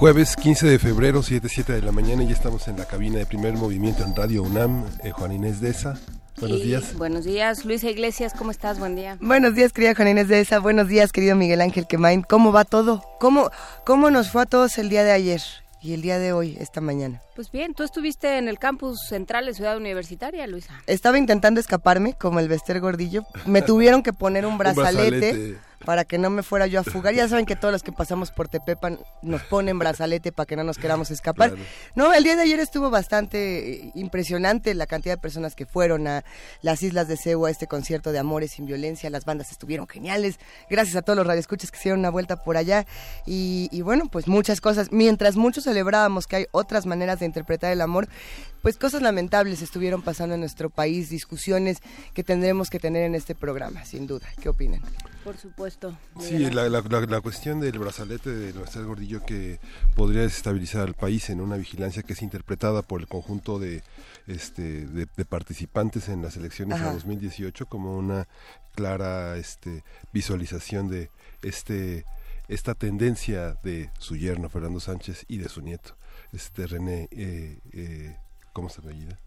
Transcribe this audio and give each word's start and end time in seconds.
Jueves 0.00 0.34
15 0.34 0.66
de 0.66 0.78
febrero, 0.78 1.22
7, 1.22 1.46
7 1.46 1.74
de 1.74 1.82
la 1.82 1.92
mañana, 1.92 2.22
y 2.22 2.28
ya 2.28 2.32
estamos 2.32 2.66
en 2.68 2.78
la 2.78 2.86
cabina 2.86 3.18
de 3.18 3.26
primer 3.26 3.52
movimiento 3.52 4.02
en 4.02 4.16
Radio 4.16 4.42
UNAM. 4.44 4.86
Eh, 5.04 5.10
Juan 5.10 5.30
Inés 5.30 5.60
de 5.60 5.68
esa. 5.68 6.00
Buenos 6.40 6.62
días. 6.62 6.94
Buenos 6.96 7.24
días, 7.26 7.66
Luisa 7.66 7.90
Iglesias, 7.90 8.32
¿cómo 8.32 8.50
estás? 8.50 8.78
Buen 8.78 8.96
día. 8.96 9.18
Buenos 9.20 9.54
días, 9.54 9.74
querida 9.74 9.94
Juan 9.94 10.08
Inés 10.08 10.28
de 10.28 10.40
esa. 10.40 10.58
Buenos 10.58 10.88
días, 10.88 11.12
querido 11.12 11.36
Miguel 11.36 11.60
Ángel 11.60 11.86
Quemain. 11.86 12.22
¿Cómo 12.22 12.50
va 12.50 12.64
todo? 12.64 13.04
¿Cómo, 13.20 13.50
¿Cómo 13.84 14.10
nos 14.10 14.30
fue 14.30 14.40
a 14.40 14.46
todos 14.46 14.78
el 14.78 14.88
día 14.88 15.04
de 15.04 15.12
ayer? 15.12 15.42
y 15.82 15.94
el 15.94 16.02
día 16.02 16.18
de 16.18 16.32
hoy, 16.32 16.56
esta 16.60 16.80
mañana? 16.80 17.22
Pues 17.34 17.50
bien, 17.52 17.74
tú 17.74 17.84
estuviste 17.84 18.38
en 18.38 18.48
el 18.48 18.58
campus 18.58 19.00
central 19.08 19.46
de 19.46 19.54
Ciudad 19.54 19.76
Universitaria, 19.76 20.46
Luisa. 20.46 20.82
Estaba 20.86 21.18
intentando 21.18 21.60
escaparme, 21.60 22.14
como 22.14 22.40
el 22.40 22.48
Bester 22.48 22.80
Gordillo. 22.80 23.22
Me 23.46 23.62
tuvieron 23.62 24.02
que 24.02 24.12
poner 24.12 24.44
un 24.46 24.58
brazalete 24.58 25.58
para 25.84 26.04
que 26.04 26.18
no 26.18 26.28
me 26.30 26.42
fuera 26.42 26.66
yo 26.66 26.80
a 26.80 26.84
fugar. 26.84 27.14
Ya 27.14 27.28
saben 27.28 27.46
que 27.46 27.56
todos 27.56 27.72
los 27.72 27.82
que 27.82 27.92
pasamos 27.92 28.30
por 28.30 28.48
Tepepan 28.48 28.98
nos 29.22 29.42
ponen 29.42 29.78
brazalete 29.78 30.32
para 30.32 30.46
que 30.46 30.56
no 30.56 30.64
nos 30.64 30.76
queramos 30.76 31.10
escapar. 31.10 31.54
No, 31.94 32.12
el 32.12 32.24
día 32.24 32.36
de 32.36 32.42
ayer 32.42 32.60
estuvo 32.60 32.90
bastante 32.90 33.72
eh, 33.72 33.92
impresionante 33.94 34.74
la 34.74 34.86
cantidad 34.86 35.14
de 35.14 35.20
personas 35.20 35.54
que 35.54 35.66
fueron 35.66 36.06
a 36.06 36.24
las 36.62 36.82
Islas 36.82 37.08
de 37.08 37.16
Cebu 37.16 37.46
a 37.46 37.50
este 37.50 37.66
concierto 37.66 38.12
de 38.12 38.18
Amores 38.18 38.52
sin 38.52 38.66
Violencia. 38.66 39.08
Las 39.10 39.24
bandas 39.24 39.50
estuvieron 39.50 39.88
geniales. 39.88 40.38
Gracias 40.68 40.96
a 40.96 41.02
todos 41.02 41.16
los 41.16 41.26
radioescuchas 41.26 41.70
que 41.70 41.78
hicieron 41.78 42.00
una 42.00 42.10
vuelta 42.10 42.42
por 42.42 42.56
allá. 42.56 42.86
Y, 43.26 43.68
y 43.72 43.82
bueno, 43.82 44.04
pues 44.10 44.28
muchas 44.28 44.60
cosas. 44.60 44.92
Mientras 44.92 45.36
muchos 45.36 45.64
celebrábamos 45.64 46.26
que 46.26 46.36
hay 46.36 46.46
otras 46.52 46.84
maneras 46.84 47.19
de 47.20 47.26
interpretar 47.26 47.72
el 47.72 47.80
amor, 47.80 48.08
pues 48.62 48.76
cosas 48.76 49.02
lamentables 49.02 49.62
estuvieron 49.62 50.02
pasando 50.02 50.34
en 50.34 50.40
nuestro 50.40 50.70
país, 50.70 51.08
discusiones 51.08 51.78
que 52.14 52.24
tendremos 52.24 52.70
que 52.70 52.78
tener 52.78 53.04
en 53.04 53.14
este 53.14 53.34
programa, 53.34 53.84
sin 53.84 54.06
duda. 54.06 54.26
¿Qué 54.40 54.48
opinan? 54.48 54.82
Por 55.24 55.36
supuesto. 55.36 55.96
Sí, 56.20 56.38
la, 56.50 57.20
cuestión 57.20 57.60
del 57.60 57.78
brazalete 57.78 58.30
de 58.30 58.52
nuestro 58.52 58.86
Gordillo 58.86 59.24
que 59.24 59.60
podría 59.94 60.22
desestabilizar 60.22 60.82
al 60.82 60.94
país 60.94 61.30
en 61.30 61.40
una 61.40 61.56
vigilancia 61.56 62.02
que 62.02 62.14
es 62.14 62.22
interpretada 62.22 62.82
por 62.82 63.00
el 63.00 63.08
conjunto 63.08 63.58
de, 63.58 63.82
este, 64.26 64.86
de, 64.86 65.06
participantes 65.24 66.08
en 66.08 66.22
las 66.22 66.36
elecciones 66.36 66.80
de 66.80 66.86
2018 66.86 67.66
como 67.66 67.96
una 67.96 68.28
clara 68.74 69.36
este, 69.36 69.84
visualización 70.12 70.88
de 70.88 71.10
este 71.42 72.04
esta 72.50 72.74
tendencia 72.74 73.54
de 73.62 73.90
su 73.98 74.16
yerno 74.16 74.48
Fernando 74.48 74.80
Sánchez 74.80 75.24
y 75.28 75.38
de 75.38 75.48
su 75.48 75.62
nieto, 75.62 75.94
este 76.32 76.66
René, 76.66 77.08
eh, 77.10 77.58
eh, 77.72 78.16
¿cómo 78.52 78.68
se 78.68 78.80
apellida? 78.80 79.18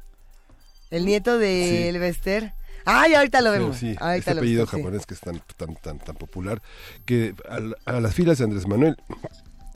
El 0.90 1.06
nieto 1.06 1.38
de 1.38 1.90
Elvester. 1.90 2.54
Ay, 2.86 3.14
ahorita 3.14 3.42
lo 3.42 3.52
vemos. 3.52 3.78
Sí, 3.78 3.96
este 4.16 4.32
apellido 4.32 4.66
japonés 4.68 5.06
que 5.06 5.14
es 5.14 5.20
tan, 5.20 5.42
tan, 5.58 5.76
tan, 5.76 6.00
tan 6.00 6.16
popular, 6.16 6.62
que 7.06 7.34
a, 7.86 8.00
las 8.00 8.14
filas 8.14 8.38
de 8.38 8.44
Andrés 8.44 8.68
Manuel 8.68 8.98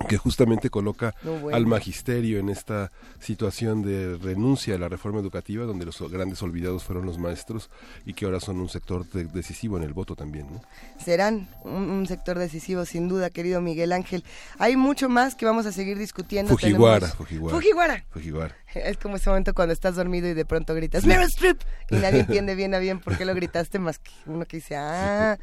que 0.08 0.18
justamente 0.18 0.70
coloca 0.70 1.16
al 1.52 1.66
magisterio 1.66 2.40
en 2.40 2.50
esta 2.50 2.92
situación 3.20 3.82
de 3.82 4.18
renuncia 4.18 4.76
a 4.76 4.78
la 4.78 4.90
reforma 4.90 5.20
educativa, 5.20 5.66
donde 5.66 5.86
los 5.86 6.00
grandes 6.12 6.42
olvidados 6.44 6.84
fueron 6.84 7.06
los 7.06 7.18
maestros 7.18 7.70
y 8.06 8.14
que 8.14 8.26
ahora 8.26 8.40
son 8.40 8.60
un 8.60 8.70
sector 8.70 9.06
decisivo 9.08 9.78
en 9.78 9.84
el 9.84 9.94
voto 9.94 10.16
también. 10.16 10.48
¿no? 10.52 10.62
Serán 11.04 11.50
un, 11.64 12.06
sector 12.08 12.38
decisivo, 12.38 12.86
sin 12.86 13.08
duda, 13.08 13.30
querido 13.30 13.60
Miguel 13.60 13.92
Ángel. 13.92 14.24
Hay 14.60 14.76
mucho 14.76 15.10
más 15.10 15.36
que 15.36 15.46
vamos 15.46 15.66
a 15.66 15.72
seguir 15.72 15.98
discutiendo. 15.98 16.52
Fujiwara, 16.52 17.08
Fujiwara. 17.08 18.06
Fujiwara. 18.12 18.56
Es 18.76 18.98
como 18.98 19.16
ese 19.16 19.30
momento 19.30 19.56
cuando 19.56 19.74
estás 19.74 19.96
dormido 19.96 20.28
y 20.28 20.34
de 20.36 20.46
pronto 20.46 20.76
gritas 20.76 21.04
Meryl 21.06 21.26
Streep 21.28 21.60
y 21.90 21.96
nadie 21.96 22.20
entiende 22.20 22.54
bien 22.54 22.76
a 22.76 22.80
bien 22.80 23.00
por 23.00 23.18
qué 23.18 23.26
lo 23.26 23.34
gritaste 23.34 23.80
más 23.80 23.98
que 23.98 24.12
uno 24.28 24.46
que 24.46 24.58
dice, 24.58 24.76
ah 24.78 25.38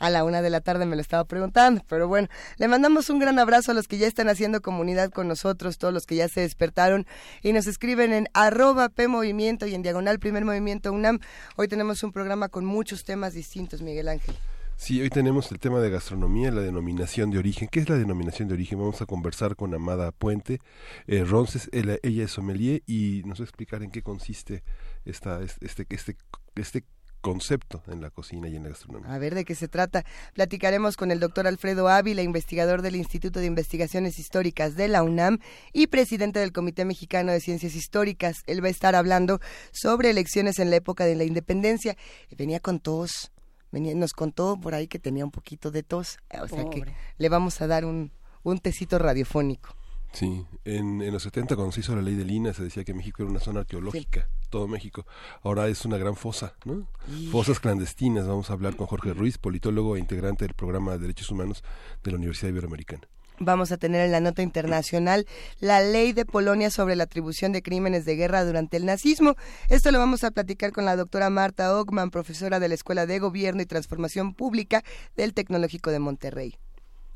a 0.00 0.10
la 0.10 0.24
una 0.24 0.42
de 0.42 0.50
la 0.50 0.60
tarde 0.60 0.86
me 0.86 0.96
lo 0.96 1.02
estaba 1.02 1.24
preguntando, 1.24 1.84
pero 1.88 2.08
bueno, 2.08 2.26
le 2.56 2.66
mandamos 2.66 3.08
un 3.10 3.20
gran 3.20 3.38
abrazo 3.38 3.70
a 3.70 3.74
los 3.74 3.86
que 3.86 3.98
ya 3.98 4.08
están 4.08 4.28
haciendo 4.28 4.60
comunidad 4.60 5.10
con 5.10 5.28
nosotros, 5.28 5.78
todos 5.78 5.94
los 5.94 6.06
que 6.06 6.16
ya 6.16 6.28
se 6.28 6.40
despertaron 6.40 7.06
y 7.42 7.52
nos 7.52 7.66
escriben 7.68 8.12
en 8.12 8.26
arroba 8.34 8.88
P 8.88 9.06
Movimiento 9.06 9.66
y 9.66 9.74
en 9.74 9.82
diagonal 9.82 10.18
Primer 10.18 10.44
Movimiento 10.44 10.92
UNAM. 10.92 11.20
Hoy 11.56 11.68
tenemos 11.68 12.02
un 12.02 12.12
programa 12.12 12.48
con 12.48 12.64
muchos 12.64 13.04
temas 13.04 13.34
distintos, 13.34 13.82
Miguel 13.82 14.08
Ángel. 14.08 14.34
Sí, 14.80 14.98
hoy 15.02 15.10
tenemos 15.10 15.52
el 15.52 15.58
tema 15.58 15.78
de 15.80 15.90
gastronomía, 15.90 16.50
la 16.50 16.62
denominación 16.62 17.30
de 17.30 17.36
origen. 17.36 17.68
¿Qué 17.70 17.80
es 17.80 17.90
la 17.90 17.98
denominación 17.98 18.48
de 18.48 18.54
origen? 18.54 18.78
Vamos 18.78 19.02
a 19.02 19.06
conversar 19.06 19.54
con 19.54 19.74
Amada 19.74 20.10
Puente. 20.10 20.60
Eh, 21.06 21.22
Ronces, 21.22 21.68
ella, 21.72 21.98
es 22.02 22.30
sommelier 22.30 22.82
y 22.86 23.20
nos 23.26 23.40
va 23.40 23.42
a 23.42 23.44
explicar 23.44 23.82
en 23.82 23.90
qué 23.90 24.00
consiste 24.00 24.64
esta, 25.04 25.42
este, 25.42 25.86
este, 25.90 26.16
este 26.56 26.84
concepto 27.20 27.82
en 27.88 28.00
la 28.00 28.10
cocina 28.10 28.48
y 28.48 28.56
en 28.56 28.62
la 28.62 28.70
gastronomía. 28.70 29.12
A 29.12 29.18
ver 29.18 29.34
de 29.34 29.44
qué 29.44 29.54
se 29.54 29.68
trata. 29.68 30.04
Platicaremos 30.34 30.96
con 30.96 31.10
el 31.10 31.20
doctor 31.20 31.46
Alfredo 31.46 31.88
Ávila, 31.88 32.22
investigador 32.22 32.82
del 32.82 32.96
Instituto 32.96 33.40
de 33.40 33.46
Investigaciones 33.46 34.18
Históricas 34.18 34.74
de 34.76 34.88
la 34.88 35.02
UNAM 35.02 35.38
y 35.72 35.88
presidente 35.88 36.38
del 36.38 36.52
Comité 36.52 36.84
Mexicano 36.84 37.32
de 37.32 37.40
Ciencias 37.40 37.74
Históricas. 37.74 38.42
Él 38.46 38.62
va 38.62 38.68
a 38.68 38.70
estar 38.70 38.94
hablando 38.94 39.40
sobre 39.72 40.10
elecciones 40.10 40.58
en 40.58 40.70
la 40.70 40.76
época 40.76 41.04
de 41.04 41.16
la 41.16 41.24
independencia. 41.24 41.96
Venía 42.36 42.60
con 42.60 42.80
tos, 42.80 43.32
venía, 43.70 43.94
nos 43.94 44.12
contó 44.12 44.58
por 44.60 44.74
ahí 44.74 44.88
que 44.88 44.98
tenía 44.98 45.24
un 45.24 45.30
poquito 45.30 45.70
de 45.70 45.82
tos, 45.82 46.18
o 46.40 46.48
sea 46.48 46.64
que 46.70 46.84
le 47.18 47.28
vamos 47.28 47.60
a 47.60 47.66
dar 47.66 47.84
un, 47.84 48.12
un 48.42 48.58
tecito 48.58 48.98
radiofónico. 48.98 49.76
Sí, 50.12 50.44
en, 50.64 51.02
en, 51.02 51.12
los 51.12 51.22
70 51.22 51.54
cuando 51.54 51.72
se 51.72 51.80
hizo 51.80 51.94
la 51.94 52.02
ley 52.02 52.16
de 52.16 52.24
Lina 52.24 52.52
se 52.52 52.64
decía 52.64 52.82
que 52.82 52.94
México 52.94 53.22
era 53.22 53.30
una 53.30 53.38
zona 53.38 53.60
arqueológica, 53.60 54.28
todo 54.50 54.68
México. 54.68 55.06
Ahora 55.42 55.68
es 55.68 55.84
una 55.84 55.96
gran 55.96 56.16
fosa, 56.16 56.54
¿no? 56.64 56.86
Fosas 57.30 57.60
clandestinas. 57.60 58.26
Vamos 58.26 58.50
a 58.50 58.52
hablar 58.52 58.76
con 58.76 58.86
Jorge 58.86 59.14
Ruiz, 59.14 59.38
politólogo 59.38 59.96
e 59.96 60.00
integrante 60.00 60.44
del 60.44 60.54
programa 60.54 60.92
de 60.92 60.98
Derechos 60.98 61.30
Humanos 61.30 61.64
de 62.02 62.10
la 62.10 62.18
Universidad 62.18 62.50
Iberoamericana. 62.50 63.08
Vamos 63.42 63.72
a 63.72 63.78
tener 63.78 64.04
en 64.04 64.12
la 64.12 64.20
nota 64.20 64.42
internacional 64.42 65.26
la 65.60 65.80
ley 65.80 66.12
de 66.12 66.26
Polonia 66.26 66.68
sobre 66.68 66.94
la 66.94 67.04
atribución 67.04 67.52
de 67.52 67.62
crímenes 67.62 68.04
de 68.04 68.14
guerra 68.14 68.44
durante 68.44 68.76
el 68.76 68.84
nazismo. 68.84 69.34
Esto 69.70 69.90
lo 69.92 69.98
vamos 69.98 70.24
a 70.24 70.30
platicar 70.30 70.72
con 70.72 70.84
la 70.84 70.94
doctora 70.94 71.30
Marta 71.30 71.74
Ogman, 71.74 72.10
profesora 72.10 72.60
de 72.60 72.68
la 72.68 72.74
Escuela 72.74 73.06
de 73.06 73.18
Gobierno 73.18 73.62
y 73.62 73.66
Transformación 73.66 74.34
Pública 74.34 74.84
del 75.16 75.32
Tecnológico 75.32 75.90
de 75.90 76.00
Monterrey. 76.00 76.58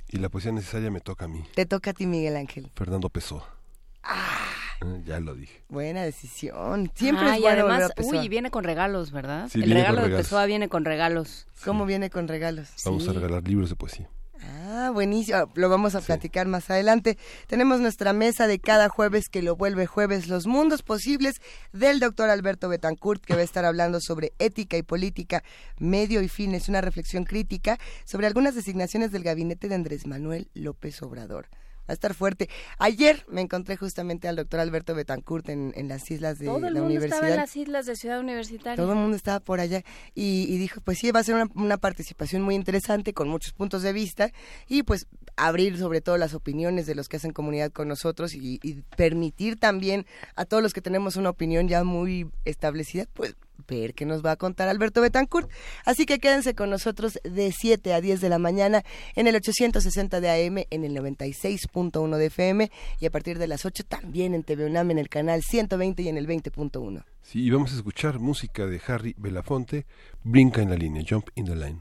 Y 0.09 0.17
la 0.17 0.31
poesía 0.31 0.53
necesaria 0.53 0.91
me 0.91 1.01
toca 1.01 1.27
a 1.27 1.29
mí. 1.29 1.45
Te 1.55 1.67
toca 1.67 1.91
a 1.91 1.93
ti, 1.93 2.07
Miguel 2.07 2.37
Ángel. 2.37 2.71
Fernando 2.75 3.11
Pessoa. 3.11 3.47
Ah. 4.03 4.64
Eh, 4.83 5.03
ya 5.05 5.21
lo 5.21 5.35
dije. 5.35 5.63
Buena 5.69 6.03
decisión. 6.03 6.91
Siempre 6.95 7.35
es 7.35 7.41
y 7.41 7.47
además, 7.47 7.93
uy, 7.99 8.29
viene 8.29 8.51
con 8.51 8.65
regalos, 8.65 9.13
¿verdad? 9.13 9.51
el 9.55 9.71
regalo 9.71 10.03
de 10.03 10.17
Pessoa 10.17 10.47
viene 10.47 10.69
con 10.69 10.85
regalos. 10.85 11.47
¿Cómo 11.65 11.87
viene 11.87 12.11
con 12.11 12.29
regalos? 12.29 12.69
Vamos 12.85 13.09
a 13.09 13.13
regalar 13.13 13.47
libros 13.47 13.71
de 13.71 13.77
poesía. 13.77 14.09
Ah, 14.67 14.91
buenísimo. 14.93 15.51
Lo 15.55 15.69
vamos 15.69 15.95
a 15.95 16.01
platicar 16.01 16.47
más 16.47 16.69
adelante. 16.69 17.17
Tenemos 17.47 17.81
nuestra 17.81 18.13
mesa 18.13 18.47
de 18.47 18.59
cada 18.59 18.89
jueves 18.89 19.29
que 19.29 19.43
lo 19.43 19.57
vuelve 19.57 19.87
jueves, 19.87 20.29
los 20.29 20.47
mundos 20.47 20.83
posibles 20.83 21.37
del 21.73 22.01
doctor 22.01 22.29
Alberto 22.29 22.69
Betancourt, 22.69 23.25
que 23.25 23.35
va 23.35 23.41
a 23.41 23.45
estar 23.45 23.65
hablando 23.65 24.01
sobre 24.01 24.33
ética 24.39 24.77
y 24.77 24.83
política, 24.83 25.43
medio 25.79 26.21
y 26.23 26.29
fines, 26.29 26.69
una 26.69 26.81
reflexión 26.81 27.25
crítica 27.25 27.79
sobre 28.05 28.27
algunas 28.27 28.55
designaciones 28.55 29.13
del 29.13 29.23
gabinete 29.23 29.69
de 29.69 29.77
Andrés 29.77 30.07
Manuel 30.07 30.51
López 30.55 31.01
Obrador 31.03 31.49
a 31.87 31.93
estar 31.93 32.15
fuerte. 32.15 32.49
Ayer 32.79 33.25
me 33.29 33.41
encontré 33.41 33.77
justamente 33.77 34.29
al 34.29 34.37
doctor 34.37 34.61
Alberto 34.61 34.95
Betancourt 34.95 35.49
en, 35.49 35.73
las 35.89 36.11
islas 36.11 36.39
de 36.39 36.47
Todo 36.47 36.57
el 36.57 36.75
mundo 36.75 36.85
universidad. 36.85 37.17
estaba 37.17 37.31
en 37.33 37.41
las 37.41 37.57
islas 37.57 37.87
de 37.87 37.97
Ciudad 37.97 38.21
Universitaria. 38.21 38.77
Todo 38.77 38.93
el 38.93 38.99
mundo 38.99 39.17
estaba 39.17 39.41
por 39.41 39.61
allá 39.61 39.83
y, 40.15 40.57
dijo, 40.59 40.81
pues 40.81 40.99
sí, 40.99 41.11
va 41.11 41.21
a 41.21 41.25
ser 41.25 41.49
una, 41.55 41.77
participación 41.77 42.43
muy 42.43 42.55
interesante 42.55 43.13
con 43.13 43.29
muchos 43.29 43.53
puntos 43.53 43.83
de 43.83 43.93
vista 43.93 44.33
y 44.69 44.85
pues 44.85 45.07
abrir 45.37 45.77
sobre 45.77 46.01
todo 46.01 46.17
las 46.17 46.33
opiniones 46.33 46.87
de 46.87 46.95
los 46.95 47.09
que 47.09 47.17
hacen 47.17 47.33
comunidad 47.33 47.73
con 47.73 47.89
nosotros 47.89 48.35
y, 48.35 48.61
y 48.63 48.83
permitir 48.97 49.59
también 49.59 50.07
a 50.37 50.45
todos 50.45 50.63
los 50.63 50.73
que 50.73 50.81
tenemos 50.81 51.17
una 51.17 51.31
opinión 51.31 51.69
ya 51.69 51.85
muy 51.85 52.31
establecida, 52.45 53.07
pues 53.13 53.35
ver 53.67 53.95
qué 53.95 54.05
nos 54.05 54.25
va 54.25 54.33
a 54.33 54.37
contar 54.37 54.69
Alberto 54.69 55.01
Betancourt. 55.01 55.51
Así 55.85 56.07
que 56.07 56.19
quédense 56.19 56.55
con 56.55 56.71
nosotros 56.71 57.19
de 57.25 57.53
7 57.53 57.93
a 57.95 58.01
10 58.01 58.21
de 58.21 58.29
la 58.29 58.39
mañana 58.39 58.83
en 59.15 59.27
el 59.27 59.37
860 59.37 60.21
de 60.21 60.47
AM, 60.47 60.65
en 60.71 60.85
el 60.85 60.95
96.1 60.97 62.17
de 62.17 62.27
FM 62.27 62.71
y 63.01 63.07
a 63.07 63.11
partir 63.11 63.39
de 63.39 63.47
las 63.47 63.65
8 63.65 63.85
también 63.89 64.35
en 64.35 64.43
TV 64.43 64.67
UNAM 64.67 64.91
en 64.91 64.99
el 64.99 65.09
canal 65.09 65.43
120 65.43 66.03
y 66.03 66.09
en 66.09 66.17
el 66.17 66.27
20.1. 66.27 67.05
Sí, 67.23 67.43
y 67.43 67.51
vamos 67.51 67.73
a 67.73 67.77
escuchar 67.77 68.19
música 68.19 68.67
de 68.67 68.81
Harry 68.87 69.15
Belafonte, 69.17 69.87
Brinca 70.23 70.63
en 70.63 70.71
la 70.71 70.77
línea, 70.77 71.05
Jump 71.09 71.29
in 71.35 71.47
the 71.47 71.57
Line. 71.57 71.81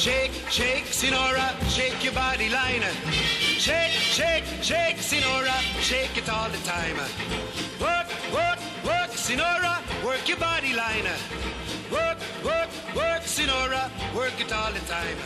Shake, 0.00 0.32
shake, 0.48 0.86
Sinora, 0.86 1.48
shake 1.68 2.02
your 2.02 2.14
body 2.14 2.48
liner. 2.48 2.92
Shake, 3.60 3.92
shake, 3.92 4.44
shake, 4.62 4.96
Sinora, 4.96 5.52
shake 5.82 6.16
it 6.16 6.26
all 6.30 6.48
the 6.48 6.62
time. 6.64 6.96
Work, 7.78 8.08
work, 8.32 8.58
work, 8.82 9.10
Sinora, 9.12 9.76
work 10.02 10.26
your 10.26 10.38
body 10.38 10.72
liner. 10.72 11.18
Work, 11.92 12.16
work, 12.42 12.70
work, 12.96 13.22
Sinora, 13.24 13.90
work 14.16 14.40
it 14.40 14.50
all 14.50 14.72
the 14.72 14.80
time. 14.88 15.18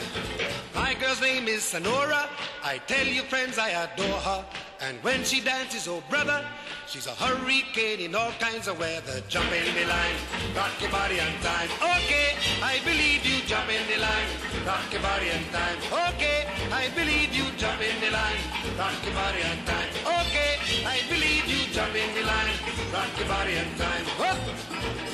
My 0.75 0.95
girl's 0.95 1.21
name 1.21 1.47
is 1.47 1.63
Sonora. 1.63 2.29
I 2.65 2.79
tell 2.79 3.07
you, 3.07 3.23
friends, 3.23 3.59
I 3.59 3.69
adore 3.71 4.21
her. 4.27 4.45
And 4.85 5.03
when 5.03 5.25
she 5.25 5.41
dances, 5.41 5.89
oh 5.89 6.03
brother, 6.11 6.45
she's 6.87 7.07
a 7.07 7.15
hurricane 7.17 8.01
in 8.01 8.15
all 8.15 8.33
kinds 8.33 8.69
of 8.69 8.79
weather. 8.79 9.23
Jump 9.29 9.51
in 9.51 9.75
the 9.75 9.87
line, 9.89 10.17
rock 10.55 10.77
your 10.79 10.91
body 10.91 11.19
on 11.21 11.33
time. 11.41 11.71
Okay, 11.81 12.37
I 12.61 12.81
believe 12.85 13.25
you. 13.25 13.41
Jump 13.47 13.71
in 13.73 13.81
the 13.89 13.97
line, 13.97 14.29
rock 14.67 14.85
your 14.93 15.01
body 15.01 15.31
on 15.31 15.45
time. 15.57 15.79
Okay, 16.13 16.45
I 16.71 16.91
believe 16.95 17.33
you. 17.33 17.45
Jump 17.57 17.81
in 17.81 17.97
the 18.05 18.11
line, 18.11 18.37
rock 18.77 19.01
your 19.05 19.15
body 19.15 19.41
on 19.49 19.57
time. 19.65 19.89
Okay, 20.21 20.61
I 20.85 21.01
believe 21.09 21.49
you. 21.49 21.65
Jump 21.73 21.95
in 21.97 22.15
the 22.15 22.25
line, 22.29 22.53
rock 22.93 23.09
your 23.17 23.29
body 23.29 23.57
on 23.57 23.71
time. 23.81 25.14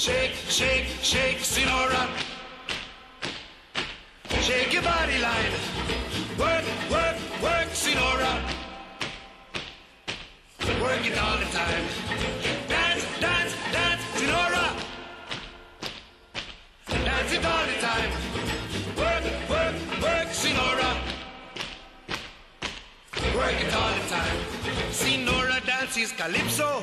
Shake, 0.00 0.32
shake, 0.48 0.86
shake, 1.02 1.40
Sinora. 1.40 2.08
Shake 4.40 4.72
your 4.72 4.82
body 4.82 5.18
line. 5.18 5.52
Work, 6.38 6.64
work, 6.90 7.16
work, 7.42 7.68
Sinora. 7.76 8.32
Work 10.80 11.04
it 11.04 11.18
all 11.18 11.36
the 11.36 11.44
time. 11.52 11.84
Dance, 12.66 13.04
dance, 13.20 13.54
dance, 13.72 14.02
Sinora. 14.16 14.66
Dance 17.04 17.32
it 17.34 17.44
all 17.44 17.66
the 17.66 17.78
time. 17.88 18.10
Work, 18.96 19.24
work, 19.50 19.74
work, 20.00 20.28
Sinora. 20.32 20.90
Work 23.36 23.60
it 23.66 23.74
all 23.74 23.92
the 24.00 24.08
time. 24.08 24.38
Sinora 24.92 25.60
dances 25.66 26.12
calypso. 26.12 26.82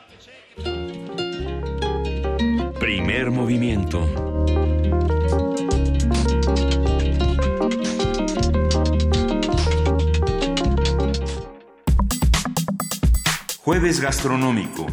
Primer 2.79 3.31
movimiento. 3.31 4.05
Jueves 13.63 14.01
gastronómico. 14.01 14.87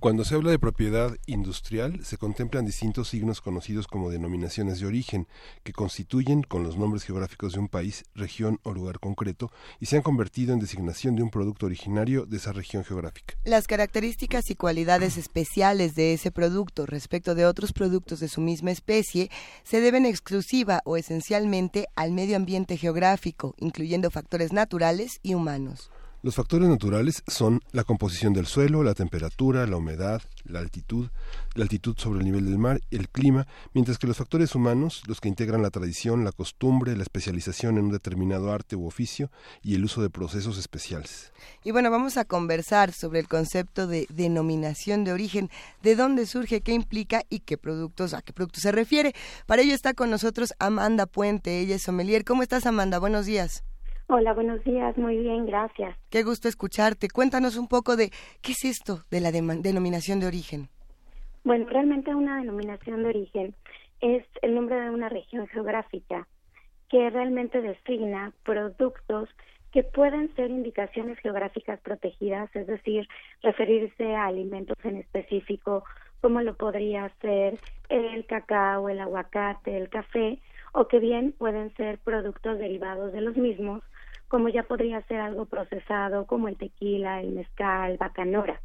Cuando 0.00 0.24
se 0.24 0.36
habla 0.36 0.52
de 0.52 0.60
propiedad 0.60 1.16
industrial, 1.26 2.04
se 2.04 2.18
contemplan 2.18 2.64
distintos 2.64 3.08
signos 3.08 3.40
conocidos 3.40 3.88
como 3.88 4.10
denominaciones 4.10 4.78
de 4.78 4.86
origen, 4.86 5.26
que 5.64 5.72
constituyen 5.72 6.44
con 6.44 6.62
los 6.62 6.76
nombres 6.76 7.02
geográficos 7.02 7.54
de 7.54 7.58
un 7.58 7.66
país, 7.66 8.04
región 8.14 8.60
o 8.62 8.72
lugar 8.72 9.00
concreto, 9.00 9.50
y 9.80 9.86
se 9.86 9.96
han 9.96 10.02
convertido 10.02 10.52
en 10.52 10.60
designación 10.60 11.16
de 11.16 11.24
un 11.24 11.30
producto 11.30 11.66
originario 11.66 12.26
de 12.26 12.36
esa 12.36 12.52
región 12.52 12.84
geográfica. 12.84 13.34
Las 13.44 13.66
características 13.66 14.48
y 14.50 14.54
cualidades 14.54 15.16
especiales 15.16 15.96
de 15.96 16.12
ese 16.12 16.30
producto 16.30 16.86
respecto 16.86 17.34
de 17.34 17.46
otros 17.46 17.72
productos 17.72 18.20
de 18.20 18.28
su 18.28 18.40
misma 18.40 18.70
especie 18.70 19.32
se 19.64 19.80
deben 19.80 20.06
exclusiva 20.06 20.80
o 20.84 20.96
esencialmente 20.96 21.88
al 21.96 22.12
medio 22.12 22.36
ambiente 22.36 22.76
geográfico, 22.76 23.56
incluyendo 23.58 24.12
factores 24.12 24.52
naturales 24.52 25.18
y 25.24 25.34
humanos. 25.34 25.90
Los 26.20 26.34
factores 26.34 26.68
naturales 26.68 27.22
son 27.28 27.60
la 27.70 27.84
composición 27.84 28.32
del 28.32 28.46
suelo, 28.46 28.82
la 28.82 28.94
temperatura, 28.94 29.68
la 29.68 29.76
humedad, 29.76 30.20
la 30.46 30.58
altitud, 30.58 31.10
la 31.54 31.62
altitud 31.62 31.96
sobre 31.96 32.18
el 32.18 32.24
nivel 32.24 32.44
del 32.44 32.58
mar, 32.58 32.80
el 32.90 33.08
clima, 33.08 33.46
mientras 33.72 33.98
que 33.98 34.08
los 34.08 34.16
factores 34.16 34.56
humanos, 34.56 35.04
los 35.06 35.20
que 35.20 35.28
integran 35.28 35.62
la 35.62 35.70
tradición, 35.70 36.24
la 36.24 36.32
costumbre, 36.32 36.96
la 36.96 37.04
especialización 37.04 37.78
en 37.78 37.84
un 37.84 37.92
determinado 37.92 38.50
arte 38.50 38.74
u 38.74 38.84
oficio 38.84 39.30
y 39.62 39.76
el 39.76 39.84
uso 39.84 40.02
de 40.02 40.10
procesos 40.10 40.58
especiales. 40.58 41.32
Y 41.62 41.70
bueno, 41.70 41.88
vamos 41.88 42.16
a 42.16 42.24
conversar 42.24 42.92
sobre 42.92 43.20
el 43.20 43.28
concepto 43.28 43.86
de 43.86 44.08
denominación 44.10 45.04
de 45.04 45.12
origen, 45.12 45.50
de 45.84 45.94
dónde 45.94 46.26
surge, 46.26 46.62
qué 46.62 46.72
implica 46.72 47.22
y 47.30 47.40
qué 47.40 47.56
productos, 47.56 48.12
a 48.12 48.22
qué 48.22 48.32
productos 48.32 48.64
se 48.64 48.72
refiere. 48.72 49.14
Para 49.46 49.62
ello 49.62 49.72
está 49.72 49.94
con 49.94 50.10
nosotros 50.10 50.52
Amanda 50.58 51.06
Puente, 51.06 51.60
ella 51.60 51.76
es 51.76 51.82
sommelier. 51.82 52.24
¿Cómo 52.24 52.42
estás, 52.42 52.66
Amanda? 52.66 52.98
Buenos 52.98 53.24
días. 53.24 53.62
Hola, 54.10 54.32
buenos 54.32 54.64
días, 54.64 54.96
muy 54.96 55.18
bien, 55.18 55.44
gracias. 55.44 55.94
Qué 56.08 56.22
gusto 56.22 56.48
escucharte. 56.48 57.08
Cuéntanos 57.10 57.58
un 57.58 57.68
poco 57.68 57.94
de 57.94 58.08
qué 58.40 58.52
es 58.52 58.64
esto 58.64 59.00
de 59.10 59.20
la 59.20 59.30
denominación 59.30 60.18
de 60.18 60.26
origen. 60.26 60.70
Bueno, 61.44 61.66
realmente 61.68 62.14
una 62.14 62.38
denominación 62.38 63.02
de 63.02 63.08
origen 63.10 63.54
es 64.00 64.24
el 64.40 64.54
nombre 64.54 64.80
de 64.80 64.88
una 64.88 65.10
región 65.10 65.46
geográfica 65.48 66.26
que 66.88 67.10
realmente 67.10 67.60
designa 67.60 68.32
productos 68.44 69.28
que 69.72 69.82
pueden 69.82 70.34
ser 70.36 70.50
indicaciones 70.50 71.18
geográficas 71.18 71.78
protegidas, 71.80 72.48
es 72.56 72.66
decir, 72.66 73.06
referirse 73.42 74.14
a 74.14 74.24
alimentos 74.24 74.78
en 74.84 74.96
específico, 74.96 75.84
como 76.22 76.40
lo 76.40 76.56
podría 76.56 77.12
ser 77.20 77.58
el 77.90 78.24
cacao, 78.24 78.88
el 78.88 79.00
aguacate, 79.00 79.76
el 79.76 79.90
café, 79.90 80.38
o 80.72 80.88
que 80.88 80.98
bien 80.98 81.32
pueden 81.32 81.74
ser 81.74 81.98
productos 81.98 82.58
derivados 82.58 83.12
de 83.12 83.20
los 83.20 83.36
mismos, 83.36 83.82
como 84.28 84.48
ya 84.48 84.62
podría 84.62 85.02
ser 85.02 85.20
algo 85.20 85.46
procesado 85.46 86.26
como 86.26 86.48
el 86.48 86.56
tequila, 86.56 87.20
el 87.20 87.32
mezcal, 87.32 87.96
bacanora. 87.98 88.60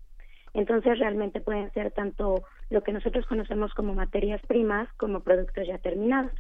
Entonces 0.54 1.00
realmente 1.00 1.42
pueden 1.42 1.72
ser 1.74 1.92
tanto 1.92 2.44
lo 2.70 2.84
que 2.84 2.92
nosotros 2.92 3.26
conocemos 3.26 3.74
como 3.74 3.94
materias 3.96 4.42
primas 4.48 4.88
como 4.98 5.22
productos 5.22 5.68
ya 5.68 5.78
terminados 5.80 6.34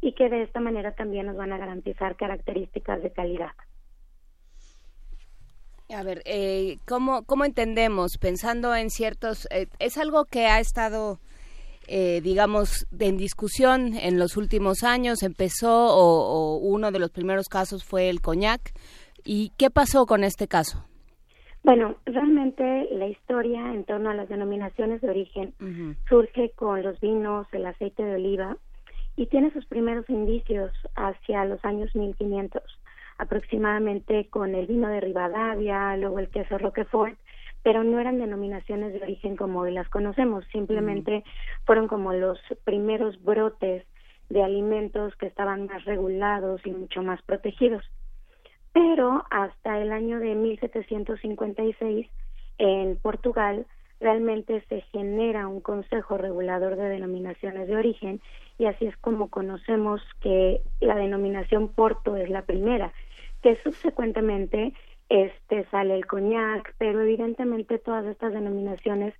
y 0.00 0.14
que 0.14 0.28
de 0.28 0.42
esta 0.42 0.60
manera 0.60 0.92
también 0.92 1.26
nos 1.26 1.36
van 1.36 1.52
a 1.52 1.58
garantizar 1.58 2.16
características 2.16 3.02
de 3.02 3.12
calidad. 3.12 3.52
A 5.94 6.02
ver, 6.02 6.22
eh, 6.24 6.78
¿cómo, 6.86 7.24
¿cómo 7.24 7.44
entendemos, 7.44 8.16
pensando 8.18 8.74
en 8.74 8.88
ciertos... 8.90 9.46
Eh, 9.50 9.66
es 9.78 9.98
algo 9.98 10.24
que 10.24 10.46
ha 10.46 10.58
estado, 10.58 11.20
eh, 11.88 12.20
digamos, 12.22 12.86
en 12.98 13.16
discusión 13.16 13.94
en 13.94 14.18
los 14.18 14.36
últimos 14.36 14.82
años, 14.82 15.22
empezó 15.22 15.94
o, 15.94 16.56
uno 16.58 16.90
de 16.90 16.98
los 16.98 17.10
primeros 17.10 17.48
casos 17.48 17.84
fue 17.84 18.08
el 18.08 18.20
coñac. 18.20 18.72
¿Y 19.24 19.52
qué 19.56 19.70
pasó 19.70 20.06
con 20.06 20.24
este 20.24 20.48
caso? 20.48 20.84
Bueno, 21.62 21.96
realmente 22.06 22.88
la 22.90 23.06
historia 23.06 23.72
en 23.72 23.84
torno 23.84 24.10
a 24.10 24.14
las 24.14 24.28
denominaciones 24.28 25.00
de 25.00 25.10
origen 25.10 25.54
surge 26.08 26.50
con 26.56 26.82
los 26.82 26.98
vinos, 26.98 27.46
el 27.52 27.66
aceite 27.66 28.02
de 28.02 28.16
oliva 28.16 28.56
y 29.14 29.26
tiene 29.26 29.52
sus 29.52 29.64
primeros 29.66 30.08
indicios 30.10 30.72
hacia 30.96 31.44
los 31.44 31.64
años 31.64 31.94
1500 31.94 32.62
aproximadamente 33.18 34.26
con 34.28 34.54
el 34.54 34.66
vino 34.66 34.88
de 34.88 35.00
Rivadavia, 35.00 35.96
luego 35.96 36.18
el 36.18 36.28
queso 36.28 36.58
Roquefort, 36.58 37.16
pero 37.62 37.84
no 37.84 37.98
eran 37.98 38.18
denominaciones 38.18 38.92
de 38.92 39.02
origen 39.02 39.36
como 39.36 39.60
hoy 39.60 39.72
las 39.72 39.88
conocemos, 39.88 40.44
simplemente 40.52 41.24
fueron 41.64 41.88
como 41.88 42.12
los 42.12 42.38
primeros 42.64 43.22
brotes 43.22 43.84
de 44.28 44.42
alimentos 44.42 45.14
que 45.16 45.26
estaban 45.26 45.66
más 45.66 45.84
regulados 45.84 46.60
y 46.64 46.72
mucho 46.72 47.02
más 47.02 47.20
protegidos. 47.22 47.84
Pero 48.72 49.24
hasta 49.30 49.80
el 49.80 49.92
año 49.92 50.18
de 50.18 50.34
1756 50.34 52.08
en 52.58 52.96
Portugal 52.96 53.66
realmente 54.00 54.64
se 54.68 54.80
genera 54.92 55.46
un 55.46 55.60
consejo 55.60 56.16
regulador 56.16 56.76
de 56.76 56.88
denominaciones 56.88 57.68
de 57.68 57.76
origen 57.76 58.20
y 58.58 58.66
así 58.66 58.86
es 58.86 58.96
como 58.96 59.28
conocemos 59.28 60.02
que 60.20 60.62
la 60.80 60.96
denominación 60.96 61.68
Porto 61.68 62.16
es 62.16 62.28
la 62.28 62.42
primera 62.42 62.92
que 63.42 63.56
subsecuentemente 63.62 64.72
este 65.12 65.66
sale 65.70 65.94
el 65.94 66.06
coñac, 66.06 66.74
pero 66.78 67.02
evidentemente 67.02 67.78
todas 67.78 68.06
estas 68.06 68.32
denominaciones 68.32 69.14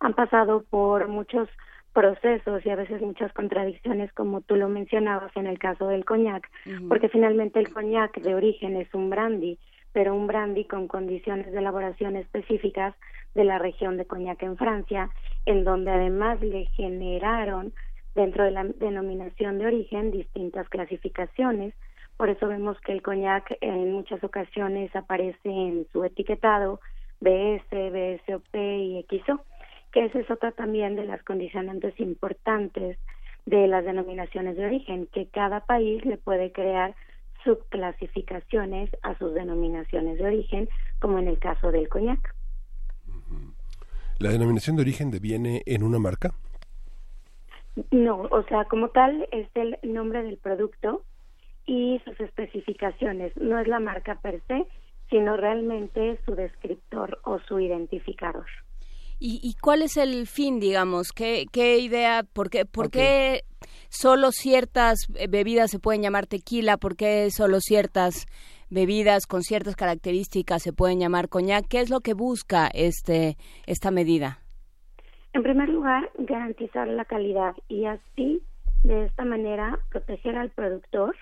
han 0.00 0.12
pasado 0.12 0.62
por 0.68 1.08
muchos 1.08 1.48
procesos 1.94 2.64
y 2.66 2.70
a 2.70 2.76
veces 2.76 3.00
muchas 3.00 3.32
contradicciones 3.32 4.12
como 4.12 4.42
tú 4.42 4.56
lo 4.56 4.68
mencionabas 4.68 5.34
en 5.36 5.46
el 5.46 5.58
caso 5.58 5.88
del 5.88 6.04
coñac, 6.04 6.48
porque 6.88 7.08
finalmente 7.08 7.58
el 7.58 7.72
coñac 7.72 8.20
de 8.20 8.34
origen 8.34 8.76
es 8.76 8.92
un 8.92 9.08
brandy, 9.08 9.58
pero 9.92 10.14
un 10.14 10.26
brandy 10.26 10.64
con 10.66 10.86
condiciones 10.86 11.50
de 11.50 11.58
elaboración 11.58 12.16
específicas 12.16 12.94
de 13.34 13.44
la 13.44 13.58
región 13.58 13.96
de 13.96 14.04
Coñac 14.04 14.42
en 14.42 14.56
Francia, 14.56 15.10
en 15.46 15.64
donde 15.64 15.90
además 15.90 16.40
le 16.42 16.66
generaron 16.76 17.72
dentro 18.14 18.44
de 18.44 18.50
la 18.50 18.64
denominación 18.64 19.58
de 19.58 19.66
origen 19.66 20.10
distintas 20.10 20.68
clasificaciones 20.68 21.74
por 22.18 22.30
eso 22.30 22.48
vemos 22.48 22.76
que 22.80 22.92
el 22.92 23.00
coñac 23.00 23.56
en 23.60 23.92
muchas 23.92 24.22
ocasiones 24.24 24.94
aparece 24.94 25.48
en 25.48 25.86
su 25.92 26.04
etiquetado 26.04 26.80
BS, 27.20 27.70
BSOP 27.70 28.54
y 28.54 29.06
XO, 29.08 29.40
que 29.92 30.04
esa 30.04 30.18
es 30.18 30.28
otra 30.28 30.50
también 30.50 30.96
de 30.96 31.06
las 31.06 31.22
condicionantes 31.22 31.98
importantes 32.00 32.98
de 33.46 33.68
las 33.68 33.84
denominaciones 33.84 34.56
de 34.56 34.66
origen, 34.66 35.06
que 35.12 35.28
cada 35.28 35.60
país 35.60 36.04
le 36.04 36.18
puede 36.18 36.50
crear 36.50 36.96
subclasificaciones 37.44 38.90
a 39.02 39.16
sus 39.16 39.32
denominaciones 39.32 40.18
de 40.18 40.24
origen, 40.24 40.68
como 40.98 41.20
en 41.20 41.28
el 41.28 41.38
caso 41.38 41.70
del 41.70 41.88
coñac. 41.88 42.34
¿La 44.18 44.30
denominación 44.30 44.74
de 44.74 44.82
origen 44.82 45.12
deviene 45.12 45.62
en 45.66 45.84
una 45.84 46.00
marca? 46.00 46.34
No, 47.92 48.22
o 48.22 48.42
sea, 48.48 48.64
como 48.64 48.88
tal 48.88 49.28
es 49.30 49.48
el 49.54 49.78
nombre 49.84 50.24
del 50.24 50.36
producto 50.36 51.04
y 51.68 52.00
sus 52.04 52.18
especificaciones. 52.18 53.36
No 53.36 53.58
es 53.60 53.68
la 53.68 53.78
marca 53.78 54.18
per 54.20 54.42
se, 54.48 54.66
sino 55.10 55.36
realmente 55.36 56.18
su 56.24 56.34
descriptor 56.34 57.20
o 57.24 57.38
su 57.40 57.60
identificador. 57.60 58.46
¿Y, 59.20 59.56
cuál 59.60 59.82
es 59.82 59.96
el 59.96 60.28
fin, 60.28 60.60
digamos? 60.60 61.10
¿Qué, 61.12 61.46
qué 61.52 61.78
idea? 61.78 62.22
¿Por 62.32 62.50
qué, 62.50 62.64
por 62.64 62.88
qué 62.88 63.42
solo 63.88 64.30
ciertas 64.30 65.08
bebidas 65.28 65.72
se 65.72 65.80
pueden 65.80 66.02
llamar 66.02 66.26
tequila? 66.26 66.76
¿Por 66.76 66.96
qué 66.96 67.28
solo 67.32 67.58
ciertas 67.58 68.26
bebidas 68.70 69.26
con 69.26 69.42
ciertas 69.42 69.74
características 69.74 70.62
se 70.62 70.72
pueden 70.72 71.00
llamar 71.00 71.28
coñac? 71.28 71.66
¿Qué 71.68 71.80
es 71.80 71.90
lo 71.90 71.98
que 71.98 72.14
busca 72.14 72.68
este, 72.68 73.36
esta 73.66 73.90
medida? 73.90 74.38
En 75.32 75.42
primer 75.42 75.68
lugar, 75.68 76.10
garantizar 76.16 76.86
la 76.86 77.04
calidad 77.04 77.56
y 77.66 77.86
así, 77.86 78.40
de 78.84 79.06
esta 79.06 79.24
manera, 79.24 79.80
proteger 79.90 80.36
al 80.36 80.50
productor 80.50 81.16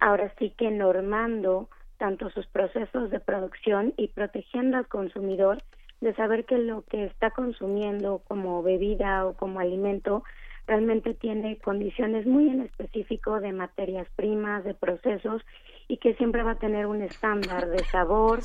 ahora 0.00 0.32
sí 0.38 0.52
que 0.56 0.70
normando 0.70 1.68
tanto 1.98 2.30
sus 2.30 2.46
procesos 2.46 3.10
de 3.10 3.20
producción 3.20 3.94
y 3.96 4.08
protegiendo 4.08 4.76
al 4.76 4.86
consumidor 4.86 5.62
de 6.00 6.14
saber 6.14 6.44
que 6.44 6.58
lo 6.58 6.82
que 6.82 7.04
está 7.04 7.30
consumiendo 7.30 8.20
como 8.28 8.62
bebida 8.62 9.24
o 9.26 9.34
como 9.34 9.60
alimento 9.60 10.22
realmente 10.66 11.14
tiene 11.14 11.58
condiciones 11.58 12.26
muy 12.26 12.48
en 12.48 12.62
específico 12.62 13.40
de 13.40 13.52
materias 13.52 14.06
primas, 14.16 14.64
de 14.64 14.74
procesos 14.74 15.42
y 15.88 15.98
que 15.98 16.14
siempre 16.14 16.42
va 16.42 16.52
a 16.52 16.58
tener 16.58 16.86
un 16.86 17.02
estándar 17.02 17.68
de 17.68 17.84
sabor 17.84 18.40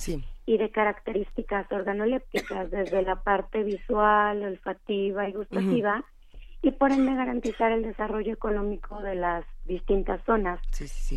y 0.46 0.58
de 0.58 0.70
características 0.70 1.72
organolépticas 1.72 2.70
desde 2.70 3.02
la 3.02 3.16
parte 3.16 3.64
visual, 3.64 4.44
olfativa 4.44 5.28
y 5.28 5.34
gustativa 5.34 6.04
y 6.62 6.72
por 6.72 6.92
ende 6.92 7.16
garantizar 7.16 7.72
el 7.72 7.82
desarrollo 7.82 8.34
económico 8.34 9.02
de 9.02 9.16
las 9.16 9.46
distintas 9.66 10.24
zonas 10.26 10.60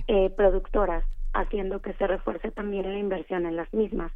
eh, 0.06 0.30
productoras, 0.36 1.04
haciendo 1.32 1.80
que 1.80 1.92
se 1.94 2.06
refuerce 2.06 2.50
también 2.50 2.90
la 2.92 2.98
inversión 2.98 3.46
en 3.46 3.56
las 3.56 3.72
mismas 3.72 4.12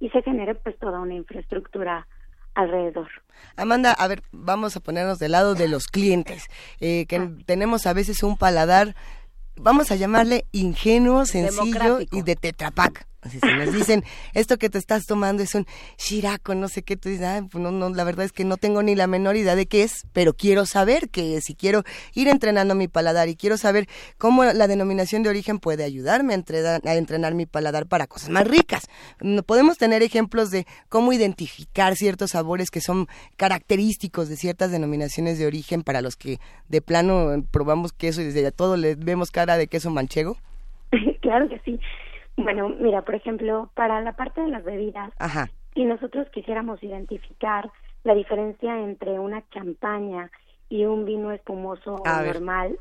y 0.00 0.08
se 0.10 0.22
genere 0.22 0.54
pues 0.54 0.78
toda 0.78 1.00
una 1.00 1.14
infraestructura 1.14 2.06
alrededor. 2.54 3.08
Amanda, 3.56 3.92
a 3.92 4.08
ver, 4.08 4.22
vamos 4.32 4.76
a 4.76 4.80
ponernos 4.80 5.18
del 5.18 5.32
lado 5.32 5.54
de 5.54 5.68
los 5.68 5.86
clientes, 5.86 6.48
eh, 6.80 7.06
que 7.06 7.16
ah. 7.16 7.30
tenemos 7.46 7.86
a 7.86 7.92
veces 7.92 8.22
un 8.22 8.36
paladar, 8.36 8.94
vamos 9.56 9.90
a 9.90 9.96
llamarle 9.96 10.44
ingenuo, 10.52 11.24
sencillo 11.24 11.98
y 12.10 12.22
de 12.22 12.36
tetrapac. 12.36 13.06
Si 13.30 13.38
nos 13.38 13.72
dicen, 13.72 14.02
esto 14.34 14.58
que 14.58 14.68
te 14.68 14.78
estás 14.78 15.06
tomando 15.06 15.44
es 15.44 15.54
un 15.54 15.64
shirako, 15.96 16.56
no 16.56 16.66
sé 16.66 16.82
qué, 16.82 16.96
tú 16.96 17.08
dices, 17.08 17.24
ah, 17.24 17.46
no, 17.54 17.70
no, 17.70 17.90
la 17.90 18.02
verdad 18.02 18.24
es 18.24 18.32
que 18.32 18.44
no 18.44 18.56
tengo 18.56 18.82
ni 18.82 18.96
la 18.96 19.06
menor 19.06 19.36
idea 19.36 19.54
de 19.54 19.66
qué 19.66 19.84
es, 19.84 20.08
pero 20.12 20.32
quiero 20.34 20.66
saber 20.66 21.08
qué 21.08 21.36
es 21.36 21.48
y 21.48 21.54
quiero 21.54 21.84
ir 22.14 22.26
entrenando 22.26 22.74
mi 22.74 22.88
paladar 22.88 23.28
y 23.28 23.36
quiero 23.36 23.56
saber 23.56 23.86
cómo 24.18 24.44
la 24.44 24.66
denominación 24.66 25.22
de 25.22 25.28
origen 25.30 25.60
puede 25.60 25.84
ayudarme 25.84 26.32
a 26.32 26.36
entrenar, 26.36 26.80
a 26.84 26.94
entrenar 26.96 27.34
mi 27.34 27.46
paladar 27.46 27.86
para 27.86 28.08
cosas 28.08 28.28
más 28.28 28.46
ricas. 28.46 28.88
Podemos 29.46 29.78
tener 29.78 30.02
ejemplos 30.02 30.50
de 30.50 30.66
cómo 30.88 31.12
identificar 31.12 31.94
ciertos 31.94 32.30
sabores 32.30 32.70
que 32.70 32.80
son 32.80 33.06
característicos 33.36 34.28
de 34.28 34.36
ciertas 34.36 34.72
denominaciones 34.72 35.38
de 35.38 35.46
origen 35.46 35.84
para 35.84 36.02
los 36.02 36.16
que 36.16 36.38
de 36.68 36.82
plano 36.82 37.44
probamos 37.52 37.92
queso 37.92 38.20
y 38.20 38.24
desde 38.24 38.42
ya 38.42 38.50
todo 38.50 38.76
le 38.76 38.96
vemos 38.96 39.30
cara 39.30 39.56
de 39.56 39.68
queso 39.68 39.90
manchego. 39.90 40.36
claro 41.20 41.48
que 41.48 41.60
sí. 41.64 41.78
Bueno, 42.36 42.70
mira, 42.70 43.02
por 43.02 43.14
ejemplo, 43.14 43.70
para 43.74 44.00
la 44.00 44.12
parte 44.12 44.40
de 44.40 44.48
las 44.48 44.64
bebidas, 44.64 45.12
si 45.74 45.84
nosotros 45.84 46.28
quisiéramos 46.30 46.82
identificar 46.82 47.70
la 48.04 48.14
diferencia 48.14 48.80
entre 48.80 49.18
una 49.18 49.42
champaña 49.50 50.30
y 50.68 50.84
un 50.84 51.04
vino 51.04 51.30
espumoso 51.32 52.02
normal, 52.04 52.78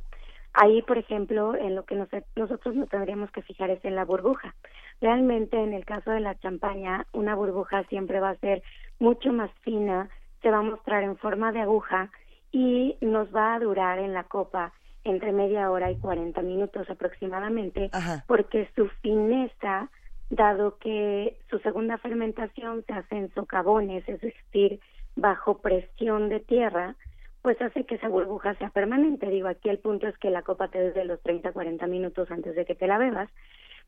ahí, 0.54 0.82
por 0.82 0.98
ejemplo, 0.98 1.56
en 1.56 1.76
lo 1.76 1.86
que 1.86 1.96
nosotros 1.96 2.76
nos 2.76 2.90
tendríamos 2.90 3.32
que 3.32 3.42
fijar 3.42 3.70
es 3.70 3.84
en 3.84 3.96
la 3.96 4.06
burbuja. 4.06 4.56
Realmente, 5.02 5.62
en 5.62 5.74
el 5.74 5.86
caso 5.86 6.12
de 6.12 6.22
la 6.22 6.38
champaña, 6.40 7.06
una 7.12 7.36
burbuja 7.36 7.84
siempre 7.86 8.20
va 8.20 8.30
a 8.30 8.38
ser 8.38 8.64
mucho 9.00 9.34
más 9.34 9.52
fina, 9.62 10.10
se 10.42 10.50
va 10.50 10.60
a 10.60 10.64
mostrar 10.64 11.04
en 11.04 11.18
forma 11.18 11.52
de 11.52 11.62
aguja 11.62 12.10
y 12.52 12.98
nos 13.02 13.34
va 13.36 13.56
a 13.56 13.60
durar 13.60 14.00
en 14.00 14.14
la 14.14 14.24
copa 14.24 14.74
entre 15.04 15.32
media 15.32 15.72
hora 15.72 15.92
y 15.92 15.98
40 15.98 16.42
minutos 16.42 16.90
aproximadamente, 16.90 17.90
porque 18.28 18.70
su 18.76 18.88
fineza, 19.02 19.90
dado 20.30 20.78
que 20.78 21.38
su 21.50 21.60
segunda 21.60 21.98
fermentación 21.98 22.84
se 22.86 22.94
hace 22.94 23.18
en 23.18 23.34
socavones, 23.34 24.08
es 24.08 24.22
decir, 24.22 24.80
bajo 25.16 25.58
presión 25.58 26.30
de 26.30 26.40
tierra, 26.40 26.96
pues 27.42 27.60
hace 27.62 27.86
que 27.86 27.96
esa 27.96 28.08
burbuja 28.08 28.54
sea 28.56 28.70
permanente. 28.70 29.28
Digo, 29.28 29.48
aquí 29.48 29.70
el 29.70 29.80
punto 29.80 30.08
es 30.08 30.18
que 30.20 30.30
la 30.30 30.44
copa 30.44 30.68
te 30.68 30.92
dé 30.92 31.06
los 31.06 31.22
30, 31.22 31.52
40 31.52 31.88
minutos 31.88 32.30
antes 32.30 32.56
de 32.56 32.66
que 32.66 32.76
te 32.76 32.88
la 32.88 32.98
bebas, 32.98 33.30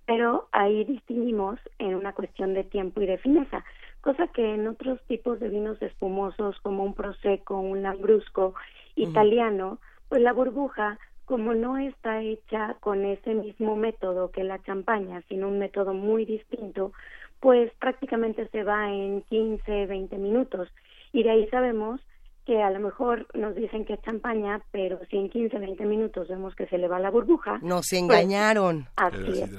pero 0.06 0.50
ahí 0.52 0.84
distinguimos 0.84 1.60
en 1.80 1.96
una 1.96 2.14
cuestión 2.14 2.54
de 2.54 2.64
tiempo 2.64 3.02
y 3.02 3.06
de 3.06 3.18
fineza, 3.20 3.64
cosa 4.02 4.28
que 4.28 4.56
en 4.56 4.68
otros 4.68 5.00
tipos 5.08 5.40
de 5.40 5.50
vinos 5.50 5.82
espumosos 5.82 6.60
como 6.62 6.84
un 6.84 6.94
prosecco, 6.94 7.60
un 7.60 7.84
lambrusco 7.84 8.54
italiano, 8.96 9.80
pues 10.14 10.22
la 10.22 10.34
burbuja 10.34 11.00
como 11.26 11.56
no 11.56 11.80
está 11.80 12.22
hecha 12.22 12.76
con 12.82 13.04
ese 13.04 13.34
mismo 13.34 13.76
método 13.76 14.30
que 14.30 14.44
la 14.44 14.62
champaña, 14.62 15.24
sino 15.28 15.48
un 15.48 15.58
método 15.58 15.96
muy 15.96 16.24
distinto, 16.24 16.94
pues 17.40 17.72
prácticamente 17.80 18.48
se 18.50 18.62
va 18.64 18.92
en 18.92 19.24
15, 19.24 19.88
20 19.88 20.16
minutos. 20.20 20.70
Y 21.14 21.24
de 21.24 21.32
ahí 21.32 21.48
sabemos 21.48 22.00
que 22.46 22.62
a 22.62 22.70
lo 22.70 22.80
mejor 22.80 23.26
nos 23.34 23.56
dicen 23.56 23.86
que 23.86 23.94
es 23.94 24.02
champaña, 24.04 24.62
pero 24.70 25.00
si 25.10 25.18
en 25.18 25.32
15, 25.32 25.58
20 25.58 25.84
minutos 25.86 26.28
vemos 26.28 26.54
que 26.54 26.68
se 26.68 26.78
le 26.78 26.88
va 26.88 27.00
la 27.00 27.10
burbuja. 27.10 27.58
Nos 27.64 27.90
pues, 27.90 27.94
engañaron. 27.94 28.86
así 28.96 29.42
es. 29.42 29.50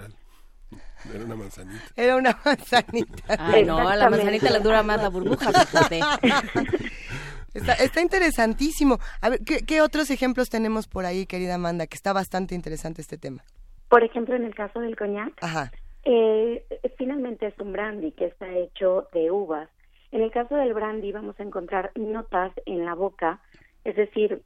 Era 1.12 1.24
una 1.24 1.34
manzanita. 1.34 1.82
Era 1.96 2.16
una 2.16 2.38
manzanita. 2.44 3.36
Ay, 3.40 3.64
no, 3.64 3.88
a 3.88 3.96
la 3.96 4.08
manzanita 4.08 4.52
le 4.52 4.60
dura 4.60 4.84
más 4.84 5.02
la 5.02 5.08
burbuja. 5.08 5.50
Está, 7.54 7.74
está, 7.74 8.00
interesantísimo. 8.00 8.98
A 9.20 9.30
ver, 9.30 9.40
¿qué, 9.44 9.80
otros 9.80 10.10
ejemplos 10.10 10.50
tenemos 10.50 10.88
por 10.88 11.06
ahí, 11.06 11.24
querida 11.24 11.54
Amanda? 11.54 11.86
Que 11.86 11.94
está 11.94 12.12
bastante 12.12 12.54
interesante 12.54 13.00
este 13.00 13.16
tema. 13.16 13.42
Por 13.88 14.02
ejemplo, 14.02 14.34
en 14.34 14.44
el 14.44 14.54
caso 14.54 14.80
del 14.80 14.96
coñac, 14.96 15.32
eh, 16.04 16.64
finalmente 16.98 17.46
es 17.46 17.58
un 17.58 17.72
brandy 17.72 18.12
que 18.12 18.26
está 18.26 18.52
hecho 18.52 19.08
de 19.12 19.30
uvas. 19.30 19.68
En 20.10 20.22
el 20.22 20.30
caso 20.30 20.56
del 20.56 20.74
brandy 20.74 21.12
vamos 21.12 21.38
a 21.38 21.42
encontrar 21.42 21.92
notas 21.94 22.52
en 22.66 22.84
la 22.84 22.94
boca, 22.94 23.40
es 23.84 23.96
decir, 23.96 24.42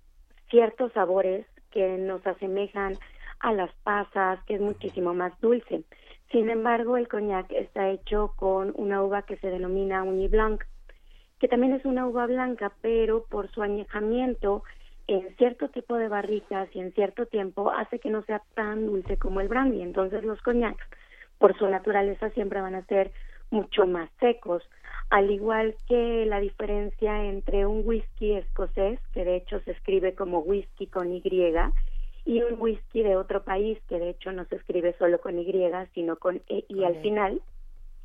ciertos 0.51 0.93
sabores 0.93 1.47
que 1.71 1.99
nos 1.99 2.27
asemejan 2.27 2.95
a 3.41 3.53
las 3.53 3.73
pasas, 3.85 4.43
que 4.45 4.55
es 4.55 4.61
muchísimo 4.61 5.15
más 5.15 5.39
dulce. 5.41 5.85
Sin 6.31 6.51
embargo, 6.51 6.97
el 6.97 7.09
coñac 7.09 7.51
está 7.53 7.89
hecho 7.91 8.33
con 8.37 8.73
una 8.77 9.03
uva 9.03 9.23
que 9.23 9.37
se 9.39 9.49
denomina 9.49 10.03
Uni 10.03 10.29
Blanc 10.29 10.63
que 11.39 11.49
también 11.49 11.73
es 11.75 11.85
una 11.85 12.07
uva 12.07 12.27
blanca, 12.27 12.73
pero 12.81 13.25
por 13.25 13.51
su 13.51 13.63
añejamiento 13.63 14.63
en 15.07 15.35
cierto 15.37 15.69
tipo 15.69 15.97
de 15.97 16.09
barricas 16.09 16.69
y 16.75 16.81
en 16.81 16.93
cierto 16.93 17.27
tiempo 17.27 17.71
hace 17.71 17.99
que 17.99 18.11
no 18.11 18.23
sea 18.23 18.43
tan 18.55 18.87
dulce 18.87 19.17
como 19.17 19.41
el 19.41 19.49
brandy. 19.49 19.81
Entonces 19.83 20.23
los 20.23 20.41
coñacs, 20.43 20.85
por 21.39 21.57
su 21.57 21.67
naturaleza, 21.67 22.31
siempre 22.31 22.61
van 22.61 22.75
a 22.75 22.85
ser 22.85 23.11
mucho 23.51 23.87
más 23.87 24.11
secos, 24.21 24.63
al 25.11 25.31
igual 25.31 25.75
que 25.89 26.27
la 26.27 26.41
diferencia 26.41 27.25
entre 27.25 27.65
un 27.65 27.83
whisky 27.87 28.35
escocés, 28.35 29.01
que 29.15 29.25
de 29.25 29.37
hecho 29.37 29.61
se 29.61 29.71
escribe 29.71 30.15
como 30.15 30.41
whisky 30.41 30.87
con 30.87 31.11
Y, 31.13 31.23
y 32.27 32.43
un 32.43 32.61
whisky 32.61 33.03
de 33.03 33.17
otro 33.17 33.43
país, 33.43 33.79
que 33.89 33.99
de 33.99 34.11
hecho 34.11 34.33
no 34.33 34.45
se 34.45 34.57
escribe 34.57 34.95
solo 34.99 35.19
con 35.19 35.39
Y, 35.39 35.51
sino 35.95 36.17
con 36.17 36.43
E, 36.49 36.65
y 36.69 36.85
al 36.85 37.01
final 37.01 37.41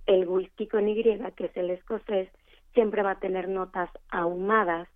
el 0.06 0.28
whisky 0.28 0.68
con 0.68 0.88
Y, 0.88 1.04
que 1.04 1.46
es 1.46 1.58
el 1.58 1.72
escocés, 1.72 2.30
siempre 2.74 3.04
va 3.04 3.12
a 3.12 3.20
tener 3.20 3.48
notas 3.48 3.90
ahumadas 4.10 4.88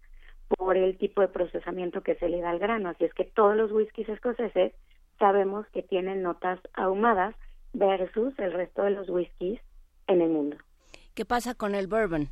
por 0.48 0.78
el 0.78 0.98
tipo 0.98 1.22
de 1.22 1.28
procesamiento 1.28 2.02
que 2.02 2.16
se 2.16 2.30
le 2.30 2.42
da 2.42 2.52
al 2.52 2.60
grano. 2.60 2.90
Así 2.90 3.06
es 3.06 3.14
que 3.14 3.26
todos 3.26 3.56
los 3.56 3.72
whiskies 3.72 4.10
escoceses 4.10 4.74
sabemos 5.20 5.68
que 5.74 5.84
tienen 5.84 6.24
notas 6.24 6.60
ahumadas 6.74 7.36
versus 7.74 8.38
el 8.40 8.54
resto 8.54 8.84
de 8.84 8.92
los 8.92 9.10
whiskies 9.10 9.60
en 10.08 10.22
el 10.22 10.30
mundo. 10.30 10.58
¿Qué 11.14 11.26
pasa 11.26 11.56
con 11.56 11.76
el 11.76 11.88
bourbon? 11.88 12.30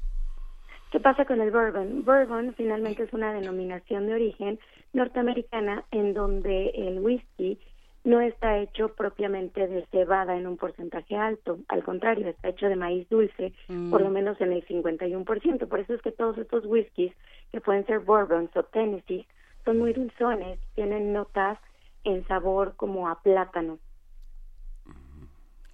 ¿Qué 0.91 0.99
pasa 0.99 1.25
con 1.25 1.41
el 1.41 1.51
bourbon? 1.51 2.05
Bourbon 2.05 2.53
finalmente 2.55 3.03
es 3.03 3.11
una 3.11 3.33
denominación 3.33 4.07
de 4.07 4.13
origen 4.13 4.59
norteamericana 4.93 5.83
en 5.91 6.13
donde 6.13 6.69
el 6.69 6.99
whisky 6.99 7.59
no 8.05 8.21
está 8.21 8.59
hecho 8.59 8.89
propiamente 8.89 9.67
de 9.67 9.85
cebada 9.87 10.37
en 10.37 10.45
un 10.45 10.57
porcentaje 10.57 11.17
alto, 11.17 11.57
al 11.67 11.83
contrario, 11.83 12.29
está 12.29 12.49
hecho 12.49 12.67
de 12.67 12.75
maíz 12.75 13.09
dulce, 13.09 13.51
por 13.89 14.01
lo 14.01 14.09
mm. 14.09 14.13
menos 14.13 14.39
en 14.39 14.53
el 14.53 14.65
51%. 14.65 15.67
Por 15.67 15.79
eso 15.79 15.95
es 15.95 16.01
que 16.03 16.11
todos 16.11 16.37
estos 16.37 16.65
whiskies, 16.65 17.13
que 17.51 17.61
pueden 17.61 17.85
ser 17.87 17.99
bourbons 17.99 18.55
o 18.55 18.63
Tennessee, 18.63 19.27
son 19.65 19.79
muy 19.79 19.93
dulzones, 19.93 20.59
tienen 20.75 21.13
notas 21.13 21.57
en 22.03 22.25
sabor 22.27 22.75
como 22.75 23.09
a 23.09 23.21
plátano. 23.23 23.79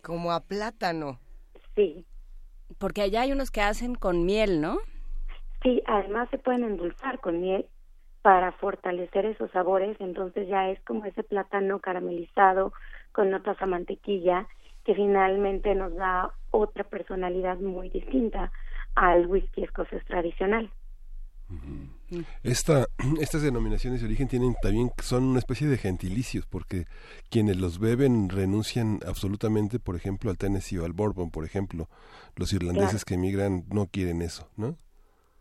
Como 0.01 0.31
a 0.31 0.39
plátano. 0.39 1.19
Sí. 1.75 2.05
Porque 2.77 3.01
allá 3.01 3.21
hay 3.21 3.33
unos 3.33 3.51
que 3.51 3.61
hacen 3.61 3.95
con 3.95 4.25
miel, 4.25 4.61
¿no? 4.61 4.77
Sí, 5.63 5.83
además 5.85 6.29
se 6.31 6.37
pueden 6.37 6.63
endulzar 6.63 7.19
con 7.19 7.41
miel 7.41 7.67
para 8.21 8.51
fortalecer 8.53 9.25
esos 9.25 9.49
sabores, 9.51 9.99
entonces 9.99 10.47
ya 10.47 10.69
es 10.69 10.79
como 10.81 11.05
ese 11.05 11.23
plátano 11.23 11.79
caramelizado 11.79 12.73
con 13.11 13.29
notas 13.29 13.61
a 13.61 13.65
mantequilla 13.65 14.47
que 14.85 14.95
finalmente 14.95 15.75
nos 15.75 15.95
da 15.95 16.31
otra 16.51 16.83
personalidad 16.83 17.57
muy 17.57 17.89
distinta 17.89 18.51
al 18.95 19.27
whisky 19.27 19.63
escocés 19.63 20.03
tradicional. 20.05 20.71
Esta, 22.43 22.87
estas 23.21 23.41
denominaciones 23.41 24.01
de 24.01 24.07
origen 24.07 24.27
tienen 24.27 24.55
también 24.61 24.91
son 25.01 25.23
una 25.23 25.39
especie 25.39 25.67
de 25.67 25.77
gentilicios 25.77 26.45
porque 26.45 26.85
quienes 27.29 27.57
los 27.57 27.79
beben 27.79 28.29
renuncian 28.29 28.99
absolutamente, 29.05 29.79
por 29.79 29.95
ejemplo, 29.95 30.29
al 30.29 30.37
Tennessee 30.37 30.77
o 30.77 30.85
al 30.85 30.93
Bourbon, 30.93 31.31
por 31.31 31.45
ejemplo. 31.45 31.89
Los 32.35 32.53
irlandeses 32.53 33.05
que 33.05 33.15
emigran 33.15 33.65
no 33.69 33.87
quieren 33.87 34.21
eso, 34.21 34.47
¿no? 34.57 34.77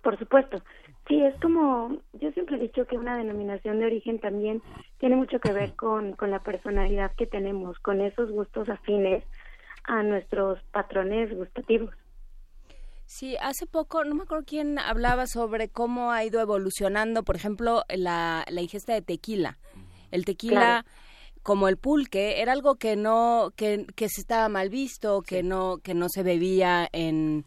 Por 0.03 0.19
supuesto. 0.19 0.63
Sí, 1.09 1.21
es 1.23 1.35
como, 1.41 1.99
yo 2.13 2.31
siempre 2.33 2.57
he 2.57 2.61
dicho 2.61 2.87
que 2.87 2.97
una 2.97 3.17
denominación 3.17 3.81
de 3.81 3.87
origen 3.87 4.21
también 4.21 4.63
tiene 4.99 5.17
mucho 5.17 5.41
que 5.41 5.53
ver 5.53 5.73
con, 5.73 6.13
con 6.13 6.31
la 6.31 6.43
personalidad 6.43 7.13
que 7.17 7.27
tenemos, 7.27 7.79
con 7.81 8.01
esos 8.01 8.31
gustos 8.31 8.69
afines 8.69 9.25
a 9.85 10.03
nuestros 10.03 10.63
patrones 10.71 11.37
gustativos. 11.37 11.91
Sí, 13.07 13.37
hace 13.41 13.67
poco, 13.67 14.05
no 14.05 14.15
me 14.15 14.23
acuerdo 14.23 14.45
quién 14.47 14.79
hablaba 14.79 15.27
sobre 15.27 15.69
cómo 15.69 16.13
ha 16.13 16.25
ido 16.25 16.41
evolucionando, 16.41 17.25
por 17.25 17.35
ejemplo, 17.35 17.83
la, 17.89 18.45
la 18.49 18.61
ingesta 18.61 18.93
de 18.93 19.03
tequila. 19.03 19.59
El 20.13 20.25
tequila, 20.25 20.87
como 21.43 21.67
el 21.67 21.77
pulque, 21.77 22.41
era 22.41 22.53
algo 22.53 22.77
que 22.77 22.95
no, 22.95 23.53
que, 23.57 23.85
que 23.97 24.09
se 24.09 24.21
estaba 24.21 24.49
mal 24.49 24.69
visto, 24.69 25.23
que 25.23 25.43
no, 25.43 25.79
que 25.79 25.95
no 25.95 26.09
se 26.09 26.23
bebía 26.23 26.89
en, 26.93 27.47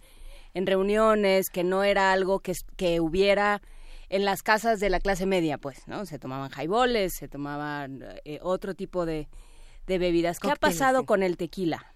en 0.53 0.67
reuniones, 0.67 1.49
que 1.49 1.63
no 1.63 1.83
era 1.83 2.11
algo 2.11 2.39
que, 2.39 2.53
que 2.77 2.99
hubiera 2.99 3.61
en 4.09 4.25
las 4.25 4.43
casas 4.43 4.79
de 4.79 4.89
la 4.89 4.99
clase 4.99 5.25
media, 5.25 5.57
pues, 5.57 5.87
¿no? 5.87 6.05
Se 6.05 6.19
tomaban 6.19 6.51
highballs, 6.51 7.13
se 7.13 7.27
tomaban 7.27 8.03
eh, 8.25 8.39
otro 8.41 8.75
tipo 8.75 9.05
de, 9.05 9.27
de 9.87 9.97
bebidas. 9.97 10.39
¿Qué 10.39 10.51
ha 10.51 10.55
pasado 10.55 11.05
con 11.05 11.23
el 11.23 11.37
tequila? 11.37 11.93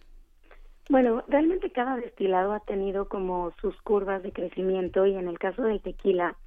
Bueno, 0.89 1.23
realmente 1.27 1.69
cada 1.71 1.97
destilado 1.97 2.53
ha 2.53 2.61
tenido 2.61 3.07
como 3.09 3.51
sus 3.61 3.79
curvas 3.81 4.23
de 4.23 4.31
crecimiento 4.31 5.05
y 5.05 5.15
en 5.15 5.27
el 5.27 5.37
caso 5.37 5.63
del 5.63 5.81
tequila, 5.81 6.37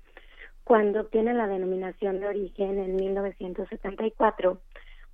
cuando 0.65 1.03
obtiene 1.03 1.35
la 1.35 1.47
denominación 1.47 2.21
de 2.21 2.27
origen 2.27 2.79
en 2.79 2.97
1974, 2.97 4.61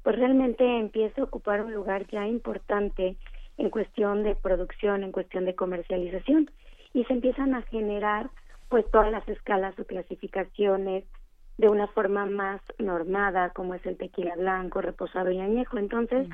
pues 0.03 0.17
realmente 0.17 0.79
empieza 0.79 1.21
a 1.21 1.25
ocupar 1.25 1.63
un 1.63 1.75
lugar 1.75 2.07
ya 2.07 2.27
importante 2.27 3.17
en 3.59 3.71
cuestión 3.71 4.23
de 4.23 4.37
producción, 4.37 5.03
en 5.03 5.13
cuestión 5.13 5.45
de 5.45 5.55
comercialización 5.55 6.51
y 6.97 7.05
se 7.05 7.13
empiezan 7.13 7.55
a 7.55 7.61
generar 7.61 8.31
pues 8.71 8.91
todas 8.91 9.13
las 9.13 9.29
escalas 9.29 9.79
o 9.79 9.85
clasificaciones 9.85 11.05
de 11.59 11.69
una 11.69 11.89
forma 11.89 12.25
más 12.25 12.63
normada 12.79 13.51
como 13.51 13.75
es 13.75 13.85
el 13.85 13.99
tequila 13.99 14.35
blanco, 14.35 14.81
reposado 14.81 15.31
y 15.31 15.39
añejo. 15.39 15.77
Entonces, 15.77 16.27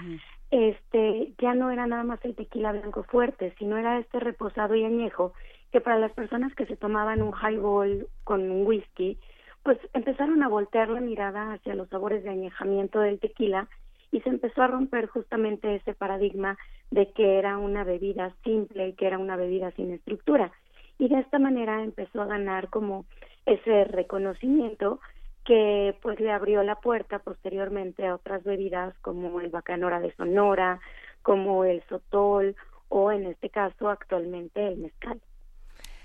este 0.52 1.32
ya 1.38 1.54
no 1.54 1.72
era 1.72 1.88
nada 1.88 2.04
más 2.04 2.24
el 2.24 2.36
tequila 2.36 2.70
blanco 2.70 3.02
fuerte, 3.02 3.52
sino 3.58 3.76
era 3.76 3.98
este 3.98 4.20
reposado 4.20 4.76
y 4.76 4.84
añejo 4.84 5.32
que 5.72 5.80
para 5.80 5.98
las 5.98 6.12
personas 6.12 6.54
que 6.54 6.66
se 6.66 6.76
tomaban 6.76 7.22
un 7.22 7.34
highball 7.34 8.06
con 8.22 8.48
un 8.48 8.64
whisky, 8.64 9.18
pues 9.64 9.78
empezaron 9.94 10.44
a 10.44 10.48
voltear 10.48 10.90
la 10.90 11.00
mirada 11.00 11.54
hacia 11.54 11.74
los 11.74 11.88
sabores 11.88 12.22
de 12.22 12.30
añejamiento 12.30 13.00
del 13.00 13.18
tequila 13.18 13.68
y 14.12 14.20
se 14.20 14.28
empezó 14.28 14.62
a 14.62 14.68
romper 14.68 15.06
justamente 15.06 15.74
ese 15.74 15.94
paradigma 15.94 16.58
de 16.90 17.10
que 17.12 17.38
era 17.38 17.56
una 17.56 17.82
bebida 17.82 18.34
simple 18.44 18.88
y 18.88 18.92
que 18.92 19.06
era 19.06 19.18
una 19.18 19.36
bebida 19.36 19.72
sin 19.72 19.90
estructura. 19.90 20.52
Y 20.98 21.08
de 21.08 21.18
esta 21.18 21.38
manera 21.38 21.82
empezó 21.82 22.20
a 22.20 22.26
ganar 22.26 22.68
como 22.68 23.06
ese 23.46 23.84
reconocimiento 23.84 25.00
que 25.44 25.96
pues 26.02 26.20
le 26.20 26.30
abrió 26.30 26.62
la 26.62 26.76
puerta 26.76 27.18
posteriormente 27.18 28.06
a 28.06 28.14
otras 28.14 28.44
bebidas 28.44 28.96
como 28.98 29.40
el 29.40 29.50
bacanora 29.50 29.98
de 29.98 30.14
Sonora, 30.14 30.78
como 31.22 31.64
el 31.64 31.82
sotol 31.88 32.54
o 32.88 33.10
en 33.10 33.26
este 33.26 33.48
caso 33.48 33.88
actualmente 33.88 34.68
el 34.68 34.76
mezcal. 34.76 35.20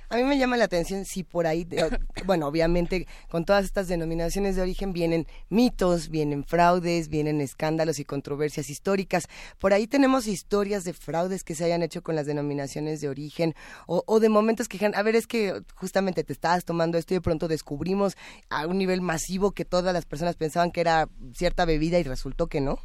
A 0.10 0.15
mí 0.15 0.24
me 0.24 0.38
llama 0.38 0.56
la 0.56 0.65
atención 0.65 1.04
si 1.04 1.24
por 1.24 1.48
ahí, 1.48 1.67
bueno, 2.26 2.48
obviamente 2.48 3.08
con 3.30 3.43
todas 3.43 3.65
estas 3.65 3.89
denominaciones 3.89 4.56
de 4.56 4.62
origen 4.62 4.93
vienen 4.93 5.26
mitos, 5.50 6.10
vienen 6.10 6.46
fraudes, 6.46 7.10
vienen 7.10 7.41
escándalos 7.41 8.00
y 8.00 8.06
controversias 8.06 8.70
históricas. 8.70 9.28
Por 9.60 9.74
ahí 9.74 9.86
tenemos 9.86 10.28
historias 10.28 10.86
de 10.86 10.93
fraudes 10.93 11.43
que 11.43 11.56
se 11.56 11.65
hayan 11.65 11.84
hecho 11.84 12.04
con 12.04 12.15
las 12.15 12.26
denominaciones 12.26 13.02
de 13.02 13.10
origen 13.10 13.54
o, 13.86 14.20
de 14.20 14.30
momentos 14.30 14.70
que, 14.70 14.91
a 14.93 15.04
ver, 15.04 15.15
es 15.15 15.28
que 15.28 15.62
justamente 15.76 16.24
te 16.24 16.32
estabas 16.32 16.63
tomando 16.63 16.98
esto 16.98 17.13
y 17.13 17.17
de 17.17 17.22
pronto 17.22 17.48
descubrimos 17.48 18.15
a 18.50 18.65
un 18.65 18.78
nivel 18.78 19.02
masivo 19.02 19.52
que 19.52 19.65
todas 19.65 19.93
las 19.93 20.06
personas 20.06 20.38
pensaban 20.38 20.72
que 20.72 20.82
era 20.82 21.10
cierta 21.34 21.65
bebida 21.65 22.00
y 22.00 22.04
resultó 22.04 22.48
que 22.48 22.62
no. 22.62 22.80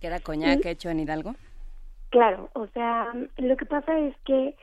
¿Que 0.00 0.06
era 0.06 0.20
coñac 0.20 0.64
hecho 0.64 0.88
en 0.88 1.00
Hidalgo? 1.00 1.34
Claro, 2.10 2.48
o 2.54 2.66
sea, 2.68 3.12
lo 3.36 3.56
que 3.56 3.66
pasa 3.66 3.98
es 3.98 4.14
que 4.24 4.54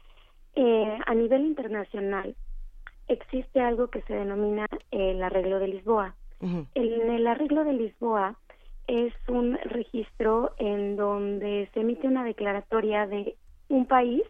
eh, 0.56 0.98
a 1.06 1.14
nivel 1.14 1.46
internacional 1.46 2.36
existe 3.08 3.60
algo 3.60 3.90
que 3.90 4.02
se 4.04 4.14
denomina 4.14 4.68
el 4.92 5.22
arreglo 5.24 5.60
de 5.60 5.68
Lisboa. 5.68 6.16
el, 6.76 7.28
arreglo 7.28 7.64
de 7.64 7.74
Lisboa 7.74 8.36
es 8.88 9.14
un 9.28 9.58
registro 9.64 10.52
en 10.58 10.96
donde 10.98 11.70
se 11.74 11.82
emite 11.82 12.08
una 12.08 12.24
declaratoria 12.26 13.08
de 13.08 13.36
un 13.70 13.86
país 13.86 14.24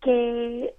que 0.00 0.74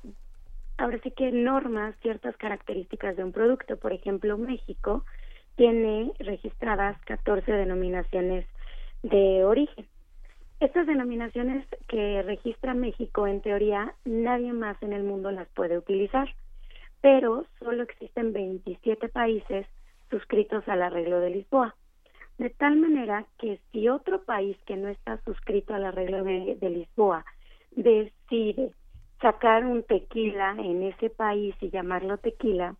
ahora 0.77 0.99
sí 1.03 1.11
que 1.11 1.31
norma 1.31 1.93
ciertas 2.01 2.35
características 2.37 3.15
de 3.15 3.23
un 3.23 3.31
producto. 3.31 3.77
Por 3.77 3.93
ejemplo, 3.93 4.37
México 4.37 5.05
tiene 5.55 6.11
registradas 6.19 6.99
14 7.05 7.51
denominaciones 7.51 8.45
de 9.03 9.45
origen. 9.45 9.85
Estas 10.61 10.85
denominaciones 10.85 11.65
que 11.87 12.21
registra 12.21 12.75
México, 12.75 13.25
en 13.25 13.41
teoría, 13.41 13.95
nadie 14.05 14.53
más 14.53 14.79
en 14.83 14.93
el 14.93 15.01
mundo 15.01 15.31
las 15.31 15.49
puede 15.49 15.75
utilizar, 15.75 16.29
pero 17.01 17.47
solo 17.57 17.81
existen 17.81 18.31
27 18.31 19.09
países 19.09 19.65
suscritos 20.11 20.63
al 20.67 20.83
arreglo 20.83 21.19
de 21.19 21.31
Lisboa. 21.31 21.75
De 22.37 22.51
tal 22.51 22.75
manera 22.75 23.25
que 23.39 23.59
si 23.71 23.89
otro 23.89 24.21
país 24.21 24.55
que 24.67 24.77
no 24.77 24.89
está 24.89 25.19
suscrito 25.25 25.73
al 25.73 25.83
arreglo 25.83 26.23
de, 26.23 26.69
Lisboa 26.69 27.25
decide 27.71 28.69
sacar 29.19 29.65
un 29.65 29.81
tequila 29.81 30.51
en 30.59 30.83
ese 30.83 31.09
país 31.09 31.55
y 31.59 31.71
llamarlo 31.71 32.19
tequila, 32.19 32.75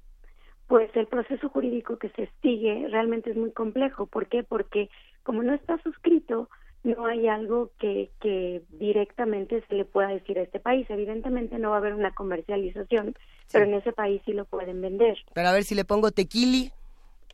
pues 0.67 0.96
el 0.96 1.08
proceso 1.08 1.50
jurídico 1.50 1.98
que 1.98 2.10
se 2.10 2.30
sigue 2.44 2.88
realmente 2.91 3.32
es 3.32 3.38
muy 3.38 3.52
complejo. 3.52 4.06
¿Por 4.06 4.28
qué? 4.28 4.44
Porque 4.44 4.88
como 5.24 5.41
no 5.41 5.56
está 5.56 5.80
suscrito, 5.80 6.48
no 6.84 7.06
hay 7.06 7.28
algo 7.28 7.72
que, 7.80 8.10
que 8.20 8.63
directamente 8.70 9.63
se 9.67 9.76
le 9.76 9.86
pueda 9.86 10.10
decir 10.10 10.39
a 10.39 10.44
este 10.44 10.60
país. 10.60 10.89
Evidentemente 10.89 11.60
no 11.60 11.70
va 11.70 11.76
a 11.76 11.80
haber 11.80 11.94
una 11.94 12.13
comercialización, 12.13 13.15
pero 13.52 13.65
en 13.65 13.76
ese 13.76 13.91
país 13.94 14.22
sí 14.26 14.34
lo 14.34 14.46
pueden 14.46 14.82
vender. 14.82 15.17
Pero 15.34 15.48
a 15.48 15.54
ver 15.54 15.63
si 15.63 15.76
le 15.76 15.86
pongo 15.86 16.12
tequili, 16.12 16.72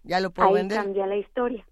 ya 0.03 0.19
lo 0.19 0.31
puedo 0.31 0.51
vender. 0.51 0.79
Ahí 0.79 0.85
cambia 0.85 1.07
la 1.07 1.15
historia. 1.15 1.65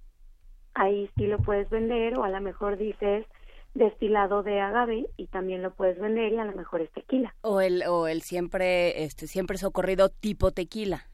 Ahí 0.74 1.10
sí 1.18 1.28
lo 1.28 1.40
puedes 1.40 1.70
vender 1.70 2.18
o 2.18 2.24
a 2.24 2.30
lo 2.30 2.42
mejor 2.42 2.78
dices 2.78 3.26
destilado 3.74 4.42
de 4.42 4.62
agave 4.62 5.08
y 5.18 5.28
también 5.28 5.62
lo 5.62 5.74
puedes 5.74 6.00
vender 6.00 6.32
y 6.32 6.38
a 6.38 6.46
lo 6.46 6.54
mejor 6.54 6.82
es 6.82 6.92
tequila. 6.92 7.36
O 7.42 7.60
el 7.60 7.84
o 7.88 8.08
el 8.08 8.22
siempre 8.22 9.04
este 9.04 9.28
siempre 9.28 9.58
socorrido 9.58 10.08
tipo 10.10 10.52
tequila 10.52 11.08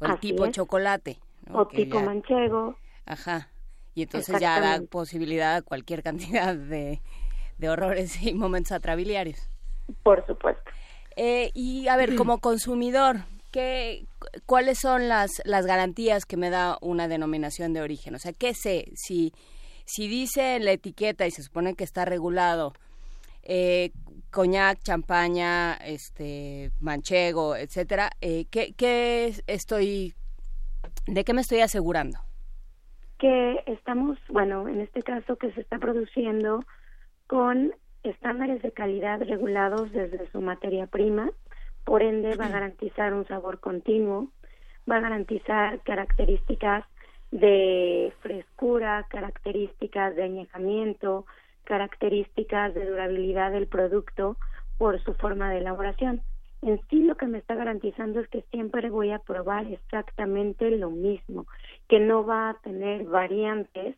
o 0.00 0.06
el 0.06 0.18
tipo 0.18 0.48
chocolate 0.48 1.18
o 1.52 1.66
tipo 1.68 2.00
manchego. 2.00 2.76
Ajá 3.06 3.50
y 3.98 4.02
entonces 4.02 4.38
ya 4.38 4.60
da 4.60 4.80
posibilidad 4.88 5.56
a 5.56 5.62
cualquier 5.62 6.02
cantidad 6.04 6.54
de, 6.54 7.00
de 7.58 7.68
horrores 7.68 8.22
y 8.22 8.32
momentos 8.32 8.70
atrabiliarios. 8.70 9.40
Por 10.04 10.24
supuesto. 10.24 10.62
Eh, 11.16 11.50
y 11.52 11.88
a 11.88 11.96
ver, 11.96 12.14
como 12.14 12.38
consumidor, 12.38 13.24
¿qué, 13.50 14.06
¿cuáles 14.46 14.78
son 14.78 15.08
las, 15.08 15.42
las 15.44 15.66
garantías 15.66 16.26
que 16.26 16.36
me 16.36 16.48
da 16.48 16.78
una 16.80 17.08
denominación 17.08 17.72
de 17.72 17.80
origen? 17.80 18.14
O 18.14 18.20
sea, 18.20 18.32
¿qué 18.32 18.54
sé? 18.54 18.92
Si, 18.94 19.32
si 19.84 20.06
dice 20.06 20.54
en 20.54 20.64
la 20.64 20.70
etiqueta 20.70 21.26
y 21.26 21.32
se 21.32 21.42
supone 21.42 21.74
que 21.74 21.82
está 21.82 22.04
regulado 22.04 22.74
eh, 23.42 23.90
coñac, 24.30 24.80
champaña, 24.84 25.74
este, 25.74 26.70
manchego, 26.78 27.56
etcétera, 27.56 28.12
eh, 28.20 28.44
¿qué, 28.48 28.74
¿qué 28.74 29.34
estoy, 29.48 30.14
de 31.08 31.24
qué 31.24 31.34
me 31.34 31.40
estoy 31.40 31.62
asegurando? 31.62 32.27
Que 33.18 33.62
estamos, 33.66 34.18
bueno, 34.28 34.68
en 34.68 34.80
este 34.80 35.02
caso 35.02 35.36
que 35.36 35.52
se 35.52 35.60
está 35.60 35.78
produciendo 35.78 36.64
con 37.26 37.74
estándares 38.02 38.62
de 38.62 38.72
calidad 38.72 39.20
regulados 39.20 39.92
desde 39.92 40.30
su 40.30 40.40
materia 40.40 40.86
prima, 40.86 41.30
por 41.84 42.02
ende 42.02 42.36
va 42.36 42.46
a 42.46 42.50
garantizar 42.50 43.12
un 43.12 43.26
sabor 43.26 43.60
continuo, 43.60 44.28
va 44.90 44.96
a 44.96 45.00
garantizar 45.00 45.80
características 45.82 46.84
de 47.30 48.12
frescura, 48.20 49.06
características 49.10 50.14
de 50.16 50.22
añejamiento, 50.22 51.26
características 51.64 52.74
de 52.74 52.86
durabilidad 52.86 53.52
del 53.52 53.66
producto 53.66 54.36
por 54.78 55.02
su 55.02 55.14
forma 55.14 55.50
de 55.50 55.58
elaboración. 55.58 56.22
En 56.62 56.80
sí 56.88 57.02
lo 57.02 57.16
que 57.16 57.26
me 57.26 57.38
está 57.38 57.54
garantizando 57.54 58.20
es 58.20 58.28
que 58.28 58.42
siempre 58.50 58.90
voy 58.90 59.10
a 59.10 59.20
probar 59.20 59.66
exactamente 59.66 60.70
lo 60.70 60.90
mismo, 60.90 61.46
que 61.88 62.00
no 62.00 62.26
va 62.26 62.50
a 62.50 62.54
tener 62.60 63.04
variantes 63.04 63.96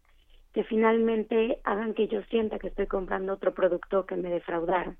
que 0.52 0.64
finalmente 0.64 1.60
hagan 1.64 1.94
que 1.94 2.08
yo 2.08 2.22
sienta 2.24 2.58
que 2.58 2.68
estoy 2.68 2.86
comprando 2.86 3.34
otro 3.34 3.54
producto 3.54 4.04
que 4.04 4.16
me 4.16 4.30
defraudaron. 4.30 4.96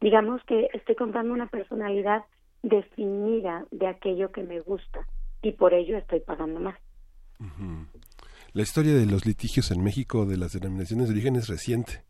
Digamos 0.00 0.42
que 0.44 0.68
estoy 0.74 0.94
comprando 0.94 1.32
una 1.32 1.48
personalidad 1.48 2.24
definida 2.62 3.64
de 3.70 3.86
aquello 3.86 4.30
que 4.30 4.42
me 4.42 4.60
gusta 4.60 5.06
y 5.42 5.52
por 5.52 5.74
ello 5.74 5.96
estoy 5.96 6.20
pagando 6.20 6.60
más. 6.60 6.76
La 8.52 8.62
historia 8.62 8.94
de 8.94 9.06
los 9.06 9.26
litigios 9.26 9.70
en 9.70 9.82
México 9.82 10.26
de 10.26 10.36
las 10.36 10.52
denominaciones 10.52 11.08
de 11.08 11.14
origen 11.14 11.36
es 11.36 11.48
reciente. 11.48 12.07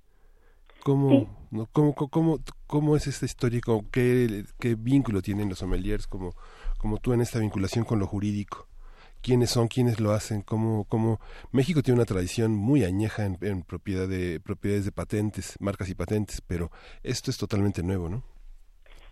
¿Cómo, 0.83 1.27
cómo, 1.73 1.95
cómo, 1.95 2.39
cómo, 2.67 2.97
es 2.97 3.07
esta 3.07 3.27
historia? 3.27 3.61
¿Qué, 3.91 4.45
¿Qué 4.59 4.75
vínculo 4.75 5.23
tienen 5.23 5.49
los 5.49 5.59
sommeliers 5.59 6.07
como, 6.07 6.35
como 6.79 6.99
tú 6.99 7.13
en 7.13 7.21
esta 7.21 7.39
vinculación 7.39 7.85
con 7.85 7.99
lo 7.99 8.07
jurídico? 8.07 8.69
quiénes 9.23 9.51
son, 9.51 9.69
quiénes 9.69 10.01
lo 10.01 10.13
hacen, 10.13 10.43
cómo, 10.43 10.85
cómo 10.89 11.19
México 11.53 11.83
tiene 11.83 11.99
una 11.99 12.07
tradición 12.07 12.53
muy 12.53 12.85
añeja 12.85 13.27
en, 13.27 13.63
propiedad 13.63 14.09
de 14.09 14.41
propiedades 14.41 14.85
de 14.85 14.93
patentes, 14.93 15.57
marcas 15.61 15.91
y 15.91 15.95
patentes, 15.95 16.41
pero 16.41 16.71
esto 17.03 17.31
es 17.31 17.39
totalmente 17.39 17.83
nuevo, 17.83 18.09
¿no? 18.09 18.23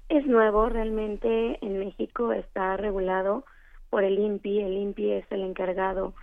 Es 0.09 0.24
nuevo, 0.26 0.68
realmente 0.68 1.59
en 1.64 1.81
México 1.81 2.33
está 2.33 2.76
regulado 2.76 3.44
por 3.90 4.05
el 4.05 4.18
INPI, 4.18 4.61
el 4.61 4.72
INPI 4.74 5.12
es 5.12 5.24
el 5.31 5.42
encargado 5.42 6.14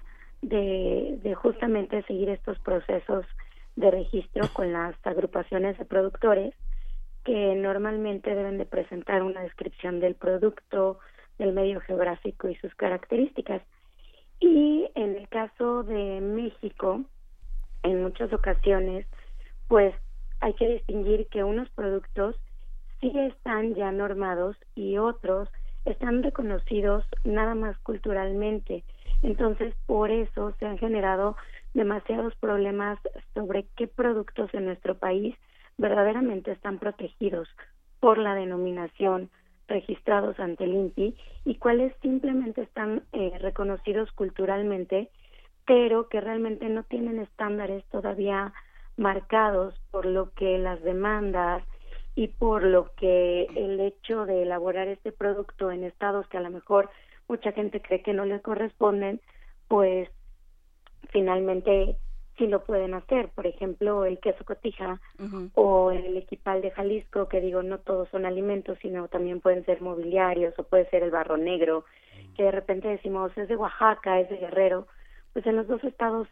de, 0.41 1.19
de 1.21 1.36
justamente 1.36 2.01
seguir 2.03 2.29
estos 2.29 2.58
procesos 2.60 3.25
de 3.76 3.92
registro 3.92 4.48
con 4.54 4.72
las 4.72 4.96
agrupaciones 5.04 5.78
de 5.78 5.86
productores 5.86 6.54
que 7.24 7.56
normalmente 7.56 8.36
deben 8.36 8.58
de 8.58 8.66
presentar 8.66 9.24
una 9.24 9.42
descripción 9.42 10.00
del 10.00 10.16
producto, 10.16 11.00
del 11.38 11.54
medio 11.54 11.80
geográfico 11.82 12.50
y 12.50 12.56
sus 12.56 12.74
características. 12.76 13.62
Y 14.40 14.90
en 14.96 15.16
el 15.16 15.28
caso 15.30 15.84
de 15.84 16.20
México, 16.20 17.02
en 17.84 18.04
muchas 18.04 18.32
ocasiones, 18.34 19.08
pues 19.68 19.96
hay 20.42 20.54
que 20.54 20.68
distinguir 20.68 21.28
que 21.28 21.44
unos 21.44 21.70
productos 21.70 22.36
sí 23.00 23.12
están 23.16 23.76
ya 23.76 23.92
normados 23.92 24.58
y 24.76 24.98
otros 24.98 25.50
están 25.86 26.24
reconocidos 26.24 27.06
nada 27.24 27.56
más 27.56 27.78
culturalmente. 27.80 28.84
Entonces, 29.22 29.74
por 29.86 30.12
eso 30.12 30.54
se 30.60 30.66
han 30.66 30.78
generado 30.78 31.36
demasiados 31.74 32.36
problemas 32.36 33.00
sobre 33.34 33.66
qué 33.76 33.88
productos 33.88 34.54
en 34.54 34.66
nuestro 34.66 34.98
país 34.98 35.36
verdaderamente 35.78 36.52
están 36.52 36.80
protegidos 36.80 37.50
por 38.00 38.18
la 38.18 38.36
denominación 38.36 39.30
registrados 39.68 40.40
ante 40.40 40.66
el 40.66 40.74
INPI 40.74 41.16
y 41.46 41.56
cuáles 41.56 41.94
simplemente 42.02 42.62
están 42.62 43.04
eh, 43.14 43.38
reconocidos 43.40 44.12
culturalmente, 44.12 45.10
pero 45.66 46.10
que 46.10 46.22
realmente 46.22 46.68
no 46.70 46.84
tienen 46.84 47.20
estándares 47.20 47.84
todavía 47.86 48.54
marcados 48.98 49.74
por 49.90 50.06
lo 50.06 50.32
que 50.34 50.58
las 50.60 50.82
demandas 50.84 51.64
y 52.16 52.28
por 52.28 52.64
lo 52.64 52.94
que 52.96 53.46
el 53.56 53.80
hecho 53.80 54.26
de 54.26 54.44
elaborar 54.44 54.88
este 54.88 55.12
producto 55.12 55.72
en 55.72 55.84
estados 55.84 56.28
que 56.28 56.38
a 56.38 56.42
lo 56.42 56.52
mejor 56.52 56.90
mucha 57.28 57.52
gente 57.54 57.82
cree 57.82 58.04
que 58.04 58.14
no 58.14 58.26
le 58.26 58.42
corresponden, 58.42 59.20
pues 59.68 60.10
finalmente 61.13 61.95
sí 62.38 62.47
lo 62.47 62.63
pueden 62.63 62.93
hacer. 62.95 63.30
Por 63.30 63.47
ejemplo, 63.47 64.04
el 64.04 64.19
queso 64.19 64.43
cotija 64.43 64.99
o 65.54 65.91
el 65.91 66.17
equipal 66.17 66.62
de 66.62 66.71
Jalisco, 66.71 67.30
que 67.30 67.39
digo, 67.39 67.63
no 67.63 67.78
todos 67.78 68.10
son 68.10 68.26
alimentos, 68.26 68.78
sino 68.82 69.08
también 69.08 69.39
pueden 69.39 69.63
ser 69.65 69.82
mobiliarios 69.82 70.58
o 70.58 70.63
puede 70.63 70.89
ser 70.89 71.04
el 71.04 71.12
barro 71.12 71.38
negro, 71.38 71.86
que 72.36 72.43
de 72.43 72.52
repente 72.52 72.88
decimos 72.88 73.32
es 73.38 73.47
de 73.47 73.56
Oaxaca, 73.56 74.19
es 74.19 74.30
de 74.30 74.38
Guerrero. 74.38 74.88
Pues 75.32 75.45
en 75.45 75.56
los 75.56 75.67
dos 75.67 75.84
estados 75.84 76.28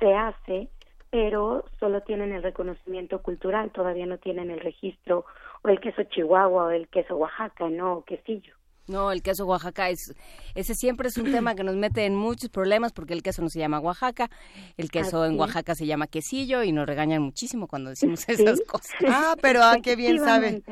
se 0.00 0.14
hace, 0.14 0.68
pero 1.10 1.64
solo 1.78 2.00
tienen 2.00 2.32
el 2.32 2.42
reconocimiento 2.42 3.20
cultural, 3.22 3.70
todavía 3.70 4.06
no 4.06 4.18
tienen 4.18 4.50
el 4.50 4.60
registro 4.60 5.26
o 5.62 5.68
el 5.68 5.78
queso 5.80 6.02
Chihuahua 6.04 6.64
o 6.64 6.70
el 6.70 6.88
queso 6.88 7.16
Oaxaca, 7.16 7.68
no, 7.68 7.98
o 7.98 8.04
quesillo. 8.04 8.54
No, 8.88 9.12
el 9.12 9.22
queso 9.22 9.46
Oaxaca 9.46 9.90
es 9.90 10.12
ese 10.54 10.74
siempre 10.74 11.08
es 11.08 11.16
un 11.16 11.30
tema 11.30 11.54
que 11.54 11.64
nos 11.64 11.76
mete 11.76 12.04
en 12.04 12.14
muchos 12.14 12.50
problemas 12.50 12.92
porque 12.92 13.14
el 13.14 13.22
queso 13.22 13.42
no 13.42 13.48
se 13.48 13.58
llama 13.58 13.80
Oaxaca, 13.80 14.30
el 14.76 14.90
queso 14.90 15.24
en 15.24 15.38
Oaxaca 15.38 15.74
se 15.74 15.86
llama 15.86 16.06
quesillo 16.06 16.62
y 16.62 16.72
nos 16.72 16.86
regañan 16.86 17.22
muchísimo 17.22 17.68
cuando 17.68 17.90
decimos 17.90 18.24
esas 18.28 18.60
cosas. 18.66 18.90
Ah, 19.14 19.36
pero 19.40 19.62
ah, 19.62 19.76
qué 19.82 19.94
bien 19.94 20.18
sabe. 20.18 20.62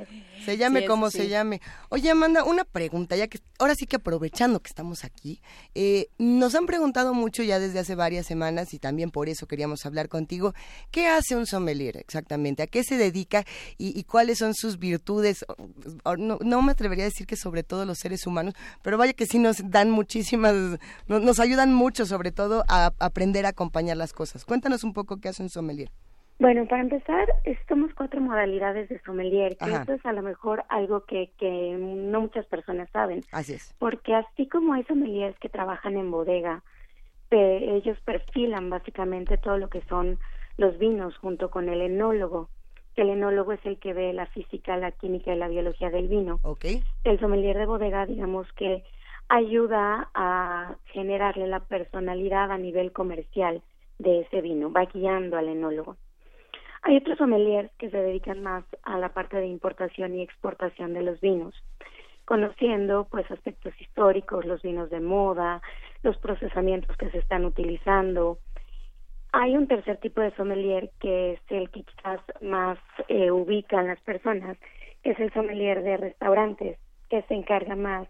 Se 0.45 0.57
llame 0.57 0.87
como 0.87 1.11
se 1.11 1.29
llame. 1.29 1.61
Oye, 1.91 2.11
Amanda, 2.11 2.43
una 2.45 2.65
pregunta, 2.65 3.17
ya 3.17 3.29
que 3.29 3.39
ahora 3.59 3.75
sí 3.75 3.87
que 3.87 3.97
aprovechando 3.97 4.61
que 4.61 4.69
estamos 4.69 5.05
aquí, 5.05 5.41
eh, 5.75 6.09
nos 6.19 6.55
han 6.55 6.67
preguntado 6.67 7.13
mucho 7.13 7.43
ya 7.43 7.59
desde 7.59 7.79
hace 7.79 7.95
varias 7.95 8.27
semanas 8.27 8.73
y 8.73 8.79
también 8.79 9.11
por 9.11 9.29
eso 9.29 9.47
queríamos 9.47 9.85
hablar 9.85 10.09
contigo, 10.09 10.55
¿qué 10.91 11.07
hace 11.07 11.37
un 11.37 11.47
sommelier 11.47 11.99
exactamente? 11.99 12.63
¿A 12.63 12.67
qué 12.67 12.83
se 12.83 12.97
dedica 12.97 13.45
y, 13.77 14.03
cuáles 14.05 14.39
son 14.39 14.55
sus 14.55 14.79
virtudes? 14.79 15.45
No, 16.19 16.39
no 16.41 16.63
me 16.63 16.73
atrevería 16.73 17.05
a 17.05 17.09
decir 17.09 17.27
que 17.27 17.37
sobre 17.37 17.63
todo 17.63 17.85
los 17.85 18.00
seres 18.01 18.27
humanos, 18.27 18.55
pero 18.83 18.99
vaya 18.99 19.13
que 19.13 19.27
sí 19.27 19.39
nos 19.39 19.71
dan 19.71 19.91
muchísimas, 19.91 20.55
nos, 21.07 21.41
ayudan 21.41 21.73
mucho 21.73 22.07
sobre 22.07 22.33
todo 22.33 22.65
a 22.69 22.93
aprender 22.99 23.47
a 23.47 23.51
acompañar 23.51 23.97
las 23.97 24.13
cosas. 24.13 24.45
Cuéntanos 24.45 24.85
un 24.85 24.93
poco 24.93 25.21
qué 25.21 25.29
hace 25.29 25.43
un 25.43 25.49
sommelier. 25.49 25.91
Bueno, 26.39 26.67
para 26.67 26.81
empezar, 26.81 27.29
somos 27.69 27.93
cuatro 27.95 28.19
modalidades 28.19 28.89
de 28.89 28.99
sommelier, 29.03 29.59
que 29.59 29.71
esto 29.71 29.93
es 29.93 30.07
a 30.07 30.13
lo 30.15 30.23
mejor 30.23 30.65
algo 30.71 31.05
que, 31.05 31.31
que 31.39 31.77
no 31.79 32.23
muchas 32.23 32.47
personas 32.47 32.89
saben. 32.93 33.21
Así 33.31 33.53
es. 33.53 33.75
Porque 33.79 34.15
así 34.15 34.49
como 34.49 34.73
hay 34.73 34.83
sommeliers 34.85 35.39
que 35.39 35.51
trabajan 35.51 35.99
en 35.99 36.11
bodega, 36.11 36.63
ellos 37.31 37.99
perfilan 38.07 38.71
básicamente 38.71 39.37
todo 39.37 39.59
lo 39.59 39.69
que 39.69 39.83
son 39.83 40.19
los 40.57 40.79
vinos 40.79 41.17
junto 41.19 41.51
con 41.51 41.69
el 41.69 41.83
enólogo 41.83 42.49
el 42.97 43.11
enólogo 43.11 43.53
es 43.53 43.65
el 43.65 43.79
que 43.79 43.93
ve 43.93 44.13
la 44.13 44.27
física, 44.27 44.77
la 44.77 44.93
química 44.93 45.33
y 45.33 45.39
la 45.39 45.49
biología 45.49 45.91
del 45.91 46.09
vino. 46.09 46.39
Okay. 46.43 46.83
El 47.05 47.19
sommelier 47.21 47.57
de 47.57 47.67
bodega, 47.67 48.07
digamos 48.07 48.47
que 48.55 48.85
ayuda 49.29 50.11
a 50.13 50.75
generarle 50.87 51.47
la 51.47 51.61
personalidad 51.61 52.51
a 52.51 52.59
nivel 52.59 52.93
comercial 52.93 53.63
de 53.99 54.21
ese 54.21 54.41
vino, 54.41 54.73
va 54.73 54.87
guiando 54.87 55.37
al 55.37 55.49
enólogo. 55.49 55.97
Hay 56.83 56.97
otros 56.97 57.19
sommeliers 57.19 57.71
que 57.79 57.91
se 57.91 57.97
dedican 57.97 58.43
más 58.43 58.65
a 58.83 58.99
la 58.99 59.11
parte 59.11 59.37
de 59.37 59.47
importación 59.47 60.15
y 60.15 60.23
exportación 60.23 60.95
de 60.95 61.03
los 61.03 61.21
vinos, 61.21 61.55
conociendo 62.25 63.07
pues 63.11 63.31
aspectos 63.31 63.79
históricos, 63.81 64.47
los 64.47 64.63
vinos 64.63 64.91
de 64.91 65.01
moda, 65.01 65.61
los 66.03 66.17
procesamientos 66.17 66.97
que 66.97 67.11
se 67.11 67.19
están 67.19 67.45
utilizando, 67.45 68.39
hay 69.33 69.57
un 69.57 69.67
tercer 69.67 69.99
tipo 69.99 70.21
de 70.21 70.35
sommelier 70.37 70.91
que 71.01 71.33
es 71.33 71.41
el 71.49 71.71
que 71.71 71.83
quizás 71.83 72.21
más 72.41 72.79
eh, 73.09 73.31
ubican 73.31 73.87
las 73.87 74.01
personas, 74.01 74.57
que 75.03 75.11
es 75.11 75.21
el 75.21 75.33
sommelier 75.33 75.83
de 75.83 75.97
restaurantes, 75.97 76.79
que 77.09 77.23
se 77.23 77.35
encarga 77.35 77.77
más 77.77 78.09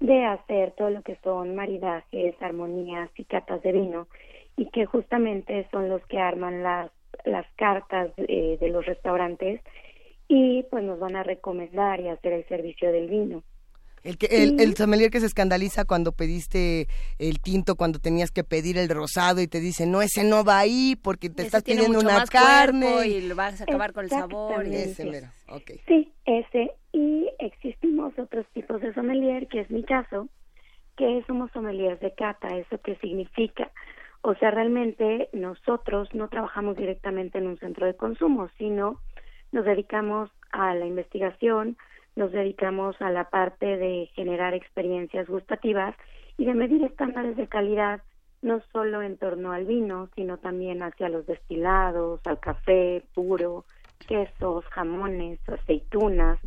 de 0.00 0.24
hacer 0.24 0.72
todo 0.72 0.90
lo 0.90 1.02
que 1.02 1.16
son 1.22 1.54
maridajes, 1.54 2.34
armonías 2.40 3.10
y 3.16 3.24
catas 3.24 3.62
de 3.62 3.72
vino, 3.72 4.08
y 4.56 4.66
que 4.70 4.86
justamente 4.86 5.66
son 5.70 5.88
los 5.88 6.04
que 6.06 6.18
arman 6.18 6.62
las, 6.62 6.90
las 7.24 7.46
cartas 7.56 8.10
eh, 8.16 8.56
de 8.60 8.68
los 8.68 8.86
restaurantes 8.86 9.60
y 10.28 10.62
pues 10.70 10.82
nos 10.84 10.98
van 10.98 11.16
a 11.16 11.22
recomendar 11.22 12.00
y 12.00 12.08
hacer 12.08 12.32
el 12.32 12.48
servicio 12.48 12.90
del 12.92 13.08
vino. 13.08 13.42
El, 14.04 14.18
que, 14.18 14.26
el, 14.26 14.60
el, 14.60 14.76
sommelier 14.76 15.10
que 15.10 15.18
se 15.18 15.24
escandaliza 15.26 15.86
cuando 15.86 16.12
pediste 16.12 16.88
el 17.18 17.40
tinto, 17.40 17.74
cuando 17.74 17.98
tenías 17.98 18.30
que 18.30 18.44
pedir 18.44 18.76
el 18.76 18.90
rosado 18.90 19.40
y 19.40 19.48
te 19.48 19.60
dice, 19.60 19.86
no, 19.86 20.02
ese 20.02 20.24
no 20.24 20.44
va 20.44 20.58
ahí 20.58 20.94
porque 21.02 21.30
te 21.30 21.42
estás 21.42 21.62
pidiendo 21.62 22.00
una 22.00 22.26
carne. 22.26 23.08
Y 23.08 23.22
lo 23.22 23.34
vas 23.34 23.62
a 23.62 23.64
acabar 23.64 23.94
con 23.94 24.04
el 24.04 24.10
sabor. 24.10 24.66
Ese, 24.66 25.06
mero. 25.06 25.28
Sí, 25.88 26.12
ese. 26.26 26.72
Y 26.92 27.30
existimos 27.38 28.12
otros 28.18 28.46
tipos 28.52 28.82
de 28.82 28.92
sommelier, 28.92 29.48
que 29.48 29.60
es 29.60 29.70
mi 29.70 29.82
caso, 29.82 30.28
que 30.98 31.24
somos 31.26 31.50
sommeliers 31.52 31.98
de 32.00 32.12
cata. 32.12 32.48
¿Eso 32.58 32.78
qué 32.84 32.96
significa? 32.96 33.72
O 34.20 34.34
sea, 34.34 34.50
realmente 34.50 35.30
nosotros 35.32 36.08
no 36.12 36.28
trabajamos 36.28 36.76
directamente 36.76 37.38
en 37.38 37.46
un 37.46 37.58
centro 37.58 37.86
de 37.86 37.96
consumo, 37.96 38.50
sino 38.58 39.00
nos 39.50 39.64
dedicamos 39.64 40.30
a 40.50 40.74
la 40.74 40.86
investigación, 40.86 41.78
nos 42.16 42.32
dedicamos 42.32 43.00
a 43.00 43.10
la 43.10 43.28
parte 43.30 43.76
de 43.76 44.10
generar 44.14 44.54
experiencias 44.54 45.28
gustativas 45.28 45.94
y 46.36 46.44
de 46.44 46.54
medir 46.54 46.84
estándares 46.84 47.36
de 47.36 47.48
calidad 47.48 48.02
no 48.42 48.60
solo 48.72 49.00
en 49.02 49.16
torno 49.16 49.52
al 49.52 49.64
vino, 49.64 50.10
sino 50.14 50.36
también 50.36 50.82
hacia 50.82 51.08
los 51.08 51.26
destilados, 51.26 52.20
al 52.26 52.38
café 52.40 53.02
puro, 53.14 53.64
quesos, 54.06 54.64
jamones, 54.66 55.40
aceitunas, 55.48 56.38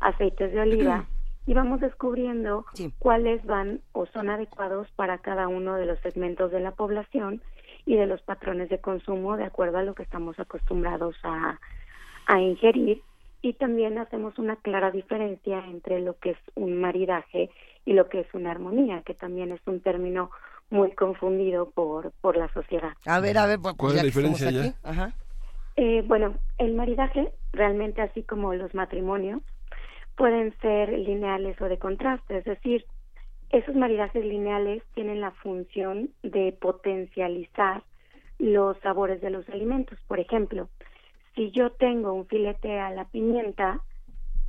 aceites 0.00 0.52
de 0.52 0.60
oliva. 0.60 1.06
Y 1.46 1.54
vamos 1.54 1.80
descubriendo 1.80 2.66
cuáles 2.98 3.44
van 3.46 3.80
o 3.92 4.04
son 4.06 4.28
adecuados 4.28 4.90
para 4.96 5.18
cada 5.18 5.48
uno 5.48 5.76
de 5.76 5.86
los 5.86 5.98
segmentos 6.00 6.50
de 6.50 6.60
la 6.60 6.72
población 6.72 7.40
y 7.86 7.96
de 7.96 8.06
los 8.06 8.20
patrones 8.20 8.68
de 8.68 8.80
consumo 8.80 9.36
de 9.36 9.44
acuerdo 9.44 9.78
a 9.78 9.82
lo 9.82 9.94
que 9.94 10.02
estamos 10.02 10.38
acostumbrados 10.38 11.16
a, 11.22 11.58
a 12.26 12.40
ingerir 12.40 13.00
y 13.46 13.52
también 13.52 13.96
hacemos 13.96 14.36
una 14.40 14.56
clara 14.56 14.90
diferencia 14.90 15.64
entre 15.66 16.00
lo 16.00 16.18
que 16.18 16.30
es 16.30 16.38
un 16.56 16.80
maridaje 16.80 17.48
y 17.84 17.92
lo 17.92 18.08
que 18.08 18.18
es 18.18 18.34
una 18.34 18.50
armonía, 18.50 19.02
que 19.02 19.14
también 19.14 19.52
es 19.52 19.60
un 19.66 19.78
término 19.78 20.32
muy 20.68 20.90
confundido 20.96 21.70
por, 21.70 22.10
por 22.20 22.36
la 22.36 22.52
sociedad. 22.52 22.94
A 23.04 23.20
ver, 23.20 23.38
a 23.38 23.46
ver, 23.46 23.60
pues, 23.60 23.74
¿cuál 23.74 23.92
es 23.92 23.98
la 23.98 24.02
diferencia 24.02 24.50
ya? 24.50 24.74
Ajá. 24.82 25.12
Eh, 25.76 26.02
bueno, 26.04 26.34
el 26.58 26.74
maridaje, 26.74 27.30
realmente 27.52 28.02
así 28.02 28.24
como 28.24 28.52
los 28.52 28.74
matrimonios, 28.74 29.42
pueden 30.16 30.52
ser 30.60 30.88
lineales 30.88 31.60
o 31.60 31.66
de 31.66 31.78
contraste, 31.78 32.38
es 32.38 32.44
decir, 32.46 32.84
esos 33.50 33.76
maridajes 33.76 34.24
lineales 34.24 34.82
tienen 34.94 35.20
la 35.20 35.30
función 35.30 36.10
de 36.24 36.50
potencializar 36.60 37.84
los 38.40 38.76
sabores 38.78 39.20
de 39.20 39.30
los 39.30 39.48
alimentos. 39.50 40.00
Por 40.08 40.18
ejemplo, 40.18 40.68
si 41.36 41.50
yo 41.50 41.70
tengo 41.70 42.14
un 42.14 42.26
filete 42.26 42.80
a 42.80 42.90
la 42.90 43.04
pimienta, 43.04 43.80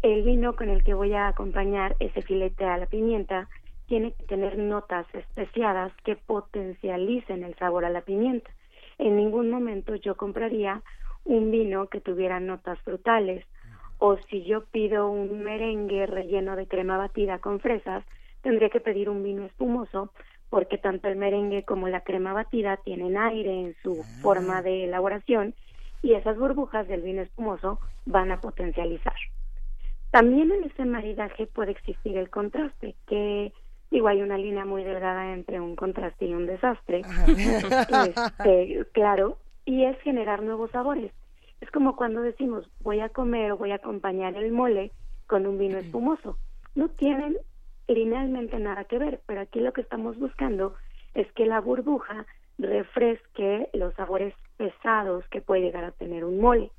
el 0.02 0.24
vino 0.24 0.56
con 0.56 0.70
el 0.70 0.84
que 0.84 0.94
voy 0.94 1.14
a 1.14 1.28
acompañar 1.28 1.96
ese 2.00 2.22
filete 2.22 2.64
a 2.64 2.78
la 2.78 2.86
pimienta 2.86 3.50
tiene 3.88 4.14
que 4.14 4.24
tener 4.24 4.58
notas 4.58 5.06
especiadas 5.14 5.92
que 6.04 6.16
potencialicen 6.16 7.44
el 7.44 7.56
sabor 7.56 7.86
a 7.86 7.90
la 7.90 8.02
pimienta. 8.02 8.50
En 8.98 9.18
ningún 9.18 9.50
momento 9.50 9.96
yo 9.96 10.16
compraría 10.16 10.82
un 11.26 11.52
vino 11.52 11.88
que 11.88 12.00
tuviera 12.00 12.40
notas 12.40 12.80
frutales 12.80 13.46
o 14.00 14.18
si 14.30 14.44
yo 14.44 14.66
pido 14.66 15.10
un 15.10 15.44
merengue 15.44 16.06
relleno 16.06 16.56
de 16.56 16.68
crema 16.68 16.98
batida 16.98 17.40
con 17.40 17.60
fresas, 17.60 18.06
tendría 18.42 18.70
que 18.70 18.80
pedir 18.80 19.10
un 19.10 19.24
vino 19.24 19.46
espumoso 19.46 20.12
porque 20.50 20.78
tanto 20.78 21.10
el 21.10 21.18
merengue 21.18 21.64
como 21.64 21.90
la 21.90 22.02
crema 22.02 22.32
batida 22.32 22.78
tienen 22.78 23.18
aire 23.18 23.52
en 23.60 23.76
su 23.84 24.02
ah. 24.02 24.20
forma 24.22 24.62
de 24.62 24.86
elaboración 24.86 25.54
y 26.02 26.14
esas 26.14 26.38
burbujas 26.38 26.88
del 26.88 27.02
vino 27.02 27.22
espumoso 27.22 27.80
van 28.06 28.32
a 28.32 28.40
potencializar. 28.40 29.16
También 30.12 30.52
en 30.52 30.64
ese 30.64 30.86
maridaje 30.86 31.48
puede 31.48 31.72
existir 31.72 32.18
el 32.18 32.30
contraste, 32.30 32.96
que 33.08 33.52
digo, 33.92 34.08
hay 34.08 34.22
una 34.22 34.38
línea 34.38 34.66
muy 34.66 34.84
delgada 34.84 35.34
entre 35.34 35.60
un 35.60 35.76
contraste 35.76 36.26
y 36.26 36.34
un 36.34 36.46
desastre, 36.46 37.02
este, 37.28 38.86
claro, 38.94 39.38
y 39.66 39.84
es 39.86 40.00
generar 40.02 40.42
nuevos 40.44 40.72
sabores. 40.72 41.12
Es 41.62 41.72
como 41.72 41.96
cuando 41.96 42.22
decimos 42.22 42.70
voy 42.82 43.00
a 43.00 43.10
comer 43.10 43.52
o 43.52 43.58
voy 43.58 43.72
a 43.72 43.76
acompañar 43.76 44.36
el 44.36 44.52
mole 44.52 44.92
con 45.26 45.46
un 45.46 45.58
vino 45.58 45.78
espumoso. 45.78 46.38
No 46.76 46.90
tienen 46.90 47.38
linealmente 47.88 48.60
nada 48.60 48.84
que 48.86 49.00
ver, 49.00 49.22
pero 49.26 49.42
aquí 49.42 49.60
lo 49.60 49.74
que 49.74 49.82
estamos 49.82 50.18
buscando 50.18 50.76
es 51.14 51.32
que 51.34 51.46
la 51.46 51.60
burbuja 51.60 52.26
refresque 52.58 53.70
los 53.74 53.94
sabores 53.96 54.34
pesados 54.58 55.28
que 55.30 55.42
puede 55.42 55.62
llegar 55.62 55.84
a 55.84 55.92
tener 55.92 56.26
un 56.26 56.40
mole. 56.40 56.72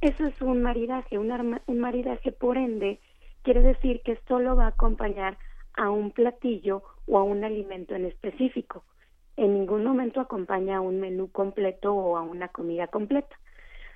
Eso 0.00 0.26
es 0.26 0.40
un 0.42 0.62
maridaje, 0.62 1.18
un, 1.18 1.80
maridaje 1.80 2.32
por 2.32 2.56
ende 2.56 3.00
quiere 3.42 3.60
decir 3.60 4.02
que 4.02 4.18
solo 4.28 4.56
va 4.56 4.66
a 4.66 4.68
acompañar 4.68 5.38
a 5.74 5.90
un 5.90 6.10
platillo 6.10 6.82
o 7.06 7.18
a 7.18 7.22
un 7.22 7.44
alimento 7.44 7.94
en 7.94 8.06
específico. 8.06 8.84
En 9.36 9.54
ningún 9.54 9.84
momento 9.84 10.20
acompaña 10.20 10.76
a 10.76 10.80
un 10.80 11.00
menú 11.00 11.30
completo 11.30 11.94
o 11.94 12.16
a 12.16 12.22
una 12.22 12.48
comida 12.48 12.86
completa. 12.86 13.36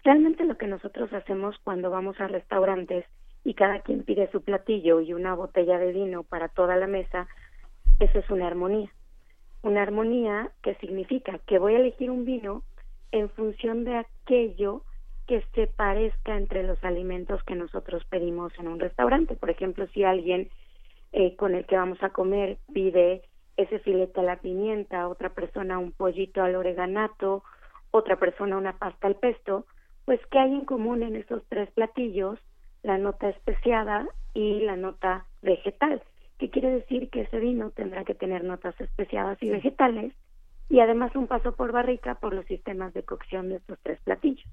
Realmente 0.05 0.44
lo 0.44 0.57
que 0.57 0.66
nosotros 0.66 1.12
hacemos 1.12 1.59
cuando 1.62 1.90
vamos 1.90 2.21
a 2.21 2.29
restaurantes 2.29 3.05
y 3.44 3.55
cada 3.55 3.81
quien 3.81 4.03
pide 4.03 4.31
su 4.31 4.42
platillo 4.42 5.01
y 5.01 5.12
una 5.12 5.35
botella 5.35 5.79
de 5.79 5.92
vino 5.92 6.23
para 6.23 6.49
toda 6.49 6.77
la 6.77 6.87
mesa, 6.87 7.29
eso 8.01 8.18
es 8.18 8.31
una 8.31 8.47
armonía. 8.47 8.90
Una 9.62 9.83
armonía 9.83 10.51
que 10.62 10.75
significa 10.77 11.38
que 11.47 11.59
voy 11.59 11.75
a 11.75 11.79
elegir 11.79 12.11
un 12.11 12.25
vino 12.25 12.62
en 13.11 13.29
función 13.31 13.85
de 13.85 13.97
aquello 13.97 14.83
que 15.27 15.42
se 15.55 15.66
parezca 15.66 16.37
entre 16.37 16.62
los 16.62 16.83
alimentos 16.85 17.42
que 17.44 17.55
nosotros 17.55 18.05
pedimos 18.07 18.53
en 18.59 18.68
un 18.68 18.81
restaurante. 18.81 19.37
Por 19.37 19.51
ejemplo, 19.51 19.87
si 19.88 20.05
alguien 20.05 20.49
eh, 21.12 21.37
con 21.37 21.55
el 21.55 21.66
que 21.66 21.77
vamos 21.77 22.03
a 22.03 22.11
comer 22.11 22.59
pide 22.73 23.23
ese 23.57 23.79
filete 23.81 24.21
a 24.21 24.23
la 24.23 24.37
pimienta, 24.37 25.09
otra 25.09 25.31
persona 25.31 25.79
un 25.79 25.92
pollito 25.92 26.42
al 26.42 26.55
oreganato, 26.55 27.42
otra 27.90 28.16
persona 28.16 28.57
una 28.57 28.79
pasta 28.79 29.07
al 29.07 29.16
pesto, 29.16 29.66
pues 30.05 30.21
¿qué 30.31 30.38
hay 30.38 30.53
en 30.53 30.64
común 30.64 31.03
en 31.03 31.16
esos 31.16 31.42
tres 31.49 31.71
platillos? 31.73 32.38
La 32.83 32.97
nota 32.97 33.29
especiada 33.29 34.07
y 34.33 34.61
la 34.61 34.77
nota 34.77 35.27
vegetal, 35.42 36.03
que 36.38 36.51
quiere 36.51 36.70
decir 36.70 37.11
que 37.11 37.22
ese 37.22 37.38
vino 37.38 37.70
tendrá 37.70 38.05
que 38.05 38.14
tener 38.14 38.44
notas 38.44 38.81
especiadas 38.81 39.38
y 39.42 39.51
vegetales 39.51 40.12
y 40.68 40.81
además 40.81 41.14
un 41.16 41.27
paso 41.27 41.53
por 41.53 41.72
barrica 41.72 42.14
por 42.16 42.35
los 42.35 42.46
sistemas 42.46 42.94
de 42.94 43.03
cocción 43.03 43.48
de 43.48 43.57
estos 43.57 43.79
tres 43.83 43.98
platillos. 44.05 44.46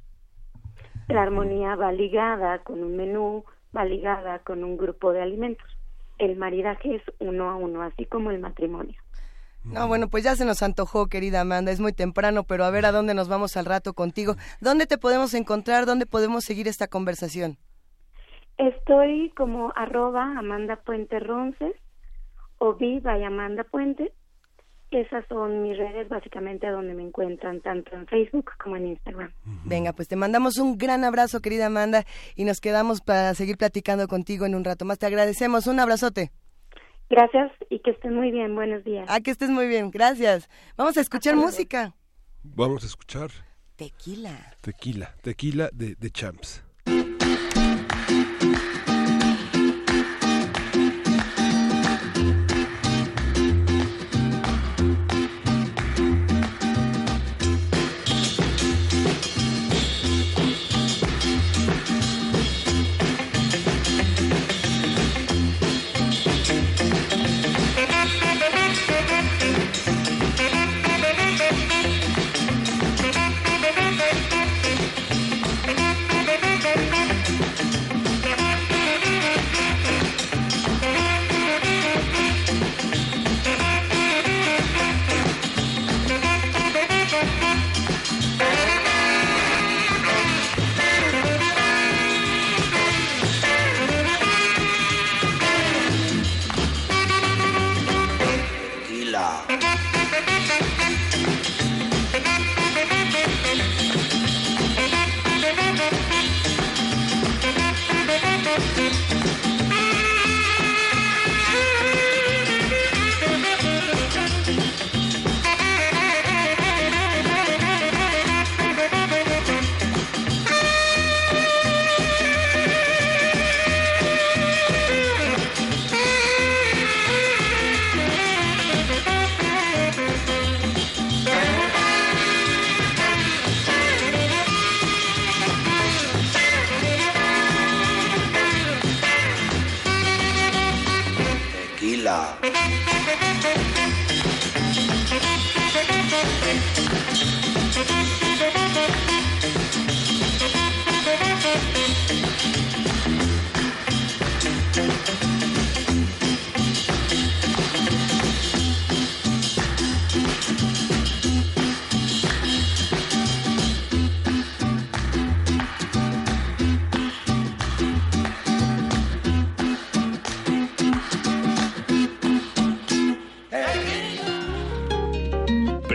La 1.08 1.22
armonía 1.22 1.76
va 1.76 1.92
ligada 1.92 2.60
con 2.60 2.84
un 2.84 2.98
menú, 2.98 3.44
va 3.76 3.86
ligada 3.86 4.40
con 4.40 4.64
un 4.64 4.78
grupo 4.78 5.12
de 5.12 5.22
alimentos. 5.22 5.68
El 6.18 6.38
maridaje 6.38 6.96
es 6.96 7.04
uno 7.20 7.50
a 7.50 7.56
uno, 7.56 7.84
así 7.84 8.06
como 8.06 8.32
el 8.32 8.40
matrimonio. 8.40 8.96
No, 9.64 9.88
bueno, 9.88 10.10
pues 10.10 10.24
ya 10.24 10.36
se 10.36 10.46
nos 10.46 10.64
antojó, 10.64 11.08
querida 11.08 11.42
Amanda. 11.42 11.72
Es 11.72 11.80
muy 11.80 11.92
temprano, 11.92 12.44
pero 12.44 12.64
a 12.64 12.70
ver 12.70 12.86
a 12.86 12.92
dónde 12.92 13.14
nos 13.14 13.28
vamos 13.28 13.58
al 13.58 13.66
rato 13.66 13.94
contigo. 13.94 14.36
¿Dónde 14.62 14.86
te 14.86 14.98
podemos 14.98 15.34
encontrar? 15.34 15.86
¿Dónde 15.86 16.06
podemos 16.06 16.46
seguir 16.46 16.68
esta 16.68 16.88
conversación? 16.88 17.58
Estoy 18.58 19.32
como 19.36 19.74
arroba 19.76 20.38
Amanda 20.38 20.78
Puente 20.78 21.20
Ronces 21.20 21.76
o 22.58 22.74
viva 22.76 23.18
y 23.18 23.24
Amanda 23.24 23.64
Puente. 23.64 24.14
Esas 24.92 25.26
son 25.28 25.64
mis 25.64 25.78
redes 25.78 26.08
básicamente 26.08 26.70
donde 26.70 26.94
me 26.94 27.04
encuentran 27.04 27.60
tanto 27.62 27.94
en 27.96 28.08
Facebook 28.08 28.52
como 28.64 28.78
en 28.78 28.88
Instagram. 28.88 29.32
Venga, 29.66 29.92
pues 29.94 30.08
te 30.08 30.16
mandamos 30.16 30.58
un 30.58 30.78
gran 30.78 31.04
abrazo, 31.04 31.42
querida 31.42 31.66
Amanda, 31.66 32.06
y 32.36 32.46
nos 32.46 32.62
quedamos 32.62 33.02
para 33.02 33.34
seguir 33.34 33.58
platicando 33.58 34.08
contigo 34.08 34.46
en 34.46 34.56
un 34.56 34.64
rato 34.64 34.86
más. 34.86 35.00
Te 35.00 35.08
agradecemos. 35.08 35.68
Un 35.68 35.80
abrazote. 35.80 36.32
Gracias 37.10 37.52
y 37.70 37.80
que 37.80 37.92
estén 37.92 38.16
muy 38.16 38.32
bien. 38.32 38.56
Buenos 38.56 38.84
días. 38.84 39.06
Ah, 39.10 39.20
que 39.20 39.32
estés 39.32 39.50
muy 39.50 39.68
bien. 39.68 39.92
Gracias. 39.92 40.50
Vamos 40.78 40.98
a 40.98 41.02
escuchar 41.02 41.36
música. 41.36 41.94
Vamos 42.44 42.84
a 42.84 42.88
escuchar. 42.88 43.32
Tequila. 43.76 44.56
Tequila. 44.62 45.14
Tequila 45.22 45.70
de, 45.74 45.96
de 45.96 46.10
Champs. 46.10 46.65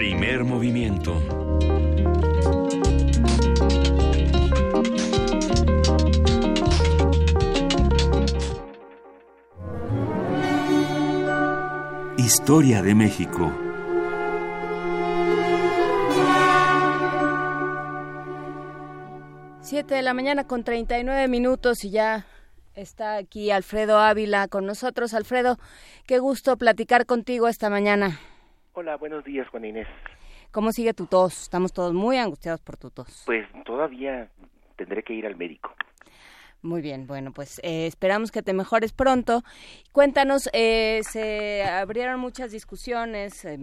Primer 0.01 0.45
movimiento. 0.45 1.13
Historia 12.17 12.81
de 12.81 12.95
México. 12.95 13.53
Siete 19.61 19.97
de 19.97 20.01
la 20.01 20.15
mañana 20.15 20.47
con 20.47 20.65
39 20.65 21.29
minutos 21.29 21.85
y 21.85 21.91
ya 21.91 22.25
está 22.75 23.17
aquí 23.17 23.51
Alfredo 23.51 23.99
Ávila 23.99 24.49
con 24.49 24.65
nosotros. 24.65 25.13
Alfredo, 25.13 25.59
qué 26.07 26.21
gusto 26.21 26.57
platicar 26.57 27.05
contigo 27.05 27.49
esta 27.49 27.69
mañana. 27.69 28.19
Hola, 28.81 28.97
buenos 28.97 29.23
días, 29.25 29.47
Juan 29.51 29.67
Inés. 29.67 29.87
¿Cómo 30.53 30.73
sigue 30.73 30.95
tu 30.95 31.05
tos? 31.05 31.43
Estamos 31.43 31.71
todos 31.71 31.93
muy 31.93 32.17
angustiados 32.17 32.63
por 32.63 32.79
tu 32.79 32.91
tos. 32.91 33.25
Pues 33.27 33.47
todavía 33.67 34.31
tendré 34.77 35.03
que 35.03 35.13
ir 35.13 35.27
al 35.27 35.37
médico. 35.37 35.75
Muy 36.63 36.81
bien, 36.81 37.07
bueno, 37.07 37.31
pues 37.31 37.61
eh, 37.63 37.87
esperamos 37.87 38.31
que 38.31 38.43
te 38.43 38.55
mejores 38.55 38.93
pronto. 38.93 39.43
Cuéntanos, 39.93 40.49
eh, 40.55 41.01
se 41.03 41.63
abrieron 41.63 42.21
muchas 42.21 42.53
discusiones, 42.53 43.45
eh, 43.45 43.59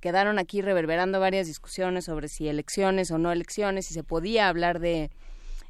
quedaron 0.00 0.38
aquí 0.38 0.60
reverberando 0.60 1.18
varias 1.18 1.46
discusiones 1.46 2.04
sobre 2.04 2.28
si 2.28 2.46
elecciones 2.46 3.10
o 3.10 3.16
no 3.16 3.32
elecciones, 3.32 3.86
si 3.86 3.94
se 3.94 4.04
podía 4.04 4.50
hablar 4.50 4.80
de, 4.80 5.10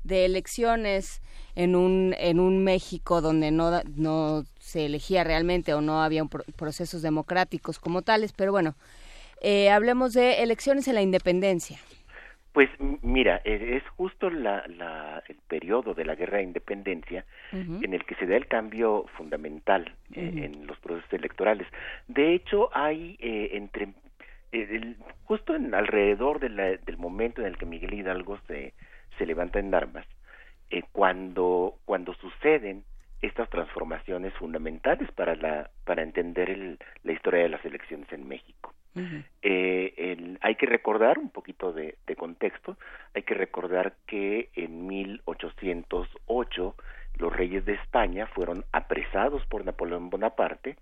de 0.04 0.24
elecciones 0.24 1.22
en 1.54 1.74
un, 1.74 2.14
en 2.18 2.40
un 2.40 2.64
México 2.64 3.20
donde 3.20 3.50
no, 3.50 3.82
no 3.96 4.44
se 4.58 4.86
elegía 4.86 5.24
realmente 5.24 5.74
o 5.74 5.80
no 5.80 6.02
había 6.02 6.24
procesos 6.56 7.02
democráticos 7.02 7.78
como 7.78 8.02
tales, 8.02 8.32
pero 8.32 8.52
bueno, 8.52 8.74
eh, 9.40 9.70
hablemos 9.70 10.12
de 10.12 10.42
elecciones 10.42 10.88
en 10.88 10.94
la 10.94 11.02
independencia. 11.02 11.78
Pues 12.52 12.70
mira, 13.02 13.40
e, 13.44 13.76
es 13.76 13.82
justo 13.90 14.30
la, 14.30 14.66
la, 14.66 15.22
el 15.28 15.36
periodo 15.46 15.94
de 15.94 16.04
la 16.04 16.16
guerra 16.16 16.38
de 16.38 16.44
independencia 16.44 17.24
en 17.52 17.94
el 17.94 18.04
que 18.04 18.16
se 18.16 18.26
da 18.26 18.36
el 18.36 18.48
cambio 18.48 19.06
fundamental 19.16 19.94
eh, 20.12 20.32
en 20.44 20.66
los 20.66 20.76
procesos 20.78 21.12
electorales. 21.12 21.68
De 22.08 22.34
hecho, 22.34 22.68
hay 22.72 23.16
eh, 23.20 23.50
entre 23.52 23.90
eh, 24.50 24.94
justo 25.24 25.54
en 25.54 25.74
alrededor 25.74 26.40
de 26.40 26.78
del 26.84 26.96
momento 26.96 27.42
en 27.42 27.46
el 27.46 27.58
que 27.58 27.66
Miguel 27.66 27.94
Hidalgo 27.94 28.38
se, 28.48 28.74
se 29.18 29.26
levanta 29.26 29.58
en 29.58 29.74
armas, 29.74 30.06
cuando 30.92 31.74
cuando 31.84 32.14
suceden 32.14 32.84
estas 33.20 33.50
transformaciones 33.50 34.32
fundamentales 34.34 35.10
para 35.12 35.34
la 35.34 35.70
para 35.84 36.02
entender 36.02 36.50
el, 36.50 36.78
la 37.02 37.12
historia 37.12 37.42
de 37.42 37.48
las 37.48 37.64
elecciones 37.64 38.12
en 38.12 38.28
México. 38.28 38.72
eh, 39.42 39.94
el, 39.96 40.38
hay 40.40 40.56
que 40.56 40.66
recordar 40.66 41.18
un 41.18 41.30
poquito 41.30 41.72
de, 41.72 41.96
de, 42.06 42.16
contexto, 42.16 42.76
hay 43.14 43.22
que 43.22 43.34
recordar 43.34 43.94
que 44.06 44.50
en 44.54 44.88
1808 44.88 46.74
los 47.18 47.32
reyes 47.32 47.64
de 47.64 47.74
España 47.74 48.26
fueron 48.26 48.64
apresados 48.72 49.44
por 49.46 49.64
Napoleón 49.64 50.10
Bonaparte, 50.10 50.76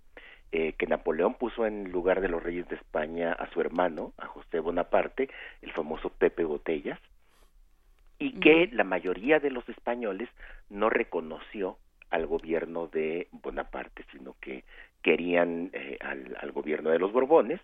eh, 0.52 0.74
que 0.74 0.86
Napoleón 0.86 1.34
puso 1.34 1.66
en 1.66 1.90
lugar 1.90 2.20
de 2.20 2.28
los 2.28 2.42
reyes 2.42 2.68
de 2.68 2.76
España 2.76 3.32
a 3.32 3.50
su 3.50 3.60
hermano, 3.60 4.12
a 4.18 4.26
José 4.26 4.60
Bonaparte, 4.60 5.28
el 5.62 5.72
famoso 5.72 6.10
Pepe 6.10 6.44
Botey 6.44 6.76
ellas, 6.76 7.00
y 8.18 8.38
que 8.40 8.68
la 8.72 8.84
mayoría 8.84 9.40
de 9.40 9.50
los 9.50 9.68
españoles 9.68 10.28
no 10.70 10.90
reconoció 10.90 11.78
al 12.10 12.26
gobierno 12.26 12.86
de 12.86 13.28
Bonaparte, 13.32 14.04
sino 14.12 14.36
que 14.40 14.64
querían 15.02 15.70
eh, 15.72 15.98
al, 16.00 16.52
gobierno 16.52 16.90
de 16.90 16.98
los 16.98 17.12
Borbones 17.12 17.60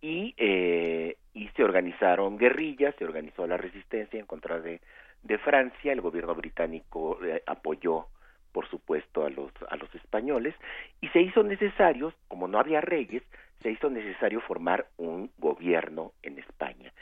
y, 0.00 0.34
eh, 0.36 1.16
y 1.32 1.48
se 1.48 1.64
organizaron 1.64 2.38
guerrillas, 2.38 2.94
se 2.98 3.04
organizó 3.04 3.46
la 3.46 3.56
resistencia 3.56 4.20
en 4.20 4.26
contra 4.26 4.60
de, 4.60 4.80
de 5.22 5.38
Francia, 5.38 5.92
el 5.92 6.00
gobierno 6.00 6.34
británico 6.34 7.18
eh, 7.24 7.42
apoyó 7.46 8.06
por 8.52 8.68
supuesto 8.68 9.26
a 9.26 9.30
los 9.30 9.50
a 9.68 9.76
los 9.76 9.92
españoles 9.96 10.54
y 11.00 11.08
se 11.08 11.20
hizo 11.20 11.42
necesario, 11.42 12.12
como 12.28 12.46
no 12.46 12.60
había 12.60 12.80
reyes, 12.80 13.24
se 13.62 13.70
hizo 13.70 13.90
necesario 13.90 14.40
formar 14.42 14.86
un 14.96 15.30
gobierno 15.38 16.12
en 16.22 16.38
España. 16.38 16.92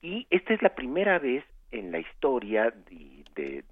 Y 0.00 0.26
esta 0.30 0.54
es 0.54 0.62
la 0.62 0.74
primera 0.74 1.18
vez 1.18 1.44
en 1.72 1.90
la 1.90 1.98
historia 1.98 2.72
de, 2.90 3.64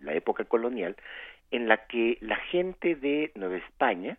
la 0.00 0.14
época 0.14 0.44
colonial 0.44 0.96
en 1.50 1.68
la 1.68 1.86
que 1.86 2.18
la 2.20 2.36
gente 2.36 2.94
de 2.94 3.32
Nueva 3.34 3.56
España 3.56 4.18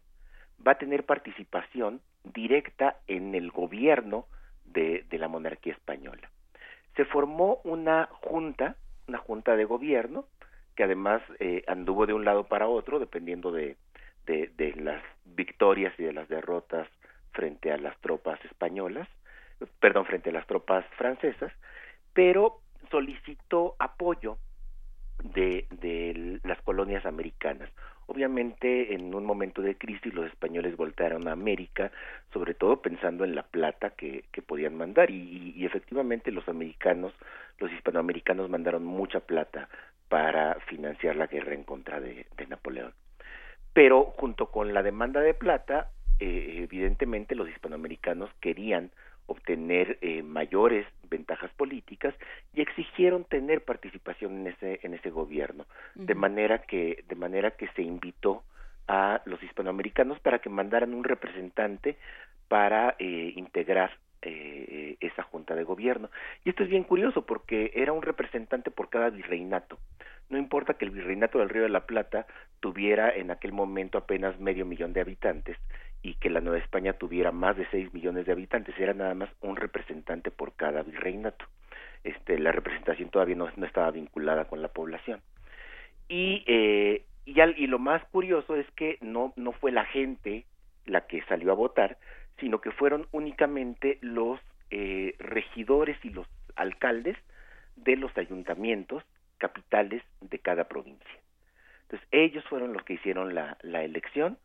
va 0.66 0.74
a 0.74 0.78
tener 0.78 1.06
participación 1.06 2.02
directa 2.24 2.98
en 3.08 3.36
el 3.36 3.52
gobierno 3.52 4.26
de, 4.66 5.06
la 5.12 5.28
monarquía 5.28 5.74
española. 5.74 6.30
Se 6.96 7.06
formó 7.06 7.60
una 7.64 8.08
junta, 8.12 8.76
una 9.08 9.18
junta 9.18 9.56
de 9.56 9.66
gobierno, 9.66 10.26
que 10.76 10.84
además 10.84 11.22
eh, 11.40 11.64
anduvo 11.68 12.06
de 12.06 12.14
un 12.14 12.26
lado 12.26 12.46
para 12.46 12.68
otro, 12.68 13.00
dependiendo 13.00 13.52
de, 13.52 13.78
de, 14.26 14.74
las 14.78 15.04
victorias 15.26 15.94
y 15.98 16.04
de 16.04 16.14
las 16.14 16.28
derrotas 16.30 16.88
frente 17.32 17.72
a 17.72 17.78
las 17.78 17.98
tropas 18.00 18.44
españolas, 18.46 19.08
perdón, 19.80 20.06
frente 20.06 20.30
a 20.30 20.34
las 20.34 20.48
tropas 20.48 20.86
francesas, 20.98 21.52
pero 22.14 22.60
solicitó 22.90 23.76
apoyo 23.80 24.38
de, 25.24 25.68
de 25.82 26.40
las 26.44 26.62
colonias 26.62 27.06
americanas. 27.06 27.70
Obviamente, 28.08 28.94
en 28.94 29.16
un 29.16 29.26
momento 29.26 29.62
de 29.62 29.78
crisis, 29.78 30.14
los 30.14 30.28
españoles 30.28 30.76
voltearon 30.76 31.28
a 31.28 31.32
América, 31.32 31.92
sobre 32.34 32.54
todo 32.54 32.82
pensando 32.82 33.24
en 33.24 33.34
la 33.34 33.44
plata 33.44 33.92
que, 33.92 34.26
que 34.32 34.42
podían 34.42 34.76
mandar, 34.76 35.10
y, 35.10 35.66
efectivamente 35.66 36.32
los 36.32 36.48
americanos, 36.50 37.14
los 37.60 37.72
hispanoamericanos 37.72 38.50
mandaron 38.50 38.84
mucha 38.84 39.22
plata 39.22 39.70
para 40.10 40.56
financiar 40.68 41.16
la 41.16 41.28
guerra 41.28 41.54
en 41.54 41.64
contra 41.64 42.02
de, 42.02 42.26
de 42.36 42.48
Napoleón. 42.48 42.94
Pero 43.72 44.14
junto 44.18 44.52
con 44.52 44.74
la 44.74 44.84
demanda 44.84 45.22
de 45.22 45.34
plata, 45.34 45.90
eh, 46.20 46.60
evidentemente 46.64 47.36
los 47.36 47.50
hispanoamericanos 47.50 48.30
querían 48.42 48.92
obtener 49.28 49.98
eh, 50.02 50.22
mayores 50.22 50.86
ventajas 51.18 51.52
políticas 51.62 52.14
y 52.54 52.62
exigieron 52.62 53.24
tener 53.24 53.64
participación 53.64 54.32
en 54.42 54.48
ese 54.48 54.80
en 54.84 54.94
ese 54.94 55.10
gobierno. 55.10 55.66
De 55.96 56.16
manera 56.16 56.56
que 56.70 57.04
de 57.08 57.16
manera 57.16 57.52
que 57.52 57.68
se 57.76 57.84
invitó 57.84 58.44
a 58.88 59.22
los 59.26 59.42
hispanoamericanos 59.42 60.20
para 60.20 60.40
que 60.40 60.50
mandaran 60.50 60.94
un 60.94 61.04
representante 61.04 61.98
para 62.48 62.96
eh, 63.00 63.34
integrar 63.36 63.92
eh, 64.22 64.98
esa 65.00 65.24
junta 65.24 65.56
de 65.56 65.64
gobierno. 65.64 66.10
Y 66.44 66.50
esto 66.50 66.64
es 66.64 66.70
bien 66.70 66.84
curioso 66.84 67.26
porque 67.26 67.72
era 67.76 67.94
un 67.94 68.02
representante 68.02 68.72
por 68.72 68.90
cada 68.90 69.10
virreinato. 69.10 69.78
No 70.30 70.38
importa 70.38 70.76
que 70.76 70.86
el 70.86 70.92
virreinato 70.92 71.40
del 71.40 71.50
Río 71.50 71.64
de 71.64 71.70
la 71.70 71.86
Plata 71.86 72.26
tuviera 72.60 73.14
en 73.14 73.32
aquel 73.32 73.52
momento 73.52 73.98
apenas 73.98 74.40
medio 74.40 74.66
millón 74.66 74.94
de 74.94 75.02
habitantes 75.02 75.58
y 76.04 76.16
que 76.16 76.30
la 76.30 76.42
Nueva 76.42 76.60
España 76.60 76.94
tuviera 76.94 77.32
más 77.32 77.58
de 77.58 77.66
6 77.72 77.94
millones 77.94 78.26
de 78.26 78.34
habitantes, 78.34 78.78
era 78.78 78.94
nada 78.94 79.16
más 79.16 79.30
un 79.42 79.56
representante 79.56 80.30
por 80.30 80.54
cada 80.54 80.84
virreinato. 80.84 81.46
Este, 82.04 82.38
la 82.38 82.52
representación 82.52 83.10
todavía 83.10 83.38
no, 83.38 83.50
no 83.56 83.66
estaba 83.66 83.90
vinculada 83.90 84.46
con 84.46 84.62
la 84.62 84.68
población. 84.68 85.22
Y, 86.10 86.44
eh, 86.46 87.06
y, 87.26 87.42
y 87.42 87.68
lo 87.68 87.80
más 87.80 88.04
curioso 88.12 88.58
es 88.58 88.70
que 88.72 88.98
no, 89.00 89.34
no 89.38 89.54
fue 89.54 89.72
la 89.72 89.86
gente 89.86 90.46
la 90.86 91.08
que 91.08 91.22
salió 91.24 91.54
a 91.54 91.56
votar, 91.56 91.98
sino 92.40 92.60
que 92.60 92.72
fueron 92.72 93.08
únicamente 93.12 93.98
los 94.02 94.42
eh, 94.70 95.16
regidores 95.20 95.98
y 96.04 96.10
los 96.10 96.28
alcaldes 96.58 97.16
de 97.78 97.96
los 97.96 98.16
ayuntamientos 98.18 99.04
capitales 99.38 100.04
de 100.20 100.40
cada 100.40 100.66
provincia. 100.66 101.20
Entonces, 101.84 102.08
ellos 102.12 102.44
fueron 102.46 102.74
los 102.74 102.84
que 102.84 102.94
hicieron 102.94 103.36
la, 103.36 103.58
la 103.62 103.84
elección, 103.84 104.38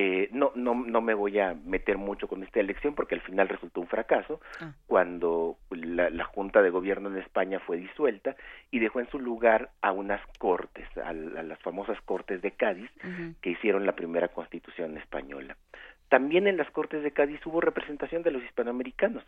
eh, 0.00 0.28
no, 0.30 0.52
no, 0.54 0.76
no 0.76 1.00
me 1.00 1.12
voy 1.12 1.40
a 1.40 1.54
meter 1.54 1.98
mucho 1.98 2.28
con 2.28 2.44
esta 2.44 2.60
elección 2.60 2.94
porque 2.94 3.16
al 3.16 3.20
final 3.20 3.48
resultó 3.48 3.80
un 3.80 3.88
fracaso 3.88 4.40
ah. 4.60 4.70
cuando 4.86 5.56
la, 5.72 6.08
la, 6.08 6.22
Junta 6.22 6.62
de 6.62 6.70
Gobierno 6.70 7.08
en 7.08 7.16
España 7.16 7.58
fue 7.58 7.78
disuelta 7.78 8.36
y 8.70 8.78
dejó 8.78 9.00
en 9.00 9.10
su 9.10 9.18
lugar 9.18 9.70
a 9.82 9.90
unas 9.90 10.20
cortes, 10.38 10.86
a, 10.98 11.12
las 11.12 11.58
famosas 11.62 12.00
Cortes 12.02 12.40
de 12.42 12.52
Cádiz, 12.52 12.88
que 13.40 13.50
hicieron 13.50 13.86
la 13.86 13.96
primera 13.96 14.28
constitución 14.28 14.96
española. 14.98 15.56
También 16.08 16.46
en 16.46 16.58
las 16.58 16.70
Cortes 16.70 17.02
de 17.02 17.10
Cádiz 17.10 17.44
hubo 17.44 17.60
representación 17.60 18.22
de 18.22 18.30
los 18.30 18.44
hispanoamericanos 18.44 19.24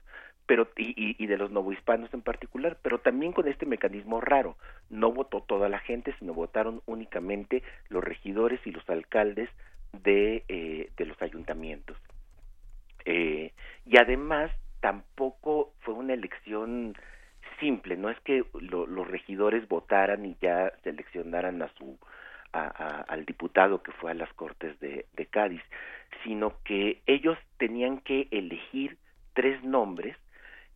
pero 0.46 0.68
y, 0.76 1.16
y 1.22 1.26
de 1.26 1.36
los 1.36 1.50
novohispanos 1.50 2.14
en 2.14 2.22
particular, 2.22 2.78
pero 2.80 3.00
también 3.00 3.32
con 3.32 3.48
este 3.48 3.66
mecanismo 3.66 4.20
raro. 4.20 4.56
No 4.88 5.12
votó 5.12 5.42
toda 5.42 5.68
la 5.68 5.80
gente, 5.80 6.14
sino 6.20 6.32
votaron 6.32 6.80
únicamente 6.86 7.64
los 7.88 8.04
regidores 8.04 8.60
y 8.64 8.70
los 8.70 8.88
alcaldes 8.88 9.48
de, 9.92 10.44
eh, 10.48 10.90
de 10.96 11.06
los 11.06 11.20
ayuntamientos. 11.22 11.96
Eh, 13.04 13.52
y 13.86 13.98
además 13.98 14.50
tampoco 14.80 15.72
fue 15.80 15.94
una 15.94 16.14
elección 16.14 16.94
simple, 17.58 17.96
no 17.96 18.08
es 18.10 18.18
que 18.20 18.44
los 18.54 19.08
regidores 19.08 19.68
votaran 19.68 20.24
y 20.24 20.36
ya 20.40 20.72
seleccionaran 20.82 21.60
a 21.62 21.68
su 21.74 21.98
a, 22.52 23.02
al 23.02 23.24
diputado 23.26 23.82
que 23.82 23.92
fue 23.92 24.10
a 24.10 24.14
las 24.14 24.32
Cortes 24.32 24.78
de, 24.80 25.06
de 25.14 25.26
Cádiz, 25.26 25.62
sino 26.24 26.54
que 26.64 27.00
ellos 27.06 27.38
tenían 27.58 27.98
que 27.98 28.28
elegir 28.30 28.96
tres 29.34 29.62
nombres 29.62 30.16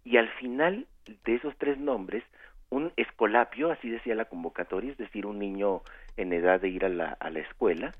y 0.04 0.18
al 0.18 0.28
final 0.34 0.86
de 1.24 1.34
esos 1.34 1.56
tres 1.58 1.78
nombres 1.78 2.22
un 2.70 2.92
escolapio, 2.96 3.70
así 3.70 3.88
decía 3.88 4.14
la 4.14 4.24
convocatoria, 4.24 4.92
es 4.92 4.98
decir, 4.98 5.26
un 5.26 5.38
niño 5.38 5.82
en 6.16 6.32
edad 6.32 6.60
de 6.60 6.68
ir 6.68 6.84
a 6.84 6.88
la, 6.88 7.16
a 7.20 7.30
la 7.30 7.40
escuela, 7.40 7.94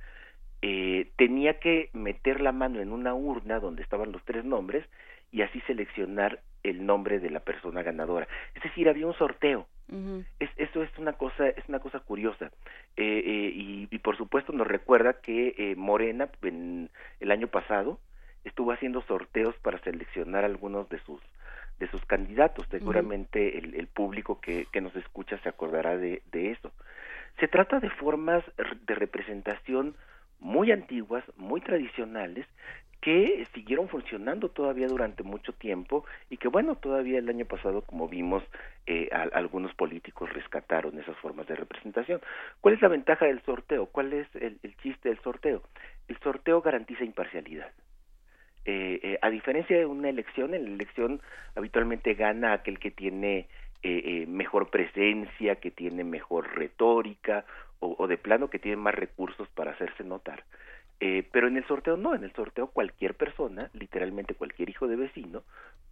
eh, 0.67 1.11
tenía 1.17 1.59
que 1.61 1.91
meter 1.93 2.41
la 2.41 2.51
mano 2.51 2.81
en 2.81 2.91
una 2.91 3.13
urna 3.13 3.61
donde 3.61 3.83
estaban 3.83 4.13
los 4.13 4.25
tres 4.25 4.47
nombres 4.47 4.87
y 5.31 5.43
así 5.43 5.61
seleccionar 5.67 6.41
el 6.63 6.87
nombre 6.87 7.21
de 7.21 7.29
la 7.29 7.41
persona 7.41 7.83
ganadora. 7.83 8.27
Es 8.55 8.63
decir, 8.63 8.89
había 8.89 9.07
un 9.07 9.13
sorteo. 9.13 9.67
es, 10.41 10.49
eso 10.57 10.83
es 10.83 10.89
una 10.97 11.13
cosa, 11.13 11.49
es 11.49 11.69
una 11.69 11.81
cosa 11.81 12.01
curiosa. 12.01 12.47
Eh, 12.97 13.23
eh, 13.27 13.53
y, 13.55 13.89
y, 13.91 13.99
por 13.99 14.17
supuesto 14.17 14.55
nos 14.55 14.67
recuerda 14.67 15.21
que 15.21 15.55
eh, 15.59 15.75
Morena 15.77 16.31
en, 16.41 16.89
el 17.21 17.31
año 17.31 17.49
pasado 17.49 17.99
estuvo 18.45 18.73
haciendo 18.73 19.03
sorteos 19.03 19.55
para 19.57 19.79
seleccionar 19.81 20.47
algunos 20.47 20.89
de 20.89 20.99
sus 21.01 21.21
de 21.79 21.91
sus 21.91 22.03
candidatos. 22.07 22.67
Seguramente 22.71 23.59
el, 23.59 23.75
el, 23.75 23.87
público 23.87 24.41
que, 24.41 24.67
que 24.73 24.81
nos 24.81 24.97
escucha 24.97 25.37
se 25.43 25.51
acordará 25.51 25.99
de, 25.99 26.23
de 26.33 26.53
eso. 26.53 26.73
Se 27.39 27.49
trata 27.49 27.81
de 27.81 27.91
formas 27.91 28.43
de 28.87 28.95
representación 28.95 29.95
muy 30.45 30.71
antiguas, 30.71 31.25
muy 31.39 31.63
tradicionales, 31.63 32.47
que 33.01 33.47
siguieron 33.55 33.89
funcionando 33.89 34.51
todavía 34.51 34.87
durante 34.87 35.23
mucho 35.23 35.53
tiempo 35.53 36.05
y 36.31 36.37
que 36.37 36.49
bueno, 36.49 36.77
todavía 36.77 37.19
el 37.19 37.29
año 37.29 37.47
pasado, 37.47 37.83
como 37.83 38.09
vimos, 38.09 38.43
eh, 38.87 39.09
algunos 39.33 39.75
políticos 39.75 40.33
rescataron 40.33 40.99
esas 40.99 41.17
formas 41.19 41.47
de 41.47 41.57
representación. 41.57 42.21
¿Cuál 42.61 42.75
es 42.75 42.83
la 42.83 42.89
ventaja 42.89 43.27
del 43.27 43.43
sorteo? 43.43 43.87
¿Cuál 43.87 44.13
es 44.13 44.27
el, 44.37 44.59
chiste 44.83 45.09
del 45.09 45.19
sorteo? 45.21 45.63
El 46.09 46.19
sorteo 46.19 46.61
garantiza 46.61 47.05
imparcialidad. 47.05 47.71
Eh, 48.67 49.01
eh, 49.03 49.19
a 49.21 49.29
diferencia 49.31 49.77
de 49.77 49.87
una 49.87 50.09
elección, 50.09 50.55
en 50.55 50.65
la 50.65 50.71
elección 50.71 51.21
habitualmente 51.55 52.15
gana 52.15 52.53
aquel 52.53 52.79
que 52.79 52.91
tiene 52.91 53.49
mejor 54.27 54.71
presencia, 54.71 55.57
que 55.57 55.71
tiene 55.71 56.05
mejor 56.05 56.55
retórica 56.55 57.45
o, 57.85 58.07
de 58.07 58.19
plano 58.19 58.49
que 58.49 58.59
tienen 58.59 58.81
más 58.81 58.95
recursos 58.95 59.49
para 59.51 59.73
hacerse 59.73 60.05
notar. 60.05 60.45
Eh, 61.01 61.29
pero 61.33 61.49
en 61.49 61.57
el 61.57 61.67
sorteo 61.67 61.97
no, 61.97 62.15
en 62.15 62.25
el 62.25 62.33
sorteo 62.33 62.69
cualquier 62.69 63.15
persona, 63.15 63.69
literalmente 63.75 64.35
cualquier 64.35 64.71
hijo 64.71 64.87
de 64.87 64.97
vecino, 64.97 65.43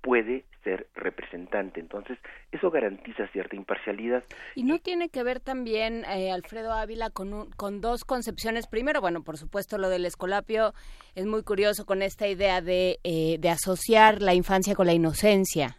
puede 0.00 0.44
ser 0.62 0.86
representante. 0.94 1.80
Entonces, 1.80 2.18
eso 2.52 2.70
garantiza 2.70 3.26
cierta 3.28 3.56
imparcialidad. 3.56 4.24
Y 4.54 4.62
no 4.62 4.78
tiene 4.78 5.08
que 5.08 5.22
ver 5.22 5.40
también, 5.40 6.04
eh, 6.04 6.30
Alfredo 6.30 6.72
Ávila, 6.72 7.10
con, 7.10 7.50
con 7.52 7.80
dos 7.80 8.04
concepciones. 8.04 8.66
Primero, 8.68 9.00
bueno, 9.00 9.22
por 9.22 9.36
supuesto, 9.36 9.76
lo 9.76 9.88
del 9.88 10.06
escolapio 10.06 10.72
es 11.14 11.26
muy 11.26 11.42
curioso 11.42 11.84
con 11.84 12.00
esta 12.02 12.28
idea 12.28 12.60
de, 12.60 12.98
eh, 13.04 13.36
de 13.38 13.48
asociar 13.50 14.22
la 14.22 14.34
infancia 14.34 14.74
con 14.74 14.86
la 14.86 14.94
inocencia. 14.94 15.76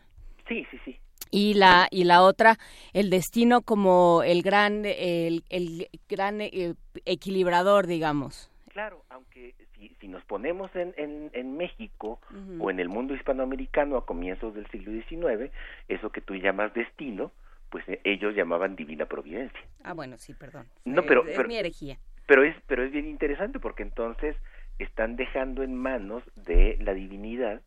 Sí, 0.47 0.65
sí, 0.69 0.77
sí 0.85 1.02
y 1.33 1.55
la 1.55 1.87
y 1.89 2.03
la 2.03 2.21
otra 2.21 2.57
el 2.93 3.09
destino 3.09 3.61
como 3.61 4.21
el 4.23 4.43
gran 4.43 4.85
el, 4.85 5.43
el 5.49 5.89
gran 6.07 6.39
eh, 6.41 6.75
equilibrador 7.05 7.87
digamos 7.87 8.51
claro 8.69 9.03
aunque 9.09 9.55
si, 9.75 9.89
si 9.99 10.07
nos 10.07 10.23
ponemos 10.25 10.73
en, 10.75 10.93
en, 10.95 11.31
en 11.33 11.57
México 11.57 12.19
o 12.59 12.69
en 12.69 12.79
el 12.79 12.87
mundo 12.87 13.15
hispanoamericano 13.15 13.97
a 13.97 14.05
comienzos 14.05 14.53
del 14.53 14.67
siglo 14.67 14.91
XIX 14.91 15.51
eso 15.87 16.11
que 16.11 16.21
tú 16.21 16.35
llamas 16.35 16.71
destino 16.75 17.31
pues 17.73 17.83
eh, 17.89 17.99
ellos 18.03 18.35
llamaban 18.35 18.75
divina 18.75 19.07
providencia. 19.07 19.59
Ah, 19.83 19.93
bueno, 19.93 20.19
sí, 20.19 20.35
perdón. 20.35 20.67
No, 20.85 21.01
pero, 21.01 21.25
es 21.25 21.47
mi 21.47 21.57
herejía. 21.57 21.97
Pero 22.27 22.43
es, 22.43 22.55
pero 22.67 22.83
es 22.83 22.91
bien 22.91 23.07
interesante 23.07 23.59
porque 23.59 23.81
entonces 23.81 24.35
están 24.77 25.15
dejando 25.15 25.63
en 25.63 25.73
manos 25.73 26.21
de 26.35 26.77
la 26.81 26.93
divinidad 26.93 27.63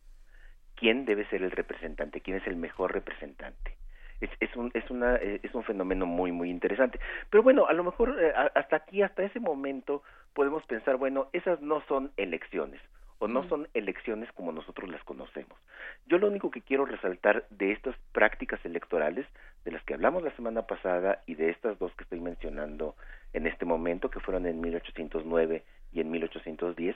quién 0.77 1.05
debe 1.05 1.25
ser 1.25 1.43
el 1.43 1.51
representante, 1.51 2.21
quién 2.21 2.37
es 2.37 2.47
el 2.47 2.55
mejor 2.55 2.93
representante. 2.93 3.75
Es, 4.21 4.29
es, 4.39 4.55
un, 4.55 4.71
es, 4.73 4.89
una, 4.89 5.15
eh, 5.17 5.39
es 5.43 5.53
un 5.53 5.63
fenómeno 5.63 6.05
muy, 6.05 6.31
muy 6.31 6.49
interesante. 6.49 6.99
Pero 7.29 7.43
bueno, 7.43 7.67
a 7.67 7.73
lo 7.73 7.83
mejor 7.83 8.17
eh, 8.19 8.31
hasta 8.55 8.77
aquí, 8.77 9.01
hasta 9.01 9.23
ese 9.23 9.39
momento, 9.39 10.01
podemos 10.33 10.65
pensar, 10.65 10.95
bueno, 10.97 11.27
esas 11.33 11.61
no 11.61 11.81
son 11.87 12.11
elecciones 12.17 12.81
o 13.19 13.27
no 13.27 13.47
son 13.49 13.67
elecciones 13.73 14.31
como 14.33 14.51
nosotros 14.51 14.89
las 14.89 15.03
conocemos. 15.03 15.57
Yo 16.05 16.19
lo 16.19 16.27
único 16.27 16.51
que 16.51 16.61
quiero 16.61 16.85
resaltar 16.85 17.45
de 17.49 17.71
estas 17.71 17.95
prácticas 18.11 18.63
electorales, 18.63 19.25
de 19.65 19.71
las 19.71 19.83
que 19.83 19.95
hablamos 19.95 20.23
la 20.23 20.35
semana 20.35 20.63
pasada 20.63 21.23
y 21.25 21.35
de 21.35 21.49
estas 21.49 21.79
dos 21.79 21.91
que 21.95 22.03
estoy 22.03 22.19
mencionando 22.19 22.95
en 23.33 23.47
este 23.47 23.65
momento, 23.65 24.09
que 24.09 24.19
fueron 24.19 24.45
en 24.45 24.61
1809 24.61 25.63
y 25.91 26.01
en 26.01 26.11
1810, 26.11 26.95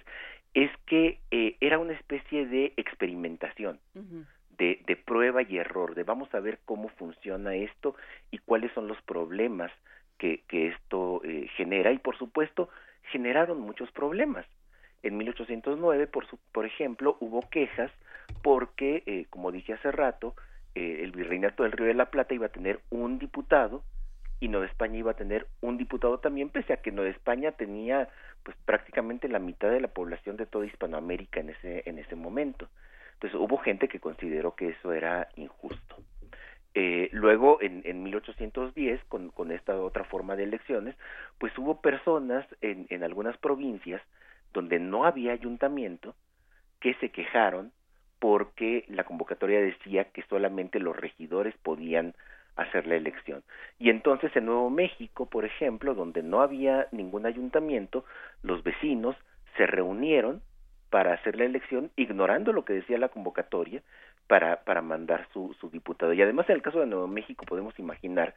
es 0.53 0.71
que 0.85 1.19
eh, 1.31 1.55
era 1.61 1.79
una 1.79 1.93
especie 1.93 2.45
de 2.45 2.73
experimentación, 2.77 3.79
de, 4.57 4.81
de, 4.85 4.95
prueba 4.95 5.41
y 5.41 5.57
error, 5.57 5.95
de 5.95 6.03
vamos 6.03 6.33
a 6.35 6.39
ver 6.39 6.59
cómo 6.65 6.89
funciona 6.89 7.55
esto 7.55 7.95
y 8.29 8.37
cuáles 8.39 8.71
son 8.73 8.87
los 8.87 9.01
problemas 9.03 9.71
que, 10.17 10.43
que 10.47 10.67
esto 10.67 11.21
eh, 11.23 11.47
genera. 11.57 11.91
Y 11.91 11.97
por 11.97 12.17
supuesto, 12.17 12.69
generaron 13.11 13.59
muchos 13.59 13.91
problemas. 13.91 14.45
En 15.03 15.17
1809, 15.17 16.07
por, 16.07 16.27
su, 16.27 16.37
por 16.51 16.65
ejemplo, 16.65 17.17
hubo 17.19 17.41
quejas 17.49 17.91
porque, 18.43 19.03
eh, 19.05 19.25
como 19.29 19.51
dije 19.51 19.73
hace 19.73 19.91
rato, 19.91 20.35
eh, 20.75 20.99
el 21.01 21.11
virreinato 21.11 21.63
del 21.63 21.71
Río 21.71 21.87
de 21.87 21.93
la 21.95 22.11
Plata 22.11 22.33
iba 22.33 22.45
a 22.45 22.51
tener 22.51 22.79
un 22.89 23.17
diputado 23.17 23.83
y 24.41 24.47
Nueva 24.47 24.65
España 24.65 24.97
iba 24.97 25.11
a 25.11 25.15
tener 25.15 25.47
un 25.61 25.77
diputado 25.77 26.17
también, 26.17 26.49
pese 26.49 26.73
a 26.73 26.81
que 26.81 26.91
Nueva 26.91 27.11
España 27.11 27.51
tenía 27.51 28.09
pues 28.43 28.57
prácticamente 28.65 29.29
la 29.29 29.37
mitad 29.37 29.69
de 29.69 29.79
la 29.79 29.87
población 29.87 30.35
de 30.35 30.47
toda 30.47 30.65
Hispanoamérica 30.65 31.39
en 31.39 31.51
ese, 31.51 31.83
en 31.85 31.99
ese 31.99 32.15
momento. 32.15 32.67
Entonces 33.13 33.39
hubo 33.39 33.57
gente 33.59 33.87
que 33.87 33.99
consideró 33.99 34.55
que 34.55 34.69
eso 34.69 34.93
era 34.93 35.29
injusto. 35.35 35.95
Eh, 36.73 37.09
luego, 37.11 37.61
en, 37.61 37.83
en 37.85 38.01
1810, 38.01 39.03
con, 39.05 39.29
con 39.29 39.51
esta 39.51 39.79
otra 39.79 40.05
forma 40.05 40.35
de 40.35 40.43
elecciones, 40.43 40.95
pues 41.37 41.55
hubo 41.59 41.79
personas 41.79 42.43
en, 42.61 42.87
en 42.89 43.03
algunas 43.03 43.37
provincias 43.37 44.01
donde 44.53 44.79
no 44.79 45.05
había 45.05 45.33
ayuntamiento 45.33 46.15
que 46.79 46.95
se 46.95 47.11
quejaron 47.11 47.71
porque 48.17 48.85
la 48.87 49.03
convocatoria 49.03 49.61
decía 49.61 50.05
que 50.05 50.23
solamente 50.23 50.79
los 50.79 50.95
regidores 50.95 51.55
podían 51.57 52.15
hacer 52.55 52.87
la 52.87 52.95
elección. 52.95 53.43
Y 53.79 53.89
entonces 53.89 54.35
en 54.35 54.45
Nuevo 54.45 54.69
México, 54.69 55.25
por 55.27 55.45
ejemplo, 55.45 55.93
donde 55.93 56.23
no 56.23 56.41
había 56.41 56.87
ningún 56.91 57.25
ayuntamiento, 57.25 58.05
los 58.43 58.63
vecinos 58.63 59.15
se 59.57 59.65
reunieron 59.65 60.41
para 60.89 61.13
hacer 61.13 61.37
la 61.37 61.45
elección 61.45 61.89
ignorando 61.95 62.51
lo 62.51 62.65
que 62.65 62.73
decía 62.73 62.97
la 62.97 63.09
convocatoria 63.09 63.81
para, 64.27 64.63
para 64.63 64.81
mandar 64.81 65.27
su, 65.33 65.55
su 65.59 65.69
diputado. 65.69 66.13
Y 66.13 66.21
además 66.21 66.49
en 66.49 66.55
el 66.55 66.61
caso 66.61 66.79
de 66.79 66.85
Nuevo 66.85 67.07
México 67.07 67.45
podemos 67.45 67.77
imaginar 67.79 68.35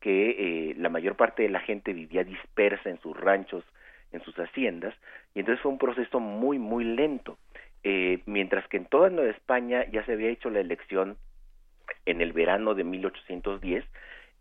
que 0.00 0.70
eh, 0.70 0.74
la 0.76 0.88
mayor 0.88 1.16
parte 1.16 1.44
de 1.44 1.48
la 1.48 1.60
gente 1.60 1.92
vivía 1.92 2.24
dispersa 2.24 2.90
en 2.90 3.00
sus 3.00 3.16
ranchos, 3.16 3.64
en 4.10 4.20
sus 4.22 4.34
haciendas, 4.36 4.94
y 5.34 5.40
entonces 5.40 5.62
fue 5.62 5.70
un 5.70 5.78
proceso 5.78 6.20
muy, 6.20 6.58
muy 6.58 6.84
lento. 6.84 7.38
Eh, 7.84 8.20
mientras 8.26 8.66
que 8.68 8.76
en 8.76 8.84
toda 8.84 9.10
Nueva 9.10 9.30
España 9.30 9.84
ya 9.90 10.04
se 10.04 10.12
había 10.12 10.28
hecho 10.30 10.50
la 10.50 10.60
elección 10.60 11.16
en 12.06 12.20
el 12.20 12.32
verano 12.32 12.74
de 12.74 12.84
1810, 12.84 13.84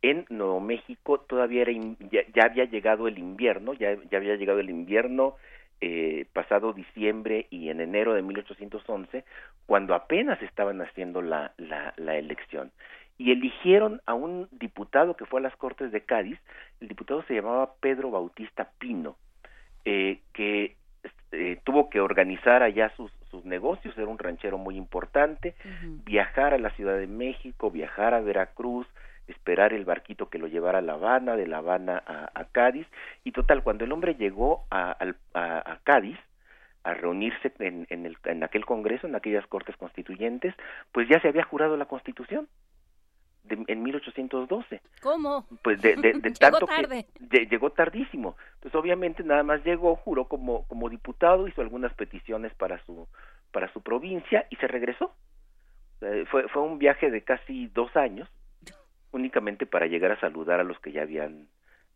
en 0.02 0.26
Nuevo 0.30 0.60
México 0.60 1.20
todavía 1.20 1.62
era 1.62 1.72
ya, 2.10 2.44
había 2.44 2.66
llegado 2.66 3.08
el 3.08 3.20
invierno, 3.20 3.74
ya, 3.74 3.98
ya 4.10 4.18
había 4.18 4.36
llegado 4.36 4.60
el 4.60 4.70
invierno 4.70 5.36
eh, 5.80 6.26
pasado 6.34 6.74
diciembre 6.74 7.48
y 7.50 7.70
en 7.70 7.82
enero 7.82 8.14
de 8.14 8.22
1811, 8.22 9.24
cuando 9.66 9.96
apenas 9.96 10.42
estaban 10.42 10.82
haciendo 10.82 11.22
la, 11.22 11.54
la, 11.58 11.94
la 11.98 12.18
elección. 12.18 12.72
Y 13.18 13.32
eligieron 13.32 14.02
a 14.08 14.16
un 14.16 14.48
diputado 14.52 15.16
que 15.16 15.26
fue 15.26 15.40
a 15.40 15.44
las 15.44 15.56
Cortes 15.56 15.92
de 15.92 16.02
Cádiz, 16.02 16.40
el 16.80 16.88
diputado 16.88 17.24
se 17.24 17.36
llamaba 17.36 17.74
Pedro 17.80 18.10
Bautista 18.10 18.72
Pino, 18.80 19.16
eh, 19.86 20.20
que 20.34 20.76
eh, 21.32 21.60
tuvo 21.64 21.90
que 21.90 22.02
organizar 22.02 22.64
allá 22.64 22.92
sus, 22.96 23.12
sus 23.30 23.46
negocios, 23.46 23.98
era 23.98 24.08
un 24.08 24.20
ranchero 24.20 24.58
muy 24.58 24.76
importante, 24.76 25.56
viajar 26.04 26.54
a 26.54 26.58
la 26.58 26.72
Ciudad 26.72 26.98
de 26.98 27.08
México, 27.08 27.72
viajar 27.72 28.14
a 28.14 28.20
Veracruz, 28.20 28.88
esperar 29.28 29.74
el 29.74 29.86
barquito 29.86 30.30
que 30.30 30.40
lo 30.40 30.48
llevara 30.48 30.80
a 30.80 30.82
La 30.82 30.94
Habana, 30.94 31.36
de 31.36 31.48
La 31.48 31.60
Habana 31.60 32.04
a, 32.06 32.46
Cádiz, 32.52 32.88
y 33.24 33.32
total, 33.32 33.64
cuando 33.64 33.86
el 33.86 33.92
hombre 33.92 34.16
llegó 34.16 34.66
a, 34.70 34.98
a, 35.34 35.72
a 35.72 35.80
Cádiz, 35.84 36.18
a 36.84 36.94
reunirse 36.94 37.52
en, 37.60 37.86
en, 37.90 38.06
el, 38.06 38.18
en 38.26 38.44
aquel 38.44 38.66
Congreso, 38.66 39.08
en 39.08 39.16
aquellas 39.16 39.46
Cortes 39.48 39.78
Constituyentes, 39.78 40.54
pues 40.92 41.08
ya 41.08 41.20
se 41.22 41.28
había 41.28 41.44
jurado 41.44 41.78
la 41.78 41.86
Constitución 41.86 42.48
en 43.50 43.84
1812. 43.84 44.82
¿Cómo? 45.02 45.48
Pues 45.64 45.82
de, 45.82 45.96
de, 45.96 46.14
tanto 46.40 46.66
tarde. 46.66 47.06
que 47.30 47.46
llegó 47.46 47.72
tardísimo. 47.72 48.36
Entonces 48.56 48.76
obviamente 48.76 49.24
nada 49.24 49.44
más 49.44 49.64
llegó, 49.64 49.96
juró 49.96 50.26
como 50.26 50.68
como 50.68 50.90
diputado, 50.90 51.48
hizo 51.48 51.62
algunas 51.62 51.94
peticiones 51.94 52.54
para 52.56 52.84
su 52.86 53.08
para 53.52 53.72
su 53.74 53.82
provincia 53.82 54.46
y 54.50 54.56
se 54.58 54.68
regresó. 54.68 55.14
Eh, 56.02 56.26
fue 56.30 56.48
fue 56.50 56.62
un 56.62 56.80
viaje 56.80 57.12
de 57.12 57.24
casi 57.24 57.68
dos 57.68 57.96
años, 57.96 58.30
únicamente 59.12 59.66
para 59.66 59.88
llegar 59.88 60.12
a 60.12 60.20
saludar 60.20 60.60
a 60.60 60.64
los 60.64 60.80
que 60.80 60.92
ya 60.92 61.04
habían 61.04 61.48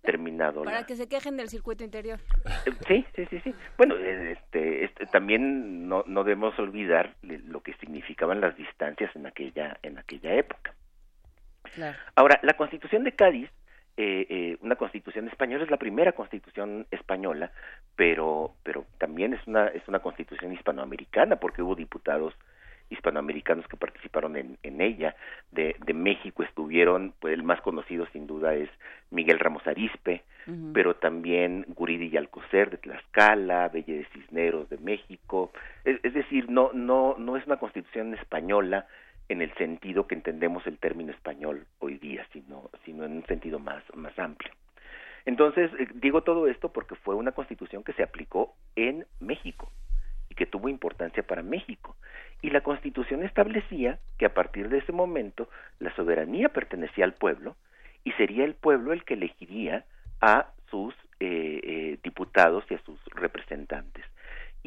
terminado. 0.02 0.64
Para 0.64 0.86
que 0.86 0.96
se 0.96 1.10
quejen 1.10 1.36
del 1.38 1.50
circuito 1.50 1.84
interior. 1.84 2.20
Eh, 2.66 2.72
sí, 2.88 3.06
sí, 3.16 3.26
sí, 3.30 3.40
sí. 3.44 3.56
Bueno, 3.78 3.96
este, 3.96 4.86
este, 4.86 5.06
también 5.08 5.90
no, 5.90 6.04
no 6.06 6.24
debemos 6.24 6.58
olvidar 6.60 7.16
lo 7.24 7.62
que 7.62 7.74
significaban 7.76 8.40
las 8.40 8.56
distancias 8.56 9.14
en 9.16 9.26
aquella 9.26 9.78
en 9.82 9.98
aquella 9.98 10.36
época. 10.36 10.76
Ahora, 12.16 12.40
la 12.44 12.54
Constitución 12.54 13.04
de 13.04 13.14
Cádiz, 13.14 13.50
eh, 13.98 14.28
eh, 14.30 14.58
una 14.62 14.76
Constitución 14.76 15.28
española, 15.28 15.64
es 15.64 15.72
la 15.72 15.78
primera 15.78 16.12
Constitución 16.12 16.86
española, 16.92 17.52
pero, 17.96 18.54
pero 18.64 18.86
también 18.98 19.34
es 19.34 19.48
una, 19.48 19.68
es 19.68 19.88
una 19.88 20.00
Constitución 20.00 20.54
hispanoamericana, 20.54 21.38
porque 21.38 21.62
hubo 21.62 21.76
diputados 21.76 22.34
hispanoamericanos 22.90 23.68
que 23.68 23.78
participaron 23.78 24.36
en, 24.36 24.58
en 24.64 24.82
ella. 24.82 25.16
De, 25.52 25.76
de 25.86 25.94
México 25.94 26.44
estuvieron, 26.44 27.14
pues 27.20 27.34
el 27.34 27.44
más 27.44 27.62
conocido 27.62 28.06
sin 28.08 28.28
duda 28.28 28.54
es 28.54 28.70
Miguel 29.12 29.40
Ramos 29.40 29.66
Arispe, 29.66 30.24
pero 30.74 30.96
también 30.96 31.66
Guridi 31.70 32.08
y 32.08 32.18
Alcocer 32.18 32.70
de 32.70 32.78
Tlaxcala, 32.78 33.70
Belle 33.70 33.98
de 33.98 34.06
Cisneros 34.14 34.70
de 34.70 34.78
México. 34.78 35.52
Es, 35.84 36.00
es, 36.04 36.14
decir, 36.14 36.50
no, 36.50 36.72
no, 36.74 37.16
no 37.18 37.36
es 37.36 37.48
una 37.48 37.58
constitución 37.58 38.14
española, 38.14 38.86
en 39.30 39.42
el 39.42 39.54
sentido 39.56 40.08
que 40.08 40.16
entendemos 40.16 40.66
el 40.68 40.78
término 40.78 41.12
español 41.12 41.66
hoy 41.80 41.98
día, 41.98 42.26
sino, 42.32 42.70
sino 42.84 43.06
en 43.06 43.14
un 43.14 43.26
sentido 43.26 43.60
más, 43.60 43.84
más 43.96 44.18
amplio. 44.20 44.52
Entonces, 45.26 45.72
eh, 45.80 45.88
digo 45.96 46.22
todo 46.22 46.48
esto 46.48 46.72
porque 46.72 46.96
fue 46.96 47.16
una 47.16 47.32
constitución 47.32 47.84
que 47.84 47.94
se 47.94 48.04
aplicó 48.04 48.56
en 48.76 49.06
México 49.20 49.72
y 50.30 50.36
que 50.36 50.46
tuvo 50.46 50.70
importancia 50.70 51.24
para 51.24 51.42
México. 51.42 51.96
Y 52.42 52.52
la 52.52 52.62
constitución 52.62 53.24
establecía 53.24 54.00
que 54.18 54.26
a 54.26 54.34
partir 54.34 54.70
de 54.70 54.80
ese 54.80 54.92
momento 54.92 55.50
la 55.80 55.94
soberanía 55.96 56.50
pertenecía 56.50 57.06
al 57.06 57.14
pueblo 57.14 57.56
y 58.04 58.12
sería 58.14 58.46
el 58.46 58.54
pueblo 58.54 58.94
el 58.94 59.04
que 59.04 59.16
elegiría 59.16 59.86
a 60.22 60.52
sus 60.70 60.94
eh, 61.20 61.60
eh, 61.64 62.00
diputados 62.04 62.64
y 62.70 62.76
a 62.76 62.84
sus 62.84 62.95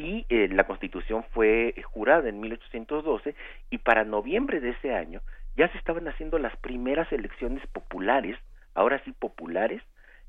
y 0.09 0.25
eh, 0.31 0.49
la 0.51 0.65
Constitución 0.65 1.23
fue 1.35 1.75
jurada 1.93 2.31
en 2.31 2.41
1812 2.41 3.35
y 3.69 3.79
para 3.79 4.05
noviembre 4.05 4.59
de 4.61 4.71
ese 4.71 4.95
año 4.95 5.21
ya 5.55 5.69
se 5.71 5.77
estaban 5.77 6.09
haciendo 6.09 6.39
las 6.39 6.57
primeras 6.57 7.13
elecciones 7.13 7.67
populares, 7.67 8.39
ahora 8.75 9.03
sí 9.05 9.13
populares, 9.13 9.83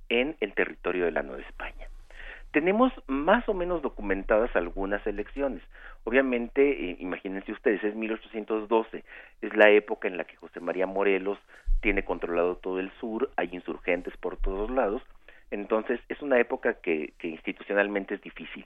en 0.09 0.35
el 0.41 0.53
territorio 0.53 1.05
de 1.05 1.11
la 1.11 1.23
Nueva 1.23 1.43
España. 1.43 1.87
Tenemos 2.51 2.91
más 3.07 3.47
o 3.47 3.53
menos 3.53 3.81
documentadas 3.81 4.53
algunas 4.55 5.05
elecciones. 5.07 5.61
Obviamente, 6.03 6.61
eh, 6.61 6.97
imagínense 6.99 7.53
ustedes, 7.53 7.81
es 7.83 7.95
1812, 7.95 9.05
es 9.41 9.55
la 9.55 9.69
época 9.69 10.09
en 10.09 10.17
la 10.17 10.25
que 10.25 10.35
José 10.35 10.59
María 10.59 10.87
Morelos 10.87 11.37
tiene 11.79 12.03
controlado 12.03 12.57
todo 12.57 12.79
el 12.79 12.91
sur, 12.99 13.29
hay 13.37 13.49
insurgentes 13.53 14.17
por 14.17 14.35
todos 14.35 14.69
lados, 14.71 15.01
entonces 15.51 15.99
es 16.09 16.21
una 16.21 16.39
época 16.39 16.75
que, 16.75 17.13
institucionalmente 17.21 18.15
es 18.15 18.21
difícil 18.21 18.65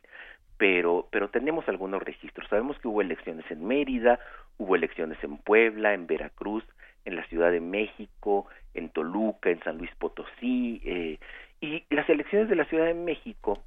pero, 0.56 1.10
pero 1.12 1.30
tenemos 1.30 1.68
algunos 1.68 2.02
registros. 2.02 2.48
Sabemos 2.48 2.78
que 2.80 2.88
hubo 2.88 3.02
elecciones 3.02 3.44
en 3.50 3.66
Mérida, 3.66 4.20
hubo 4.58 4.76
elecciones 4.76 5.18
en 5.24 5.38
Puebla, 5.38 5.94
en 5.94 6.08
Veracruz, 6.08 6.64
en 7.04 7.16
la 7.16 7.26
Ciudad 7.26 7.52
de 7.52 7.60
México, 7.60 8.48
en 8.74 8.90
Toluca, 8.90 9.50
en 9.50 9.62
San 9.64 9.80
Luis 9.80 9.90
Potosí, 9.98 10.82
eh, 10.86 11.20
y 11.60 11.84
las 11.90 12.08
elecciones 12.10 12.50
de 12.50 12.56
la 12.56 12.66
Ciudad 12.66 12.86
de 12.86 12.94
México 12.94 13.64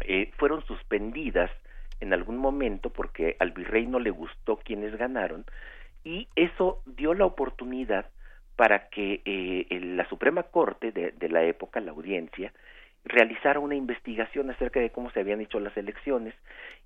eh, 0.00 0.30
fueron 0.38 0.64
suspendidas 0.66 1.50
en 2.00 2.12
algún 2.12 2.38
momento 2.38 2.90
porque 2.90 3.36
al 3.38 3.50
virrey 3.50 3.86
no 3.86 3.98
le 3.98 4.10
gustó 4.10 4.56
quienes 4.56 4.96
ganaron 4.96 5.44
y 6.04 6.28
eso 6.36 6.80
dio 6.86 7.14
la 7.14 7.26
oportunidad 7.26 8.06
para 8.58 8.88
que 8.88 9.22
eh, 9.24 9.80
la 9.80 10.04
Suprema 10.08 10.42
Corte 10.42 10.90
de, 10.90 11.12
de, 11.12 11.28
la 11.28 11.44
época, 11.44 11.78
la 11.78 11.92
audiencia, 11.92 12.52
realizara 13.04 13.60
una 13.60 13.76
investigación 13.76 14.50
acerca 14.50 14.80
de 14.80 14.90
cómo 14.90 15.12
se 15.12 15.20
habían 15.20 15.40
hecho 15.40 15.60
las 15.60 15.76
elecciones 15.76 16.34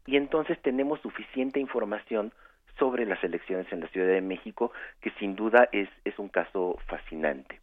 y 0.04 0.18
entonces 0.18 0.60
tenemos 0.60 1.00
suficiente 1.00 1.60
información 1.60 2.30
sobre 2.78 3.06
las 3.06 3.24
elecciones 3.24 3.72
en 3.72 3.80
la 3.80 3.88
Ciudad 3.88 4.08
de 4.08 4.20
México 4.20 4.70
que 5.00 5.12
sin 5.12 5.34
duda 5.34 5.70
es, 5.72 5.88
es 6.04 6.18
un 6.18 6.28
caso 6.28 6.76
fascinante. 6.88 7.58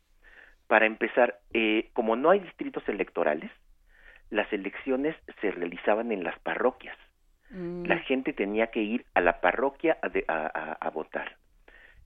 Para 0.66 0.88
empezar, 0.88 1.38
eh, 1.54 1.92
como 1.94 2.16
no 2.16 2.32
hay 2.32 2.40
distritos 2.40 2.90
electorales, 2.90 3.52
las 4.32 4.52
elecciones 4.52 5.16
se 5.40 5.52
realizaban 5.52 6.12
en 6.12 6.24
las 6.24 6.40
parroquias. 6.40 6.98
Mm. 7.52 7.86
La 7.86 8.00
gente 8.00 8.34
tenía 8.34 8.72
que 8.72 8.82
ir 8.82 9.06
a 9.14 9.22
la 9.22 9.40
parroquia 9.40 10.00
a, 10.02 10.78
a, 10.82 10.90
votar. 10.90 11.38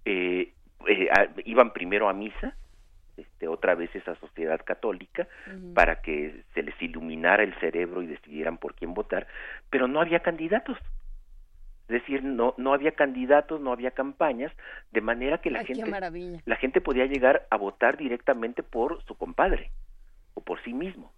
Eh, 0.04 0.51
eh, 0.88 1.09
iban 1.45 1.73
primero 1.73 2.09
a 2.09 2.13
misa, 2.13 2.55
este, 3.17 3.47
otra 3.47 3.75
vez 3.75 3.95
esa 3.95 4.15
sociedad 4.15 4.59
católica, 4.63 5.27
para 5.75 6.01
que 6.01 6.43
se 6.53 6.63
les 6.63 6.79
iluminara 6.81 7.43
el 7.43 7.53
cerebro 7.59 8.01
y 8.01 8.07
decidieran 8.07 8.57
por 8.57 8.73
quién 8.73 8.93
votar, 8.93 9.27
pero 9.69 9.88
no 9.88 10.01
había 10.01 10.21
candidatos. 10.21 10.77
Es 11.84 12.01
decir, 12.01 12.23
no, 12.23 12.55
no 12.57 12.73
había 12.73 12.93
candidatos, 12.93 13.59
no 13.61 13.71
había 13.71 13.91
campañas, 13.91 14.51
de 14.91 15.01
manera 15.01 15.39
que 15.39 15.51
la 15.51 15.63
gente 15.63 15.84
la 16.45 16.55
gente 16.55 16.81
podía 16.81 17.05
llegar 17.05 17.45
a 17.49 17.57
votar 17.57 17.97
directamente 17.97 18.63
por 18.63 19.03
su 19.03 19.15
compadre 19.15 19.69
o 20.34 20.41
por 20.41 20.63
sí 20.63 20.73
mismo. 20.73 21.11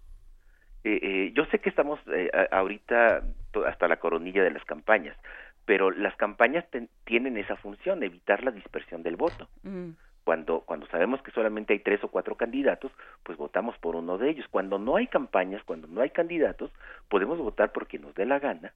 Eh, 0.84 1.00
eh, 1.02 1.32
yo 1.34 1.46
sé 1.46 1.60
que 1.60 1.70
estamos 1.70 2.00
eh, 2.14 2.30
ahorita 2.52 3.24
hasta 3.66 3.88
la 3.88 3.98
coronilla 3.98 4.44
de 4.44 4.52
las 4.52 4.64
campañas, 4.66 5.18
pero 5.66 5.92
las 5.92 6.16
campañas 6.16 6.66
tienen 7.04 7.38
esa 7.38 7.56
función, 7.56 8.04
evitar 8.04 8.44
la 8.44 8.52
dispersión 8.52 9.04
del 9.04 9.16
voto. 9.16 9.50
Mm. 9.64 9.92
Cuando, 10.24 10.62
cuando 10.62 10.88
sabemos 10.88 11.22
que 11.22 11.32
solamente 11.32 11.74
hay 11.74 11.80
tres 11.80 12.04
o 12.04 12.08
cuatro 12.08 12.36
candidatos, 12.36 12.92
pues 13.24 13.38
votamos 13.38 13.78
por 13.78 13.96
uno 13.96 14.18
de 14.18 14.30
ellos. 14.30 14.48
Cuando 14.50 14.80
no 14.80 14.96
hay 14.96 15.08
campañas, 15.08 15.64
cuando 15.64 15.88
no 15.88 16.02
hay 16.02 16.10
candidatos, 16.10 16.72
podemos 17.10 17.38
votar 17.38 17.72
por 17.72 17.88
quien 17.88 18.02
nos 18.02 18.16
dé 18.16 18.26
la 18.26 18.40
gana 18.40 18.74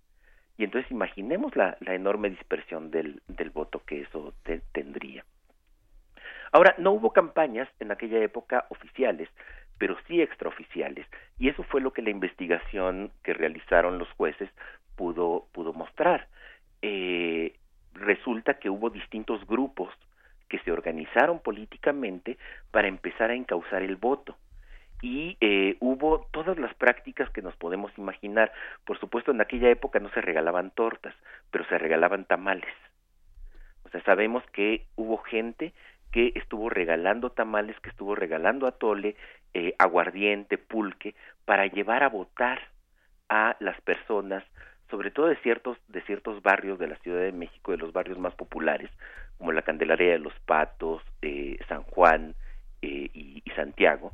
y 0.59 0.65
entonces 0.65 0.91
imaginemos 0.91 1.55
la, 1.55 1.77
enorme 1.85 2.29
dispersión 2.29 2.91
del, 2.91 3.21
del 3.29 3.49
voto 3.49 3.81
que 3.85 4.01
eso 4.01 4.33
tendría. 4.73 5.23
Ahora, 6.51 6.75
no 6.77 6.91
hubo 6.91 7.13
campañas 7.13 7.69
en 7.79 7.93
aquella 7.93 8.19
época 8.19 8.65
oficiales, 8.67 9.29
pero 9.77 9.95
sí 10.05 10.21
extraoficiales, 10.21 11.07
y 11.37 11.47
eso 11.47 11.63
fue 11.63 11.79
lo 11.79 11.93
que 11.93 12.01
la 12.01 12.09
investigación 12.09 13.09
que 13.23 13.33
realizaron 13.33 13.99
los 13.99 14.11
jueces 14.17 14.49
pudo, 14.97 15.45
pudo 15.53 15.71
mostrar. 15.71 16.27
Eh, 16.81 17.55
resulta 17.93 18.55
que 18.55 18.69
hubo 18.69 18.89
distintos 18.89 19.45
grupos 19.45 19.93
que 20.47 20.59
se 20.59 20.71
organizaron 20.71 21.39
políticamente 21.39 22.37
para 22.71 22.87
empezar 22.87 23.29
a 23.29 23.35
encauzar 23.35 23.83
el 23.83 23.95
voto 23.97 24.37
y 25.01 25.37
eh, 25.39 25.77
hubo 25.79 26.27
todas 26.31 26.57
las 26.57 26.73
prácticas 26.75 27.29
que 27.29 27.41
nos 27.41 27.55
podemos 27.55 27.91
imaginar. 27.97 28.51
Por 28.85 28.99
supuesto, 28.99 29.31
en 29.31 29.41
aquella 29.41 29.69
época 29.69 29.99
no 29.99 30.09
se 30.11 30.21
regalaban 30.21 30.71
tortas, 30.71 31.15
pero 31.51 31.65
se 31.65 31.77
regalaban 31.77 32.25
tamales. 32.25 32.73
O 33.83 33.89
sea, 33.89 34.01
sabemos 34.03 34.43
que 34.51 34.85
hubo 34.95 35.17
gente 35.17 35.73
que 36.11 36.33
estuvo 36.35 36.69
regalando 36.69 37.29
tamales, 37.29 37.79
que 37.79 37.89
estuvo 37.89 38.15
regalando 38.15 38.67
atole, 38.67 39.15
eh, 39.53 39.73
aguardiente, 39.77 40.57
pulque, 40.57 41.15
para 41.45 41.67
llevar 41.67 42.03
a 42.03 42.09
votar 42.09 42.59
a 43.29 43.55
las 43.59 43.79
personas, 43.81 44.43
sobre 44.89 45.11
todo 45.11 45.27
de 45.27 45.35
ciertos, 45.37 45.77
de 45.87 46.01
ciertos 46.01 46.41
barrios 46.41 46.79
de 46.79 46.87
la 46.87 46.97
Ciudad 46.97 47.21
de 47.21 47.31
México, 47.31 47.71
de 47.71 47.77
los 47.77 47.93
barrios 47.93 48.17
más 48.17 48.33
populares, 48.35 48.89
como 49.37 49.51
la 49.51 49.61
Candelaria 49.61 50.11
de 50.11 50.19
los 50.19 50.33
Patos, 50.45 51.01
eh, 51.21 51.57
San 51.67 51.83
Juan 51.83 52.35
eh, 52.81 53.09
y, 53.13 53.43
Santiago, 53.55 54.13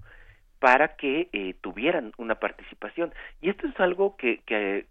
para 0.59 0.95
que 0.95 1.29
eh, 1.33 1.55
tuvieran 1.61 2.13
una 2.17 2.35
participación. 2.35 3.13
Y 3.41 3.49
esto 3.49 3.67
es 3.67 3.79
algo 3.79 4.17
que, 4.17 4.39
que, 4.45 4.85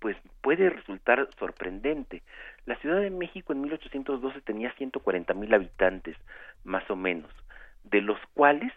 pues 0.00 0.16
puede 0.40 0.70
resultar 0.70 1.28
sorprendente. 1.38 2.22
La 2.64 2.76
Ciudad 2.76 3.00
de 3.00 3.10
México 3.10 3.52
en 3.52 3.62
1812 3.62 4.40
tenía 4.42 4.72
140 4.72 5.34
mil 5.34 5.52
habitantes, 5.54 6.16
más 6.64 6.88
o 6.90 6.96
menos, 6.96 7.30
de 7.84 8.00
los 8.00 8.18
cuales, 8.34 8.72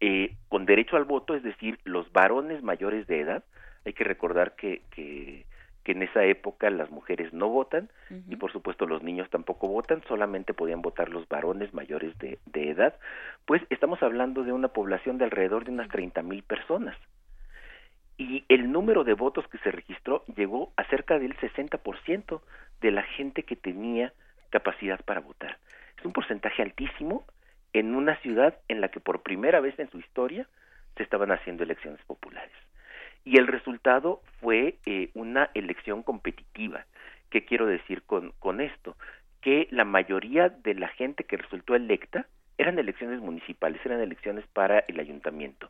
eh, 0.00 0.36
con 0.48 0.66
derecho 0.66 0.96
al 0.96 1.04
voto, 1.04 1.34
es 1.34 1.42
decir, 1.42 1.78
los 1.84 2.10
varones 2.12 2.62
mayores 2.62 3.06
de 3.06 3.20
edad, 3.20 3.44
hay 3.88 3.94
que 3.94 4.04
recordar 4.04 4.54
que, 4.54 4.82
que 4.90 5.44
que 5.88 5.92
en 5.92 6.02
esa 6.02 6.22
época 6.22 6.68
las 6.68 6.90
mujeres 6.90 7.32
no 7.32 7.48
votan 7.48 7.88
y 8.28 8.36
por 8.36 8.52
supuesto 8.52 8.84
los 8.86 9.02
niños 9.02 9.30
tampoco 9.30 9.68
votan, 9.68 10.02
solamente 10.06 10.52
podían 10.52 10.82
votar 10.82 11.08
los 11.08 11.26
varones 11.30 11.72
mayores 11.72 12.16
de, 12.18 12.38
de 12.44 12.68
edad, 12.68 12.94
pues 13.46 13.62
estamos 13.70 14.02
hablando 14.02 14.44
de 14.44 14.52
una 14.52 14.68
población 14.68 15.16
de 15.16 15.24
alrededor 15.24 15.64
de 15.64 15.70
unas 15.70 15.88
treinta 15.88 16.20
mil 16.20 16.42
personas. 16.42 16.94
Y 18.18 18.44
el 18.50 18.70
número 18.70 19.02
de 19.02 19.14
votos 19.14 19.48
que 19.48 19.56
se 19.60 19.70
registró 19.70 20.24
llegó 20.36 20.74
a 20.76 20.84
cerca 20.90 21.18
del 21.18 21.34
60% 21.38 22.42
de 22.82 22.90
la 22.90 23.04
gente 23.04 23.44
que 23.44 23.56
tenía 23.56 24.12
capacidad 24.50 25.02
para 25.06 25.20
votar. 25.20 25.56
Es 25.98 26.04
un 26.04 26.12
porcentaje 26.12 26.60
altísimo 26.60 27.24
en 27.72 27.94
una 27.94 28.16
ciudad 28.16 28.58
en 28.68 28.82
la 28.82 28.88
que 28.90 29.00
por 29.00 29.22
primera 29.22 29.60
vez 29.60 29.78
en 29.78 29.90
su 29.90 29.98
historia 29.98 30.46
se 30.98 31.02
estaban 31.02 31.32
haciendo 31.32 31.62
elecciones 31.62 32.02
populares 32.04 32.52
y 33.28 33.36
el 33.36 33.46
resultado 33.46 34.22
fue 34.40 34.78
eh, 34.86 35.10
una 35.12 35.50
elección 35.52 36.02
competitiva. 36.02 36.86
¿Qué 37.28 37.44
quiero 37.44 37.66
decir 37.66 38.02
con, 38.04 38.32
con 38.38 38.62
esto? 38.62 38.96
Que 39.42 39.68
la 39.70 39.84
mayoría 39.84 40.48
de 40.48 40.72
la 40.72 40.88
gente 40.88 41.24
que 41.24 41.36
resultó 41.36 41.74
electa 41.74 42.26
eran 42.56 42.78
elecciones 42.78 43.20
municipales, 43.20 43.84
eran 43.84 44.00
elecciones 44.00 44.46
para 44.54 44.78
el 44.88 44.98
ayuntamiento. 44.98 45.68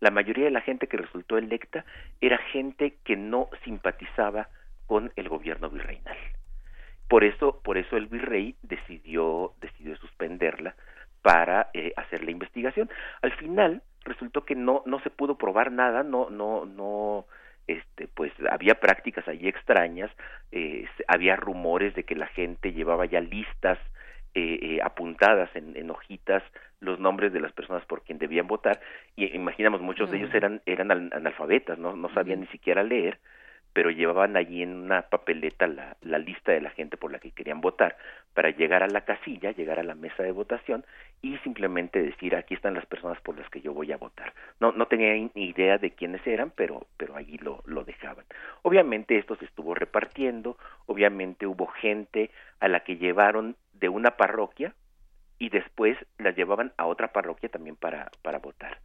La 0.00 0.10
mayoría 0.10 0.46
de 0.46 0.50
la 0.50 0.62
gente 0.62 0.88
que 0.88 0.96
resultó 0.96 1.38
electa 1.38 1.84
era 2.20 2.38
gente 2.38 2.96
que 3.04 3.14
no 3.14 3.50
simpatizaba 3.62 4.48
con 4.86 5.12
el 5.14 5.28
gobierno 5.28 5.70
virreinal. 5.70 6.16
Por 7.08 7.22
eso, 7.22 7.60
por 7.62 7.78
eso 7.78 7.96
el 7.96 8.08
virrey 8.08 8.56
decidió, 8.62 9.52
decidió 9.60 9.96
suspenderla 9.98 10.74
para 11.22 11.70
eh, 11.72 11.92
hacer 11.96 12.24
la 12.24 12.32
investigación. 12.32 12.90
Al 13.22 13.32
final, 13.36 13.82
resultó 14.06 14.44
que 14.44 14.54
no 14.54 14.82
no 14.86 15.00
se 15.00 15.10
pudo 15.10 15.36
probar 15.36 15.70
nada 15.72 16.02
no 16.02 16.30
no 16.30 16.64
no 16.64 17.26
este 17.66 18.08
pues 18.08 18.32
había 18.50 18.76
prácticas 18.76 19.26
ahí 19.28 19.46
extrañas 19.48 20.10
eh, 20.52 20.86
había 21.08 21.36
rumores 21.36 21.94
de 21.94 22.04
que 22.04 22.14
la 22.14 22.26
gente 22.28 22.72
llevaba 22.72 23.06
ya 23.06 23.20
listas 23.20 23.78
eh, 24.34 24.58
eh, 24.62 24.78
apuntadas 24.82 25.50
en, 25.54 25.76
en, 25.76 25.90
hojitas 25.90 26.42
los 26.80 27.00
nombres 27.00 27.32
de 27.32 27.40
las 27.40 27.52
personas 27.52 27.84
por 27.86 28.02
quien 28.02 28.18
debían 28.18 28.46
votar 28.46 28.80
y 29.16 29.34
imaginamos 29.34 29.80
muchos 29.80 30.10
de 30.10 30.18
ellos 30.18 30.34
eran 30.34 30.62
eran 30.66 30.90
analfabetas 30.90 31.78
no 31.78 31.96
no 31.96 32.08
sabían 32.10 32.40
ni 32.40 32.46
siquiera 32.48 32.82
leer 32.82 33.18
pero 33.76 33.90
llevaban 33.90 34.38
allí 34.38 34.62
en 34.62 34.74
una 34.74 35.02
papeleta 35.02 35.66
la, 35.66 35.98
la, 36.00 36.16
lista 36.16 36.50
de 36.50 36.62
la 36.62 36.70
gente 36.70 36.96
por 36.96 37.12
la 37.12 37.18
que 37.18 37.32
querían 37.32 37.60
votar 37.60 37.98
para 38.32 38.48
llegar 38.48 38.82
a 38.82 38.88
la 38.88 39.02
casilla, 39.02 39.50
llegar 39.50 39.78
a 39.78 39.82
la 39.82 39.94
mesa 39.94 40.22
de 40.22 40.32
votación 40.32 40.82
y 41.20 41.36
simplemente 41.40 42.02
decir 42.02 42.36
aquí 42.36 42.54
están 42.54 42.72
las 42.72 42.86
personas 42.86 43.20
por 43.20 43.38
las 43.38 43.50
que 43.50 43.60
yo 43.60 43.74
voy 43.74 43.92
a 43.92 43.98
votar. 43.98 44.32
No, 44.60 44.72
no 44.72 44.86
tenía 44.86 45.12
ni 45.34 45.48
idea 45.50 45.76
de 45.76 45.90
quiénes 45.90 46.26
eran, 46.26 46.52
pero, 46.56 46.86
pero 46.96 47.16
allí 47.16 47.36
lo, 47.36 47.62
lo 47.66 47.84
dejaban. 47.84 48.24
Obviamente 48.62 49.18
esto 49.18 49.36
se 49.36 49.44
estuvo 49.44 49.74
repartiendo, 49.74 50.56
obviamente 50.86 51.46
hubo 51.46 51.66
gente 51.66 52.30
a 52.60 52.68
la 52.68 52.80
que 52.80 52.96
llevaron 52.96 53.56
de 53.74 53.90
una 53.90 54.12
parroquia 54.12 54.72
y 55.38 55.50
después 55.50 55.98
las 56.16 56.34
llevaban 56.34 56.72
a 56.78 56.86
otra 56.86 57.12
parroquia 57.12 57.50
también 57.50 57.76
para, 57.76 58.10
para 58.22 58.38
votar. 58.38 58.78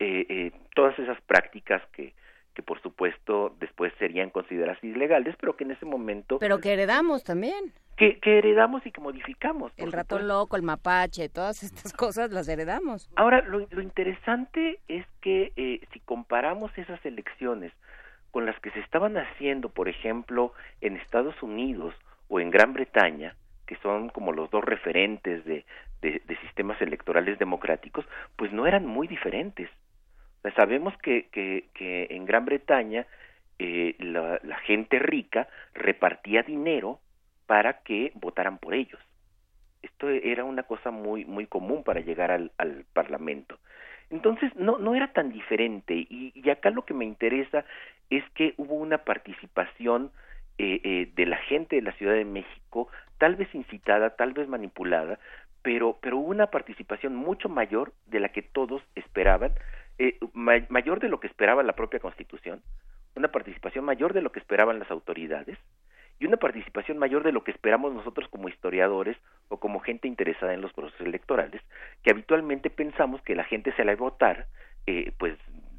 Eh, 0.00 0.26
eh, 0.28 0.52
todas 0.74 0.98
esas 0.98 1.18
prácticas 1.22 1.80
que, 1.92 2.12
que 2.54 2.62
por 2.62 2.80
supuesto 2.80 3.54
después 3.58 3.92
serían 3.98 4.30
consideradas 4.30 4.82
ilegales, 4.82 5.34
pero 5.40 5.56
que 5.56 5.64
en 5.64 5.72
ese 5.72 5.84
momento... 5.84 6.38
Pero 6.38 6.60
que 6.60 6.72
heredamos 6.72 7.24
también. 7.24 7.72
Que, 7.96 8.18
que 8.20 8.38
heredamos 8.38 8.84
y 8.86 8.92
que 8.92 9.00
modificamos. 9.00 9.72
El 9.76 9.92
ratón 9.92 10.26
loco, 10.28 10.56
el 10.56 10.62
mapache, 10.62 11.28
todas 11.28 11.62
estas 11.62 11.92
cosas 11.96 12.30
las 12.30 12.48
heredamos. 12.48 13.10
Ahora, 13.16 13.42
lo, 13.42 13.66
lo 13.70 13.82
interesante 13.82 14.78
es 14.88 15.04
que 15.20 15.52
eh, 15.56 15.80
si 15.92 16.00
comparamos 16.00 16.76
esas 16.78 17.04
elecciones 17.04 17.72
con 18.30 18.46
las 18.46 18.58
que 18.60 18.70
se 18.70 18.80
estaban 18.80 19.16
haciendo, 19.16 19.68
por 19.68 19.88
ejemplo, 19.88 20.52
en 20.80 20.96
Estados 20.96 21.40
Unidos 21.42 21.94
o 22.28 22.40
en 22.40 22.50
Gran 22.50 22.72
Bretaña, 22.72 23.36
que 23.66 23.76
son 23.76 24.08
como 24.08 24.32
los 24.32 24.50
dos 24.50 24.64
referentes 24.64 25.44
de, 25.44 25.64
de, 26.02 26.20
de 26.24 26.36
sistemas 26.40 26.80
electorales 26.82 27.38
democráticos, 27.38 28.04
pues 28.36 28.52
no 28.52 28.66
eran 28.66 28.86
muy 28.86 29.06
diferentes 29.06 29.70
sabemos 30.52 30.96
que, 30.98 31.28
que, 31.30 32.06
en 32.10 32.26
Gran 32.26 32.44
Bretaña 32.44 33.06
eh, 33.58 33.96
la, 33.98 34.38
gente 34.66 34.98
rica 34.98 35.48
repartía 35.72 36.42
dinero 36.42 37.00
para 37.46 37.80
que 37.82 38.12
votaran 38.14 38.58
por 38.58 38.74
ellos. 38.74 39.00
Esto 39.82 40.08
era 40.08 40.44
una 40.44 40.62
cosa 40.62 40.90
muy 40.90 41.24
muy 41.24 41.46
común 41.46 41.84
para 41.84 42.00
llegar 42.00 42.30
al, 42.30 42.52
al 42.58 42.84
Parlamento. 42.92 43.58
Entonces 44.10 44.54
no 44.56 44.78
no 44.78 44.94
era 44.94 45.12
tan 45.12 45.30
diferente 45.30 45.94
y, 45.94 46.32
y, 46.34 46.50
acá 46.50 46.70
lo 46.70 46.84
que 46.84 46.94
me 46.94 47.04
interesa 47.04 47.64
es 48.10 48.24
que 48.34 48.54
hubo 48.56 48.74
una 48.74 48.98
participación 48.98 50.10
eh, 50.56 50.80
eh, 50.84 51.12
de 51.16 51.26
la 51.26 51.38
gente 51.38 51.76
de 51.76 51.82
la 51.82 51.90
Ciudad 51.92 52.14
de 52.14 52.24
México, 52.24 52.88
tal 53.18 53.34
vez 53.34 53.52
incitada, 53.54 54.10
tal 54.10 54.34
vez 54.34 54.46
manipulada, 54.46 55.18
pero, 55.62 55.98
pero 56.00 56.18
hubo 56.18 56.28
una 56.28 56.46
participación 56.46 57.16
mucho 57.16 57.48
mayor 57.48 57.92
de 58.06 58.20
la 58.20 58.28
que 58.28 58.42
todos 58.42 58.80
esperaban, 58.94 59.52
eh, 59.98 60.18
mayor 60.32 61.00
de 61.00 61.08
lo 61.08 61.20
que 61.20 61.26
esperaba 61.26 61.62
la 61.62 61.74
propia 61.74 62.00
Constitución, 62.00 62.62
una 63.14 63.28
participación 63.28 63.84
mayor 63.84 64.12
de 64.12 64.22
lo 64.22 64.32
que 64.32 64.40
esperaban 64.40 64.78
las 64.78 64.90
autoridades 64.90 65.58
y 66.18 66.26
una 66.26 66.36
participación 66.36 66.98
mayor 66.98 67.22
de 67.22 67.32
lo 67.32 67.44
que 67.44 67.50
esperamos 67.50 67.92
nosotros 67.92 68.28
como 68.28 68.48
historiadores 68.48 69.16
o 69.48 69.58
como 69.58 69.80
gente 69.80 70.08
interesada 70.08 70.54
en 70.54 70.60
los 70.60 70.72
procesos 70.72 71.06
electorales, 71.06 71.60
que 72.02 72.10
habitualmente 72.10 72.70
pensamos 72.70 73.20
que 73.22 73.34
la 73.34 73.44
gente 73.44 73.72
se 73.72 73.84
la 73.84 73.92
va 73.92 73.98
a 73.98 74.10
votar 74.10 74.46
eh, 74.86 75.12
pues 75.18 75.36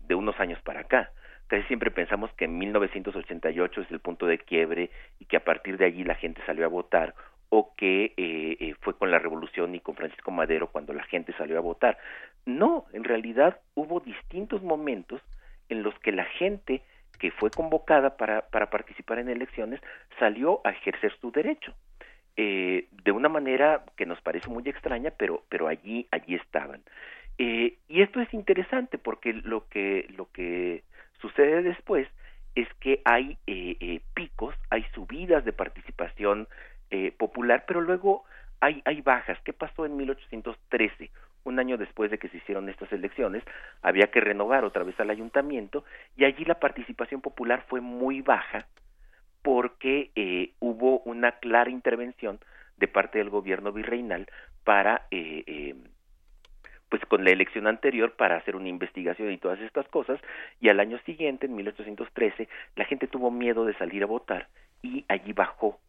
de 0.08 0.16
unos 0.16 0.40
años 0.40 0.62
para 0.62 0.82
acá. 0.82 1.12
Casi 1.48 1.64
siempre 1.68 1.92
pensamos 1.92 2.32
que 2.34 2.46
en 2.46 2.58
1988 2.58 3.82
es 3.82 3.92
el 3.92 4.00
punto 4.00 4.26
de 4.26 4.40
quiebre 4.40 4.90
y 5.20 5.26
que 5.26 5.38
a 5.38 5.44
partir 5.44 5.78
de 5.78 5.86
allí 5.86 6.04
la 6.04 6.16
gente 6.16 6.42
salió 6.46 6.66
a 6.66 6.70
votar 6.70 7.14
o 7.50 7.74
que 7.76 8.14
eh, 8.18 8.58
eh, 8.60 8.76
fue 8.82 8.98
con 8.98 9.12
la 9.12 9.20
revolución 9.20 9.76
y 9.76 9.80
con 9.80 9.96
Francisco 9.96 10.32
Madero 10.32 10.72
cuando 10.72 10.94
la 10.94 11.04
gente 11.04 11.34
salió 11.34 11.58
a 11.58 11.62
votar. 11.62 11.98
No, 12.46 12.86
en 12.94 13.04
realidad 13.04 13.60
hubo 13.76 14.00
distintos 14.00 14.62
momentos 14.62 15.22
en 15.70 15.84
los 15.84 15.98
que 16.00 16.12
la 16.12 16.26
gente 16.26 16.82
que 17.20 17.32
fue 17.32 17.50
convocada 17.50 18.18
para, 18.18 18.42
para 18.42 18.70
participar 18.70 19.20
en 19.20 19.30
elecciones 19.30 19.80
salió 20.20 20.62
a 20.64 20.72
ejercer 20.72 21.14
su 21.20 21.32
derecho. 21.32 21.74
Eh, 22.38 22.90
de 23.04 23.12
una 23.14 23.30
manera 23.30 23.86
que 23.96 24.06
nos 24.06 24.20
parece 24.20 24.50
muy 24.50 24.64
extraña, 24.68 25.12
pero, 25.12 25.44
pero 25.48 25.68
allí, 25.68 26.08
allí 26.12 26.36
estaban. 26.36 26.82
Eh, 27.38 27.78
y 27.88 28.02
esto 28.02 28.20
es 28.20 28.34
interesante 28.34 28.98
porque 28.98 29.32
lo 29.34 29.68
que, 29.70 30.06
lo 30.18 30.30
que 30.32 30.84
sucede 31.22 31.64
después 31.64 32.08
es 32.56 32.68
que 32.82 33.02
hay 33.06 33.38
eh, 33.48 34.02
picos, 34.14 34.54
hay 34.70 34.84
subidas 34.94 35.46
de 35.46 35.54
participación 35.54 36.48
eh, 36.96 37.12
popular, 37.12 37.66
pero 37.68 37.82
luego 37.82 38.24
hay, 38.62 38.82
hay 38.86 39.02
bajas. 39.02 39.38
¿Qué 39.44 39.54
pasó 39.54 39.86
en 39.86 39.98
1813? 39.98 41.12
Un 41.44 41.60
año 41.60 41.78
después 41.78 42.10
de 42.10 42.18
que 42.18 42.30
se 42.30 42.38
hicieron 42.38 42.70
estas 42.70 42.92
elecciones, 42.92 43.44
había 43.82 44.08
que 44.08 44.22
renovar 44.22 44.64
otra 44.64 44.84
vez 44.84 45.00
al 45.00 45.10
ayuntamiento 45.10 45.84
y 46.16 46.26
allí 46.26 46.46
la 46.46 46.60
participación 46.60 47.22
popular 47.22 47.64
fue 47.68 47.82
muy 47.82 48.22
baja 48.22 48.66
porque 49.42 50.10
eh, 50.16 50.54
hubo 50.60 51.02
una 51.02 51.34
clara 51.34 51.70
intervención 51.70 52.40
de 52.78 52.88
parte 52.88 53.20
del 53.20 53.30
gobierno 53.30 53.72
virreinal 53.72 54.28
para 54.64 55.06
eh, 55.12 55.44
eh, 55.46 55.76
pues 56.90 57.06
con 57.06 57.24
la 57.24 57.30
elección 57.30 57.68
anterior 57.68 58.16
para 58.16 58.38
hacer 58.38 58.56
una 58.56 58.70
investigación 58.70 59.32
y 59.32 59.38
todas 59.38 59.60
estas 59.60 59.88
cosas 59.90 60.20
y 60.60 60.70
al 60.70 60.80
año 60.80 60.98
siguiente 61.06 61.46
en 61.46 61.56
1813 61.56 62.48
la 62.76 62.86
gente 62.86 63.08
tuvo 63.08 63.30
miedo 63.30 63.66
de 63.66 63.76
salir 63.76 64.02
a 64.02 64.08
votar 64.08 64.48
y 64.82 65.06
allí 65.08 65.34
bajó 65.34 65.80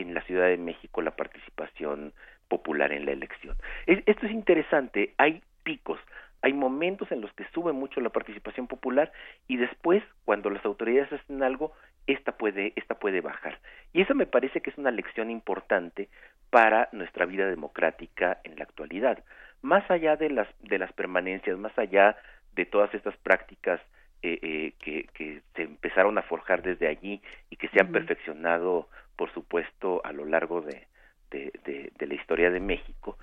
en 0.00 0.14
la 0.14 0.22
Ciudad 0.22 0.46
de 0.46 0.56
México 0.56 1.02
la 1.02 1.16
participación 1.16 2.12
popular 2.48 2.92
en 2.92 3.06
la 3.06 3.12
elección. 3.12 3.56
esto 3.86 4.26
es 4.26 4.32
interesante, 4.32 5.14
hay 5.18 5.42
picos, 5.64 5.98
hay 6.42 6.52
momentos 6.52 7.10
en 7.10 7.20
los 7.20 7.32
que 7.32 7.44
sube 7.52 7.72
mucho 7.72 8.00
la 8.00 8.10
participación 8.10 8.68
popular 8.68 9.10
y 9.48 9.56
después 9.56 10.02
cuando 10.24 10.50
las 10.50 10.64
autoridades 10.64 11.12
hacen 11.12 11.42
algo 11.42 11.72
esta 12.06 12.32
puede 12.32 12.72
esta 12.76 12.94
puede 12.94 13.20
bajar 13.20 13.58
y 13.92 14.02
eso 14.02 14.14
me 14.14 14.26
parece 14.26 14.60
que 14.60 14.70
es 14.70 14.78
una 14.78 14.92
lección 14.92 15.30
importante 15.30 16.08
para 16.50 16.88
nuestra 16.92 17.26
vida 17.26 17.46
democrática 17.46 18.38
en 18.44 18.56
la 18.56 18.62
actualidad 18.62 19.24
más 19.62 19.90
allá 19.90 20.14
de 20.16 20.30
las 20.30 20.46
de 20.60 20.78
las 20.78 20.92
permanencias 20.92 21.58
más 21.58 21.76
allá 21.76 22.16
de 22.54 22.64
todas 22.64 22.94
estas 22.94 23.16
prácticas 23.16 23.80
eh, 24.26 24.38
eh, 24.42 24.72
que, 24.78 25.06
que 25.14 25.40
se 25.54 25.62
empezaron 25.62 26.18
a 26.18 26.22
forjar 26.22 26.62
desde 26.62 26.88
allí 26.88 27.20
y 27.50 27.56
que 27.56 27.68
se 27.68 27.80
han 27.80 27.92
perfeccionado 27.92 28.88
por 29.16 29.32
supuesto 29.32 30.00
a 30.04 30.12
lo 30.12 30.24
largo 30.24 30.60
de, 30.60 30.86
de, 31.30 31.90
de, 31.96 32.06
la 32.06 32.14
historia 32.14 32.50
de 32.50 32.60
México 32.60 33.18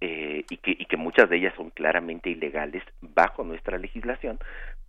eh, 0.00 0.44
y, 0.48 0.56
que, 0.58 0.70
y 0.72 0.86
que 0.86 0.96
muchas 0.96 1.28
de 1.28 1.36
ellas 1.36 1.54
son 1.56 1.70
claramente 1.70 2.30
ilegales 2.30 2.82
bajo 3.00 3.44
nuestra 3.44 3.78
legislación 3.78 4.38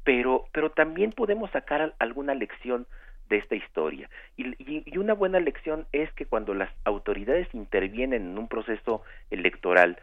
pero 0.03 0.45
pero 0.51 0.71
también 0.71 1.11
podemos 1.11 1.51
sacar 1.51 1.93
alguna 1.99 2.33
lección 2.33 2.87
de 3.29 3.37
esta 3.37 3.55
historia. 3.55 4.09
Y, 4.37 4.97
una 4.97 5.13
buena 5.13 5.39
lección 5.39 5.85
es 5.91 6.11
que 6.13 6.25
cuando 6.25 6.53
las 6.53 6.71
autoridades 6.85 7.47
intervienen 7.53 8.23
en 8.23 8.37
un 8.37 8.47
proceso 8.47 9.03
electoral, 9.29 9.99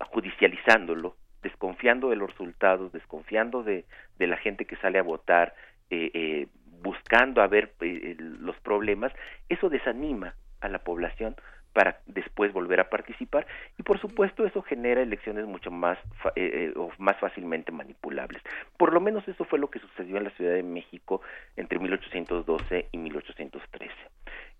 judicializándolo, 0.00 1.16
desconfiando 1.44 2.10
de 2.10 2.16
los 2.16 2.30
resultados, 2.30 2.92
desconfiando 2.92 3.62
de, 3.62 3.84
de 4.18 4.26
la 4.26 4.36
gente 4.36 4.64
que 4.64 4.76
sale 4.76 4.98
a 4.98 5.02
votar, 5.02 5.54
eh, 5.90 6.10
eh, 6.12 6.48
buscando 6.82 7.40
a 7.40 7.46
ver 7.46 7.72
eh, 7.80 8.16
los 8.18 8.56
problemas, 8.60 9.12
eso 9.48 9.68
desanima 9.68 10.34
a 10.60 10.68
la 10.68 10.80
población 10.80 11.36
para 11.74 11.98
después 12.06 12.52
volver 12.52 12.80
a 12.80 12.88
participar 12.88 13.46
y 13.76 13.82
por 13.82 14.00
supuesto 14.00 14.46
eso 14.46 14.62
genera 14.62 15.02
elecciones 15.02 15.44
mucho 15.44 15.70
más 15.70 15.98
eh, 16.36 16.70
eh, 16.70 16.72
o 16.76 16.90
más 16.98 17.18
fácilmente 17.18 17.72
manipulables. 17.72 18.40
Por 18.78 18.94
lo 18.94 19.00
menos 19.00 19.26
eso 19.28 19.44
fue 19.44 19.58
lo 19.58 19.68
que 19.68 19.80
sucedió 19.80 20.16
en 20.16 20.24
la 20.24 20.30
Ciudad 20.30 20.54
de 20.54 20.62
México 20.62 21.20
entre 21.56 21.78
1812 21.80 22.88
y 22.92 22.96
1813. 22.96 23.92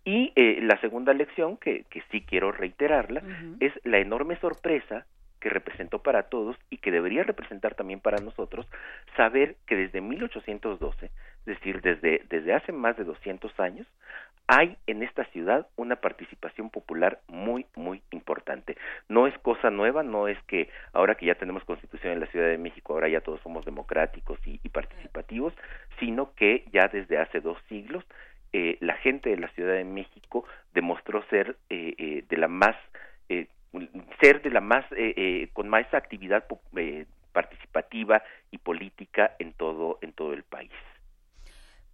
Y 0.04 0.32
eh, 0.34 0.58
la 0.60 0.78
segunda 0.80 1.12
elección, 1.12 1.56
que, 1.56 1.84
que 1.88 2.02
sí 2.10 2.20
quiero 2.22 2.52
reiterarla, 2.52 3.22
es 3.60 3.72
la 3.84 3.98
enorme 3.98 4.36
sorpresa 4.36 5.06
que 5.44 5.50
representó 5.50 5.98
para 5.98 6.22
todos 6.22 6.56
y 6.70 6.78
que 6.78 6.90
debería 6.90 7.22
representar 7.22 7.74
también 7.74 8.00
para 8.00 8.16
nosotros 8.16 8.66
saber 9.14 9.56
que 9.66 9.76
desde 9.76 10.00
1812, 10.00 11.04
es 11.04 11.44
decir, 11.44 11.82
desde, 11.82 12.22
desde 12.30 12.54
hace 12.54 12.72
más 12.72 12.96
de 12.96 13.04
200 13.04 13.60
años, 13.60 13.86
hay 14.46 14.78
en 14.86 15.02
esta 15.02 15.26
ciudad 15.26 15.66
una 15.76 15.96
participación 15.96 16.70
popular 16.70 17.20
muy, 17.28 17.66
muy 17.76 18.00
importante. 18.10 18.78
No 19.10 19.26
es 19.26 19.38
cosa 19.40 19.68
nueva, 19.68 20.02
no 20.02 20.28
es 20.28 20.42
que 20.44 20.70
ahora 20.94 21.14
que 21.14 21.26
ya 21.26 21.34
tenemos 21.34 21.62
constitución 21.64 22.14
en 22.14 22.20
la 22.20 22.26
Ciudad 22.28 22.48
de 22.48 22.56
México, 22.56 22.94
ahora 22.94 23.10
ya 23.10 23.20
todos 23.20 23.42
somos 23.42 23.66
democráticos 23.66 24.38
y, 24.46 24.66
participativos, 24.70 25.52
sino 26.00 26.32
que 26.32 26.64
ya 26.72 26.88
desde 26.88 27.18
hace 27.18 27.40
dos 27.40 27.58
siglos 27.68 28.02
eh, 28.54 28.78
la 28.80 28.94
gente 28.94 29.28
de 29.28 29.36
la 29.36 29.48
Ciudad 29.48 29.74
de 29.74 29.84
México 29.84 30.46
demostró 30.72 31.22
ser 31.28 31.56
eh, 31.68 31.94
eh, 31.98 32.24
de 32.26 32.36
la 32.38 32.48
más 32.48 32.76
ser 34.20 34.42
de 34.42 34.50
la 34.50 34.60
más 34.60 34.84
con 35.52 35.68
más 35.68 35.92
actividad 35.92 36.44
participativa 37.32 38.22
y 38.50 38.58
política 38.58 39.34
en 39.38 39.52
todo 39.52 39.98
en 40.02 40.12
todo 40.12 40.32
el 40.32 40.44
país. 40.44 40.72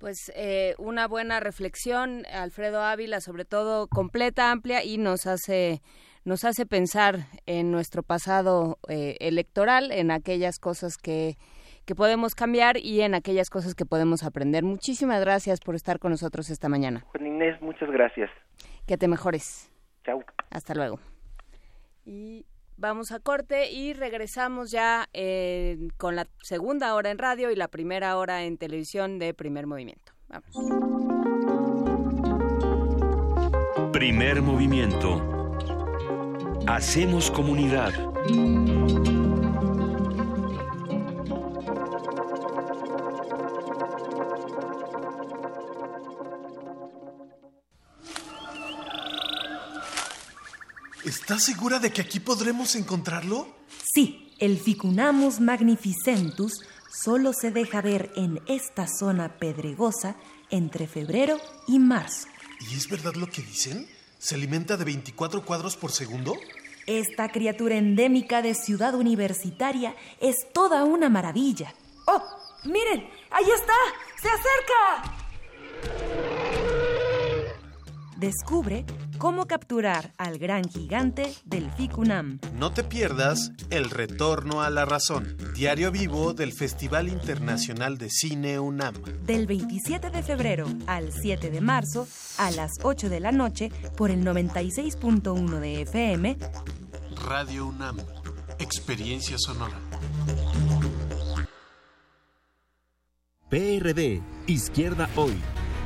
Pues 0.01 0.33
eh, 0.35 0.75
una 0.79 1.07
buena 1.07 1.41
reflexión, 1.41 2.25
Alfredo 2.33 2.83
Ávila, 2.83 3.21
sobre 3.21 3.45
todo 3.45 3.87
completa, 3.87 4.51
amplia 4.51 4.83
y 4.83 4.97
nos 4.97 5.27
hace 5.27 5.83
nos 6.25 6.47
hace 6.47 6.65
pensar 6.65 7.17
en 7.45 7.71
nuestro 7.71 8.03
pasado 8.03 8.79
eh, 8.89 9.17
electoral, 9.21 9.93
en 9.93 10.11
aquellas 10.11 10.59
cosas 10.59 10.97
que, 10.97 11.35
que 11.85 11.95
podemos 11.95 12.35
cambiar 12.35 12.79
y 12.79 13.03
en 13.03 13.15
aquellas 13.15 13.51
cosas 13.51 13.75
que 13.75 13.85
podemos 13.85 14.23
aprender. 14.23 14.65
Muchísimas 14.65 15.21
gracias 15.21 15.61
por 15.61 15.75
estar 15.75 15.99
con 15.99 16.13
nosotros 16.13 16.49
esta 16.49 16.71
mañana. 16.71 17.01
Juan 17.01 17.27
Inés, 17.27 17.61
muchas 17.61 17.91
gracias. 17.91 18.31
Que 18.87 18.97
te 18.97 19.07
mejores. 19.07 19.71
Chao. 20.05 20.25
Hasta 20.51 20.75
luego. 20.75 20.99
Y 22.11 22.45
Vamos 22.81 23.13
a 23.13 23.21
corte 23.21 23.71
y 23.71 23.93
regresamos 23.93 24.71
ya 24.71 25.07
eh, 25.13 25.77
con 25.99 26.17
la 26.17 26.27
segunda 26.41 26.95
hora 26.95 27.11
en 27.11 27.19
radio 27.19 27.51
y 27.51 27.55
la 27.55 27.69
primera 27.69 28.17
hora 28.17 28.45
en 28.45 28.57
televisión 28.57 29.19
de 29.19 29.35
Primer 29.35 29.67
Movimiento. 29.67 30.15
Vamos. 30.29 30.49
Primer 33.93 34.41
Movimiento. 34.41 35.21
Hacemos 36.67 37.31
comunidad. 37.31 37.93
¿Estás 51.05 51.45
segura 51.45 51.79
de 51.79 51.91
que 51.93 52.03
aquí 52.03 52.21
podremos 52.21 52.75
encontrarlo? 52.75 53.49
Sí, 53.95 54.35
el 54.39 54.59
Ficunamus 54.59 55.41
magnificentus 55.41 56.61
solo 56.93 57.33
se 57.33 57.51
deja 57.51 57.81
ver 57.81 58.13
en 58.17 58.41
esta 58.47 58.87
zona 58.87 59.39
pedregosa 59.39 60.17
entre 60.51 60.87
febrero 60.87 61.39
y 61.67 61.79
marzo. 61.79 62.29
¿Y 62.71 62.75
es 62.77 62.89
verdad 62.89 63.15
lo 63.15 63.29
que 63.31 63.41
dicen? 63.41 63.89
¿Se 64.19 64.35
alimenta 64.35 64.77
de 64.77 64.85
24 64.85 65.43
cuadros 65.45 65.79
por 65.79 65.91
segundo? 65.91 66.37
Esta 66.87 67.31
criatura 67.31 67.77
endémica 67.77 68.43
de 68.43 68.53
ciudad 68.55 68.95
universitaria 68.95 69.95
es 70.21 70.53
toda 70.53 70.85
una 70.85 71.09
maravilla. 71.09 71.73
¡Oh! 72.07 72.23
¡Miren! 72.65 73.09
¡Ahí 73.31 73.47
está! 73.51 73.73
¡Se 74.21 74.29
acerca! 74.29 75.17
Descubre 78.19 78.85
cómo 79.21 79.47
capturar 79.47 80.15
al 80.17 80.39
gran 80.39 80.65
gigante 80.65 81.31
del 81.45 81.71
FICUNAM. 81.73 82.41
No 82.59 82.73
te 82.73 82.83
pierdas 82.83 83.53
El 83.69 83.91
Retorno 83.91 84.63
a 84.63 84.71
la 84.71 84.87
Razón, 84.87 85.37
diario 85.55 85.93
vivo 85.93 86.33
del 86.33 86.55
Festival 86.55 87.07
Internacional 87.07 87.99
de 87.99 88.09
Cine 88.09 88.59
UNAM. 88.59 88.95
Del 89.27 89.47
27 89.47 90.09
de 90.09 90.23
febrero 90.23 90.65
al 90.87 91.13
7 91.13 91.51
de 91.51 91.61
marzo 91.61 92.09
a 92.39 92.51
las 92.51 92.73
8 92.83 93.11
de 93.11 93.21
la 93.21 93.31
noche 93.31 93.71
por 93.95 94.11
el 94.11 94.25
96.1 94.25 95.61
de 95.61 95.83
FM. 95.83 96.39
Radio 97.29 97.67
UNAM, 97.67 97.99
Experiencia 98.59 99.37
Sonora. 99.39 99.79
PRD, 103.51 104.23
Izquierda 104.47 105.11
Hoy. 105.15 105.37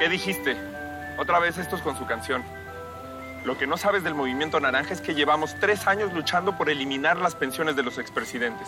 ¿Qué 0.00 0.08
dijiste? 0.08 0.56
Otra 1.18 1.38
vez 1.40 1.58
estos 1.58 1.82
con 1.82 1.94
su 1.94 2.06
canción. 2.06 2.42
Lo 3.44 3.58
que 3.58 3.66
no 3.66 3.76
sabes 3.76 4.02
del 4.02 4.14
movimiento 4.14 4.58
naranja 4.58 4.94
es 4.94 5.02
que 5.02 5.14
llevamos 5.14 5.54
tres 5.60 5.86
años 5.86 6.14
luchando 6.14 6.56
por 6.56 6.70
eliminar 6.70 7.18
las 7.18 7.34
pensiones 7.34 7.76
de 7.76 7.82
los 7.82 7.98
expresidentes, 7.98 8.66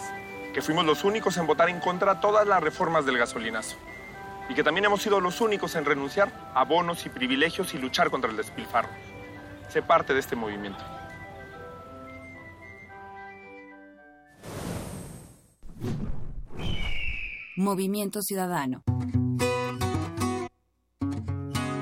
que 0.52 0.60
fuimos 0.60 0.84
los 0.84 1.04
únicos 1.04 1.38
en 1.38 1.46
votar 1.46 1.70
en 1.70 1.80
contra 1.80 2.20
todas 2.20 2.46
las 2.46 2.62
reformas 2.62 3.06
del 3.06 3.16
gasolinazo, 3.16 3.78
y 4.50 4.54
que 4.54 4.62
también 4.62 4.84
hemos 4.84 5.00
sido 5.00 5.22
los 5.22 5.40
únicos 5.40 5.74
en 5.74 5.86
renunciar 5.86 6.30
a 6.54 6.66
bonos 6.66 7.06
y 7.06 7.08
privilegios 7.08 7.72
y 7.72 7.78
luchar 7.78 8.10
contra 8.10 8.30
el 8.30 8.36
despilfarro. 8.36 8.90
Sé 9.70 9.80
parte 9.80 10.12
de 10.12 10.20
este 10.20 10.36
movimiento. 10.36 10.84
Movimiento 17.56 18.20
Ciudadano. 18.20 18.82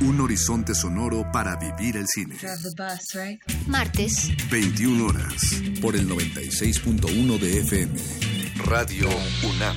Un 0.00 0.20
horizonte 0.20 0.76
sonoro 0.76 1.30
para 1.32 1.56
vivir 1.56 1.96
el 1.96 2.06
cine. 2.06 2.36
Martes. 3.66 4.30
21 4.48 5.06
horas. 5.06 5.60
Por 5.80 5.96
el 5.96 6.08
96.1 6.08 7.38
de 7.38 7.58
FM. 7.58 8.00
Radio 8.64 9.08
UNAM. 9.42 9.76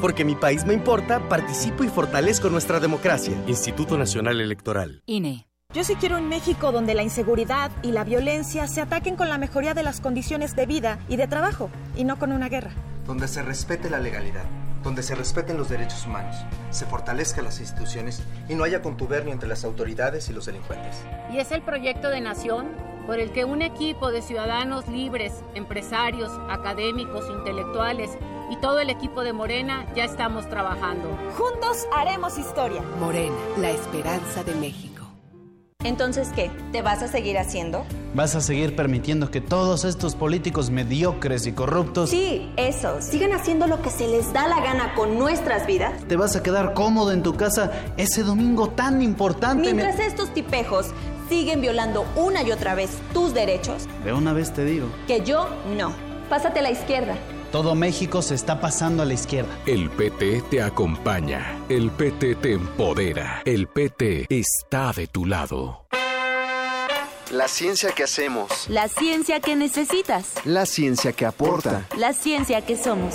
Porque 0.00 0.24
mi 0.24 0.34
país 0.34 0.64
me 0.66 0.74
importa, 0.74 1.28
participo 1.28 1.82
y 1.84 1.88
fortalezco 1.88 2.50
nuestra 2.50 2.80
democracia. 2.80 3.34
Instituto 3.46 3.96
Nacional 3.96 4.40
Electoral. 4.40 5.02
INE. 5.06 5.46
Yo 5.74 5.84
sí 5.84 5.96
quiero 5.96 6.18
un 6.18 6.28
México 6.28 6.70
donde 6.70 6.94
la 6.94 7.02
inseguridad 7.02 7.70
y 7.82 7.92
la 7.92 8.04
violencia 8.04 8.66
se 8.66 8.80
ataquen 8.80 9.16
con 9.16 9.28
la 9.28 9.36
mejoría 9.36 9.74
de 9.74 9.82
las 9.82 10.00
condiciones 10.00 10.54
de 10.54 10.66
vida 10.66 10.98
y 11.08 11.16
de 11.16 11.26
trabajo, 11.26 11.70
y 11.96 12.04
no 12.04 12.18
con 12.18 12.32
una 12.32 12.48
guerra. 12.48 12.70
Donde 13.06 13.26
se 13.28 13.42
respete 13.42 13.90
la 13.90 13.98
legalidad, 13.98 14.44
donde 14.82 15.02
se 15.02 15.14
respeten 15.14 15.56
los 15.56 15.68
derechos 15.68 16.06
humanos, 16.06 16.36
se 16.70 16.86
fortalezcan 16.86 17.44
las 17.44 17.60
instituciones 17.60 18.22
y 18.48 18.54
no 18.54 18.64
haya 18.64 18.82
contubernio 18.82 19.32
entre 19.32 19.48
las 19.48 19.64
autoridades 19.64 20.28
y 20.30 20.32
los 20.32 20.46
delincuentes. 20.46 20.96
Y 21.32 21.38
es 21.38 21.50
el 21.52 21.62
proyecto 21.62 22.08
de 22.08 22.20
nación 22.20 22.68
por 23.06 23.20
el 23.20 23.30
que 23.30 23.44
un 23.44 23.62
equipo 23.62 24.10
de 24.10 24.20
ciudadanos 24.20 24.88
libres, 24.88 25.32
empresarios, 25.54 26.30
académicos, 26.50 27.24
intelectuales 27.30 28.10
y 28.50 28.56
todo 28.56 28.80
el 28.80 28.90
equipo 28.90 29.22
de 29.22 29.32
Morena 29.32 29.86
ya 29.94 30.04
estamos 30.04 30.48
trabajando. 30.48 31.08
Juntos 31.36 31.86
haremos 31.94 32.38
historia. 32.38 32.82
Morena, 32.98 33.36
la 33.58 33.70
esperanza 33.70 34.42
de 34.44 34.54
México. 34.56 34.96
Entonces, 35.84 36.30
¿qué? 36.34 36.50
¿Te 36.72 36.82
vas 36.82 37.02
a 37.02 37.08
seguir 37.08 37.38
haciendo? 37.38 37.84
¿Vas 38.12 38.34
a 38.34 38.40
seguir 38.40 38.74
permitiendo 38.74 39.30
que 39.30 39.40
todos 39.40 39.84
estos 39.84 40.16
políticos 40.16 40.70
mediocres 40.70 41.46
y 41.46 41.52
corruptos... 41.52 42.10
Sí, 42.10 42.50
eso. 42.56 43.00
Sigan 43.00 43.32
haciendo 43.32 43.68
lo 43.68 43.80
que 43.82 43.90
se 43.90 44.08
les 44.08 44.32
da 44.32 44.48
la 44.48 44.60
gana 44.60 44.94
con 44.96 45.16
nuestras 45.16 45.64
vidas. 45.66 45.92
¿Te 46.08 46.16
vas 46.16 46.34
a 46.34 46.42
quedar 46.42 46.74
cómodo 46.74 47.12
en 47.12 47.22
tu 47.22 47.36
casa 47.36 47.70
ese 47.96 48.24
domingo 48.24 48.70
tan 48.70 49.00
importante? 49.00 49.72
Mientras 49.72 50.00
estos 50.00 50.34
tipejos 50.34 50.90
siguen 51.28 51.60
violando 51.60 52.06
una 52.16 52.42
y 52.42 52.52
otra 52.52 52.74
vez 52.74 52.90
tus 53.12 53.34
derechos. 53.34 53.86
De 54.04 54.12
una 54.12 54.32
vez 54.32 54.52
te 54.52 54.64
digo. 54.64 54.88
Que 55.06 55.22
yo 55.22 55.48
no. 55.76 55.94
Pásate 56.28 56.60
a 56.60 56.62
la 56.62 56.70
izquierda. 56.70 57.16
Todo 57.52 57.74
México 57.74 58.22
se 58.22 58.34
está 58.34 58.60
pasando 58.60 59.02
a 59.02 59.06
la 59.06 59.14
izquierda. 59.14 59.48
El 59.66 59.88
PT 59.90 60.42
te 60.50 60.62
acompaña. 60.62 61.58
El 61.68 61.90
PT 61.90 62.34
te 62.36 62.52
empodera. 62.52 63.42
El 63.44 63.68
PT 63.68 64.26
está 64.28 64.92
de 64.92 65.06
tu 65.06 65.26
lado. 65.26 65.86
La 67.30 67.48
ciencia 67.48 67.90
que 67.92 68.04
hacemos. 68.04 68.68
La 68.68 68.88
ciencia 68.88 69.40
que 69.40 69.56
necesitas. 69.56 70.34
La 70.44 70.64
ciencia 70.64 71.12
que 71.12 71.26
aporta. 71.26 71.86
La 71.96 72.12
ciencia 72.12 72.64
que 72.64 72.76
somos. 72.76 73.14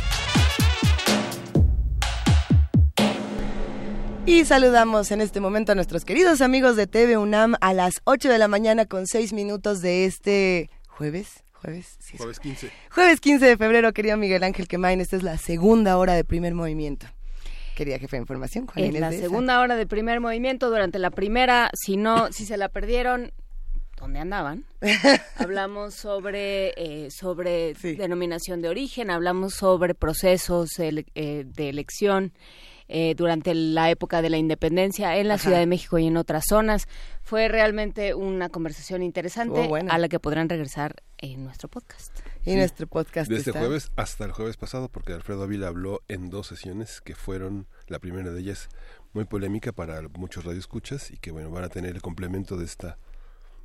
Y 4.27 4.45
saludamos 4.45 5.13
en 5.13 5.23
este 5.23 5.41
momento 5.41 5.73
a 5.73 5.75
nuestros 5.75 6.05
queridos 6.05 6.43
amigos 6.43 6.77
de 6.77 6.87
TV 6.87 7.17
UNAM 7.17 7.55
a 7.63 7.73
las 7.73 8.03
8 8.05 8.29
de 8.29 8.37
la 8.37 8.49
mañana 8.49 8.85
con 8.85 9.07
6 9.07 9.33
minutos 9.33 9.81
de 9.81 10.05
este 10.05 10.69
jueves. 10.89 11.43
Jueves, 11.63 11.97
sí, 11.99 12.17
jueves 12.17 12.41
15. 12.41 12.71
Jueves 12.91 13.21
15 13.21 13.45
de 13.45 13.57
febrero, 13.59 13.93
querido 13.93 14.17
Miguel 14.17 14.43
Ángel 14.45 14.67
Quemain, 14.67 15.01
esta 15.01 15.17
es 15.17 15.23
la 15.23 15.37
segunda 15.37 15.99
hora 15.99 16.15
de 16.15 16.25
primer 16.25 16.55
movimiento. 16.55 17.07
querida 17.77 17.99
jefe 17.99 18.17
de 18.17 18.23
información. 18.23 18.67
en 18.77 18.99
la 18.99 19.13
segunda 19.13 19.61
hora 19.61 19.77
de 19.77 19.87
primer 19.87 20.21
movimiento, 20.21 20.71
durante 20.71 20.99
la 20.99 21.11
primera, 21.11 21.71
si 21.75 21.99
no, 21.99 22.33
si 22.33 22.47
se 22.47 22.57
la 22.57 22.71
perdieron, 22.71 23.33
¿dónde 23.99 24.21
andaban? 24.21 24.65
hablamos 25.37 25.95
sobre, 25.95 26.73
eh, 26.77 27.11
sobre 27.11 27.75
denominación 27.75 28.63
de 28.63 28.71
origen, 28.71 29.11
hablamos 29.11 29.53
sobre 29.53 29.95
procesos 29.95 30.79
eh, 30.79 31.45
de 31.47 31.69
elección. 31.69 32.33
Eh, 32.93 33.15
durante 33.15 33.55
la 33.55 33.89
época 33.89 34.21
de 34.21 34.31
la 34.31 34.37
independencia 34.37 35.17
en 35.17 35.29
la 35.29 35.39
Ciudad 35.39 35.61
de 35.61 35.67
México 35.67 35.97
y 36.01 36.09
en 36.09 36.17
otras 36.17 36.43
zonas. 36.49 36.89
Fue 37.23 37.47
realmente 37.47 38.15
una 38.15 38.49
conversación 38.49 39.05
interesante 39.05 39.71
a 39.89 39.97
la 39.97 40.09
que 40.09 40.19
podrán 40.19 40.49
regresar 40.49 40.97
en 41.19 41.45
nuestro 41.45 41.69
podcast. 41.69 42.19
Y 42.45 42.57
nuestro 42.57 42.89
podcast. 42.89 43.31
Desde 43.31 43.53
jueves 43.53 43.93
hasta 43.95 44.25
el 44.25 44.33
jueves 44.33 44.57
pasado, 44.57 44.89
porque 44.89 45.13
Alfredo 45.13 45.45
Avila 45.45 45.69
habló 45.69 46.03
en 46.09 46.31
dos 46.31 46.49
sesiones 46.49 47.01
que 47.01 47.15
fueron, 47.15 47.69
la 47.87 48.01
primera 48.01 48.33
de 48.33 48.41
ellas, 48.41 48.69
muy 49.13 49.25
polémica 49.25 49.71
para 49.71 50.03
muchos 50.19 50.45
radioescuchas 50.45 51.13
y 51.13 51.17
que 51.17 51.31
bueno 51.31 51.51
van 51.51 51.63
a 51.63 51.69
tener 51.69 51.95
el 51.95 52.03
complemento 52.03 52.57
de 52.57 52.65
esta 52.65 52.99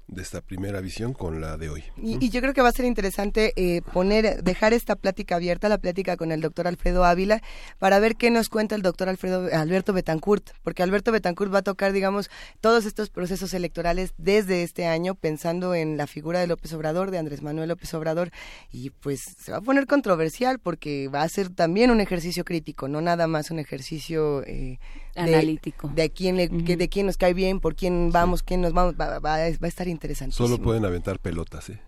de 0.08 0.22
esta 0.22 0.42
primera 0.42 0.82
visión 0.82 1.14
con 1.14 1.42
la 1.42 1.58
de 1.58 1.70
hoy. 1.70 1.84
Y, 1.98 2.30
yo 2.30 2.42
creo 2.42 2.54
que 2.54 2.62
va 2.62 2.70
a 2.70 2.74
ser 2.74 2.86
interesante 2.86 3.54
eh, 3.56 3.82
poner, 3.94 4.44
dejar 4.44 4.74
esta 4.74 4.96
plática 4.96 5.36
abierta, 5.36 5.68
la 5.68 5.78
plática 5.78 6.16
con 6.16 6.32
el 6.32 6.42
doctor 6.42 6.68
Alfredo 6.68 7.06
Ávila, 7.06 7.42
para 7.80 8.00
ver 8.00 8.16
qué 8.16 8.30
nos 8.30 8.50
cuenta 8.50 8.76
el 8.76 8.82
doctor 8.82 9.10
Alfredo 9.10 9.50
Alberto 9.52 9.94
Betancourt, 9.94 10.52
porque 10.64 10.84
Alberto 10.84 11.12
Betancourt 11.12 11.54
va 11.54 11.60
a 11.60 11.64
tocar, 11.64 11.92
digamos, 11.92 12.30
todos 12.62 12.86
estos 12.86 13.10
procesos 13.10 13.54
electorales 13.54 14.14
desde 14.18 14.64
este 14.64 14.86
año, 14.86 15.16
pensando 15.16 15.74
en 15.74 15.98
la 15.98 16.08
figura 16.08 16.40
de 16.40 16.48
López 16.48 16.72
Obrador, 16.74 17.12
de 17.12 17.18
Andrés 17.18 17.42
Manuel 17.42 17.70
López 17.70 17.94
Obrador, 17.94 18.32
y 18.72 18.92
pues 18.92 19.22
se 19.22 19.52
va 19.52 19.58
a 19.58 19.62
poner 19.62 19.88
controversial 19.88 20.60
porque 20.60 21.08
va 21.08 21.24
a 21.24 21.30
ser 21.30 21.50
también 21.50 21.90
un 21.90 22.02
ejercicio 22.02 22.46
crítico, 22.46 22.88
no 22.88 23.02
nada 23.02 23.28
más 23.28 23.50
un 23.50 23.60
ejercicio 23.60 24.44
eh, 24.44 24.80
analítico 25.16 25.90
de 25.90 26.10
quién 26.10 26.38
de 26.38 26.90
quién 26.90 27.06
nos 27.06 27.18
cae 27.18 27.34
bien, 27.34 27.60
por 27.60 27.76
quién 27.76 28.12
vamos, 28.12 28.44
quién 28.44 28.62
nos 28.62 28.74
vamos, 28.74 28.96
va, 29.00 29.20
va, 29.20 29.20
va 29.20 29.36
a 29.36 29.68
estar 29.68 29.88
interesante. 29.88 30.36
Solo 30.36 30.58
pueden 30.58 30.86
aventar 30.86 31.20
pelotas, 31.20 31.70
¿eh? 31.70 31.80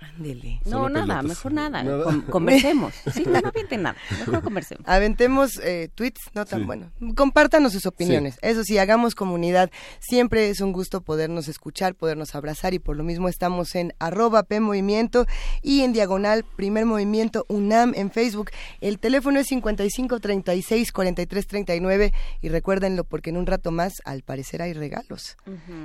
Ándele. 0.00 0.60
No, 0.64 0.88
nada, 0.88 1.22
mejor 1.22 1.52
nada. 1.52 1.84
conversemos. 2.30 2.94
Sí, 3.12 3.24
no, 3.26 3.40
no 3.40 3.48
avienten 3.48 3.82
nada. 3.82 3.96
Mejor 4.20 4.42
conversemos. 4.42 4.84
Aventemos 4.86 5.58
eh, 5.62 5.88
tweets, 5.94 6.20
no 6.34 6.44
tan 6.44 6.66
bueno. 6.66 6.92
Compártanos 7.16 7.72
sus 7.72 7.86
opiniones. 7.86 8.38
Eso 8.42 8.62
sí, 8.64 8.78
hagamos 8.78 9.14
comunidad. 9.14 9.70
Siempre 9.98 10.50
es 10.50 10.60
un 10.60 10.72
gusto 10.72 11.00
podernos 11.00 11.48
escuchar, 11.48 11.94
podernos 11.94 12.34
abrazar 12.34 12.74
y 12.74 12.78
por 12.78 12.96
lo 12.96 13.04
mismo 13.04 13.28
estamos 13.28 13.74
en 13.74 13.92
arroba 13.98 14.42
P 14.44 14.60
Movimiento 14.60 15.26
y 15.62 15.80
en 15.80 15.92
diagonal 15.92 16.44
Primer 16.56 16.84
Movimiento 16.84 17.44
UNAM 17.48 17.92
en 17.96 18.10
Facebook. 18.10 18.50
El 18.80 18.98
teléfono 18.98 19.40
es 19.40 19.48
55 19.48 20.20
36 20.20 20.92
43 20.92 21.46
39 21.46 22.12
y 22.40 22.48
recuérdenlo 22.48 23.04
porque 23.04 23.30
en 23.30 23.36
un 23.36 23.46
rato 23.46 23.70
más 23.70 24.02
al 24.04 24.22
parecer 24.22 24.62
hay 24.62 24.74
regalos. 24.74 25.36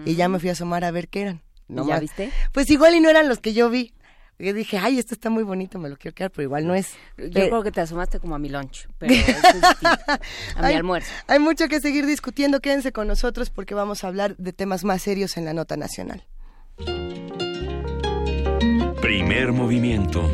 Y 0.06 0.16
ya 0.16 0.28
me 0.30 0.40
fui 0.40 0.50
a 0.50 0.54
asomar 0.54 0.84
a 0.84 0.92
ver 0.92 1.08
qué 1.08 1.22
eran. 1.22 1.42
No 1.68 1.88
¿Ya 1.88 2.00
viste? 2.00 2.32
Pues 2.52 2.70
igual 2.70 2.96
y 2.96 3.00
no 3.00 3.10
eran 3.10 3.28
los 3.28 3.40
que 3.40 3.54
yo 3.54 3.70
vi. 3.70 3.94
Yo 4.40 4.54
dije, 4.54 4.78
ay, 4.78 5.00
esto 5.00 5.14
está 5.14 5.30
muy 5.30 5.44
bonito, 5.44 5.78
me 5.80 5.90
lo 5.90 5.96
quiero 5.96 6.16
quedar, 6.16 6.32
pero 6.32 6.44
igual 6.44 6.66
no 6.66 6.74
es. 6.74 6.94
Yo 7.18 7.30
creo 7.30 7.64
que 7.64 7.72
te 7.72 7.82
asomaste 7.82 8.20
como 8.20 8.36
a 8.36 8.40
mi 8.40 8.50
lunch, 8.50 8.88
pero 8.98 9.14
a 10.56 10.68
mi 10.68 10.74
almuerzo. 10.74 11.10
Hay 11.28 11.40
mucho 11.40 11.68
que 11.68 11.80
seguir 11.80 12.06
discutiendo, 12.06 12.60
quédense 12.60 12.92
con 12.92 13.08
nosotros 13.08 13.50
porque 13.50 13.76
vamos 13.76 14.04
a 14.04 14.08
hablar 14.08 14.36
de 14.38 14.52
temas 14.52 14.84
más 14.84 15.02
serios 15.04 15.38
en 15.38 15.46
la 15.46 15.54
nota 15.54 15.78
nacional. 15.78 16.26
Primer 19.02 19.52
movimiento. 19.52 20.28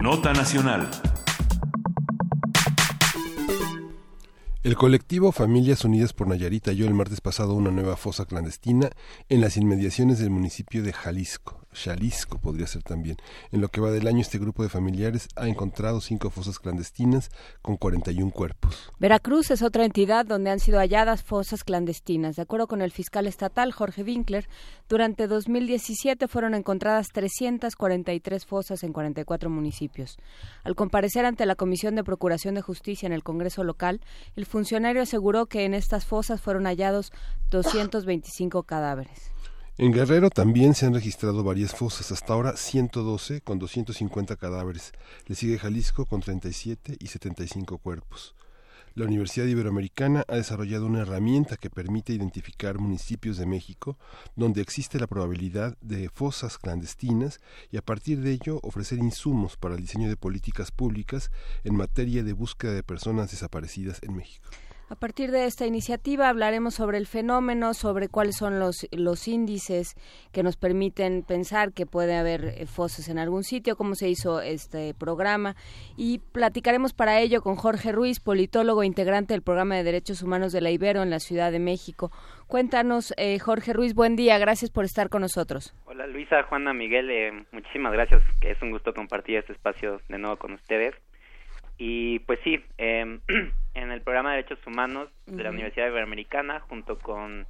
Nota 0.00 0.32
nacional. 0.32 1.11
El 4.62 4.76
colectivo 4.76 5.32
Familias 5.32 5.84
Unidas 5.84 6.12
por 6.12 6.28
Nayarit 6.28 6.68
halló 6.68 6.86
el 6.86 6.94
martes 6.94 7.20
pasado 7.20 7.54
una 7.54 7.72
nueva 7.72 7.96
fosa 7.96 8.26
clandestina 8.26 8.90
en 9.28 9.40
las 9.40 9.56
inmediaciones 9.56 10.20
del 10.20 10.30
municipio 10.30 10.84
de 10.84 10.92
Jalisco. 10.92 11.61
Jalisco 11.72 12.38
podría 12.38 12.66
ser 12.66 12.82
también. 12.82 13.16
En 13.50 13.60
lo 13.60 13.68
que 13.68 13.80
va 13.80 13.90
del 13.90 14.06
año, 14.06 14.20
este 14.20 14.38
grupo 14.38 14.62
de 14.62 14.68
familiares 14.68 15.28
ha 15.36 15.48
encontrado 15.48 16.00
cinco 16.00 16.30
fosas 16.30 16.58
clandestinas 16.58 17.30
con 17.62 17.76
41 17.76 18.30
cuerpos. 18.30 18.90
Veracruz 18.98 19.50
es 19.50 19.62
otra 19.62 19.84
entidad 19.84 20.26
donde 20.26 20.50
han 20.50 20.60
sido 20.60 20.78
halladas 20.78 21.22
fosas 21.22 21.64
clandestinas. 21.64 22.36
De 22.36 22.42
acuerdo 22.42 22.66
con 22.66 22.82
el 22.82 22.92
fiscal 22.92 23.26
estatal 23.26 23.72
Jorge 23.72 24.02
Winkler, 24.02 24.48
durante 24.88 25.26
2017 25.26 26.28
fueron 26.28 26.54
encontradas 26.54 27.08
343 27.12 28.46
fosas 28.46 28.82
en 28.82 28.92
44 28.92 29.50
municipios. 29.50 30.18
Al 30.64 30.74
comparecer 30.74 31.24
ante 31.24 31.46
la 31.46 31.56
Comisión 31.56 31.94
de 31.94 32.04
Procuración 32.04 32.54
de 32.54 32.62
Justicia 32.62 33.06
en 33.06 33.12
el 33.12 33.22
Congreso 33.22 33.64
local, 33.64 34.00
el 34.36 34.46
funcionario 34.46 35.02
aseguró 35.02 35.46
que 35.46 35.64
en 35.64 35.74
estas 35.74 36.04
fosas 36.04 36.40
fueron 36.40 36.64
hallados 36.64 37.12
225 37.50 38.62
cadáveres. 38.64 39.31
En 39.78 39.90
Guerrero 39.90 40.28
también 40.28 40.74
se 40.74 40.84
han 40.84 40.92
registrado 40.92 41.42
varias 41.42 41.74
fosas, 41.74 42.12
hasta 42.12 42.34
ahora 42.34 42.58
112 42.58 43.40
con 43.40 43.58
250 43.58 44.36
cadáveres. 44.36 44.92
Le 45.26 45.34
sigue 45.34 45.58
Jalisco 45.58 46.04
con 46.04 46.20
37 46.20 46.98
y 47.00 47.06
75 47.06 47.78
cuerpos. 47.78 48.34
La 48.94 49.06
Universidad 49.06 49.46
Iberoamericana 49.46 50.24
ha 50.28 50.36
desarrollado 50.36 50.84
una 50.84 51.00
herramienta 51.00 51.56
que 51.56 51.70
permite 51.70 52.12
identificar 52.12 52.78
municipios 52.78 53.38
de 53.38 53.46
México 53.46 53.96
donde 54.36 54.60
existe 54.60 55.00
la 55.00 55.06
probabilidad 55.06 55.78
de 55.80 56.10
fosas 56.10 56.58
clandestinas 56.58 57.40
y 57.70 57.78
a 57.78 57.82
partir 57.82 58.20
de 58.20 58.32
ello 58.32 58.60
ofrecer 58.62 58.98
insumos 58.98 59.56
para 59.56 59.76
el 59.76 59.80
diseño 59.80 60.10
de 60.10 60.18
políticas 60.18 60.70
públicas 60.70 61.30
en 61.64 61.76
materia 61.76 62.22
de 62.22 62.34
búsqueda 62.34 62.74
de 62.74 62.82
personas 62.82 63.30
desaparecidas 63.30 64.00
en 64.02 64.16
México. 64.16 64.50
A 64.92 64.94
partir 64.94 65.30
de 65.30 65.46
esta 65.46 65.64
iniciativa 65.64 66.28
hablaremos 66.28 66.74
sobre 66.74 66.98
el 66.98 67.06
fenómeno, 67.06 67.72
sobre 67.72 68.08
cuáles 68.08 68.36
son 68.36 68.58
los, 68.58 68.86
los 68.92 69.26
índices 69.26 69.94
que 70.34 70.42
nos 70.42 70.58
permiten 70.58 71.22
pensar 71.22 71.72
que 71.72 71.86
puede 71.86 72.14
haber 72.14 72.44
eh, 72.44 72.66
fosas 72.66 73.08
en 73.08 73.18
algún 73.18 73.42
sitio, 73.42 73.74
cómo 73.74 73.94
se 73.94 74.10
hizo 74.10 74.42
este 74.42 74.92
programa 74.92 75.56
y 75.96 76.18
platicaremos 76.18 76.92
para 76.92 77.20
ello 77.20 77.40
con 77.40 77.56
Jorge 77.56 77.90
Ruiz, 77.90 78.20
politólogo 78.20 78.84
integrante 78.84 79.32
del 79.32 79.40
programa 79.40 79.76
de 79.76 79.84
Derechos 79.84 80.22
Humanos 80.22 80.52
de 80.52 80.60
la 80.60 80.70
Ibero 80.70 81.02
en 81.02 81.08
la 81.08 81.20
Ciudad 81.20 81.50
de 81.52 81.58
México. 81.58 82.10
Cuéntanos, 82.46 83.14
eh, 83.16 83.38
Jorge 83.38 83.72
Ruiz, 83.72 83.94
buen 83.94 84.14
día, 84.14 84.36
gracias 84.36 84.70
por 84.70 84.84
estar 84.84 85.08
con 85.08 85.22
nosotros. 85.22 85.74
Hola 85.86 86.06
Luisa, 86.06 86.42
Juana, 86.42 86.74
Miguel, 86.74 87.10
eh, 87.10 87.46
muchísimas 87.50 87.94
gracias, 87.94 88.22
es 88.42 88.60
un 88.60 88.72
gusto 88.72 88.92
compartir 88.92 89.38
este 89.38 89.54
espacio 89.54 90.02
de 90.10 90.18
nuevo 90.18 90.36
con 90.36 90.52
ustedes. 90.52 90.94
Y 91.84 92.20
pues 92.20 92.38
sí, 92.44 92.64
em, 92.78 93.18
en 93.74 93.90
el 93.90 94.02
programa 94.02 94.30
de 94.30 94.36
Derechos 94.36 94.64
Humanos 94.68 95.08
de 95.26 95.42
la 95.42 95.50
Universidad 95.50 95.88
Iberoamericana, 95.88 96.60
junto 96.60 96.96
con 96.96 97.44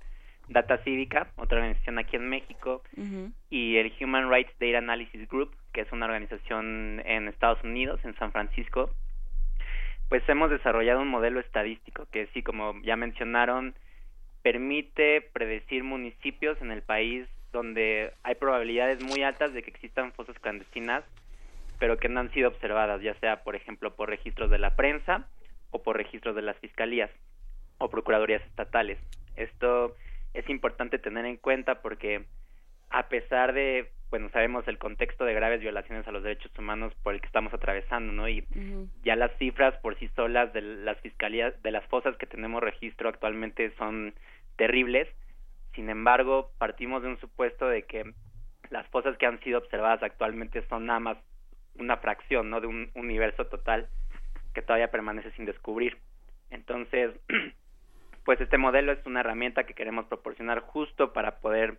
Data 0.48 0.78
Cívica, 0.84 1.30
otra 1.36 1.58
organización 1.58 1.98
aquí 1.98 2.16
en 2.16 2.30
México, 2.30 2.82
y 3.50 3.76
el 3.76 3.92
Human 4.00 4.30
Rights 4.30 4.54
Data 4.58 4.78
Analysis 4.78 5.28
Group, 5.28 5.54
que 5.74 5.82
es 5.82 5.92
una 5.92 6.06
organización 6.06 7.02
en 7.04 7.28
Estados 7.28 7.62
Unidos, 7.62 8.00
en 8.04 8.16
San 8.16 8.32
Francisco, 8.32 8.88
pues 10.08 10.26
hemos 10.30 10.48
desarrollado 10.48 11.02
un 11.02 11.08
modelo 11.08 11.38
estadístico 11.38 12.06
que 12.10 12.26
sí, 12.28 12.42
como 12.42 12.80
ya 12.80 12.96
mencionaron, 12.96 13.74
permite 14.40 15.20
predecir 15.20 15.84
municipios 15.84 16.58
en 16.62 16.70
el 16.70 16.80
país 16.80 17.28
donde 17.52 18.14
hay 18.22 18.36
probabilidades 18.36 19.04
muy 19.04 19.24
altas 19.24 19.52
de 19.52 19.62
que 19.62 19.68
existan 19.68 20.10
fosas 20.14 20.38
clandestinas 20.38 21.04
pero 21.82 21.98
que 21.98 22.08
no 22.08 22.20
han 22.20 22.30
sido 22.30 22.48
observadas, 22.48 23.02
ya 23.02 23.14
sea, 23.14 23.42
por 23.42 23.56
ejemplo, 23.56 23.96
por 23.96 24.08
registros 24.08 24.50
de 24.50 24.58
la 24.60 24.76
prensa 24.76 25.26
o 25.72 25.82
por 25.82 25.96
registros 25.96 26.36
de 26.36 26.42
las 26.42 26.56
fiscalías 26.58 27.10
o 27.78 27.90
procuradurías 27.90 28.40
estatales. 28.42 29.00
Esto 29.34 29.96
es 30.32 30.48
importante 30.48 31.00
tener 31.00 31.26
en 31.26 31.38
cuenta 31.38 31.82
porque 31.82 32.24
a 32.88 33.08
pesar 33.08 33.52
de, 33.52 33.90
bueno, 34.10 34.28
sabemos 34.28 34.68
el 34.68 34.78
contexto 34.78 35.24
de 35.24 35.34
graves 35.34 35.60
violaciones 35.60 36.06
a 36.06 36.12
los 36.12 36.22
derechos 36.22 36.56
humanos 36.56 36.94
por 37.02 37.14
el 37.14 37.20
que 37.20 37.26
estamos 37.26 37.52
atravesando, 37.52 38.12
¿no? 38.12 38.28
Y 38.28 38.46
ya 39.02 39.16
las 39.16 39.36
cifras 39.38 39.74
por 39.78 39.98
sí 39.98 40.08
solas 40.14 40.52
de 40.52 40.62
las 40.62 41.00
fiscalías, 41.00 41.60
de 41.64 41.72
las 41.72 41.84
fosas 41.86 42.16
que 42.16 42.26
tenemos 42.26 42.62
registro 42.62 43.08
actualmente 43.08 43.74
son 43.76 44.14
terribles. 44.54 45.08
Sin 45.74 45.90
embargo, 45.90 46.52
partimos 46.58 47.02
de 47.02 47.08
un 47.08 47.18
supuesto 47.18 47.66
de 47.66 47.82
que 47.82 48.04
las 48.70 48.86
fosas 48.86 49.18
que 49.18 49.26
han 49.26 49.40
sido 49.40 49.58
observadas 49.58 50.00
actualmente 50.04 50.64
son 50.68 50.86
nada 50.86 51.00
más 51.00 51.18
una 51.78 51.96
fracción, 51.98 52.50
¿no? 52.50 52.60
De 52.60 52.66
un 52.66 52.90
universo 52.94 53.46
total 53.46 53.88
que 54.54 54.62
todavía 54.62 54.90
permanece 54.90 55.30
sin 55.32 55.46
descubrir. 55.46 55.98
Entonces, 56.50 57.12
pues 58.24 58.40
este 58.40 58.58
modelo 58.58 58.92
es 58.92 59.04
una 59.06 59.20
herramienta 59.20 59.64
que 59.64 59.74
queremos 59.74 60.06
proporcionar 60.06 60.60
justo 60.60 61.12
para 61.12 61.38
poder 61.40 61.78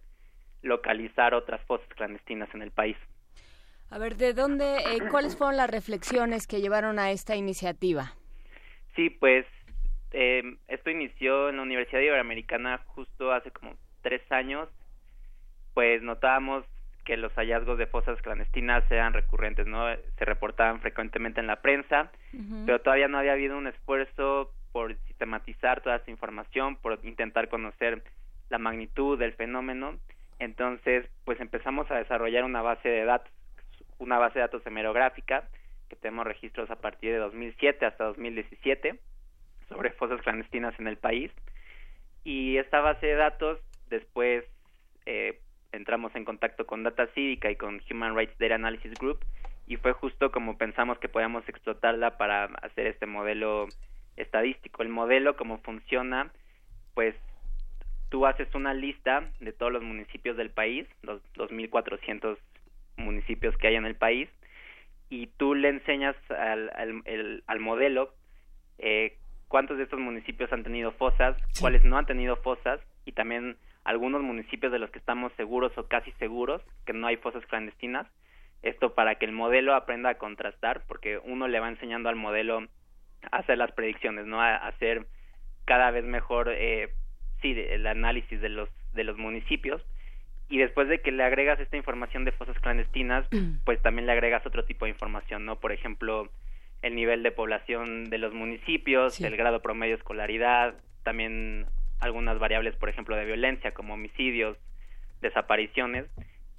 localizar 0.62 1.34
otras 1.34 1.62
fosas 1.66 1.88
clandestinas 1.96 2.54
en 2.54 2.62
el 2.62 2.72
país. 2.72 2.98
A 3.90 4.00
ver, 4.00 4.16
¿de 4.16 4.34
dónde, 4.34 4.78
eh, 4.78 5.02
cuáles 5.12 5.38
fueron 5.38 5.58
las 5.58 5.70
reflexiones 5.70 6.48
que 6.48 6.62
llevaron 6.62 6.98
a 6.98 7.12
esta 7.12 7.36
iniciativa? 7.36 8.14
Sí, 8.96 9.10
pues 9.10 9.46
eh, 10.12 10.58
esto 10.68 10.90
inició 10.90 11.50
en 11.50 11.58
la 11.58 11.64
Universidad 11.64 12.02
Iberoamericana 12.02 12.80
justo 12.88 13.32
hace 13.32 13.52
como 13.52 13.76
tres 14.02 14.22
años 14.32 14.70
pues 15.74 16.02
notábamos 16.02 16.66
que 17.04 17.18
los 17.18 17.34
hallazgos 17.34 17.78
de 17.78 17.88
fosas 17.88 18.22
clandestinas 18.22 18.90
eran 18.90 19.14
recurrentes, 19.14 19.68
¿no? 19.68 19.86
Se 20.18 20.26
reportaban 20.26 20.80
frecuentemente 20.82 21.40
en 21.40 21.48
la 21.48 21.62
prensa, 21.62 22.12
pero 22.66 22.80
todavía 22.82 23.08
no 23.08 23.18
había 23.18 23.34
habido 23.34 23.58
un 23.58 23.68
esfuerzo 23.68 24.52
por 24.72 24.96
sistematizar 25.08 25.82
toda 25.82 25.98
esta 25.98 26.12
información, 26.12 26.78
por 26.78 27.00
intentar 27.04 27.50
conocer 27.50 28.04
la 28.50 28.58
magnitud 28.58 29.20
del 29.20 29.34
fenómeno. 29.34 29.98
Entonces, 30.40 31.06
pues 31.26 31.40
empezamos 31.40 31.90
a 31.92 31.96
desarrollar 31.96 32.44
una 32.44 32.62
base 32.62 32.90
de 32.90 33.06
datos, 33.06 33.32
una 34.00 34.18
base 34.18 34.40
de 34.40 34.46
datos 34.46 34.66
hemerográfica, 34.66 35.48
que 35.90 35.96
tenemos 35.96 36.26
registros 36.26 36.72
a 36.72 36.78
partir 36.78 37.12
de 37.12 37.18
2007 37.18 37.86
hasta 37.86 38.06
2017 38.06 39.00
sobre 39.70 39.92
fosas 39.92 40.22
clandestinas 40.22 40.78
en 40.80 40.88
el 40.88 40.98
país. 40.98 41.32
Y 42.24 42.58
esta 42.58 42.80
base 42.80 43.06
de 43.06 43.16
datos 43.16 43.60
después 43.90 44.46
eh, 45.06 45.40
entramos 45.74 46.16
en 46.16 46.24
contacto 46.24 46.66
con 46.66 46.84
Data 46.84 47.08
Cívica 47.08 47.52
y 47.52 47.56
con 47.56 47.82
Human 47.90 48.16
Rights 48.16 48.38
Data 48.40 48.56
Analysis 48.56 48.94
Group 48.94 49.20
y 49.68 49.78
fue 49.78 49.94
justo 49.94 50.32
como 50.32 50.58
pensamos 50.58 50.98
que 51.00 51.10
podíamos 51.10 51.48
explotarla 51.48 52.18
para 52.18 52.46
hacer 52.46 52.88
este 52.88 53.06
modelo 53.06 53.68
estadístico. 54.18 54.84
El 54.84 54.90
modelo, 54.90 55.36
como 55.36 55.60
funciona, 55.60 56.32
pues 56.94 57.16
tú 58.10 58.26
haces 58.26 58.54
una 58.54 58.74
lista 58.74 59.30
de 59.40 59.54
todos 59.54 59.72
los 59.72 59.84
municipios 59.84 60.38
del 60.38 60.52
país, 60.52 60.88
los 61.02 61.22
2.400 61.36 62.38
municipios 62.98 63.58
que 63.58 63.68
hay 63.68 63.76
en 63.76 63.86
el 63.86 63.96
país, 63.96 64.30
y 65.10 65.28
tú 65.38 65.56
le 65.56 65.70
enseñas 65.70 66.16
al, 66.30 66.72
al, 66.76 67.44
al 67.48 67.60
modelo 67.60 68.14
eh, 68.78 69.18
cuántos 69.48 69.78
de 69.78 69.84
estos 69.84 70.00
municipios 70.00 70.52
han 70.52 70.64
tenido 70.64 70.92
fosas, 70.92 71.38
cuáles 71.60 71.84
no 71.84 71.98
han 71.98 72.06
tenido 72.06 72.36
fosas, 72.38 72.80
y 73.06 73.14
también 73.14 73.58
algunos 73.84 74.22
municipios 74.22 74.72
de 74.72 74.80
los 74.80 74.90
que 74.92 75.00
estamos 75.00 75.32
seguros 75.34 75.78
o 75.78 75.88
casi 75.88 76.12
seguros 76.14 76.62
que 76.86 76.94
no 76.94 77.08
hay 77.08 77.18
fosas 77.18 77.46
clandestinas. 77.46 78.08
Esto 78.62 78.94
para 78.94 79.16
que 79.16 79.26
el 79.26 79.34
modelo 79.34 79.76
aprenda 79.76 80.10
a 80.10 80.18
contrastar, 80.18 80.84
porque 80.88 81.18
uno 81.18 81.48
le 81.48 81.60
va 81.60 81.68
enseñando 81.68 82.10
al 82.10 82.16
modelo 82.16 82.68
a 83.32 83.38
hacer 83.38 83.58
las 83.58 83.72
predicciones, 83.74 84.26
no 84.26 84.42
a, 84.42 84.56
hacer 84.56 85.06
cada 85.66 85.92
vez 85.92 86.06
mejor, 86.06 86.50
eh, 86.50 86.94
sí, 87.42 87.54
el 87.58 87.86
análisis 87.88 88.40
de 88.40 88.50
los 88.50 88.70
de 88.94 89.04
los 89.04 89.18
municipios. 89.18 89.82
Y 90.50 90.58
después 90.60 90.88
de 90.88 91.02
que 91.02 91.12
le 91.12 91.24
agregas 91.24 91.60
esta 91.60 91.78
información 91.78 92.26
de 92.26 92.32
fosas 92.32 92.58
clandestinas, 92.60 93.28
pues 93.66 93.82
también 93.82 94.06
le 94.06 94.12
agregas 94.12 94.46
otro 94.46 94.66
tipo 94.66 94.86
de 94.86 94.92
información, 94.92 95.46
¿no? 95.46 95.60
Por 95.60 95.72
ejemplo, 95.72 96.30
el 96.82 96.96
nivel 96.96 97.24
de 97.24 97.32
población 97.32 98.10
de 98.10 98.18
los 98.18 98.34
municipios, 98.34 99.20
el 99.22 99.36
grado 99.36 99.62
promedio 99.62 99.96
de 99.96 100.00
escolaridad, 100.00 100.76
también 101.04 101.66
algunas 102.04 102.38
variables, 102.38 102.76
por 102.76 102.90
ejemplo, 102.90 103.16
de 103.16 103.26
violencia, 103.26 103.72
como 103.72 103.94
homicidios, 103.94 104.58
desapariciones. 105.22 106.06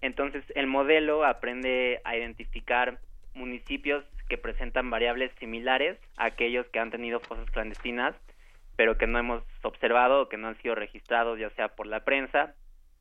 Entonces, 0.00 0.42
el 0.54 0.66
modelo 0.66 1.24
aprende 1.24 2.00
a 2.04 2.16
identificar 2.16 2.98
municipios 3.34 4.04
que 4.28 4.38
presentan 4.38 4.90
variables 4.90 5.30
similares 5.38 5.98
a 6.16 6.26
aquellos 6.26 6.66
que 6.68 6.78
han 6.78 6.90
tenido 6.90 7.20
fosas 7.20 7.50
clandestinas, 7.50 8.14
pero 8.76 8.96
que 8.96 9.06
no 9.06 9.18
hemos 9.18 9.42
observado 9.62 10.22
o 10.22 10.28
que 10.28 10.36
no 10.36 10.48
han 10.48 10.60
sido 10.62 10.74
registrados, 10.74 11.38
ya 11.38 11.50
sea 11.50 11.68
por 11.68 11.86
la 11.86 12.04
prensa 12.04 12.54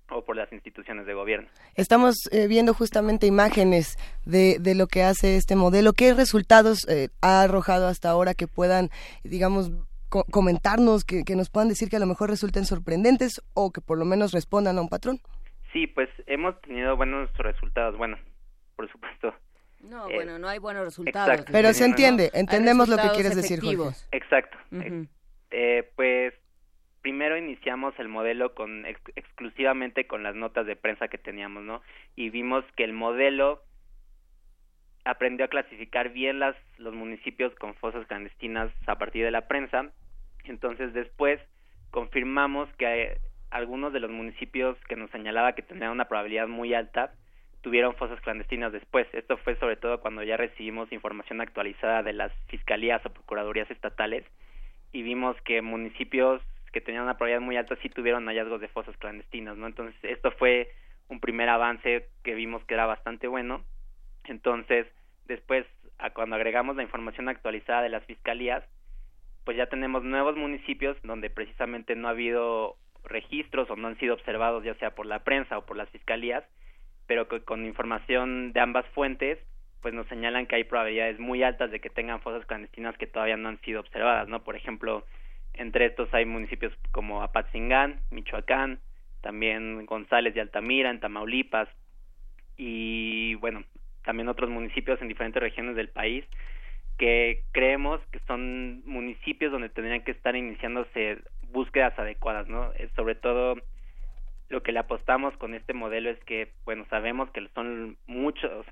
o 0.09 0.23
por 0.25 0.35
las 0.35 0.51
instituciones 0.51 1.05
de 1.05 1.13
gobierno. 1.13 1.47
Estamos 1.75 2.15
eh, 2.31 2.47
viendo 2.47 2.73
justamente 2.73 3.25
imágenes 3.25 3.97
de, 4.25 4.57
de, 4.59 4.75
lo 4.75 4.87
que 4.87 5.01
hace 5.03 5.37
este 5.37 5.55
modelo. 5.55 5.93
¿Qué 5.93 6.13
resultados 6.13 6.87
eh, 6.89 7.07
ha 7.21 7.41
arrojado 7.41 7.87
hasta 7.87 8.09
ahora 8.09 8.33
que 8.33 8.47
puedan, 8.47 8.89
digamos, 9.23 9.71
comentarnos, 10.31 11.03
que, 11.05 11.23
nos 11.35 11.49
puedan 11.49 11.69
decir 11.69 11.89
que 11.89 11.97
a 11.97 11.99
lo 11.99 12.05
mejor 12.05 12.29
resulten 12.29 12.65
sorprendentes 12.65 13.41
o 13.53 13.71
que 13.71 13.81
por 13.81 13.97
lo 13.97 14.05
menos 14.05 14.31
respondan 14.31 14.77
a 14.77 14.81
un 14.81 14.89
patrón. 14.89 15.19
Sí, 15.71 15.87
pues 15.87 16.09
hemos 16.27 16.59
tenido 16.61 16.95
buenos 16.95 17.35
resultados. 17.37 17.97
Bueno, 17.97 18.17
por 18.75 18.91
supuesto. 18.91 19.33
No, 19.81 20.07
eh, 20.09 20.15
bueno, 20.15 20.39
no 20.39 20.47
hay 20.47 20.59
buenos 20.59 20.85
resultados. 20.85 21.45
Pero 21.51 21.73
se 21.73 21.85
entiende, 21.85 22.29
entendemos 22.33 22.87
lo 22.87 22.97
que 22.97 23.09
quieres 23.09 23.35
decir, 23.35 23.59
Jorge. 23.59 23.99
Exacto. 24.11 24.57
eh, 25.51 25.91
pues 25.95 26.33
primero 27.01 27.37
iniciamos 27.37 27.93
el 27.99 28.07
modelo 28.07 28.55
con 28.55 28.85
exclusivamente 28.85 30.07
con 30.07 30.23
las 30.23 30.35
notas 30.35 30.65
de 30.65 30.75
prensa 30.75 31.09
que 31.09 31.17
teníamos, 31.17 31.63
¿no? 31.63 31.81
Y 32.15 32.29
vimos 32.29 32.63
que 32.77 32.85
el 32.85 32.93
modelo 32.93 33.61
aprendió 35.05 35.45
a 35.45 35.49
clasificar 35.49 36.09
bien 36.09 36.39
las 36.39 36.55
los 36.77 36.93
municipios 36.93 37.53
con 37.55 37.73
fosas 37.75 38.05
clandestinas 38.07 38.71
a 38.87 38.97
partir 38.97 39.23
de 39.25 39.31
la 39.31 39.47
prensa 39.47 39.91
entonces 40.45 40.93
después 40.93 41.39
confirmamos 41.91 42.69
que 42.77 43.17
algunos 43.51 43.93
de 43.93 43.99
los 43.99 44.09
municipios 44.09 44.77
que 44.87 44.95
nos 44.95 45.11
señalaba 45.11 45.53
que 45.53 45.61
tenían 45.61 45.91
una 45.91 46.05
probabilidad 46.05 46.47
muy 46.47 46.73
alta 46.73 47.13
tuvieron 47.61 47.95
fosas 47.95 48.19
clandestinas 48.21 48.73
después. 48.73 49.07
Esto 49.13 49.37
fue 49.37 49.55
sobre 49.55 49.77
todo 49.77 50.01
cuando 50.01 50.21
ya 50.21 50.35
recibimos 50.35 50.91
información 50.91 51.39
actualizada 51.39 52.03
de 52.03 52.13
las 52.13 52.31
fiscalías 52.47 53.05
o 53.05 53.13
procuradurías 53.13 53.71
estatales 53.71 54.25
y 54.91 55.01
vimos 55.01 55.37
que 55.43 55.61
municipios 55.61 56.41
que 56.73 56.81
tenían 56.81 57.03
una 57.03 57.15
probabilidad 57.15 57.45
muy 57.45 57.55
alta 57.55 57.77
sí 57.81 57.89
tuvieron 57.89 58.25
hallazgos 58.25 58.59
de 58.59 58.67
fosas 58.67 58.97
clandestinas, 58.97 59.55
¿no? 59.55 59.67
Entonces, 59.67 59.95
esto 60.03 60.31
fue 60.31 60.71
un 61.07 61.19
primer 61.19 61.47
avance 61.47 62.09
que 62.23 62.33
vimos 62.33 62.63
que 62.65 62.73
era 62.73 62.85
bastante 62.85 63.27
bueno. 63.27 63.63
Entonces, 64.25 64.87
después, 65.25 65.65
a 65.97 66.11
cuando 66.11 66.35
agregamos 66.35 66.75
la 66.75 66.83
información 66.83 67.29
actualizada 67.29 67.81
de 67.81 67.89
las 67.89 68.03
fiscalías, 68.05 68.63
pues 69.43 69.57
ya 69.57 69.67
tenemos 69.67 70.03
nuevos 70.03 70.37
municipios 70.37 70.97
donde 71.03 71.29
precisamente 71.29 71.95
no 71.95 72.07
ha 72.07 72.11
habido 72.11 72.77
registros 73.03 73.69
o 73.69 73.75
no 73.75 73.89
han 73.89 73.97
sido 73.97 74.13
observados 74.13 74.63
ya 74.63 74.75
sea 74.75 74.95
por 74.95 75.05
la 75.05 75.23
prensa 75.23 75.57
o 75.57 75.65
por 75.65 75.75
las 75.75 75.89
fiscalías, 75.89 76.43
pero 77.07 77.27
que 77.27 77.41
con 77.41 77.65
información 77.65 78.53
de 78.53 78.61
ambas 78.61 78.85
fuentes 78.93 79.39
pues 79.81 79.93
nos 79.93 80.07
señalan 80.07 80.47
que 80.47 80.55
hay 80.55 80.63
probabilidades 80.63 81.19
muy 81.19 81.43
altas 81.43 81.69
de 81.69 81.81
que 81.81 81.89
tengan 81.89 82.21
fosas 82.21 82.45
clandestinas 82.45 82.97
que 82.97 83.05
todavía 83.05 83.35
no 83.35 83.49
han 83.49 83.59
sido 83.61 83.81
observadas, 83.81 84.29
¿no? 84.29 84.41
Por 84.41 84.55
ejemplo, 84.55 85.05
entre 85.53 85.87
estos 85.87 86.11
hay 86.13 86.25
municipios 86.25 86.73
como 86.91 87.21
Apatzingán, 87.21 87.99
Michoacán, 88.09 88.79
también 89.19 89.85
González 89.85 90.33
de 90.33 90.39
Altamira, 90.39 90.89
en 90.89 91.01
Tamaulipas, 91.01 91.67
y 92.55 93.35
bueno, 93.35 93.65
también 94.03 94.29
otros 94.29 94.49
municipios 94.49 95.01
en 95.01 95.07
diferentes 95.07 95.41
regiones 95.41 95.75
del 95.75 95.89
país 95.89 96.25
que 96.97 97.43
creemos 97.51 97.99
que 98.11 98.19
son 98.27 98.83
municipios 98.85 99.51
donde 99.51 99.69
tendrían 99.69 100.03
que 100.03 100.11
estar 100.11 100.35
iniciándose 100.35 101.19
búsquedas 101.51 101.97
adecuadas, 101.97 102.47
¿no? 102.47 102.71
Eh, 102.73 102.89
sobre 102.95 103.15
todo 103.15 103.55
lo 104.49 104.61
que 104.61 104.71
le 104.71 104.79
apostamos 104.79 105.35
con 105.37 105.55
este 105.55 105.73
modelo 105.73 106.09
es 106.09 106.19
que, 106.25 106.51
bueno, 106.65 106.85
sabemos 106.89 107.29
que 107.31 107.47
son 107.55 107.97
muchos 108.07 108.65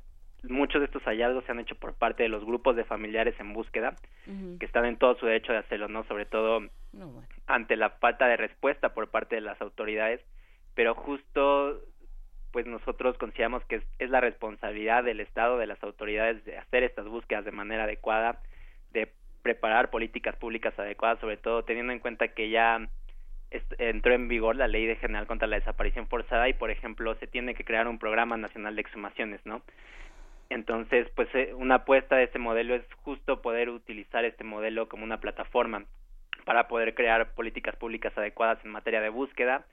muchos 0.44 0.82
de 0.82 0.86
estos 0.86 1.04
hallazgos 1.04 1.46
se 1.46 1.52
han 1.52 1.60
hecho 1.60 1.76
por 1.76 1.94
parte 1.94 2.24
de 2.24 2.30
los 2.30 2.44
grupos 2.44 2.76
de 2.76 2.84
familiares 2.84 3.36
en 3.40 3.54
búsqueda, 3.54 3.96
que 4.26 4.66
están 4.66 4.86
en 4.86 4.98
todo 4.98 5.16
su 5.16 5.28
derecho 5.28 5.52
de 5.52 5.60
hacerlo, 5.60 5.88
¿no? 5.88 6.04
Sobre 6.06 6.26
todo 6.26 6.68
ante 7.46 7.76
la 7.76 7.92
falta 7.92 8.28
de 8.28 8.38
respuesta 8.38 8.94
por 8.94 9.10
parte 9.10 9.36
de 9.36 9.42
las 9.42 9.62
autoridades, 9.62 10.20
pero 10.74 10.96
justo 10.96 11.80
pues 12.52 12.66
nosotros 12.66 13.18
consideramos 13.18 13.64
que 13.66 13.82
es, 13.99 14.10
la 14.10 14.22
responsabilidad 14.22 15.04
del 15.04 15.20
Estado, 15.20 15.58
de 15.58 15.68
las 15.68 15.82
autoridades, 15.84 16.43
de 16.45 16.58
hacer 16.58 16.84
estas 16.84 17.08
búsquedas 17.08 17.45
de 17.45 17.52
manera 17.52 17.84
adecuada, 17.84 18.41
de 18.91 19.12
preparar 19.41 19.89
políticas 19.89 20.36
públicas 20.36 20.78
adecuadas, 20.78 21.20
sobre 21.20 21.38
todo 21.38 21.64
teniendo 21.64 21.94
en 21.94 21.99
cuenta 21.99 22.30
que 22.30 22.49
ya 22.49 22.88
entró 23.80 24.14
en 24.14 24.28
vigor 24.28 24.56
la 24.56 24.68
ley 24.68 24.86
de 24.86 24.95
general 24.95 25.28
contra 25.28 25.48
la 25.48 25.57
desaparición 25.57 26.07
forzada 26.07 26.48
y, 26.48 26.53
por 26.53 26.72
ejemplo, 26.72 27.15
se 27.15 27.28
tiene 27.28 27.53
que 27.53 27.65
crear 27.65 27.88
un 27.88 27.99
programa 27.99 28.38
nacional 28.38 28.76
de 28.76 28.82
exhumaciones, 28.82 29.45
¿no? 29.45 29.61
Entonces, 30.49 31.10
pues 31.15 31.30
eh, 31.34 31.53
una 31.53 31.76
apuesta 31.76 32.18
de 32.18 32.26
este 32.26 32.40
modelo 32.40 32.76
es 32.76 32.84
justo 33.03 33.41
poder 33.41 33.69
utilizar 33.69 34.26
este 34.26 34.44
modelo 34.44 34.90
como 34.90 35.03
una 35.03 35.19
plataforma 35.19 35.86
para 36.45 36.68
poder 36.68 36.94
crear 36.94 37.34
políticas 37.34 37.76
públicas 37.76 38.18
adecuadas 38.18 38.60
en 38.65 38.72
materia 38.72 39.02
de 39.02 39.10
búsqueda 39.10 39.65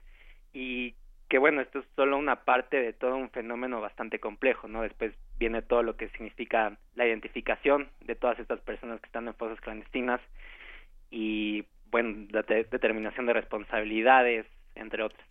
y 0.53 0.95
que 1.29 1.37
bueno, 1.37 1.61
esto 1.61 1.79
es 1.79 1.85
solo 1.95 2.17
una 2.17 2.43
parte 2.43 2.77
de 2.77 2.91
todo 2.91 3.15
un 3.15 3.29
fenómeno 3.29 3.79
bastante 3.79 4.19
complejo, 4.19 4.67
¿no? 4.67 4.81
Después 4.81 5.13
viene 5.37 5.61
todo 5.61 5.83
lo 5.83 5.95
que 5.95 6.09
significa 6.09 6.75
la 6.95 7.05
identificación 7.05 7.87
de 8.01 8.15
todas 8.15 8.39
estas 8.39 8.59
personas 8.61 8.99
que 8.99 9.05
están 9.05 9.27
en 9.27 9.35
fosas 9.35 9.61
clandestinas 9.61 10.19
y, 11.11 11.65
bueno, 11.91 12.27
la 12.31 12.41
determinación 12.41 13.27
de 13.27 13.33
responsabilidades, 13.33 14.47
entre 14.73 15.03
otras. 15.03 15.25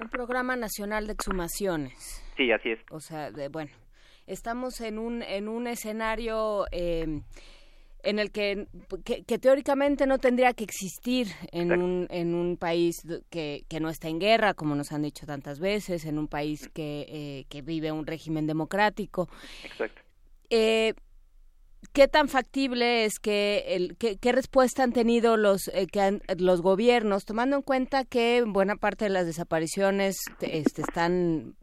Un 0.00 0.08
programa 0.08 0.56
nacional 0.56 1.06
de 1.06 1.12
exhumaciones. 1.12 2.24
Sí, 2.36 2.50
así 2.50 2.70
es. 2.70 2.80
O 2.90 3.00
sea, 3.00 3.30
de, 3.30 3.48
bueno, 3.48 3.70
estamos 4.26 4.80
en 4.80 4.98
un, 4.98 5.22
en 5.22 5.48
un 5.48 5.66
escenario... 5.66 6.64
Eh, 6.72 7.20
en 8.06 8.18
el 8.18 8.30
que, 8.30 8.68
que, 9.04 9.38
teóricamente 9.38 10.06
no 10.06 10.18
tendría 10.18 10.52
que 10.54 10.64
existir 10.64 11.28
en 11.52 11.72
un, 11.72 12.06
en 12.10 12.34
un 12.34 12.56
país 12.56 12.96
que, 13.30 13.64
que, 13.68 13.80
no 13.80 13.88
está 13.88 14.08
en 14.08 14.20
guerra, 14.20 14.54
como 14.54 14.74
nos 14.74 14.92
han 14.92 15.02
dicho 15.02 15.26
tantas 15.26 15.58
veces, 15.58 16.04
en 16.04 16.18
un 16.18 16.28
país 16.28 16.68
que, 16.72 17.06
eh, 17.08 17.46
que 17.48 17.62
vive 17.62 17.90
un 17.90 18.06
régimen 18.06 18.46
democrático. 18.46 19.28
Exacto. 19.64 20.02
Eh, 20.50 20.94
¿Qué 21.92 22.08
tan 22.08 22.28
factible 22.28 23.04
es 23.04 23.18
que, 23.18 23.64
el, 23.68 23.96
qué, 23.96 24.32
respuesta 24.32 24.82
han 24.82 24.92
tenido 24.92 25.36
los, 25.36 25.68
eh, 25.68 25.86
que 25.86 26.20
los 26.38 26.60
gobiernos, 26.60 27.24
tomando 27.24 27.56
en 27.56 27.62
cuenta 27.62 28.04
que 28.04 28.42
buena 28.46 28.76
parte 28.76 29.06
de 29.06 29.10
las 29.10 29.26
desapariciones 29.26 30.16
este, 30.40 30.82
están, 30.82 31.56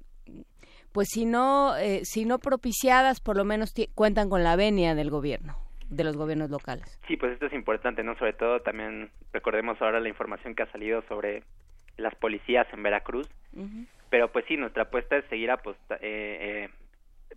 pues 0.92 1.10
si 1.12 1.26
no, 1.26 1.76
eh, 1.78 2.02
si 2.04 2.26
no 2.26 2.40
propiciadas, 2.40 3.20
por 3.20 3.38
lo 3.38 3.46
menos 3.46 3.74
cuentan 3.96 4.30
con 4.30 4.44
la 4.44 4.56
venia 4.56 4.96
del 4.96 5.10
gobierno? 5.10 5.58
De 5.96 6.04
los 6.04 6.18
gobiernos 6.18 6.50
locales. 6.50 7.00
Sí, 7.08 7.18
pues 7.18 7.34
esto 7.34 7.46
es 7.46 7.54
importante, 7.54 8.04
¿no? 8.04 8.16
Sobre 8.18 8.34
todo 8.34 8.62
también 8.62 9.10
recordemos 9.32 9.82
ahora 9.82 10.00
la 10.00 10.10
información 10.10 10.56
que 10.56 10.64
ha 10.64 10.72
salido 10.72 11.04
sobre 11.08 11.44
las 11.98 12.16
policías 12.16 12.68
en 12.74 12.84
Veracruz, 12.84 13.30
pero 14.10 14.32
pues 14.32 14.46
sí, 14.48 14.58
nuestra 14.58 14.84
apuesta 14.84 15.18
es 15.18 15.26
seguir 15.26 15.52
aposta 15.52 15.98
eh, 16.02 16.70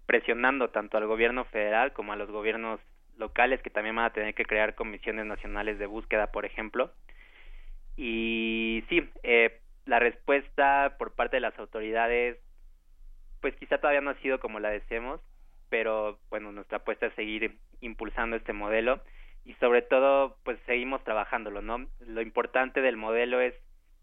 presionando 0.07 0.69
tanto 0.71 0.97
al 0.97 1.07
gobierno 1.07 1.45
federal 1.47 1.93
como 1.93 2.13
a 2.13 2.17
los 2.17 2.31
gobiernos 2.31 2.81
locales 3.19 3.61
que 3.63 3.71
también 3.71 3.97
van 3.97 4.07
a 4.07 4.13
tener 4.13 4.35
que 4.35 4.45
crear 4.45 4.75
comisiones 4.75 5.27
nacionales 5.27 5.79
de 5.79 5.87
búsqueda, 5.87 6.33
por 6.33 6.45
ejemplo. 6.45 6.93
Y 7.97 8.85
sí, 8.89 9.09
eh, 9.23 9.61
la 9.87 9.99
respuesta 9.99 10.97
por 10.99 11.15
parte 11.15 11.37
de 11.37 11.41
las 11.41 11.59
autoridades, 11.59 12.39
pues 13.41 13.55
quizá 13.57 13.79
todavía 13.79 14.01
no 14.01 14.11
ha 14.11 14.21
sido 14.21 14.39
como 14.39 14.61
la 14.61 14.71
deseemos, 14.71 15.21
pero 15.69 16.19
bueno, 16.31 16.53
nuestra 16.53 16.79
apuesta 16.79 17.07
es 17.07 17.15
seguir 17.15 17.59
impulsando 17.81 18.37
este 18.37 18.53
modelo 18.53 19.01
y 19.45 19.55
sobre 19.55 19.83
todo, 19.83 20.37
pues 20.45 20.59
seguimos 20.67 21.03
trabajándolo, 21.05 21.63
¿no? 21.63 21.87
Lo 22.01 22.21
importante 22.21 22.81
del 22.81 22.97
modelo 22.97 23.41
es, 23.41 23.55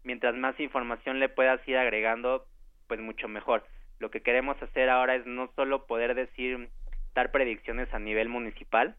mientras 0.02 0.34
más 0.34 0.58
información 0.60 1.20
le 1.20 1.28
puedas 1.28 1.66
ir 1.68 1.76
agregando, 1.76 2.46
pues 2.86 3.00
mucho 3.00 3.28
mejor 3.28 3.64
lo 3.98 4.10
que 4.10 4.22
queremos 4.22 4.60
hacer 4.62 4.90
ahora 4.90 5.14
es 5.14 5.26
no 5.26 5.50
solo 5.54 5.86
poder 5.86 6.14
decir 6.14 6.68
dar 7.14 7.30
predicciones 7.30 7.92
a 7.94 7.98
nivel 7.98 8.28
municipal, 8.28 8.96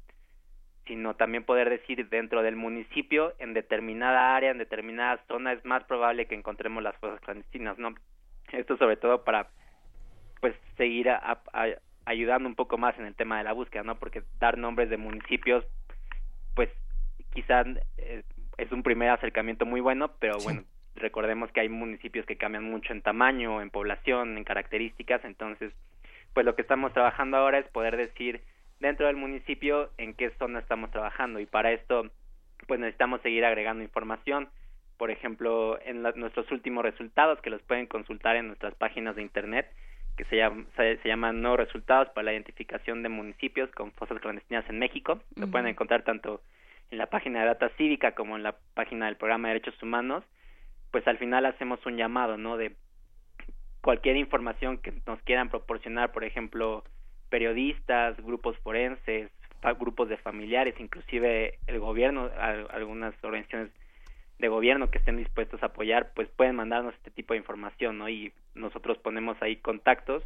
sino 0.87 1.15
también 1.15 1.43
poder 1.43 1.69
decir 1.69 2.07
dentro 2.09 2.43
del 2.43 2.55
municipio, 2.55 3.33
en 3.39 3.53
determinada 3.53 4.35
área, 4.35 4.51
en 4.51 4.57
determinada 4.57 5.23
zona, 5.27 5.53
es 5.53 5.65
más 5.65 5.83
probable 5.83 6.27
que 6.27 6.35
encontremos 6.35 6.81
las 6.81 6.95
fosas 6.97 7.19
clandestinas, 7.21 7.77
¿no? 7.77 7.95
Esto 8.51 8.77
sobre 8.77 8.95
todo 8.95 9.23
para, 9.23 9.49
pues, 10.39 10.55
seguir 10.77 11.09
ayudando 12.05 12.47
un 12.47 12.55
poco 12.55 12.77
más 12.77 12.97
en 12.97 13.05
el 13.05 13.15
tema 13.15 13.37
de 13.37 13.43
la 13.43 13.53
búsqueda, 13.53 13.83
¿no? 13.83 13.95
Porque 13.95 14.23
dar 14.39 14.57
nombres 14.57 14.89
de 14.89 14.97
municipios, 14.97 15.65
pues, 16.53 16.69
quizás 17.33 17.67
eh, 17.97 18.23
es 18.57 18.71
un 18.71 18.83
primer 18.83 19.09
acercamiento 19.09 19.65
muy 19.65 19.81
bueno, 19.81 20.11
pero 20.19 20.37
bueno, 20.39 20.63
recordemos 20.95 21.51
que 21.51 21.61
hay 21.61 21.69
municipios 21.69 22.25
que 22.25 22.37
cambian 22.37 22.63
mucho 22.63 22.93
en 22.93 23.01
tamaño, 23.01 23.61
en 23.61 23.69
población, 23.69 24.37
en 24.37 24.43
características, 24.43 25.25
entonces, 25.25 25.73
pues 26.33 26.45
lo 26.45 26.55
que 26.55 26.61
estamos 26.61 26.93
trabajando 26.93 27.37
ahora 27.37 27.59
es 27.59 27.67
poder 27.67 27.97
decir 27.97 28.41
dentro 28.79 29.07
del 29.07 29.15
municipio 29.15 29.89
en 29.97 30.13
qué 30.13 30.31
zona 30.37 30.59
estamos 30.59 30.91
trabajando 30.91 31.39
y 31.39 31.45
para 31.45 31.71
esto, 31.71 32.09
pues 32.67 32.79
necesitamos 32.79 33.21
seguir 33.21 33.45
agregando 33.45 33.83
información, 33.83 34.49
por 34.97 35.11
ejemplo, 35.11 35.79
en 35.83 36.01
nuestros 36.01 36.49
últimos 36.51 36.83
resultados 36.83 37.41
que 37.41 37.49
los 37.49 37.61
pueden 37.63 37.87
consultar 37.87 38.37
en 38.37 38.47
nuestras 38.47 38.75
páginas 38.75 39.15
de 39.15 39.23
internet 39.23 39.69
que 40.15 40.23
se, 40.25 40.41
se, 40.75 41.07
llaman 41.07 41.41
nuevos 41.41 41.59
resultados 41.59 42.09
para 42.09 42.25
la 42.25 42.33
identificación 42.33 43.03
de 43.03 43.09
municipios 43.09 43.69
con 43.71 43.91
fosas 43.93 44.19
clandestinas 44.19 44.67
en 44.69 44.79
México. 44.79 45.19
Lo 45.35 45.47
pueden 45.47 45.67
encontrar 45.67 46.03
tanto 46.03 46.41
en 46.91 46.97
la 46.97 47.07
página 47.07 47.41
de 47.41 47.47
Data 47.47 47.69
Cívica 47.77 48.13
como 48.13 48.35
en 48.35 48.43
la 48.43 48.55
página 48.73 49.07
del 49.07 49.17
Programa 49.17 49.47
de 49.47 49.55
Derechos 49.55 49.81
Humanos 49.81 50.23
pues 50.95 51.05
al 51.09 51.17
final 51.17 51.45
hacemos 51.45 51.85
un 51.85 51.97
llamado, 51.97 52.37
¿no? 52.37 52.55
De 52.55 52.73
cualquier 53.81 54.15
información 54.15 54.77
que 54.77 54.93
nos 55.05 55.21
quieran 55.23 55.49
proporcionar, 55.49 56.13
por 56.13 56.23
ejemplo, 56.23 56.85
periodistas, 57.29 58.15
grupos 58.23 58.57
forenses, 58.59 59.29
grupos 59.77 60.07
de 60.07 60.15
familiares, 60.15 60.73
inclusive 60.79 61.59
el 61.67 61.81
gobierno, 61.81 62.29
algunas 62.69 63.13
organizaciones 63.25 63.71
de 64.39 64.47
gobierno 64.47 64.91
que 64.91 64.97
estén 64.97 65.17
dispuestos 65.17 65.61
a 65.63 65.67
apoyar, 65.67 66.11
pues 66.13 66.27
pueden 66.29 66.55
mandarnos 66.55 66.93
este 66.95 67.11
tipo 67.11 67.33
de 67.33 67.39
información, 67.39 67.97
¿no? 67.97 68.09
Y 68.09 68.33
nosotros 68.53 68.97
ponemos 68.97 69.37
ahí 69.41 69.57
contactos 69.57 70.23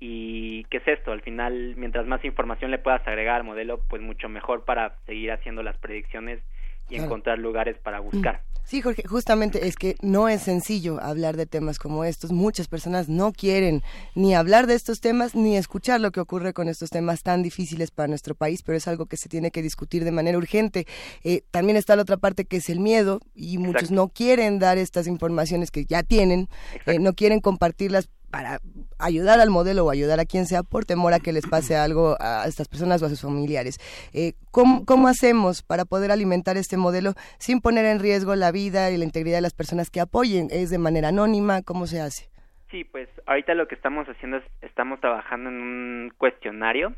y 0.00 0.64
qué 0.64 0.78
es 0.78 0.88
esto, 0.88 1.12
al 1.12 1.22
final, 1.22 1.74
mientras 1.76 2.06
más 2.06 2.24
información 2.24 2.70
le 2.70 2.78
puedas 2.78 3.06
agregar 3.06 3.36
al 3.36 3.44
modelo, 3.44 3.80
pues 3.88 4.00
mucho 4.00 4.28
mejor 4.28 4.64
para 4.64 4.96
seguir 5.06 5.32
haciendo 5.32 5.62
las 5.62 5.76
predicciones 5.78 6.40
y 6.88 6.96
encontrar 6.96 7.38
lugares 7.38 7.76
para 7.78 8.00
buscar. 8.00 8.42
Sí, 8.68 8.82
Jorge, 8.82 9.02
justamente 9.08 9.66
es 9.66 9.76
que 9.76 9.96
no 10.02 10.28
es 10.28 10.42
sencillo 10.42 11.02
hablar 11.02 11.38
de 11.38 11.46
temas 11.46 11.78
como 11.78 12.04
estos. 12.04 12.32
Muchas 12.32 12.68
personas 12.68 13.08
no 13.08 13.32
quieren 13.32 13.82
ni 14.14 14.34
hablar 14.34 14.66
de 14.66 14.74
estos 14.74 15.00
temas 15.00 15.34
ni 15.34 15.56
escuchar 15.56 16.02
lo 16.02 16.10
que 16.10 16.20
ocurre 16.20 16.52
con 16.52 16.68
estos 16.68 16.90
temas 16.90 17.22
tan 17.22 17.42
difíciles 17.42 17.90
para 17.90 18.08
nuestro 18.08 18.34
país, 18.34 18.62
pero 18.62 18.76
es 18.76 18.86
algo 18.86 19.06
que 19.06 19.16
se 19.16 19.30
tiene 19.30 19.50
que 19.50 19.62
discutir 19.62 20.04
de 20.04 20.10
manera 20.10 20.36
urgente. 20.36 20.86
Eh, 21.24 21.44
también 21.50 21.78
está 21.78 21.96
la 21.96 22.02
otra 22.02 22.18
parte 22.18 22.44
que 22.44 22.58
es 22.58 22.68
el 22.68 22.78
miedo 22.78 23.22
y 23.34 23.56
muchos 23.56 23.90
no 23.90 24.10
quieren 24.10 24.58
dar 24.58 24.76
estas 24.76 25.06
informaciones 25.06 25.70
que 25.70 25.86
ya 25.86 26.02
tienen, 26.02 26.50
eh, 26.84 26.98
no 26.98 27.14
quieren 27.14 27.40
compartirlas 27.40 28.10
para 28.30 28.60
ayudar 28.98 29.40
al 29.40 29.50
modelo 29.50 29.84
o 29.84 29.90
ayudar 29.90 30.20
a 30.20 30.24
quien 30.24 30.46
sea 30.46 30.62
por 30.62 30.84
temor 30.84 31.12
a 31.14 31.20
que 31.20 31.32
les 31.32 31.46
pase 31.46 31.76
algo 31.76 32.16
a 32.20 32.44
estas 32.46 32.68
personas 32.68 33.02
o 33.02 33.06
a 33.06 33.08
sus 33.08 33.22
familiares. 33.22 33.78
Eh, 34.12 34.34
¿cómo, 34.50 34.84
¿Cómo 34.84 35.08
hacemos 35.08 35.62
para 35.62 35.84
poder 35.84 36.10
alimentar 36.10 36.56
este 36.56 36.76
modelo 36.76 37.14
sin 37.38 37.60
poner 37.60 37.84
en 37.86 38.00
riesgo 38.00 38.34
la 38.34 38.52
vida 38.52 38.90
y 38.90 38.96
la 38.96 39.04
integridad 39.04 39.38
de 39.38 39.42
las 39.42 39.54
personas 39.54 39.90
que 39.90 40.00
apoyen? 40.00 40.48
¿Es 40.50 40.70
de 40.70 40.78
manera 40.78 41.08
anónima? 41.08 41.62
¿Cómo 41.62 41.86
se 41.86 42.00
hace? 42.00 42.28
Sí, 42.70 42.84
pues 42.84 43.08
ahorita 43.26 43.54
lo 43.54 43.66
que 43.66 43.74
estamos 43.74 44.06
haciendo 44.08 44.38
es, 44.38 44.44
estamos 44.60 45.00
trabajando 45.00 45.48
en 45.48 45.56
un 45.56 46.12
cuestionario 46.18 46.94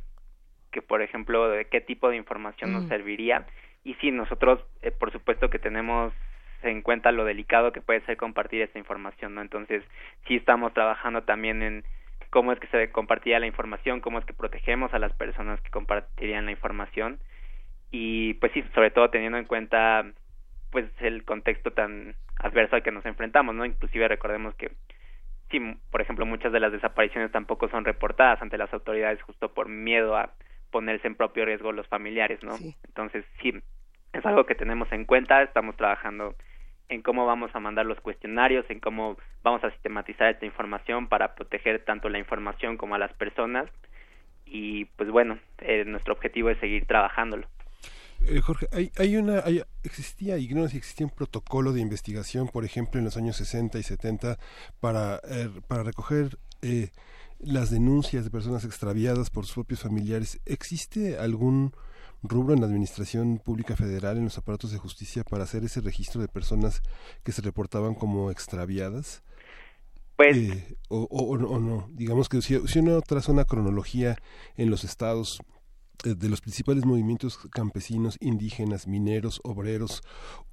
que, 0.73 0.83
por 0.83 1.03
ejemplo, 1.03 1.49
de 1.49 1.67
qué 1.67 1.81
tipo 1.81 2.09
de 2.09 2.17
información 2.17 2.73
nos 2.73 2.85
mm. 2.85 2.89
serviría. 2.89 3.47
Y 3.85 3.95
sí, 3.95 4.11
nosotros, 4.11 4.61
eh, 4.83 4.91
por 4.91 5.13
supuesto 5.13 5.49
que 5.49 5.59
tenemos 5.59 6.13
en 6.63 6.83
cuenta 6.83 7.13
lo 7.13 7.25
delicado 7.25 7.73
que 7.73 7.81
puede 7.81 8.01
ser 8.03 8.17
compartir 8.17 8.63
esta 8.63 8.79
información, 8.79 9.35
¿no? 9.35 9.43
Entonces, 9.43 9.83
sí 10.27 10.37
estamos 10.37 10.73
trabajando 10.75 11.23
también 11.23 11.63
en 11.63 11.85
cómo 12.31 12.53
es 12.53 12.61
que 12.61 12.69
se 12.69 12.91
compartía 12.91 13.41
la 13.41 13.47
información, 13.47 14.01
cómo 14.01 14.19
es 14.19 14.25
que 14.25 14.33
protegemos 14.33 14.95
a 14.95 14.99
las 14.99 15.13
personas 15.13 15.61
que 15.61 15.71
compartirían 15.71 16.47
la 16.47 16.53
información 16.53 17.19
y 17.91 18.35
pues 18.35 18.53
sí, 18.53 18.65
sobre 18.75 18.91
todo 18.91 19.11
teniendo 19.11 19.39
en 19.39 19.45
cuenta 19.45 20.05
pues 20.71 20.87
el 21.01 21.25
contexto 21.25 21.73
tan 21.73 22.15
adverso 22.37 22.77
al 22.77 22.83
que 22.83 22.93
nos 22.93 23.05
enfrentamos, 23.05 23.55
¿no? 23.55 23.65
Inclusive 23.65 24.07
recordemos 24.07 24.55
que 24.55 24.71
sí, 25.51 25.61
por 25.91 26.01
ejemplo, 26.01 26.25
muchas 26.25 26.53
de 26.53 26.61
las 26.61 26.73
desapariciones 26.73 27.33
tampoco 27.33 27.69
son 27.69 27.85
reportadas 27.85 28.41
ante 28.41 28.57
las 28.57 28.73
autoridades 28.73 29.21
justo 29.23 29.53
por 29.53 29.69
miedo 29.69 30.17
a 30.17 30.31
ponerse 30.71 31.09
en 31.09 31.17
propio 31.17 31.45
riesgo 31.45 31.73
los 31.73 31.89
familiares, 31.89 32.43
¿no? 32.45 32.55
Entonces, 32.87 33.25
sí, 33.43 33.53
es 34.13 34.25
algo 34.25 34.47
que 34.47 34.55
tenemos 34.55 34.91
en 34.93 35.05
cuenta, 35.05 35.43
estamos 35.43 35.77
trabajando 35.77 36.37
en 36.91 37.03
cómo 37.03 37.25
vamos 37.25 37.51
a 37.55 37.61
mandar 37.61 37.87
los 37.87 38.01
cuestionarios, 38.01 38.67
en 38.69 38.81
cómo 38.81 39.17
vamos 39.43 39.63
a 39.65 39.71
sistematizar 39.71 40.29
esta 40.29 40.45
información 40.45 41.09
para 41.09 41.35
proteger 41.35 41.85
tanto 41.85 42.09
la 42.09 42.19
información 42.19 42.77
como 42.77 42.97
a 42.97 42.99
las 42.99 43.13
personas. 43.15 43.71
Y 44.45 44.87
pues 44.97 45.09
bueno, 45.11 45.39
eh, 45.59 45.85
nuestro 45.87 46.13
objetivo 46.13 46.51
es 46.51 46.59
seguir 46.59 46.87
trabajándolo. 46.87 47.47
Eh, 48.27 48.41
Jorge, 48.41 48.67
hay, 48.73 48.91
hay 48.99 49.17
una, 49.17 49.39
hay, 49.45 49.63
existía, 49.85 50.37
no 50.51 50.69
si 50.69 50.77
existía 50.77 51.07
un 51.07 51.13
protocolo 51.13 51.73
de 51.73 51.81
investigación, 51.81 52.49
por 52.49 52.65
ejemplo, 52.65 52.99
en 52.99 53.05
los 53.05 53.17
años 53.17 53.37
60 53.37 53.79
y 53.79 53.83
70 53.85 54.37
para, 54.81 55.21
eh, 55.31 55.49
para 55.69 55.85
recoger 55.85 56.37
las 57.39 57.71
denuncias 57.71 58.25
de 58.25 58.31
personas 58.31 58.65
extraviadas 58.65 59.31
por 59.31 59.47
sus 59.47 59.55
propios 59.55 59.83
familiares. 59.83 60.41
¿Existe 60.45 61.17
algún 61.19 61.73
rubro 62.23 62.55
en 62.55 62.61
la 62.61 62.67
Administración 62.67 63.39
Pública 63.39 63.77
Federal, 63.77 64.17
en 64.19 64.25
los 64.25 64.39
aparatos 64.39 64.73
de 64.73 64.79
justicia, 64.79 65.25
para 65.25 65.45
hacer 65.45 65.65
ese 65.65 65.81
registro 65.81 66.21
de 66.21 66.29
personas 66.29 66.83
que 67.23 67.33
se 67.33 67.43
reportaban 67.43 67.95
como 67.95 68.31
extraviadas? 68.31 69.23
Pues, 70.17 70.37
eh, 70.37 70.77
o, 70.89 71.05
o, 71.05 71.39
no, 71.39 71.89
digamos 71.93 72.29
que 72.29 72.43
si, 72.43 72.57
uno 72.79 73.01
traza 73.01 73.33
una 73.33 73.47
cronología 73.47 74.19
en 74.57 74.69
los 74.69 74.85
estados 74.85 75.41
eh, 76.05 76.15
de 76.15 76.29
los 76.29 76.43
principales 76.43 76.85
movimientos 76.85 77.39
campesinos, 77.51 78.19
indígenas, 78.21 78.87
mineros, 78.87 79.41
obreros, 79.45 80.03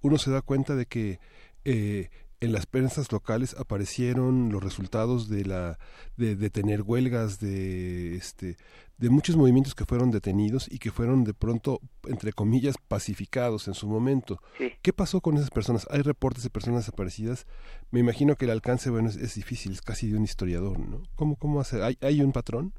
uno 0.02 0.18
se 0.18 0.31
da 0.31 0.41
cuenta 0.41 0.76
de 0.76 0.85
que 0.85 1.19
eh, 1.65 2.10
en 2.39 2.51
las 2.51 2.65
prensas 2.65 3.11
locales 3.11 3.55
aparecieron 3.59 4.51
los 4.51 4.64
resultados 4.64 5.30
de 5.30 5.45
la 5.45 5.77
de, 6.18 6.35
de, 6.35 6.49
tener 6.49 6.81
huelgas 6.81 7.39
de 7.39 8.15
este 8.15 8.55
de 8.97 9.09
muchos 9.09 9.35
movimientos 9.35 9.76
que 9.76 9.85
fueron 9.85 10.11
detenidos 10.11 10.72
y 10.72 10.80
que 10.80 10.91
fueron 10.91 11.23
de 11.23 11.34
pronto 11.34 11.80
entre 12.07 12.34
comillas 12.34 12.76
pacificados 12.88 13.68
en 13.68 13.73
su 13.73 13.88
momento. 13.88 14.39
Qué 14.81 14.93
pasó 14.93 15.22
con 15.22 15.35
esas 15.35 15.49
personas 15.49 15.88
hay 15.91 16.01
reportes 16.01 16.43
de 16.43 16.49
personas 16.49 16.85
desaparecidas. 16.85 17.45
Me 17.91 17.99
imagino 17.99 18.35
que 18.35 18.45
el 18.45 18.51
alcance 18.51 18.89
bueno 18.89 19.09
es, 19.09 19.35
difícil 19.35 19.72
es 19.72 19.81
casi 19.81 20.09
de 20.09 20.18
un 20.18 20.23
historiador 20.23 20.80
no 20.80 21.03
cómo 21.15 21.35
cómo 21.38 21.59
hacer 21.59 21.81
hay 21.84 21.97
hay 22.01 22.22
un 22.22 22.31
patrón 22.31 22.73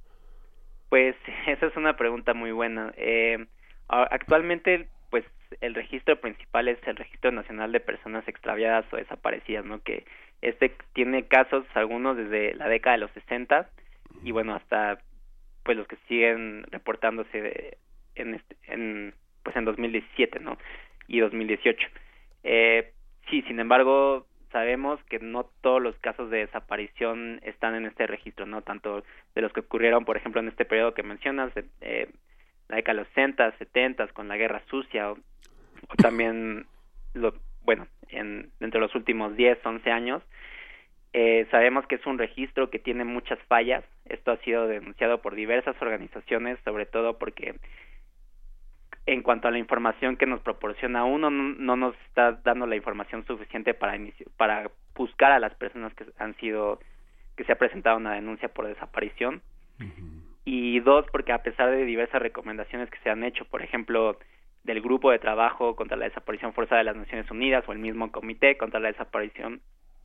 pues 0.88 1.16
esa 1.46 1.66
es 1.66 1.76
una 1.76 1.96
pregunta 1.96 2.34
muy 2.34 2.52
buena. 2.52 2.92
Eh, 2.96 3.46
actualmente 3.88 4.88
el 5.60 5.74
registro 5.74 6.20
principal 6.20 6.68
es 6.68 6.78
el 6.86 6.96
Registro 6.96 7.32
Nacional 7.32 7.72
de 7.72 7.80
Personas 7.80 8.26
Extraviadas 8.28 8.84
o 8.92 8.96
Desaparecidas, 8.96 9.64
¿no? 9.64 9.82
Que 9.82 10.04
este 10.42 10.72
tiene 10.92 11.26
casos, 11.26 11.64
algunos 11.74 12.16
desde 12.16 12.54
la 12.54 12.68
década 12.68 12.96
de 12.96 13.00
los 13.00 13.10
60 13.12 13.68
y 14.22 14.32
bueno, 14.32 14.54
hasta 14.54 15.00
pues 15.64 15.76
los 15.76 15.86
que 15.86 15.96
siguen 16.08 16.64
reportándose 16.70 17.78
en, 18.14 18.34
este, 18.34 18.56
en 18.64 19.14
pues 19.42 19.56
en 19.56 19.64
2017, 19.64 20.40
¿no? 20.40 20.58
Y 21.06 21.20
2018. 21.20 21.88
Eh, 22.44 22.92
sí, 23.30 23.42
sin 23.42 23.60
embargo, 23.60 24.26
sabemos 24.52 25.02
que 25.04 25.18
no 25.18 25.44
todos 25.60 25.82
los 25.82 25.96
casos 25.98 26.30
de 26.30 26.38
desaparición 26.38 27.40
están 27.42 27.74
en 27.74 27.86
este 27.86 28.06
registro, 28.06 28.46
¿no? 28.46 28.62
Tanto 28.62 29.04
de 29.34 29.42
los 29.42 29.52
que 29.52 29.60
ocurrieron, 29.60 30.04
por 30.04 30.16
ejemplo, 30.16 30.40
en 30.40 30.48
este 30.48 30.64
periodo 30.64 30.94
que 30.94 31.02
mencionas, 31.02 31.52
eh, 31.80 32.08
la 32.68 32.76
década 32.76 32.98
de 32.98 33.04
los 33.04 33.08
60, 33.14 33.58
70, 33.58 34.08
con 34.08 34.28
la 34.28 34.36
guerra 34.36 34.62
sucia, 34.70 35.12
o, 35.12 35.18
también, 35.96 36.66
lo, 37.14 37.34
bueno, 37.62 37.86
en, 38.08 38.50
entre 38.60 38.80
los 38.80 38.94
últimos 38.94 39.36
10, 39.36 39.58
11 39.64 39.90
años, 39.90 40.22
eh, 41.12 41.46
sabemos 41.50 41.86
que 41.86 41.96
es 41.96 42.06
un 42.06 42.18
registro 42.18 42.70
que 42.70 42.78
tiene 42.78 43.04
muchas 43.04 43.38
fallas. 43.48 43.84
Esto 44.04 44.32
ha 44.32 44.36
sido 44.38 44.66
denunciado 44.66 45.22
por 45.22 45.34
diversas 45.34 45.80
organizaciones, 45.80 46.58
sobre 46.64 46.86
todo 46.86 47.18
porque 47.18 47.54
en 49.06 49.22
cuanto 49.22 49.48
a 49.48 49.50
la 49.50 49.58
información 49.58 50.16
que 50.16 50.26
nos 50.26 50.40
proporciona 50.42 51.04
uno, 51.04 51.30
no, 51.30 51.76
nos 51.76 51.96
está 52.06 52.32
dando 52.44 52.66
la 52.66 52.76
información 52.76 53.24
suficiente 53.26 53.72
para 53.72 53.98
para 54.36 54.70
buscar 54.94 55.32
a 55.32 55.38
las 55.38 55.54
personas 55.54 55.94
que 55.94 56.04
han 56.18 56.36
sido 56.36 56.78
que 57.36 57.44
se 57.44 57.52
ha 57.52 57.58
presentado 57.58 57.96
una 57.96 58.14
denuncia 58.14 58.48
por 58.48 58.66
desaparición. 58.66 59.40
Y 60.44 60.80
dos, 60.80 61.06
porque 61.12 61.32
a 61.32 61.42
pesar 61.42 61.70
de 61.70 61.84
diversas 61.84 62.20
recomendaciones 62.20 62.90
que 62.90 62.98
se 62.98 63.10
han 63.10 63.22
hecho, 63.22 63.44
por 63.44 63.62
ejemplo, 63.62 64.18
del 64.68 64.82
grupo 64.82 65.10
de 65.10 65.18
trabajo 65.18 65.74
contra 65.74 65.96
la 65.96 66.04
desaparición 66.04 66.52
forzada 66.52 66.80
de 66.80 66.84
las 66.84 66.96
Naciones 66.96 67.30
Unidas 67.30 67.64
o 67.66 67.72
el 67.72 67.78
mismo 67.78 68.12
comité 68.12 68.58
contra 68.58 68.78
la 68.78 68.88
desaparición 68.88 69.62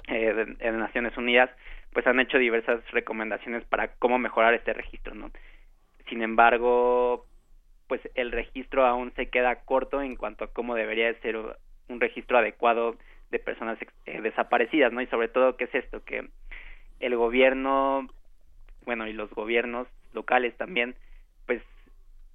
eh, 0.08 0.56
de, 0.58 0.72
Naciones 0.72 1.18
Unidas, 1.18 1.50
pues 1.92 2.08
han 2.08 2.22
hecho 2.22 2.38
diversas 2.38 2.80
recomendaciones 2.92 3.66
para 3.66 3.90
cómo 3.96 4.18
mejorar 4.20 4.54
este 4.54 4.72
registro. 4.72 5.14
Sin 6.08 6.22
embargo, 6.22 7.26
pues 7.90 8.00
el 8.16 8.32
registro 8.32 8.86
aún 8.86 9.12
se 9.16 9.30
queda 9.30 9.66
corto 9.66 10.02
en 10.02 10.16
cuanto 10.16 10.46
a 10.46 10.54
cómo 10.54 10.76
debería 10.76 11.14
ser 11.20 11.36
un 11.90 12.00
registro 12.00 12.38
adecuado 12.38 12.96
de 13.32 13.40
personas 13.40 13.78
eh, 14.06 14.22
desaparecidas, 14.22 14.94
¿no? 14.94 15.02
Y 15.02 15.08
sobre 15.08 15.28
todo, 15.28 15.58
¿qué 15.58 15.66
es 15.66 15.76
esto? 15.76 16.06
Que 16.06 16.30
el 17.02 17.18
gobierno, 17.18 18.08
bueno, 18.86 19.08
y 19.08 19.14
los 19.14 19.30
gobiernos 19.32 19.90
locales 20.14 20.56
también, 20.56 20.96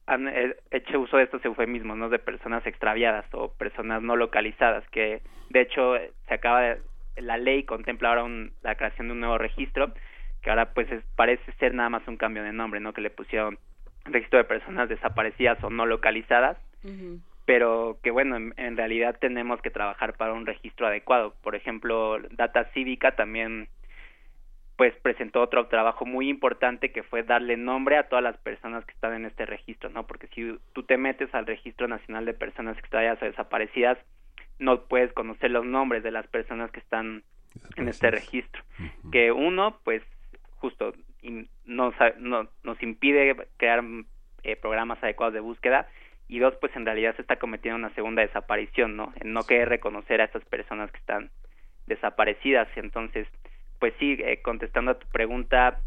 han 0.08 0.26
eh, 0.26 0.56
hecho 0.70 0.98
uso 1.00 1.18
de 1.18 1.24
estos 1.24 1.44
eufemismos, 1.44 1.96
¿no? 1.96 2.08
De 2.08 2.18
personas 2.18 2.66
extraviadas 2.66 3.26
o 3.32 3.52
personas 3.52 4.02
no 4.02 4.16
localizadas, 4.16 4.88
que 4.88 5.20
de 5.50 5.60
hecho 5.60 5.96
se 6.26 6.34
acaba 6.34 6.62
de, 6.62 6.78
la 7.18 7.36
ley 7.36 7.64
contempla 7.64 8.08
ahora 8.08 8.26
la 8.62 8.74
creación 8.74 9.08
de 9.08 9.12
un 9.12 9.20
nuevo 9.20 9.38
registro, 9.38 9.92
que 10.42 10.50
ahora 10.50 10.72
pues 10.72 10.88
parece 11.14 11.52
ser 11.52 11.74
nada 11.74 11.90
más 11.90 12.08
un 12.08 12.16
cambio 12.16 12.42
de 12.42 12.52
nombre, 12.52 12.80
¿no? 12.80 12.94
Que 12.94 13.02
le 13.02 13.10
pusieron 13.10 13.58
registro 14.06 14.38
de 14.38 14.44
personas 14.44 14.88
desaparecidas 14.88 15.62
o 15.62 15.68
no 15.68 15.84
localizadas, 15.84 16.56
pero 17.44 17.98
que 18.02 18.10
bueno, 18.10 18.36
en, 18.36 18.76
realidad 18.76 19.18
tenemos 19.20 19.60
que 19.60 19.70
trabajar 19.70 20.16
para 20.16 20.32
un 20.32 20.46
registro 20.46 20.86
adecuado. 20.86 21.34
Por 21.42 21.54
ejemplo, 21.54 22.18
Data 22.30 22.64
Cívica 22.72 23.12
también 23.12 23.68
pues 24.78 24.94
presentó 25.02 25.42
otro 25.42 25.66
trabajo 25.66 26.06
muy 26.06 26.28
importante 26.28 26.92
que 26.92 27.02
fue 27.02 27.24
darle 27.24 27.56
nombre 27.56 27.96
a 27.96 28.08
todas 28.08 28.22
las 28.22 28.38
personas 28.38 28.84
que 28.84 28.92
están 28.92 29.12
en 29.12 29.26
este 29.26 29.44
registro, 29.44 29.90
¿no? 29.90 30.06
Porque 30.06 30.28
si 30.28 30.56
tú 30.72 30.84
te 30.84 30.96
metes 30.96 31.34
al 31.34 31.46
Registro 31.46 31.88
Nacional 31.88 32.24
de 32.24 32.32
Personas 32.32 32.78
Extraviadas 32.78 33.20
o 33.20 33.24
Desaparecidas, 33.24 33.98
no 34.60 34.84
puedes 34.84 35.12
conocer 35.14 35.50
los 35.50 35.64
nombres 35.64 36.04
de 36.04 36.12
las 36.12 36.28
personas 36.28 36.70
que 36.70 36.78
están 36.78 37.24
en 37.74 37.88
este 37.88 38.12
registro. 38.12 38.62
Que 39.10 39.32
uno, 39.32 39.80
pues, 39.82 40.00
justo 40.58 40.94
nos, 41.64 41.94
nos 42.62 42.80
impide 42.80 43.36
crear 43.56 43.82
eh, 44.44 44.54
programas 44.54 45.02
adecuados 45.02 45.34
de 45.34 45.40
búsqueda 45.40 45.88
y 46.28 46.38
dos, 46.38 46.54
pues 46.60 46.74
en 46.76 46.86
realidad 46.86 47.16
se 47.16 47.22
está 47.22 47.34
cometiendo 47.34 47.78
una 47.78 47.92
segunda 47.96 48.22
desaparición, 48.22 48.96
¿no? 48.96 49.12
En 49.16 49.32
no 49.32 49.42
querer 49.42 49.70
reconocer 49.70 50.20
a 50.20 50.26
estas 50.26 50.44
personas 50.44 50.92
que 50.92 50.98
están 50.98 51.30
desaparecidas. 51.88 52.68
Entonces, 52.76 53.26
pues 53.78 53.94
sí, 53.98 54.16
eh, 54.20 54.40
contestando 54.42 54.92
a 54.92 54.98
tu 54.98 55.06
pregunta, 55.08 55.80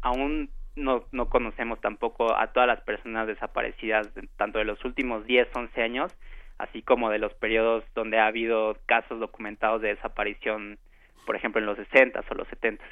aún 0.00 0.50
no, 0.76 1.04
no 1.12 1.28
conocemos 1.28 1.80
tampoco 1.80 2.34
a 2.36 2.52
todas 2.52 2.66
las 2.66 2.80
personas 2.82 3.26
desaparecidas, 3.26 4.08
tanto 4.36 4.58
de 4.58 4.64
los 4.64 4.84
últimos 4.84 5.26
10, 5.26 5.48
11 5.54 5.82
años, 5.82 6.12
así 6.58 6.82
como 6.82 7.10
de 7.10 7.18
los 7.18 7.34
periodos 7.34 7.84
donde 7.94 8.18
ha 8.18 8.26
habido 8.26 8.76
casos 8.86 9.20
documentados 9.20 9.82
de 9.82 9.88
desaparición, 9.88 10.78
por 11.26 11.36
ejemplo, 11.36 11.60
en 11.60 11.66
los 11.66 11.76
60 11.76 12.24
o 12.28 12.34
los 12.34 12.48
70. 12.48 12.84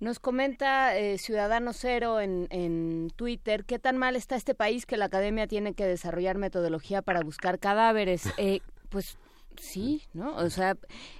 Nos 0.00 0.18
comenta 0.18 0.96
eh, 0.98 1.18
Ciudadano 1.18 1.72
Cero 1.72 2.20
en, 2.20 2.48
en 2.50 3.10
Twitter, 3.16 3.64
¿qué 3.64 3.78
tan 3.78 3.96
mal 3.96 4.16
está 4.16 4.36
este 4.36 4.54
país 4.54 4.86
que 4.86 4.96
la 4.96 5.06
academia 5.06 5.46
tiene 5.46 5.74
que 5.74 5.86
desarrollar 5.86 6.36
metodología 6.36 7.00
para 7.00 7.20
buscar 7.20 7.58
cadáveres? 7.58 8.32
Eh, 8.46 8.60
pues 8.90 9.18
sí, 9.58 10.02
¿no? 10.12 10.34
O 10.36 10.50
sea, 10.50 10.76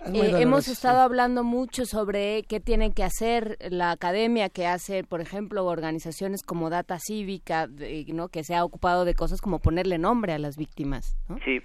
eh, 0.07 0.33
hemos 0.39 0.69
estado 0.69 1.01
hablando 1.01 1.45
mucho 1.45 1.87
sobre 1.87 2.43
qué 2.45 2.61
tiene 2.61 2.93
que 2.93 3.03
hacer 3.03 3.59
la 3.71 3.91
academia, 3.91 4.49
que 4.49 4.67
hace, 4.67 5.05
por 5.05 5.21
ejemplo, 5.21 5.65
organizaciones 5.67 6.43
como 6.43 6.71
Data 6.71 6.99
Cívica, 6.99 7.69
¿no? 8.09 8.29
Que 8.29 8.45
se 8.45 8.55
ha 8.55 8.65
ocupado 8.65 9.05
de 9.05 9.15
cosas 9.15 9.41
como 9.41 9.59
ponerle 9.59 9.99
nombre 9.99 10.33
a 10.33 10.39
las 10.39 10.57
víctimas, 10.57 11.17
¿no? 11.29 11.39
Sí. 11.45 11.61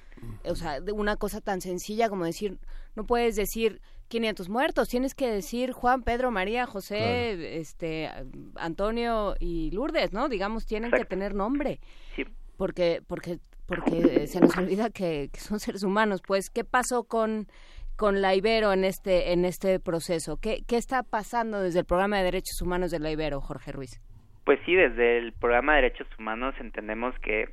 O 0.45 0.55
sea, 0.55 0.81
de 0.81 0.91
una 0.91 1.15
cosa 1.15 1.41
tan 1.41 1.61
sencilla 1.61 2.09
como 2.09 2.25
decir, 2.25 2.57
no 2.95 3.05
puedes 3.05 3.35
decir 3.35 3.81
500 4.09 4.49
muertos, 4.49 4.89
tienes 4.89 5.13
que 5.13 5.29
decir 5.29 5.71
Juan, 5.71 6.03
Pedro, 6.03 6.31
María, 6.31 6.65
José, 6.65 7.59
este, 7.59 8.09
Antonio 8.55 9.35
y 9.39 9.71
Lourdes, 9.71 10.11
¿no? 10.11 10.29
Digamos, 10.29 10.65
tienen 10.65 10.91
que 10.91 11.05
tener 11.05 11.35
nombre. 11.35 11.79
Sí. 12.15 12.25
Porque, 12.57 13.01
porque, 13.07 13.39
porque 13.69 14.27
se 14.27 14.41
nos 14.41 14.57
olvida 14.57 14.89
que, 14.89 15.29
son 15.35 15.59
seres 15.59 15.83
humanos. 15.83 16.21
Pues, 16.25 16.49
¿qué 16.49 16.65
pasó 16.65 17.05
con, 17.05 17.47
con 17.95 18.21
la 18.21 18.35
Ibero 18.35 18.73
en 18.73 18.83
este, 18.83 19.31
en 19.31 19.45
este 19.45 19.79
proceso? 19.79 20.37
¿Qué, 20.41 20.63
¿Qué 20.67 20.75
está 20.75 21.03
pasando 21.03 21.61
desde 21.61 21.79
el 21.79 21.85
programa 21.85 22.17
de 22.17 22.23
derechos 22.23 22.61
humanos 22.61 22.91
de 22.91 22.99
la 22.99 23.11
Ibero, 23.11 23.39
Jorge 23.39 23.71
Ruiz? 23.71 24.01
Pues 24.43 24.59
sí, 24.65 24.75
desde 24.75 25.19
el 25.19 25.31
programa 25.31 25.75
de 25.75 25.83
derechos 25.83 26.07
humanos 26.17 26.55
entendemos 26.59 27.17
que 27.19 27.49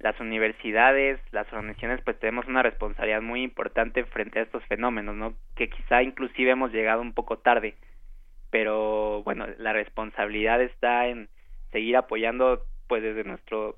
las 0.00 0.18
universidades, 0.18 1.20
las 1.30 1.46
organizaciones, 1.52 2.00
pues 2.02 2.18
tenemos 2.18 2.46
una 2.48 2.62
responsabilidad 2.62 3.20
muy 3.20 3.42
importante 3.42 4.04
frente 4.04 4.38
a 4.40 4.42
estos 4.42 4.64
fenómenos, 4.64 5.14
¿no? 5.14 5.34
Que 5.56 5.68
quizá 5.68 6.02
inclusive 6.02 6.50
hemos 6.50 6.72
llegado 6.72 7.02
un 7.02 7.12
poco 7.12 7.38
tarde, 7.38 7.74
pero 8.50 9.22
bueno, 9.22 9.46
la 9.58 9.72
responsabilidad 9.72 10.60
está 10.62 11.06
en 11.06 11.28
seguir 11.70 11.96
apoyando, 11.96 12.64
pues 12.88 13.02
desde 13.02 13.24
nuestro, 13.24 13.76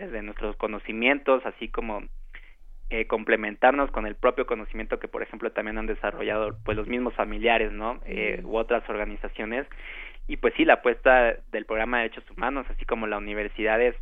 desde 0.00 0.22
nuestros 0.22 0.56
conocimientos, 0.56 1.44
así 1.44 1.68
como 1.68 2.02
eh, 2.90 3.06
complementarnos 3.06 3.90
con 3.90 4.06
el 4.06 4.16
propio 4.16 4.46
conocimiento 4.46 4.98
que, 4.98 5.08
por 5.08 5.22
ejemplo, 5.22 5.52
también 5.52 5.78
han 5.78 5.86
desarrollado, 5.86 6.56
pues 6.64 6.76
los 6.76 6.88
mismos 6.88 7.14
familiares, 7.14 7.70
¿no? 7.70 8.00
Eh, 8.04 8.40
u 8.44 8.56
otras 8.56 8.88
organizaciones. 8.88 9.66
Y 10.26 10.36
pues 10.38 10.54
sí, 10.56 10.64
la 10.64 10.74
apuesta 10.74 11.36
del 11.52 11.66
programa 11.66 11.98
de 11.98 12.08
derechos 12.08 12.28
humanos, 12.30 12.66
así 12.68 12.84
como 12.84 13.06
la 13.06 13.18
universidad 13.18 13.80
es 13.80 13.94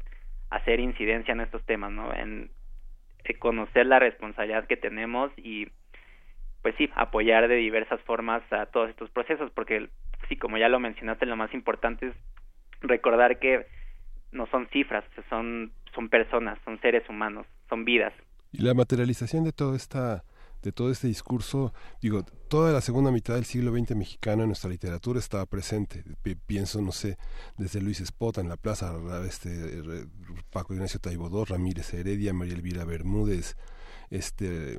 hacer 0.50 0.80
incidencia 0.80 1.32
en 1.32 1.40
estos 1.40 1.64
temas, 1.64 1.92
¿no? 1.92 2.14
En, 2.14 2.50
conocer 3.40 3.84
la 3.84 3.98
responsabilidad 3.98 4.66
que 4.66 4.78
tenemos 4.78 5.30
y 5.36 5.68
pues 6.62 6.74
sí, 6.78 6.88
apoyar 6.94 7.46
de 7.46 7.56
diversas 7.56 8.00
formas 8.00 8.42
a 8.50 8.64
todos 8.66 8.88
estos 8.88 9.10
procesos, 9.10 9.50
porque 9.50 9.90
sí, 10.30 10.36
como 10.36 10.56
ya 10.56 10.70
lo 10.70 10.80
mencionaste, 10.80 11.26
lo 11.26 11.36
más 11.36 11.52
importante 11.52 12.06
es 12.06 12.14
recordar 12.80 13.38
que 13.38 13.66
no 14.32 14.46
son 14.46 14.66
cifras, 14.68 15.04
son, 15.28 15.72
son 15.98 16.08
personas, 16.08 16.60
son 16.64 16.80
seres 16.80 17.02
humanos, 17.08 17.44
son 17.68 17.84
vidas. 17.84 18.12
Y 18.52 18.62
la 18.62 18.72
materialización 18.72 19.42
de 19.42 19.50
toda 19.50 19.76
esta 19.76 20.22
de 20.62 20.72
todo 20.72 20.90
este 20.90 21.06
discurso, 21.06 21.72
digo, 22.00 22.24
toda 22.48 22.72
la 22.72 22.80
segunda 22.80 23.12
mitad 23.12 23.34
del 23.34 23.44
siglo 23.44 23.72
XX 23.72 23.94
mexicano 23.94 24.42
en 24.42 24.48
nuestra 24.48 24.70
literatura 24.70 25.18
estaba 25.18 25.46
presente. 25.46 26.04
pienso, 26.46 26.80
no 26.82 26.90
sé, 26.90 27.16
desde 27.56 27.80
Luis 27.80 28.00
Espota 28.00 28.40
en 28.40 28.48
la 28.48 28.56
plaza, 28.56 28.92
este, 29.26 29.52
Paco 30.50 30.74
Ignacio 30.74 30.98
Taibodó, 30.98 31.44
Ramírez 31.44 31.94
Heredia, 31.94 32.32
María 32.32 32.54
Elvira 32.54 32.84
Bermúdez, 32.84 33.56
este, 34.10 34.78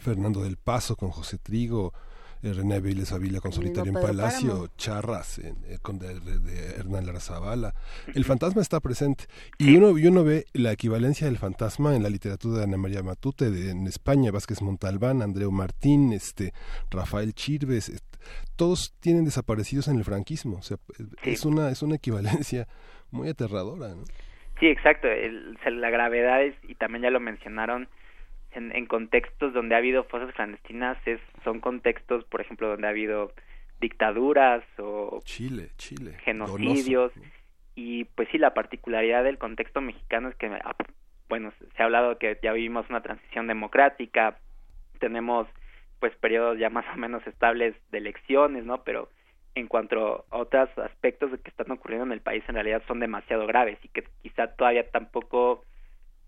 Fernando 0.00 0.42
del 0.42 0.56
Paso 0.56 0.96
con 0.96 1.10
José 1.10 1.38
Trigo, 1.38 1.92
eh, 1.92 2.06
René 2.52 2.80
Viles 2.80 3.12
Avila 3.12 3.40
con 3.40 3.52
Solitario 3.52 3.92
en 3.92 4.00
Palacio, 4.00 4.68
Charras 4.76 5.38
eh, 5.38 5.54
con 5.82 5.98
de, 5.98 6.08
Hernán 6.78 7.06
Larazabala. 7.06 7.74
El 8.14 8.24
fantasma 8.24 8.62
está 8.62 8.80
presente 8.80 9.24
y 9.58 9.76
uno, 9.76 9.98
y 9.98 10.06
uno 10.06 10.24
ve 10.24 10.44
la 10.52 10.72
equivalencia 10.72 11.26
del 11.26 11.38
fantasma 11.38 11.94
en 11.96 12.02
la 12.02 12.10
literatura 12.10 12.58
de 12.58 12.64
Ana 12.64 12.76
María 12.76 13.02
Matute 13.02 13.50
de, 13.50 13.70
en 13.70 13.86
España, 13.86 14.30
Vázquez 14.30 14.62
Montalbán, 14.62 15.22
Andreu 15.22 15.50
Martín, 15.50 16.12
este, 16.12 16.52
Rafael 16.90 17.34
Chirves, 17.34 18.02
todos 18.56 18.94
tienen 19.00 19.24
desaparecidos 19.24 19.88
en 19.88 19.96
el 19.96 20.04
franquismo. 20.04 20.56
O 20.56 20.62
sea, 20.62 20.78
es 21.22 21.44
una 21.44 21.70
es 21.70 21.82
una 21.82 21.96
equivalencia 21.96 22.66
muy 23.10 23.28
aterradora. 23.28 23.94
Sí, 24.60 24.66
exacto. 24.66 25.08
la 25.08 25.90
gravedad 25.90 26.42
es, 26.42 26.54
y 26.62 26.74
también 26.74 27.02
ya 27.02 27.10
lo 27.10 27.20
mencionaron, 27.20 27.88
en, 28.56 28.86
contextos 28.86 29.52
donde 29.52 29.74
ha 29.74 29.78
habido 29.78 30.04
fosas 30.04 30.32
clandestinas 30.34 30.96
es, 31.06 31.20
son 31.44 31.60
contextos, 31.60 32.24
por 32.24 32.40
ejemplo, 32.40 32.68
donde 32.68 32.86
ha 32.86 32.90
habido 32.90 33.32
dictaduras 33.80 34.64
o 34.78 35.20
Chile, 35.24 35.70
Chile, 35.76 36.16
genocidios 36.24 37.12
y 37.74 38.04
pues 38.04 38.28
sí, 38.32 38.38
la 38.38 38.54
particularidad 38.54 39.22
del 39.22 39.36
contexto 39.36 39.82
mexicano 39.82 40.30
es 40.30 40.36
que, 40.36 40.46
ah, 40.46 40.74
bueno, 41.28 41.52
se 41.76 41.82
ha 41.82 41.84
hablado 41.84 42.18
que 42.18 42.38
ya 42.42 42.52
vivimos 42.52 42.88
una 42.88 43.02
transición 43.02 43.46
democrática, 43.46 44.38
tenemos 44.98 45.46
pues 46.00 46.14
periodos 46.16 46.58
ya 46.58 46.70
más 46.70 46.86
o 46.92 46.96
menos 46.96 47.26
estables 47.26 47.74
de 47.90 47.98
elecciones, 47.98 48.64
¿no? 48.64 48.82
Pero 48.82 49.10
en 49.54 49.66
cuanto 49.66 50.24
a 50.30 50.36
otros 50.36 50.70
aspectos 50.78 51.30
que 51.42 51.50
están 51.50 51.70
ocurriendo 51.70 52.06
en 52.06 52.12
el 52.12 52.20
país 52.20 52.44
en 52.48 52.54
realidad 52.54 52.82
son 52.86 53.00
demasiado 53.00 53.46
graves 53.46 53.78
y 53.82 53.88
que 53.88 54.04
quizá 54.22 54.48
todavía 54.48 54.90
tampoco 54.90 55.62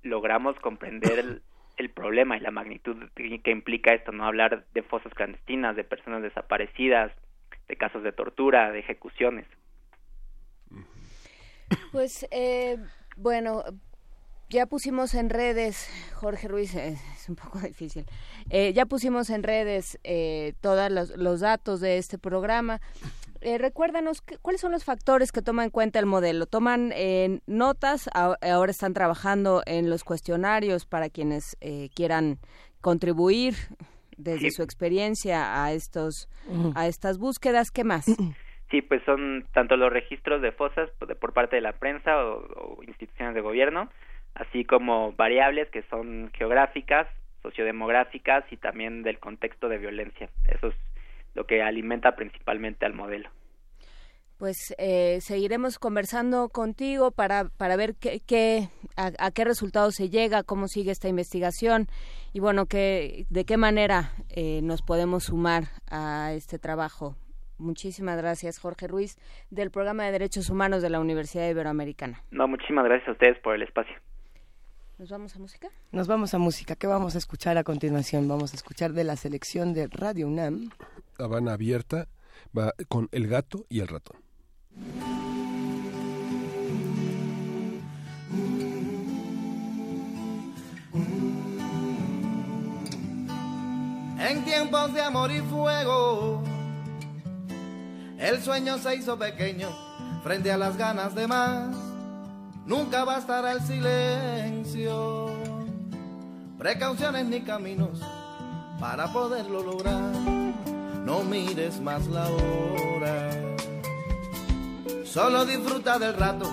logramos 0.03 0.59
comprender 0.61 1.19
el, 1.19 1.43
el 1.79 1.91
problema 1.91 2.37
y 2.37 2.41
la 2.41 2.51
magnitud 2.51 2.97
que 3.15 3.51
implica 3.51 3.95
esto, 3.95 4.13
no 4.13 4.27
hablar 4.27 4.65
de 4.75 4.83
fosas 4.83 5.15
clandestinas, 5.15 5.77
de 5.77 5.85
personas 5.85 6.23
desaparecidas, 6.23 7.13
de 7.69 7.77
casos 7.77 8.03
de 8.03 8.13
tortura, 8.13 8.71
de 8.73 8.81
ejecuciones. 8.81 9.47
Pues 11.93 12.27
eh, 12.31 12.79
bueno, 13.17 13.63
ya 14.49 14.67
pusimos 14.67 15.15
en 15.15 15.29
redes, 15.29 15.91
Jorge 16.15 16.49
Ruiz, 16.49 16.75
es, 16.75 17.29
un 17.29 17.37
poco 17.37 17.59
difícil, 17.67 18.07
eh, 18.51 18.73
ya 18.73 18.87
pusimos 18.87 19.31
en 19.31 19.43
redes 19.43 19.99
eh, 20.05 20.55
todos 20.61 20.91
los, 20.91 21.41
datos 21.41 21.81
de 21.81 21.99
este 21.99 22.19
programa. 22.19 22.81
Eh, 23.41 23.59
recuérdanos 23.59 24.23
cuáles 24.43 24.61
son 24.61 24.73
los 24.73 24.85
factores 24.85 25.33
que 25.33 25.43
toma 25.43 25.65
en 25.65 25.71
cuenta 25.71 25.99
el 25.99 26.07
modelo. 26.07 26.47
Toman 26.47 26.93
eh, 26.95 27.41
notas, 27.47 28.09
ahora 28.15 28.71
están 28.71 28.95
trabajando 28.95 29.63
en 29.67 29.91
los 29.91 30.05
cuestionarios 30.05 30.87
para 30.87 31.09
quienes 31.09 31.57
eh, 31.61 31.89
quieran 31.95 32.39
contribuir 32.81 33.55
desde 34.17 34.51
su 34.51 34.63
experiencia 34.63 35.65
a 35.65 35.73
estos 35.73 36.29
a 36.75 36.87
estas 36.87 37.19
búsquedas. 37.19 37.71
¿Qué 37.71 37.85
más? 37.85 38.07
Sí, 38.71 38.83
pues 38.83 39.03
son 39.05 39.47
tanto 39.53 39.77
los 39.79 39.91
registros 39.91 40.43
de 40.43 40.53
fosas 40.53 40.91
por 41.21 41.33
parte 41.33 41.57
de 41.57 41.63
la 41.63 41.73
prensa 41.73 42.23
o, 42.23 42.83
instituciones 42.87 43.35
de 43.35 43.41
gobierno, 43.41 43.89
así 44.35 44.65
como 44.65 45.13
variables 45.13 45.71
que 45.71 45.83
son 45.85 46.31
geográficas, 46.35 47.07
sociodemográficas 47.43 48.45
y 48.53 48.59
también 48.59 49.03
del 49.03 49.19
contexto 49.19 49.71
de 49.71 49.79
violencia. 49.79 50.29
Esos 50.45 50.75
lo 51.35 51.45
que 51.45 51.63
alimenta 51.63 52.17
principalmente 52.17 52.87
al 52.87 52.95
modelo. 52.95 53.31
Pues 54.39 54.73
eh, 54.79 55.19
seguiremos 55.21 55.81
conversando 55.81 56.49
contigo 56.49 57.11
para, 57.11 57.49
para 57.57 57.75
ver 57.77 57.97
qué, 57.97 58.69
a, 58.97 59.31
qué 59.33 59.45
resultados 59.45 59.97
se 59.97 60.11
llega, 60.11 60.45
cómo 60.45 60.69
sigue 60.69 60.93
esta 60.93 61.09
investigación 61.09 61.89
y 62.33 62.39
bueno, 62.39 62.67
que, 62.67 63.27
de 63.31 63.45
qué 63.45 63.57
manera 63.57 64.13
eh, 64.29 64.61
nos 64.63 64.83
podemos 64.83 65.25
sumar 65.25 65.65
a 65.91 66.35
este 66.35 66.61
trabajo. 66.61 67.17
Muchísimas 67.59 68.17
gracias, 68.17 68.61
Jorge 68.61 68.87
Ruiz, 68.87 69.17
del 69.51 69.73
Programa 69.73 70.05
de 70.05 70.13
Derechos 70.13 70.49
Humanos 70.51 70.83
de 70.83 70.91
la 70.91 71.01
Universidad 71.01 71.49
Iberoamericana. 71.49 72.23
No, 72.31 72.47
muchísimas 72.47 72.85
gracias 72.85 73.09
a 73.09 73.13
ustedes 73.13 73.39
por 73.41 73.57
el 73.57 73.63
espacio. 73.63 73.97
¿Nos 74.99 75.11
vamos 75.11 75.37
a 75.37 75.39
música? 75.39 75.69
Nos 75.93 76.09
vamos 76.09 76.35
a 76.35 76.39
música. 76.39 76.75
¿Qué 76.75 76.89
vamos 76.89 77.15
a 77.15 77.19
escuchar 77.19 77.57
a 77.57 77.63
continuación? 77.63 78.27
Vamos 78.27 78.53
a 78.53 78.57
escuchar 78.57 78.93
de 78.93 79.05
la 79.05 79.15
selección 79.15 79.73
de 79.73 79.87
Radio 79.87 80.27
UNAM. 80.27 80.71
Habana 81.19 81.53
Abierta 81.53 82.09
va 82.57 82.75
con 82.89 83.09
El 83.13 83.29
gato 83.29 83.65
y 83.69 83.79
el 83.79 83.87
ratón. 83.87 84.17
En 94.19 94.45
tiempos 94.45 94.93
de 94.95 95.01
amor 95.01 95.31
y 95.31 95.41
fuego, 95.43 96.43
el 98.19 98.43
sueño 98.43 98.79
se 98.79 98.97
hizo 98.97 99.17
pequeño 99.17 99.69
frente 100.25 100.51
a 100.51 100.59
las 100.59 100.77
ganas 100.77 101.15
de 101.15 101.29
más. 101.29 101.88
Nunca 102.69 103.03
bastará 103.05 103.53
el 103.53 103.63
silencio, 103.63 105.31
precauciones 106.57 107.27
ni 107.27 107.41
caminos 107.41 108.01
para 108.79 109.13
poderlo 109.13 109.63
lograr 109.65 110.13
no 111.09 111.25
mires 111.25 111.81
más 111.81 112.07
la 112.09 112.29
hora. 112.29 113.31
Solo 115.07 115.47
disfruta 115.47 115.99
del 115.99 116.13
rato, 116.13 116.45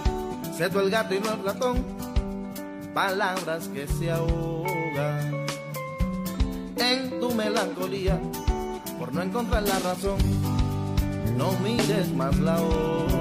sé 0.55 0.69
tú 0.69 0.79
el 0.79 0.89
gato 0.89 1.13
y 1.13 1.19
no 1.19 1.33
el 1.33 1.43
ratón, 1.43 1.83
palabras 2.93 3.67
que 3.67 3.85
se 3.85 4.11
ahogan 4.11 5.45
en 6.77 7.19
tu 7.19 7.35
melancolía 7.35 8.17
por 8.97 9.13
no 9.13 9.21
encontrar 9.21 9.63
la 9.63 9.77
razón. 9.79 10.19
No 11.37 11.51
mires 11.59 12.13
más 12.13 12.39
la 12.39 12.61
hora. 12.61 13.14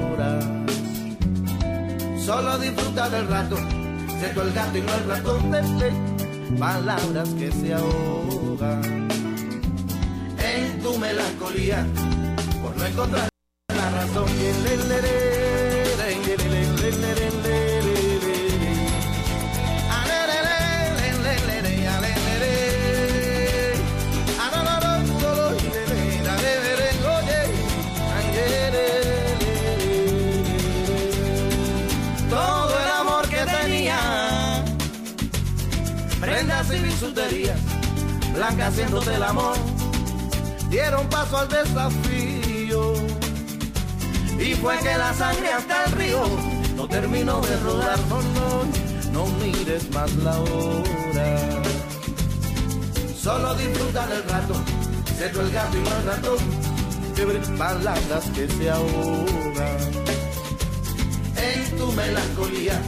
Solo 2.24 2.58
disfruta 2.58 3.10
del 3.10 3.28
rato, 3.28 3.56
tú 4.34 4.40
el 4.40 4.52
gato 4.54 4.78
y 4.78 4.80
no 4.80 4.94
el 4.94 5.04
ratón, 5.04 5.54
palabras 6.58 7.28
que 7.38 7.52
se 7.52 7.74
ahogan. 7.74 9.08
Tu 10.82 10.98
melancolía 10.98 11.86
por 12.62 12.76
no 12.76 12.84
encontrar 12.84 13.33
palabras 57.84 58.24
que 58.34 58.48
se 58.48 58.70
ahogan 58.70 59.78
en 61.36 61.76
tu 61.76 61.92
melancolía, 61.92 62.80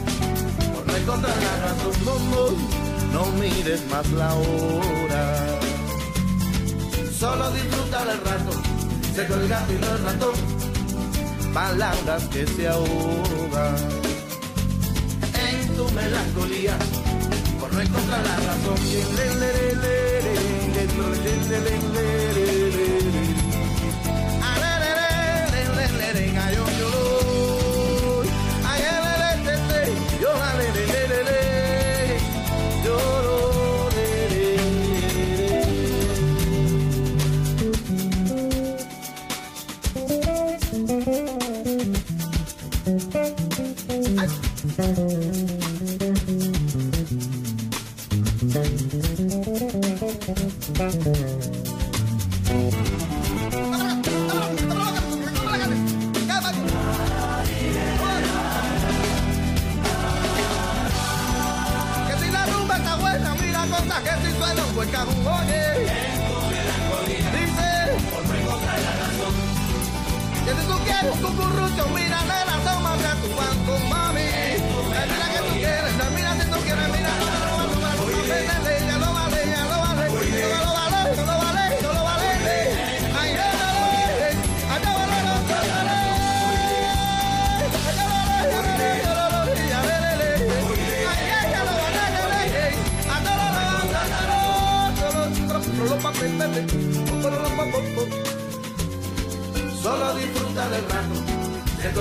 por 0.73 0.87
no 0.87 0.95
encontrar 0.95 1.35
la 1.37 1.55
razón, 1.67 1.93
no, 2.03 2.15
no, 3.13 3.31
mires 3.33 3.81
más 3.91 4.09
la 4.11 4.33
hora 4.33 5.59
solo 7.11 7.51
disfruta 7.51 8.05
del 8.05 8.19
rato, 8.25 8.51
se 9.13 9.23
gato 9.47 9.73
y 9.73 9.75
no 9.75 9.87
el 9.91 10.03
ratón, 10.03 10.35
palabras 11.53 12.23
que 12.31 12.47
se 12.47 12.67
ahogan 12.67 13.75
en 15.47 15.75
tu 15.75 15.91
melancolía, 15.91 16.75
por 17.59 17.71
no 17.71 17.81
encontrar 17.81 18.23
la 18.25 18.35
razón. 18.35 18.77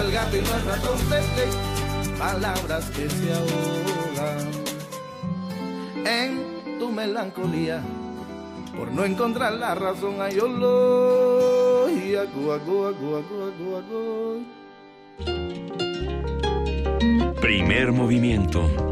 El 0.00 0.12
gato 0.12 0.36
y 0.36 0.40
no 0.42 0.54
el 0.54 0.64
ratón, 0.64 0.98
palabras 2.18 2.90
que 2.90 3.08
se 3.08 3.32
ahogan 3.32 4.50
en 6.06 6.78
tu 6.78 6.90
melancolía. 6.90 7.82
Por 8.76 8.92
no 8.92 9.04
encontrar 9.04 9.54
la 9.54 9.74
razón, 9.74 10.16
ay, 10.20 10.34
lo 10.36 11.88
y 11.88 12.14
agu, 12.14 12.52
Primer 17.40 17.92
movimiento. 17.92 18.85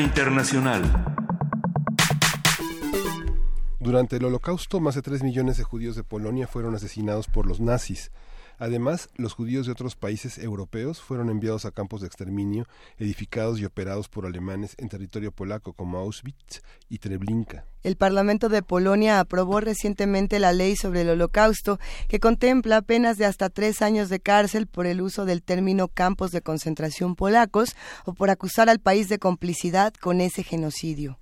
Internacional. 0.00 0.82
Durante 3.78 4.16
el 4.16 4.24
Holocausto, 4.24 4.80
más 4.80 4.94
de 4.94 5.02
3 5.02 5.22
millones 5.22 5.58
de 5.58 5.64
judíos 5.64 5.96
de 5.96 6.04
Polonia 6.04 6.46
fueron 6.46 6.74
asesinados 6.74 7.26
por 7.28 7.46
los 7.46 7.60
nazis. 7.60 8.10
Además, 8.60 9.08
los 9.16 9.32
judíos 9.32 9.64
de 9.64 9.72
otros 9.72 9.96
países 9.96 10.36
europeos 10.36 11.00
fueron 11.00 11.30
enviados 11.30 11.64
a 11.64 11.70
campos 11.70 12.02
de 12.02 12.06
exterminio 12.06 12.66
edificados 12.98 13.58
y 13.58 13.64
operados 13.64 14.10
por 14.10 14.26
alemanes 14.26 14.74
en 14.76 14.90
territorio 14.90 15.32
polaco 15.32 15.72
como 15.72 15.96
Auschwitz 15.96 16.60
y 16.90 16.98
Treblinka. 16.98 17.64
El 17.82 17.96
Parlamento 17.96 18.50
de 18.50 18.62
Polonia 18.62 19.18
aprobó 19.18 19.60
recientemente 19.60 20.38
la 20.38 20.52
ley 20.52 20.76
sobre 20.76 21.00
el 21.00 21.08
Holocausto, 21.08 21.80
que 22.06 22.20
contempla 22.20 22.82
penas 22.82 23.16
de 23.16 23.24
hasta 23.24 23.48
tres 23.48 23.80
años 23.80 24.10
de 24.10 24.20
cárcel 24.20 24.66
por 24.66 24.86
el 24.86 25.00
uso 25.00 25.24
del 25.24 25.42
término 25.42 25.88
campos 25.88 26.30
de 26.30 26.42
concentración 26.42 27.16
polacos 27.16 27.74
o 28.04 28.12
por 28.12 28.28
acusar 28.28 28.68
al 28.68 28.78
país 28.78 29.08
de 29.08 29.18
complicidad 29.18 29.94
con 29.94 30.20
ese 30.20 30.42
genocidio. 30.42 31.19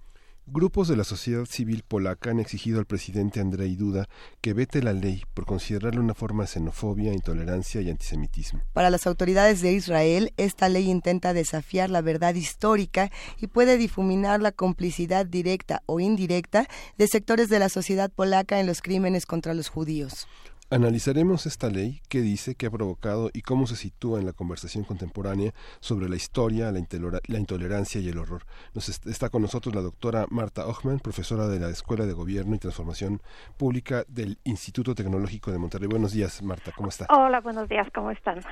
Grupos 0.51 0.89
de 0.89 0.97
la 0.97 1.05
sociedad 1.05 1.45
civil 1.45 1.85
polaca 1.87 2.31
han 2.31 2.41
exigido 2.41 2.79
al 2.79 2.87
presidente 2.87 3.39
Andrzej 3.39 3.77
Duda 3.77 4.09
que 4.41 4.55
vete 4.55 4.83
la 4.83 4.95
ley 4.95 5.23
por 5.35 5.45
considerarla 5.45 6.01
una 6.01 6.15
forma 6.15 6.45
de 6.45 6.49
xenofobia, 6.49 7.13
intolerancia 7.13 7.83
y 7.83 7.91
antisemitismo. 7.91 8.63
Para 8.73 8.89
las 8.89 9.07
autoridades 9.07 9.61
de 9.61 9.75
Israel, 9.75 10.33
esta 10.39 10.71
ley 10.71 10.89
intenta 10.89 11.35
desafiar 11.35 11.91
la 11.91 12.01
verdad 12.01 12.35
histórica 12.35 13.11
y 13.39 13.49
puede 13.49 13.77
difuminar 13.77 14.41
la 14.41 14.53
complicidad 14.53 15.27
directa 15.27 15.83
o 15.85 16.01
indirecta 16.01 16.67
de 16.97 17.09
sectores 17.09 17.51
de 17.51 17.59
la 17.59 17.69
sociedad 17.69 18.11
polaca 18.11 18.59
en 18.59 18.67
los 18.67 18.81
crímenes 18.81 19.27
contra 19.27 19.53
los 19.53 19.69
judíos. 19.69 20.29
Analizaremos 20.71 21.47
esta 21.47 21.71
ley, 21.71 22.03
qué 22.11 22.21
dice, 22.21 22.55
qué 22.55 22.67
ha 22.67 22.71
provocado 22.71 23.31
y 23.33 23.41
cómo 23.41 23.67
se 23.67 23.75
sitúa 23.75 24.21
en 24.21 24.27
la 24.27 24.35
conversación 24.35 24.85
contemporánea 24.85 25.55
sobre 25.81 26.11
la 26.11 26.17
historia, 26.17 26.71
la, 26.71 27.39
intolerancia 27.39 28.03
y 28.03 28.09
el 28.11 28.19
horror. 28.19 28.43
Nos 28.75 28.91
está 29.07 29.31
con 29.31 29.41
nosotros 29.41 29.75
la 29.75 29.81
doctora 29.81 30.27
Marta 30.29 30.67
Ochman, 30.67 30.99
profesora 30.99 31.49
de 31.49 31.59
la 31.59 31.71
Escuela 31.71 32.05
de 32.05 32.13
Gobierno 32.13 32.55
y 32.55 32.59
Transformación 32.59 33.23
Pública 33.57 34.05
del 34.09 34.37
Instituto 34.45 34.95
Tecnológico 34.95 35.51
de 35.51 35.57
Monterrey. 35.57 35.89
Buenos 35.89 36.13
días, 36.13 36.43
Marta, 36.43 36.71
¿cómo 36.77 36.91
está? 36.91 37.07
Hola, 37.09 37.41
buenos 37.41 37.67
días, 37.67 37.89
¿cómo 37.95 38.11
están? 38.11 38.43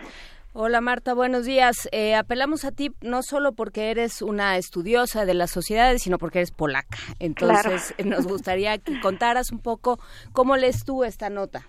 Hola 0.54 0.80
Marta, 0.80 1.12
buenos 1.12 1.44
días. 1.44 1.86
Eh, 1.92 2.14
apelamos 2.14 2.64
a 2.64 2.72
ti 2.72 2.92
no 3.02 3.22
solo 3.22 3.52
porque 3.52 3.90
eres 3.90 4.22
una 4.22 4.56
estudiosa 4.56 5.26
de 5.26 5.34
las 5.34 5.50
sociedades, 5.50 6.00
sino 6.00 6.16
porque 6.16 6.38
eres 6.38 6.50
polaca. 6.50 6.96
Entonces 7.18 7.94
nos 8.06 8.26
gustaría 8.26 8.78
que 8.78 8.98
contaras 9.00 9.52
un 9.52 9.58
poco 9.58 10.00
cómo 10.32 10.56
lees 10.56 10.82
tú 10.82 11.04
esta 11.04 11.28
nota. 11.28 11.66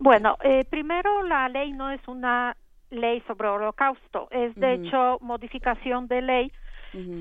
Bueno, 0.00 0.36
eh, 0.42 0.64
primero 0.64 1.22
la 1.24 1.48
ley 1.48 1.72
no 1.72 1.90
es 1.90 2.00
una 2.08 2.56
ley 2.90 3.22
sobre 3.26 3.48
holocausto, 3.48 4.28
es 4.30 4.54
de 4.56 4.74
hecho 4.74 5.18
modificación 5.20 6.08
de 6.08 6.22
ley 6.22 6.52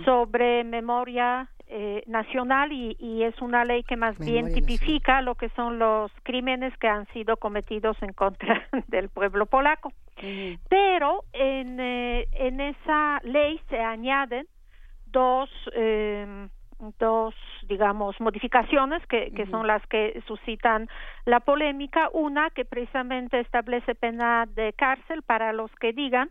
sobre 0.04 0.64
memoria 0.64 1.48
eh, 1.68 2.02
nacional 2.08 2.72
y, 2.72 3.22
es 3.22 3.40
una 3.42 3.64
ley 3.64 3.84
que 3.84 3.96
más 3.96 4.18
bien 4.18 4.52
tipifica 4.52 5.22
lo 5.22 5.36
que 5.36 5.50
son 5.50 5.78
los 5.78 6.12
crímenes 6.24 6.76
que 6.78 6.88
han 6.88 7.06
sido 7.08 7.38
cometidos 7.38 7.96
en 8.02 8.14
contra 8.14 8.68
del 8.88 9.10
pueblo 9.10 9.46
polaco. 9.46 9.94
Pero 10.70 11.26
en, 11.32 11.80
eh, 11.80 12.28
en 12.32 12.60
esa 12.60 13.20
ley 13.24 13.62
se 13.70 13.80
añaden 13.80 14.48
dos 15.06 15.50
eh, 15.74 16.48
dos, 17.00 17.36
digamos, 17.70 18.20
modificaciones 18.20 19.06
que, 19.08 19.32
que 19.32 19.46
son 19.46 19.68
las 19.68 19.86
que 19.88 20.22
suscitan 20.28 20.90
la 21.26 21.40
polémica. 21.40 22.10
Una 22.12 22.50
que 22.50 22.66
precisamente 22.66 23.40
establece 23.40 23.96
pena 23.96 24.46
de 24.48 24.74
cárcel 24.74 25.22
para 25.22 25.54
los 25.54 25.72
que 25.76 25.94
digan 25.94 26.30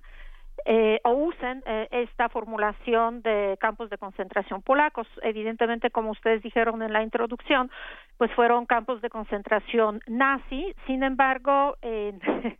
eh, 0.65 1.01
o 1.05 1.12
usen 1.12 1.62
eh, 1.66 1.89
esta 1.90 2.28
formulación 2.28 3.23
de 3.23 3.56
campos 3.60 3.90
de 3.90 3.98
concentración 3.98 4.62
polacos. 4.62 5.06
Evidentemente, 5.23 5.90
como 5.90 6.10
ustedes 6.10 6.43
dijeron 6.43 6.82
en 6.82 6.93
la 6.93 7.02
introducción, 7.02 7.70
pues 8.16 8.31
fueron 8.32 8.66
campos 8.66 9.01
de 9.01 9.09
concentración 9.09 10.01
nazi. 10.06 10.74
Sin 10.86 11.02
embargo, 11.02 11.77
en, 11.81 12.20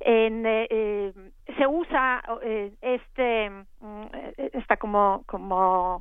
en 0.00 0.42
eh, 0.46 1.12
se 1.56 1.66
usa 1.66 2.22
este 2.80 3.50
mm, 3.80 4.06
esta 4.54 4.76
como 4.76 5.22
como 5.26 6.00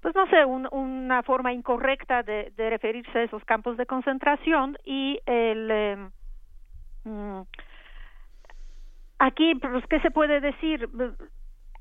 pues 0.00 0.14
no 0.14 0.26
sé, 0.28 0.44
una 0.44 1.22
forma 1.22 1.52
incorrecta 1.52 2.22
de, 2.22 2.52
referirse 2.56 3.18
a 3.18 3.22
esos 3.22 3.44
campos 3.44 3.76
de 3.76 3.86
concentración 3.86 4.78
y 4.84 5.20
el 5.26 5.70
em, 5.70 6.10
mm, 7.04 7.42
aquí, 9.18 9.54
pues, 9.56 9.86
¿qué 9.88 10.00
se 10.00 10.10
puede 10.10 10.40
decir? 10.40 10.88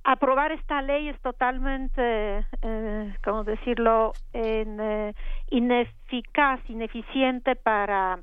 Aprobar 0.04 0.52
esta 0.52 0.82
ley 0.82 1.10
es 1.10 1.20
totalmente, 1.22 2.46
eh, 2.62 3.16
¿cómo 3.24 3.44
decirlo?, 3.44 4.14
en, 4.34 4.80
eh, 4.80 5.14
ineficaz, 5.50 6.60
ineficiente 6.70 7.56
para 7.56 8.20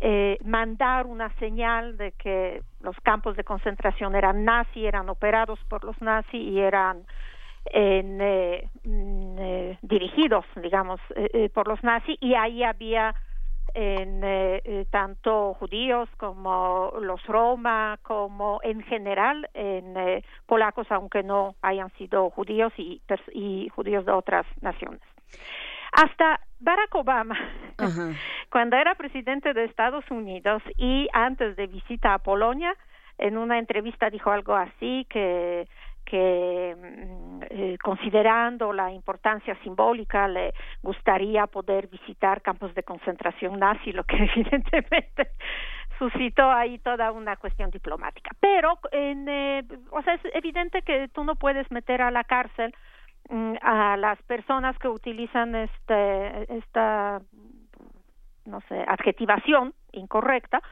eh, 0.00 0.38
mandar 0.44 1.06
una 1.06 1.30
señal 1.38 1.96
de 1.96 2.12
que 2.12 2.62
los 2.80 2.96
campos 3.00 3.36
de 3.36 3.44
concentración 3.44 4.14
eran 4.14 4.44
nazi, 4.44 4.86
eran 4.86 5.08
operados 5.08 5.58
por 5.68 5.84
los 5.84 6.00
nazis 6.02 6.34
y 6.34 6.60
eran 6.60 7.06
en, 7.72 8.20
eh, 8.20 8.68
mm, 8.84 9.38
eh, 9.38 9.78
dirigidos, 9.82 10.44
digamos, 10.56 11.00
eh, 11.14 11.50
por 11.50 11.68
los 11.68 11.82
nazis 11.82 12.16
y 12.20 12.34
ahí 12.34 12.62
había 12.62 13.14
en 13.74 14.86
tanto 14.90 15.52
judíos 15.54 16.08
como 16.16 16.94
los 16.98 17.22
Roma, 17.26 17.98
como 18.00 18.58
en 18.62 18.82
general 18.84 19.50
en 19.52 20.22
polacos, 20.46 20.86
aunque 20.88 21.22
no 21.22 21.56
hayan 21.60 21.90
sido 21.98 22.30
judíos 22.30 22.72
y, 22.78 23.02
y 23.34 23.68
judíos 23.68 24.06
de 24.06 24.12
otras 24.12 24.46
naciones. 24.62 25.02
Hasta 25.92 26.40
Barack 26.58 26.94
Obama, 26.94 27.38
cuando 28.50 28.76
era 28.76 28.94
presidente 28.94 29.52
de 29.52 29.64
Estados 29.64 30.10
Unidos 30.10 30.62
y 30.78 31.08
antes 31.12 31.54
de 31.56 31.66
visita 31.66 32.14
a 32.14 32.18
Polonia, 32.18 32.74
en 33.18 33.36
una 33.36 33.58
entrevista 33.58 34.10
dijo 34.10 34.30
algo 34.30 34.54
así 34.54 35.06
que 35.10 35.68
que 36.06 36.74
mm, 36.74 37.42
eh, 37.50 37.78
considerando 37.82 38.72
la 38.72 38.90
importancia 38.90 39.54
simbólica 39.62 40.26
le 40.28 40.54
gustaría 40.82 41.46
poder 41.46 41.88
visitar 41.88 42.40
campos 42.40 42.74
de 42.74 42.82
concentración 42.82 43.58
nazi, 43.58 43.92
lo 43.92 44.04
que 44.04 44.16
evidentemente 44.34 45.32
suscitó 45.98 46.50
ahí 46.50 46.78
toda 46.78 47.10
una 47.12 47.36
cuestión 47.36 47.70
diplomática. 47.70 48.30
Pero, 48.40 48.78
en, 48.92 49.28
eh, 49.28 49.64
o 49.90 50.02
sea, 50.02 50.14
es 50.14 50.20
evidente 50.34 50.82
que 50.82 51.08
tú 51.08 51.24
no 51.24 51.36
puedes 51.36 51.70
meter 51.70 52.00
a 52.02 52.10
la 52.10 52.24
cárcel 52.24 52.74
mm, 53.28 53.54
a 53.60 53.96
las 53.96 54.22
personas 54.22 54.78
que 54.78 54.88
utilizan 54.88 55.54
este, 55.54 56.56
esta, 56.56 57.20
no 58.44 58.60
sé, 58.68 58.84
adjetivación 58.86 59.74
incorrecta, 59.92 60.62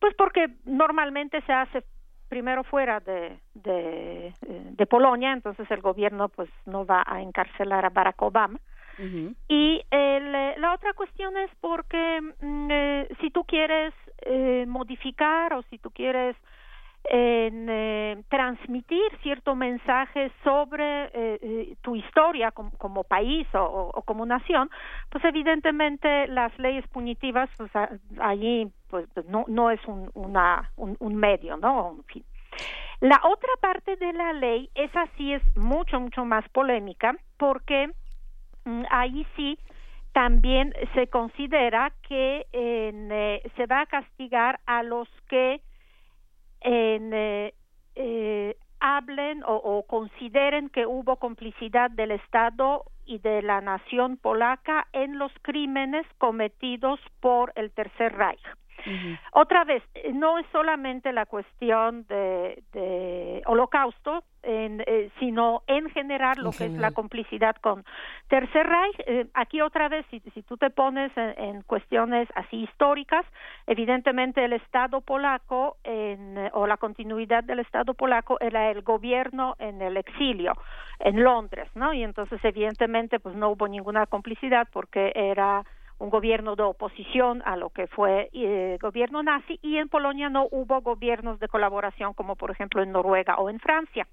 pues 0.00 0.14
porque 0.16 0.48
normalmente 0.64 1.40
se 1.42 1.52
hace 1.52 1.84
primero 2.28 2.64
fuera 2.64 3.00
de, 3.00 3.38
de, 3.54 4.32
de, 4.40 4.86
Polonia, 4.86 5.32
entonces 5.32 5.70
el 5.70 5.80
gobierno 5.80 6.28
pues 6.28 6.48
no 6.66 6.84
va 6.84 7.04
a 7.06 7.20
encarcelar 7.20 7.84
a 7.84 7.90
Barack 7.90 8.20
Obama. 8.22 8.58
Y 9.48 9.82
el, 9.90 10.34
eh, 10.34 10.54
la 10.58 10.72
otra 10.72 10.92
cuestión 10.92 11.36
es 11.36 11.50
porque 11.60 12.20
mm, 12.40 12.68
eh, 12.70 13.08
si 13.20 13.30
tú 13.30 13.42
quieres 13.42 13.92
eh, 14.22 14.66
modificar 14.68 15.52
o 15.54 15.62
si 15.62 15.78
tú 15.78 15.90
quieres 15.90 16.36
en 17.04 17.68
eh, 17.68 18.22
transmitir 18.30 19.02
cierto 19.22 19.54
mensaje 19.54 20.32
sobre 20.42 21.04
eh, 21.04 21.38
eh, 21.42 21.76
tu 21.82 21.96
historia 21.96 22.50
como, 22.50 23.04
país 23.04 23.46
o, 23.52 24.02
como 24.06 24.24
nación, 24.24 24.70
pues 25.10 25.24
evidentemente 25.24 26.26
las 26.28 26.58
leyes 26.58 26.86
punitivas, 26.88 27.50
pues 27.58 27.70
allí 28.20 28.70
pues 28.88 29.06
no, 29.28 29.44
no 29.48 29.70
es 29.70 29.84
un, 29.86 30.10
una, 30.14 30.70
un, 30.76 31.14
medio, 31.16 31.56
¿no? 31.56 31.96
En 31.98 32.04
fin. 32.04 32.24
La 33.00 33.20
otra 33.24 33.50
parte 33.60 33.96
de 33.96 34.12
la 34.12 34.32
ley, 34.32 34.70
esa 34.74 35.06
sí 35.16 35.34
es 35.34 35.42
mucho, 35.56 36.00
mucho 36.00 36.24
más 36.24 36.48
polémica, 36.50 37.14
porque 37.36 37.90
mm, 38.64 38.84
ahí 38.90 39.26
sí 39.36 39.58
también 40.12 40.72
se 40.94 41.08
considera 41.08 41.92
que 42.08 42.46
se 43.56 43.66
va 43.66 43.80
a 43.80 43.86
castigar 43.86 44.60
a 44.64 44.84
los 44.84 45.08
que 45.28 45.60
en, 46.64 47.12
eh, 47.12 47.54
eh, 47.94 48.56
hablen 48.80 49.42
o, 49.46 49.84
consideren 49.86 50.68
que 50.68 50.86
hubo 50.86 51.16
complicidad 51.16 51.90
del 51.90 52.10
Estado 52.10 52.84
y 53.06 53.18
de 53.18 53.42
la 53.42 53.60
nación 53.60 54.16
polaca 54.16 54.88
en 54.92 55.18
los 55.18 55.32
crímenes 55.42 56.06
cometidos 56.18 56.98
por 57.20 57.52
el 57.54 57.70
Tercer 57.70 58.14
Reich. 58.14 58.42
Otra 59.32 59.64
vez, 59.64 59.82
eh, 59.94 60.12
no 60.12 60.38
es 60.38 60.46
solamente 60.52 61.12
la 61.12 61.26
cuestión 61.26 62.06
de, 62.08 62.62
de 62.72 63.42
holocausto, 63.46 64.24
eh, 64.46 65.10
sino 65.18 65.62
en 65.66 65.88
general 65.90 66.36
lo 66.38 66.50
que 66.50 66.66
es 66.66 66.72
la 66.72 66.90
complicidad 66.90 67.56
con 67.56 67.82
Tercer 68.28 68.66
Reich. 68.66 69.00
Eh, 69.06 69.26
aquí 69.32 69.62
otra 69.62 69.88
vez, 69.88 70.04
si, 70.10 70.20
si 70.20 70.42
tú 70.42 70.58
te 70.58 70.68
pones 70.68 71.10
en, 71.16 71.62
cuestiones 71.62 72.28
así 72.34 72.64
históricas, 72.64 73.24
evidentemente 73.66 74.44
el 74.44 74.52
Estado 74.52 75.00
polaco 75.00 75.78
en, 75.82 76.50
o 76.52 76.66
la 76.66 76.76
continuidad 76.76 77.42
del 77.44 77.60
Estado 77.60 77.94
polaco 77.94 78.38
era 78.40 78.70
el 78.70 78.82
gobierno 78.82 79.56
en 79.58 79.80
el 79.80 79.96
exilio 79.96 80.52
en 80.98 81.22
Londres, 81.22 81.70
¿no? 81.74 81.94
Y 81.94 82.02
entonces 82.02 82.38
evidentemente 82.44 83.20
pues 83.20 83.34
no 83.34 83.48
hubo 83.48 83.66
ninguna 83.66 84.06
complicidad 84.06 84.68
porque 84.72 85.12
era 85.14 85.64
un 86.04 86.10
gobierno 86.10 86.54
de 86.54 86.62
oposición 86.62 87.42
a 87.46 87.56
lo 87.56 87.70
que 87.70 87.86
fue 87.86 88.28
eh, 88.32 88.76
gobierno 88.80 89.22
nazi 89.22 89.58
y 89.62 89.78
en 89.78 89.88
Polonia 89.88 90.28
no 90.28 90.46
hubo 90.50 90.82
gobiernos 90.82 91.40
de 91.40 91.48
colaboración 91.48 92.12
como 92.12 92.36
por 92.36 92.50
ejemplo 92.50 92.82
en 92.82 92.92
Noruega 92.92 93.36
o 93.36 93.48
en 93.48 93.58
Francia. 93.58 94.06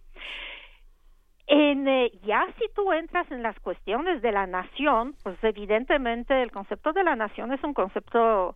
En, 1.47 1.85
eh, 1.87 2.11
ya 2.23 2.47
si 2.57 2.73
tú 2.73 2.93
entras 2.93 3.29
en 3.29 3.43
las 3.43 3.59
cuestiones 3.59 4.21
de 4.21 4.31
la 4.31 4.47
nación, 4.47 5.15
pues 5.21 5.37
evidentemente 5.43 6.41
el 6.41 6.51
concepto 6.51 6.93
de 6.93 7.03
la 7.03 7.17
nación 7.17 7.51
es 7.51 7.61
un 7.61 7.73
concepto 7.73 8.55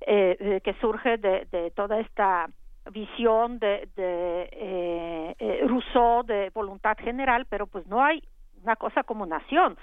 eh, 0.00 0.60
que 0.64 0.74
surge 0.80 1.18
de, 1.18 1.46
de, 1.52 1.70
toda 1.70 2.00
esta 2.00 2.48
visión 2.90 3.60
de, 3.60 3.88
de 3.94 5.36
Rousseau 5.68 6.24
de 6.24 6.50
voluntad 6.50 6.96
general, 6.98 7.46
pero 7.48 7.68
pues 7.68 7.86
no 7.86 8.02
hay 8.02 8.24
una 8.64 8.74
cosa 8.74 9.04
como 9.04 9.24
nación. 9.24 9.76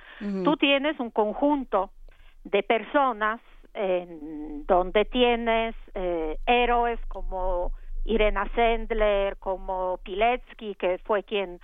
Tú 0.44 0.58
tienes 0.58 1.00
un 1.00 1.12
conjunto 1.12 1.92
de 2.50 2.64
personas 2.64 3.42
en 3.74 4.66
donde 4.66 5.06
tienes 5.06 5.76
eh, 5.94 6.38
héroes 6.46 7.00
como 7.08 7.72
Irena 8.06 8.50
Sendler, 8.56 9.38
como 9.38 10.00
Pilecki, 10.04 10.76
que 10.76 10.98
fue 11.00 11.24
quien 11.24 11.60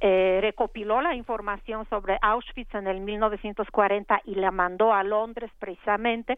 eh, 0.00 0.40
recopiló 0.42 1.00
la 1.00 1.14
información 1.14 1.86
sobre 1.88 2.18
Auschwitz 2.20 2.74
en 2.74 2.88
el 2.88 3.00
1940 3.00 4.22
y 4.24 4.34
la 4.34 4.50
mandó 4.50 4.92
a 4.92 5.02
Londres 5.04 5.50
precisamente. 5.58 6.36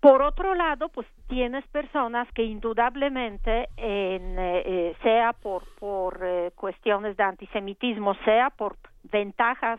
Por 0.00 0.22
otro 0.22 0.54
lado, 0.54 0.88
pues 0.88 1.06
tienes 1.28 1.66
personas 1.66 2.26
que 2.32 2.42
indudablemente, 2.42 3.68
en, 3.76 4.36
eh, 4.38 4.96
sea 5.02 5.34
por, 5.34 5.64
por 5.78 6.20
cuestiones 6.54 7.16
de 7.18 7.22
antisemitismo, 7.24 8.14
sea 8.24 8.48
por 8.48 8.76
ventajas 9.12 9.78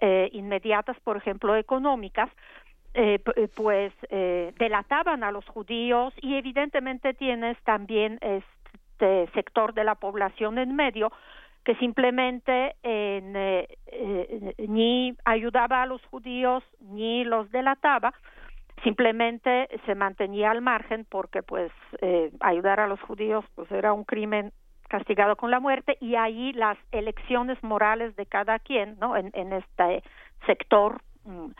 eh, 0.00 0.28
inmediatas, 0.32 0.98
por 1.00 1.16
ejemplo, 1.16 1.56
económicas, 1.56 2.30
eh, 2.98 3.20
eh, 3.36 3.48
pues 3.54 3.92
eh, 4.08 4.54
delataban 4.58 5.22
a 5.22 5.30
los 5.30 5.44
judíos 5.44 6.14
y 6.22 6.36
evidentemente 6.36 7.12
tienes 7.12 7.58
también 7.62 8.18
este 8.22 9.30
sector 9.34 9.74
de 9.74 9.84
la 9.84 9.96
población 9.96 10.56
en 10.56 10.74
medio 10.74 11.12
que 11.62 11.74
simplemente 11.74 12.74
eh, 12.82 13.68
ni 14.66 15.14
ayudaba 15.26 15.82
a 15.82 15.86
los 15.86 16.02
judíos 16.06 16.64
ni 16.80 17.24
los 17.24 17.50
delataba 17.50 18.14
simplemente 18.82 19.68
se 19.84 19.94
mantenía 19.94 20.50
al 20.50 20.62
margen 20.62 21.04
porque 21.10 21.42
pues 21.42 21.70
ayudar 22.40 22.80
a 22.80 22.86
los 22.86 23.00
judíos 23.02 23.44
pues 23.54 23.70
era 23.72 23.92
un 23.92 24.04
crimen 24.04 24.52
castigado 24.88 25.36
con 25.36 25.50
la 25.50 25.60
muerte 25.60 25.96
y 26.00 26.16
ahí 26.16 26.52
las 26.52 26.78
elecciones 26.92 27.62
morales 27.62 28.14
de 28.16 28.26
cada 28.26 28.58
quien, 28.58 28.96
¿no? 29.00 29.16
En, 29.16 29.30
en 29.34 29.52
este 29.52 30.02
sector, 30.46 31.00
mm, 31.24 31.50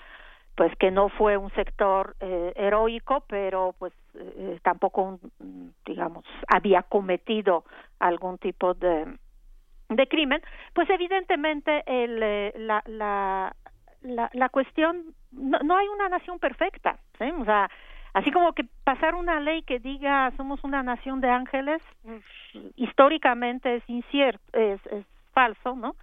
pues 0.55 0.75
que 0.77 0.91
no 0.91 1.09
fue 1.11 1.37
un 1.37 1.51
sector 1.53 2.17
eh, 2.21 2.53
heroico, 2.57 3.25
pero 3.29 3.75
pues 3.79 3.93
eh, 4.15 4.59
tampoco, 4.63 5.19
mm, 5.39 5.69
digamos, 5.85 6.25
había 6.49 6.83
cometido 6.83 7.65
algún 7.99 8.39
tipo 8.39 8.75
de, 8.75 9.07
de 9.89 10.09
crimen, 10.09 10.41
pues 10.75 10.89
evidentemente 10.91 11.83
el, 11.87 12.23
eh, 12.23 12.53
la, 12.57 12.83
la, 12.87 13.55
la, 14.03 14.31
la 14.33 14.49
cuestión, 14.49 15.15
no, 15.33 15.59
no 15.61 15.77
hay 15.77 15.89
una 15.89 16.09
nación 16.09 16.39
perfecta, 16.39 16.99
¿sí? 17.19 17.25
O 17.39 17.45
sea, 17.45 17.71
Así 18.17 18.31
como 18.31 18.55
que 18.55 18.65
pasar 18.83 19.15
una 19.15 19.41
ley 19.41 19.61
que 19.61 19.79
diga 19.79 20.33
somos 20.39 20.65
una 20.65 20.83
nación 20.83 21.21
de 21.21 21.29
ángeles, 21.29 21.83
históricamente 22.75 23.77
es 23.77 23.83
incierto, 23.89 24.43
es, 24.55 24.81
es 24.87 25.05
falso, 25.35 25.77
¿no? 25.77 25.97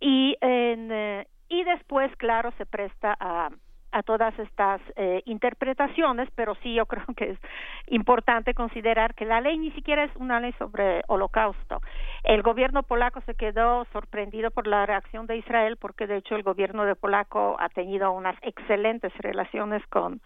Y 0.00 0.36
en, 0.40 0.90
eh, 0.90 1.26
y 1.50 1.64
después, 1.64 2.10
claro, 2.16 2.50
se 2.56 2.64
presta 2.64 3.14
a 3.20 3.50
a 3.90 4.02
todas 4.02 4.38
estas 4.38 4.80
eh, 4.96 5.22
interpretaciones, 5.24 6.28
pero 6.34 6.54
sí 6.56 6.74
yo 6.74 6.86
creo 6.92 7.06
que 7.16 7.30
es 7.30 7.38
importante 7.86 8.54
considerar 8.54 9.14
que 9.14 9.24
la 9.24 9.40
ley 9.40 9.58
ni 9.58 9.70
siquiera 9.72 10.04
es 10.04 10.14
una 10.16 10.40
ley 10.40 10.52
sobre 10.58 11.02
holocausto. 11.08 11.80
El 12.22 12.42
gobierno 12.42 12.82
polaco 12.82 13.20
se 13.22 13.34
quedó 13.34 13.86
sorprendido 13.92 14.50
por 14.50 14.66
la 14.66 14.84
reacción 14.84 15.26
de 15.26 15.38
Israel 15.38 15.76
porque 15.78 16.06
de 16.06 16.18
hecho 16.18 16.36
el 16.36 16.42
gobierno 16.42 16.84
de 16.84 16.96
polaco 16.96 17.56
ha 17.58 17.68
tenido 17.70 18.12
unas 18.12 18.36
excelentes 18.42 19.16
relaciones 19.18 19.86
con 19.86 20.20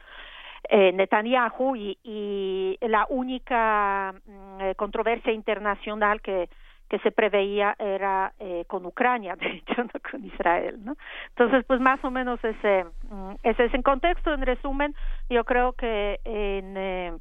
eh, 0.69 0.93
Netanyahu 0.93 1.77
y, 1.77 1.99
y, 2.03 2.79
la 2.81 3.07
única 3.09 4.15
mm, 4.27 4.61
eh, 4.61 4.75
controversia 4.77 5.33
internacional 5.33 6.21
que 6.21 6.49
que 6.93 6.99
se 6.99 7.11
preveía 7.11 7.75
era 7.79 8.35
eh, 8.39 8.67
con 8.67 8.85
Ucrania, 8.85 9.35
de 9.41 9.47
hecho, 9.47 9.83
no 9.83 10.01
con 10.11 10.23
Israel, 10.27 10.79
¿no? 10.85 10.95
Entonces, 11.31 11.65
pues 11.65 11.81
más 11.81 12.05
o 12.05 12.11
menos 12.11 12.39
ese, 12.45 12.85
mm, 13.09 13.33
ese 13.43 13.65
es 13.65 13.73
en 13.73 13.81
contexto. 13.81 14.35
En 14.35 14.43
resumen, 14.43 14.95
yo 15.31 15.43
creo 15.45 15.73
que 15.73 16.21
en 16.25 16.77
eh, 16.77 17.13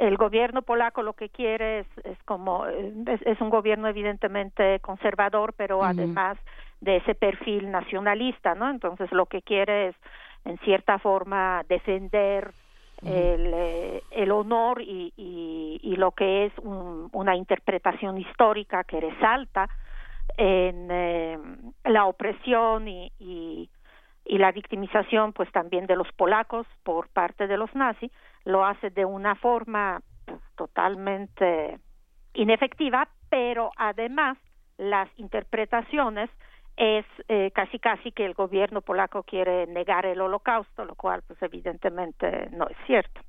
el 0.00 0.16
gobierno 0.16 0.62
polaco 0.62 1.02
lo 1.02 1.12
que 1.12 1.28
quiere 1.28 1.80
es, 1.80 1.86
es 2.04 2.22
como 2.24 2.66
es, 2.66 3.20
es, 3.26 3.38
un 3.42 3.50
gobierno 3.50 3.88
evidentemente 3.88 4.80
conservador, 4.80 5.52
pero 5.52 5.84
además 5.84 6.38
de 6.80 6.96
ese 6.96 7.14
perfil 7.14 7.70
nacionalista, 7.70 8.54
¿no? 8.54 8.70
Entonces, 8.70 9.12
lo 9.12 9.26
que 9.26 9.42
quiere 9.42 9.88
es 9.88 9.96
en 10.46 10.56
cierta 10.60 10.98
forma 10.98 11.62
defender 11.68 12.54
el, 13.04 13.52
eh, 13.54 14.02
el 14.10 14.30
honor 14.32 14.80
y, 14.80 15.12
y, 15.16 15.80
y, 15.82 15.96
lo 15.96 16.12
que 16.12 16.46
es 16.46 16.52
una 16.58 17.36
interpretación 17.36 18.18
histórica 18.18 18.84
que 18.84 19.00
resalta 19.00 19.68
en 20.36 20.88
eh, 20.90 21.38
la 21.84 22.06
opresión 22.06 22.88
y, 22.88 23.12
y, 23.18 23.70
y, 24.24 24.38
la 24.38 24.52
victimización 24.52 25.32
pues 25.32 25.50
también 25.52 25.86
de 25.86 25.96
los 25.96 26.10
polacos 26.12 26.66
por 26.82 27.08
parte 27.08 27.46
de 27.46 27.56
los 27.56 27.74
nazis 27.74 28.10
lo 28.44 28.64
hace 28.64 28.90
de 28.90 29.04
una 29.04 29.34
forma 29.34 30.00
pues, 30.24 30.40
totalmente 30.56 31.78
inefectiva 32.32 33.08
pero 33.28 33.70
además 33.76 34.38
las 34.78 35.08
interpretaciones 35.18 36.30
es 36.76 37.06
eh, 37.28 37.50
casi 37.54 37.78
casi 37.78 38.12
que 38.12 38.24
el 38.24 38.34
gobierno 38.34 38.80
polaco 38.80 39.22
quiere 39.22 39.66
negar 39.66 40.06
el 40.06 40.20
holocausto, 40.20 40.84
lo 40.84 40.94
cual 40.94 41.22
pues 41.26 41.40
evidentemente 41.42 42.48
no 42.50 42.66
es 42.68 42.76
cierto. 42.86 43.20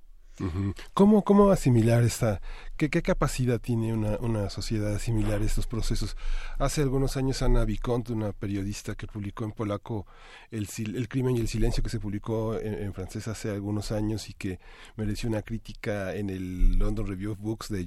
¿Cómo, 0.93 1.23
¿Cómo 1.23 1.49
asimilar 1.51 2.03
esta, 2.03 2.41
qué, 2.75 2.89
qué 2.89 3.01
capacidad 3.01 3.59
tiene 3.59 3.93
una, 3.93 4.17
una 4.17 4.49
sociedad 4.49 4.93
asimilar 4.93 5.41
estos 5.41 5.65
procesos? 5.65 6.17
Hace 6.59 6.81
algunos 6.81 7.15
años 7.15 7.41
Ana 7.41 7.63
Vicont, 7.63 8.09
una 8.09 8.33
periodista 8.33 8.95
que 8.95 9.07
publicó 9.07 9.45
en 9.45 9.51
polaco 9.51 10.05
el, 10.51 10.67
el 10.77 11.07
crimen 11.07 11.37
y 11.37 11.39
el 11.39 11.47
silencio 11.47 11.83
que 11.83 11.89
se 11.89 11.99
publicó 11.99 12.57
en, 12.59 12.93
francés 12.93 13.27
hace 13.27 13.49
algunos 13.49 13.91
años 13.91 14.29
y 14.29 14.33
que 14.33 14.59
mereció 14.95 15.29
una 15.29 15.41
crítica 15.41 16.15
en 16.15 16.29
el 16.29 16.77
London 16.77 17.07
Review 17.07 17.31
of 17.31 17.39
Books 17.39 17.69
de 17.69 17.85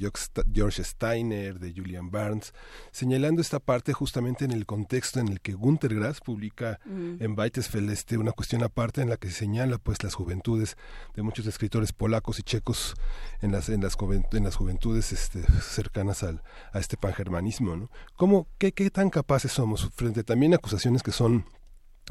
George 0.52 0.84
Steiner, 0.84 1.58
de 1.58 1.72
Julian 1.72 2.10
Barnes, 2.10 2.54
señalando 2.90 3.42
esta 3.42 3.58
parte 3.58 3.92
justamente 3.92 4.44
en 4.44 4.52
el 4.52 4.66
contexto 4.66 5.20
en 5.20 5.28
el 5.28 5.40
que 5.40 5.52
Günter 5.52 5.94
Grass 5.94 6.20
publica 6.20 6.80
mm. 6.84 7.22
en 7.22 7.38
Weitesfeld 7.38 7.90
este, 7.90 8.18
una 8.18 8.32
cuestión 8.32 8.62
aparte 8.62 9.02
en 9.02 9.10
la 9.10 9.16
que 9.16 9.28
se 9.28 9.34
señala 9.34 9.78
pues 9.78 10.02
las 10.02 10.14
juventudes 10.14 10.76
de 11.14 11.22
muchos 11.22 11.46
escritores 11.46 11.92
polacos 11.92 12.37
y 12.38 12.42
checos 12.42 12.94
en 13.40 13.52
las 13.52 13.68
en 13.68 13.82
las, 13.82 13.96
en 14.32 14.44
las 14.44 14.56
juventudes 14.56 15.12
este, 15.12 15.42
cercanas 15.62 16.22
al, 16.22 16.42
a 16.72 16.78
este 16.78 16.96
pangermanismo, 16.96 17.76
¿no? 17.76 17.90
¿Cómo, 18.16 18.48
qué, 18.58 18.72
qué 18.72 18.90
tan 18.90 19.10
capaces 19.10 19.52
somos 19.52 19.90
frente 19.94 20.24
también 20.24 20.52
a 20.52 20.56
acusaciones 20.56 21.02
que 21.02 21.12
son 21.12 21.44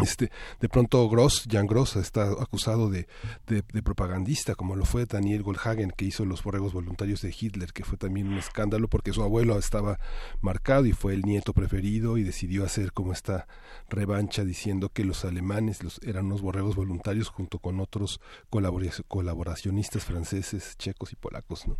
este, 0.01 0.31
de 0.59 0.69
pronto 0.69 1.07
Gross, 1.09 1.47
Jan 1.49 1.67
Gross 1.67 1.95
está 1.95 2.23
acusado 2.23 2.89
de, 2.89 3.07
de, 3.47 3.63
propagandista, 3.81 4.55
como 4.55 4.75
lo 4.75 4.85
fue 4.85 5.05
Daniel 5.05 5.43
Goldhagen, 5.43 5.91
que 5.91 6.05
hizo 6.05 6.25
los 6.25 6.43
borregos 6.43 6.73
voluntarios 6.73 7.21
de 7.21 7.33
Hitler, 7.37 7.73
que 7.73 7.83
fue 7.83 7.97
también 7.97 8.27
un 8.27 8.37
escándalo 8.37 8.87
porque 8.87 9.13
su 9.13 9.23
abuelo 9.23 9.57
estaba 9.57 9.97
marcado 10.41 10.85
y 10.85 10.91
fue 10.91 11.13
el 11.13 11.21
nieto 11.21 11.53
preferido 11.53 12.17
y 12.17 12.23
decidió 12.23 12.63
hacer 12.65 12.91
como 12.91 13.13
esta 13.13 13.47
revancha 13.89 14.43
diciendo 14.43 14.89
que 14.89 15.03
los 15.03 15.25
alemanes 15.25 15.83
los, 15.83 15.99
eran 16.03 16.25
unos 16.25 16.41
borregos 16.41 16.75
voluntarios 16.75 17.29
junto 17.29 17.59
con 17.59 17.79
otros 17.79 18.21
colaboracionistas 18.49 20.05
franceses, 20.05 20.77
checos 20.77 21.13
y 21.13 21.15
polacos, 21.15 21.67
¿no? 21.67 21.75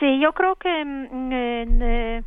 Sí, 0.00 0.20
yo 0.20 0.32
creo 0.32 0.56
que 0.56 0.84
mm, 0.84 1.82
eh, 1.82 2.22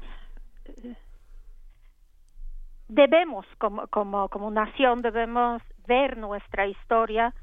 debemos, 2.87 3.45
como, 3.57 3.87
como, 3.87 4.29
como 4.29 4.51
nación, 4.51 5.01
debemos 5.01 5.61
ver 5.87 6.17
nuestra 6.17 6.67
historia, 6.67 7.33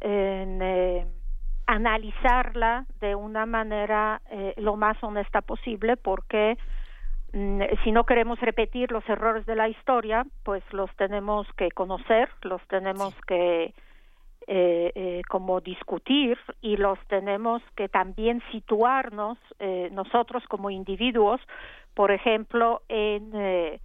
en, 0.00 0.60
eh, 0.62 1.06
analizarla 1.66 2.86
de 3.00 3.14
una 3.14 3.46
manera 3.46 4.20
eh, 4.30 4.54
lo 4.56 4.76
más 4.76 5.02
honesta 5.02 5.40
posible, 5.42 5.96
porque 5.96 6.56
mm, 7.32 7.62
si 7.82 7.92
no 7.92 8.04
queremos 8.04 8.40
repetir 8.40 8.92
los 8.92 9.06
errores 9.08 9.46
de 9.46 9.56
la 9.56 9.68
historia, 9.68 10.24
pues 10.44 10.62
los 10.72 10.94
tenemos 10.96 11.46
que 11.56 11.70
conocer, 11.70 12.28
los 12.42 12.62
tenemos 12.68 13.14
que 13.26 13.74
eh, 14.48 14.92
eh, 14.94 15.22
como 15.28 15.60
discutir 15.60 16.38
y 16.60 16.76
los 16.76 17.00
tenemos 17.08 17.62
que 17.74 17.88
también 17.88 18.40
situarnos 18.52 19.38
eh, 19.58 19.88
nosotros 19.92 20.44
como 20.46 20.70
individuos, 20.70 21.40
por 21.94 22.12
ejemplo, 22.12 22.82
en 22.88 23.32
eh, 23.34 23.80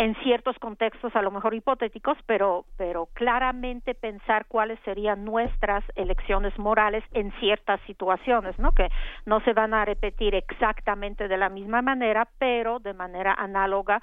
en 0.00 0.14
ciertos 0.22 0.58
contextos 0.58 1.14
a 1.14 1.20
lo 1.20 1.30
mejor 1.30 1.52
hipotéticos, 1.52 2.16
pero, 2.24 2.64
pero 2.78 3.10
claramente 3.12 3.94
pensar 3.94 4.46
cuáles 4.46 4.80
serían 4.80 5.26
nuestras 5.26 5.84
elecciones 5.94 6.58
morales 6.58 7.04
en 7.12 7.30
ciertas 7.32 7.78
situaciones, 7.82 8.58
¿no? 8.58 8.72
Que 8.72 8.88
no 9.26 9.40
se 9.40 9.52
van 9.52 9.74
a 9.74 9.84
repetir 9.84 10.34
exactamente 10.34 11.28
de 11.28 11.36
la 11.36 11.50
misma 11.50 11.82
manera, 11.82 12.26
pero 12.38 12.78
de 12.78 12.94
manera 12.94 13.34
análoga, 13.34 14.00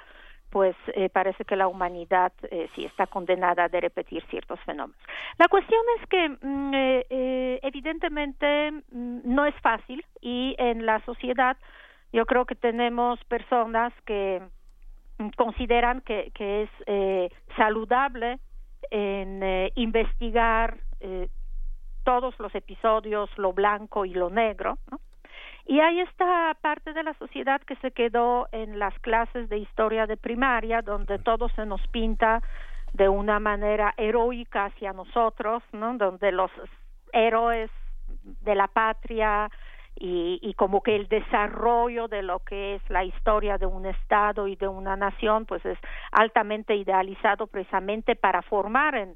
pues 0.51 0.75
eh, 0.93 1.09
parece 1.09 1.45
que 1.45 1.55
la 1.55 1.67
humanidad 1.67 2.31
eh, 2.51 2.69
sí 2.75 2.85
está 2.85 3.07
condenada 3.07 3.63
a 3.63 3.67
repetir 3.67 4.23
ciertos 4.29 4.59
fenómenos. 4.65 5.01
La 5.39 5.47
cuestión 5.47 5.81
es 5.99 6.07
que 6.09 6.29
mm, 6.29 6.73
eh, 6.75 7.05
eh, 7.09 7.59
evidentemente 7.63 8.71
mm, 8.71 9.21
no 9.23 9.47
es 9.47 9.55
fácil 9.61 10.05
y 10.21 10.55
en 10.59 10.85
la 10.85 11.03
sociedad 11.05 11.57
yo 12.13 12.27
creo 12.27 12.45
que 12.45 12.55
tenemos 12.55 13.19
personas 13.25 13.91
que 14.05 14.43
consideran 15.35 16.01
que, 16.01 16.31
que 16.33 16.63
es 16.63 16.69
eh, 16.85 17.29
saludable 17.55 18.39
en 18.91 19.41
eh, 19.43 19.71
investigar 19.75 20.77
eh, 20.99 21.29
todos 22.03 22.37
los 22.39 22.53
episodios, 22.55 23.29
lo 23.37 23.53
blanco 23.53 24.05
y 24.05 24.13
lo 24.13 24.29
negro, 24.29 24.77
¿no? 24.91 24.99
Y 25.65 25.81
hay 25.81 25.99
esta 25.99 26.55
parte 26.61 26.93
de 26.93 27.03
la 27.03 27.13
sociedad 27.15 27.59
que 27.61 27.75
se 27.77 27.91
quedó 27.91 28.47
en 28.53 28.79
las 28.79 28.97
clases 28.99 29.49
de 29.49 29.57
historia 29.57 30.07
de 30.07 30.15
primaria, 30.15 30.81
donde 30.81 31.19
todo 31.19 31.49
se 31.49 31.65
nos 31.65 31.85
pinta 31.87 32.41
de 32.93 33.09
una 33.09 33.39
manera 33.39 33.93
heroica 33.97 34.65
hacia 34.65 34.93
nosotros, 34.93 35.61
¿no? 35.73 35.97
Donde 35.97 36.31
los 36.31 36.51
héroes 37.11 37.69
de 38.23 38.55
la 38.55 38.67
patria 38.67 39.49
y, 39.99 40.39
y, 40.41 40.53
como 40.53 40.81
que 40.81 40.95
el 40.95 41.07
desarrollo 41.07 42.07
de 42.07 42.21
lo 42.21 42.39
que 42.39 42.75
es 42.75 42.89
la 42.89 43.03
historia 43.03 43.57
de 43.57 43.65
un 43.65 43.85
estado 43.85 44.47
y 44.47 44.55
de 44.55 44.67
una 44.67 44.95
nación 44.95 45.45
pues 45.45 45.65
es 45.65 45.77
altamente 46.11 46.75
idealizado 46.75 47.47
precisamente 47.47 48.15
para 48.15 48.41
formar 48.41 48.95
en 48.95 49.15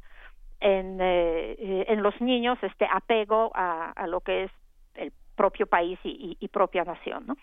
en, 0.61 0.99
eh, 1.01 1.85
en 1.87 2.03
los 2.03 2.19
niños 2.21 2.57
este 2.61 2.87
apego 2.89 3.51
a, 3.55 3.91
a 3.91 4.07
lo 4.07 4.21
que 4.21 4.43
es 4.43 4.51
el 4.95 5.11
propio 5.35 5.65
país 5.65 5.97
y, 6.03 6.09
y, 6.09 6.37
y, 6.39 6.47
propia 6.49 6.83
nación, 6.83 7.25
¿no? 7.25 7.35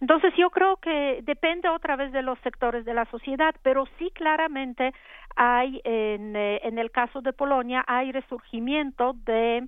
Entonces 0.00 0.34
yo 0.36 0.50
creo 0.50 0.76
que 0.76 1.20
depende 1.22 1.70
otra 1.70 1.96
vez 1.96 2.12
de 2.12 2.20
los 2.20 2.38
sectores 2.40 2.84
de 2.84 2.92
la 2.92 3.06
sociedad, 3.06 3.54
pero 3.62 3.86
sí 3.98 4.10
claramente 4.10 4.92
hay 5.36 5.80
en, 5.84 6.36
eh, 6.36 6.60
en 6.64 6.78
el 6.78 6.90
caso 6.90 7.22
de 7.22 7.32
Polonia 7.32 7.82
hay 7.86 8.12
resurgimiento 8.12 9.14
de 9.24 9.66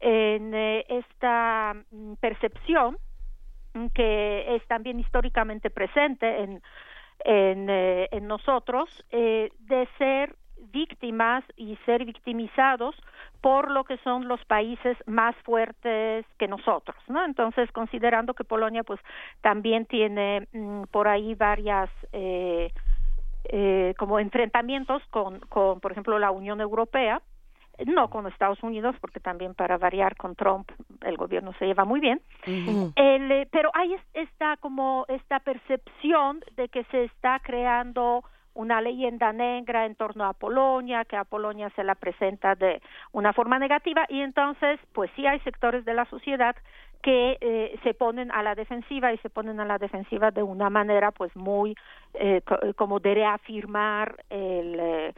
en 0.00 0.54
eh, 0.54 0.84
esta 0.88 1.74
mm, 1.90 2.14
percepción 2.14 2.96
mm, 3.74 3.86
que 3.88 4.56
es 4.56 4.66
también 4.66 4.98
históricamente 4.98 5.70
presente 5.70 6.42
en 6.42 6.62
en, 7.24 7.68
eh, 7.68 8.08
en 8.12 8.26
nosotros 8.26 8.88
eh, 9.10 9.50
de 9.60 9.88
ser 9.98 10.34
víctimas 10.72 11.42
y 11.56 11.76
ser 11.86 12.04
victimizados 12.04 12.94
por 13.40 13.70
lo 13.70 13.84
que 13.84 13.96
son 13.98 14.28
los 14.28 14.44
países 14.44 14.96
más 15.06 15.34
fuertes 15.36 16.26
que 16.38 16.48
nosotros, 16.48 16.96
¿no? 17.08 17.24
Entonces, 17.24 17.72
considerando 17.72 18.34
que 18.34 18.44
Polonia, 18.44 18.84
pues, 18.84 19.00
también 19.40 19.86
tiene 19.86 20.46
mm, 20.52 20.82
por 20.90 21.08
ahí 21.08 21.34
varias 21.34 21.88
eh, 22.12 22.70
eh, 23.44 23.94
como 23.98 24.18
enfrentamientos 24.18 25.02
con, 25.10 25.40
con, 25.40 25.80
por 25.80 25.92
ejemplo, 25.92 26.18
la 26.18 26.30
Unión 26.30 26.60
Europea, 26.60 27.22
no 27.86 28.08
con 28.08 28.26
Estados 28.26 28.62
Unidos, 28.62 28.96
porque 29.00 29.20
también 29.20 29.54
para 29.54 29.78
variar 29.78 30.16
con 30.16 30.34
Trump 30.34 30.70
el 31.02 31.16
gobierno 31.16 31.52
se 31.58 31.66
lleva 31.66 31.84
muy 31.84 32.00
bien, 32.00 32.20
el, 32.46 33.32
eh, 33.32 33.48
pero 33.50 33.70
hay 33.74 33.96
esta 34.14 34.56
como 34.58 35.04
esta 35.08 35.40
percepción 35.40 36.40
de 36.56 36.68
que 36.68 36.84
se 36.84 37.04
está 37.04 37.40
creando 37.40 38.24
una 38.54 38.80
leyenda 38.80 39.32
negra 39.32 39.86
en 39.86 39.94
torno 39.94 40.24
a 40.24 40.32
Polonia, 40.32 41.04
que 41.04 41.16
a 41.16 41.24
Polonia 41.24 41.70
se 41.76 41.84
la 41.84 41.94
presenta 41.94 42.54
de 42.54 42.82
una 43.12 43.32
forma 43.32 43.58
negativa 43.58 44.04
y 44.08 44.20
entonces 44.20 44.80
pues 44.92 45.10
sí 45.16 45.26
hay 45.26 45.38
sectores 45.40 45.84
de 45.84 45.94
la 45.94 46.04
sociedad 46.06 46.56
que 47.02 47.38
eh, 47.40 47.78
se 47.82 47.94
ponen 47.94 48.30
a 48.32 48.42
la 48.42 48.54
defensiva 48.54 49.12
y 49.12 49.18
se 49.18 49.30
ponen 49.30 49.60
a 49.60 49.64
la 49.64 49.78
defensiva 49.78 50.30
de 50.30 50.42
una 50.42 50.68
manera 50.68 51.12
pues 51.12 51.34
muy 51.34 51.74
eh, 52.14 52.42
como 52.76 53.00
de 53.00 53.14
reafirmar 53.14 54.16
el 54.28 54.78
eh, 54.78 55.14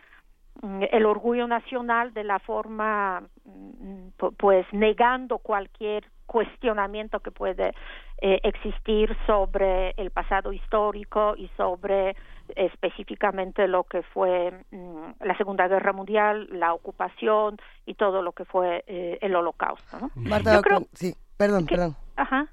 el 0.90 1.06
orgullo 1.06 1.46
nacional 1.46 2.12
de 2.14 2.24
la 2.24 2.38
forma 2.38 3.22
mm, 3.44 4.08
pues 4.36 4.66
negando 4.72 5.38
cualquier 5.38 6.04
cuestionamiento 6.26 7.20
que 7.20 7.30
puede 7.30 7.74
eh, 8.20 8.40
existir 8.42 9.16
sobre 9.26 9.90
el 9.96 10.10
pasado 10.10 10.52
histórico 10.52 11.34
y 11.36 11.48
sobre 11.56 12.16
específicamente 12.56 13.66
lo 13.66 13.84
que 13.84 14.02
fue 14.02 14.52
mm, 14.70 15.24
la 15.24 15.36
Segunda 15.36 15.68
Guerra 15.68 15.92
Mundial, 15.92 16.48
la 16.50 16.74
ocupación 16.74 17.56
y 17.86 17.94
todo 17.94 18.22
lo 18.22 18.32
que 18.32 18.44
fue 18.44 18.84
eh, 18.86 19.18
el 19.20 19.34
Holocausto. 19.34 19.98
¿no? 19.98 20.10
Marta, 20.14 20.60
sí, 20.92 21.14
perdón, 21.36 21.66
perdón. 21.66 21.96
Ajá. 22.16 22.46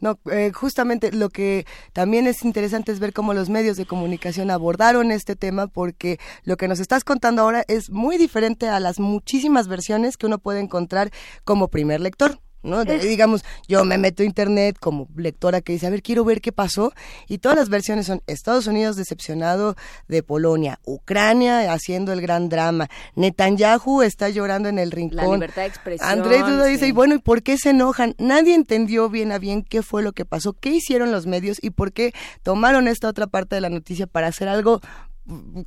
No, 0.00 0.18
eh, 0.30 0.50
justamente 0.52 1.12
lo 1.12 1.30
que 1.30 1.66
también 1.92 2.26
es 2.26 2.44
interesante 2.44 2.92
es 2.92 3.00
ver 3.00 3.12
cómo 3.12 3.32
los 3.32 3.48
medios 3.48 3.76
de 3.76 3.86
comunicación 3.86 4.50
abordaron 4.50 5.10
este 5.10 5.36
tema, 5.36 5.66
porque 5.66 6.18
lo 6.44 6.56
que 6.56 6.68
nos 6.68 6.80
estás 6.80 7.04
contando 7.04 7.42
ahora 7.42 7.64
es 7.68 7.90
muy 7.90 8.18
diferente 8.18 8.68
a 8.68 8.80
las 8.80 9.00
muchísimas 9.00 9.68
versiones 9.68 10.16
que 10.16 10.26
uno 10.26 10.38
puede 10.38 10.60
encontrar 10.60 11.10
como 11.44 11.68
primer 11.68 12.00
lector. 12.00 12.43
¿No? 12.64 12.84
digamos, 12.84 13.44
yo 13.68 13.84
me 13.84 13.98
meto 13.98 14.22
a 14.22 14.26
internet 14.26 14.76
como 14.80 15.08
lectora 15.16 15.60
que 15.60 15.72
dice, 15.72 15.86
a 15.86 15.90
ver, 15.90 16.02
quiero 16.02 16.24
ver 16.24 16.40
qué 16.40 16.52
pasó, 16.52 16.92
y 17.28 17.38
todas 17.38 17.56
las 17.56 17.68
versiones 17.68 18.06
son 18.06 18.22
Estados 18.26 18.66
Unidos 18.66 18.96
decepcionado 18.96 19.76
de 20.08 20.22
Polonia, 20.22 20.80
Ucrania 20.84 21.72
haciendo 21.72 22.12
el 22.12 22.20
gran 22.20 22.48
drama, 22.48 22.88
Netanyahu 23.14 24.02
está 24.02 24.28
llorando 24.28 24.68
en 24.68 24.78
el 24.78 24.90
rincón. 24.90 25.16
La 25.16 25.34
libertad 25.34 25.62
de 25.62 25.68
expresión. 25.68 26.08
Andrés 26.08 26.40
Duda 26.40 26.64
dice, 26.66 26.88
y 26.88 26.92
bueno, 26.92 27.14
¿y 27.14 27.18
por 27.18 27.42
qué 27.42 27.58
se 27.58 27.70
enojan? 27.70 28.14
Nadie 28.18 28.54
entendió 28.54 29.08
bien 29.08 29.32
a 29.32 29.38
bien 29.38 29.62
qué 29.62 29.82
fue 29.82 30.02
lo 30.02 30.12
que 30.12 30.24
pasó, 30.24 30.54
qué 30.54 30.70
hicieron 30.70 31.12
los 31.12 31.26
medios 31.26 31.58
y 31.62 31.70
por 31.70 31.92
qué 31.92 32.12
tomaron 32.42 32.88
esta 32.88 33.08
otra 33.08 33.26
parte 33.26 33.54
de 33.54 33.60
la 33.60 33.70
noticia 33.70 34.06
para 34.06 34.28
hacer 34.28 34.48
algo 34.48 34.80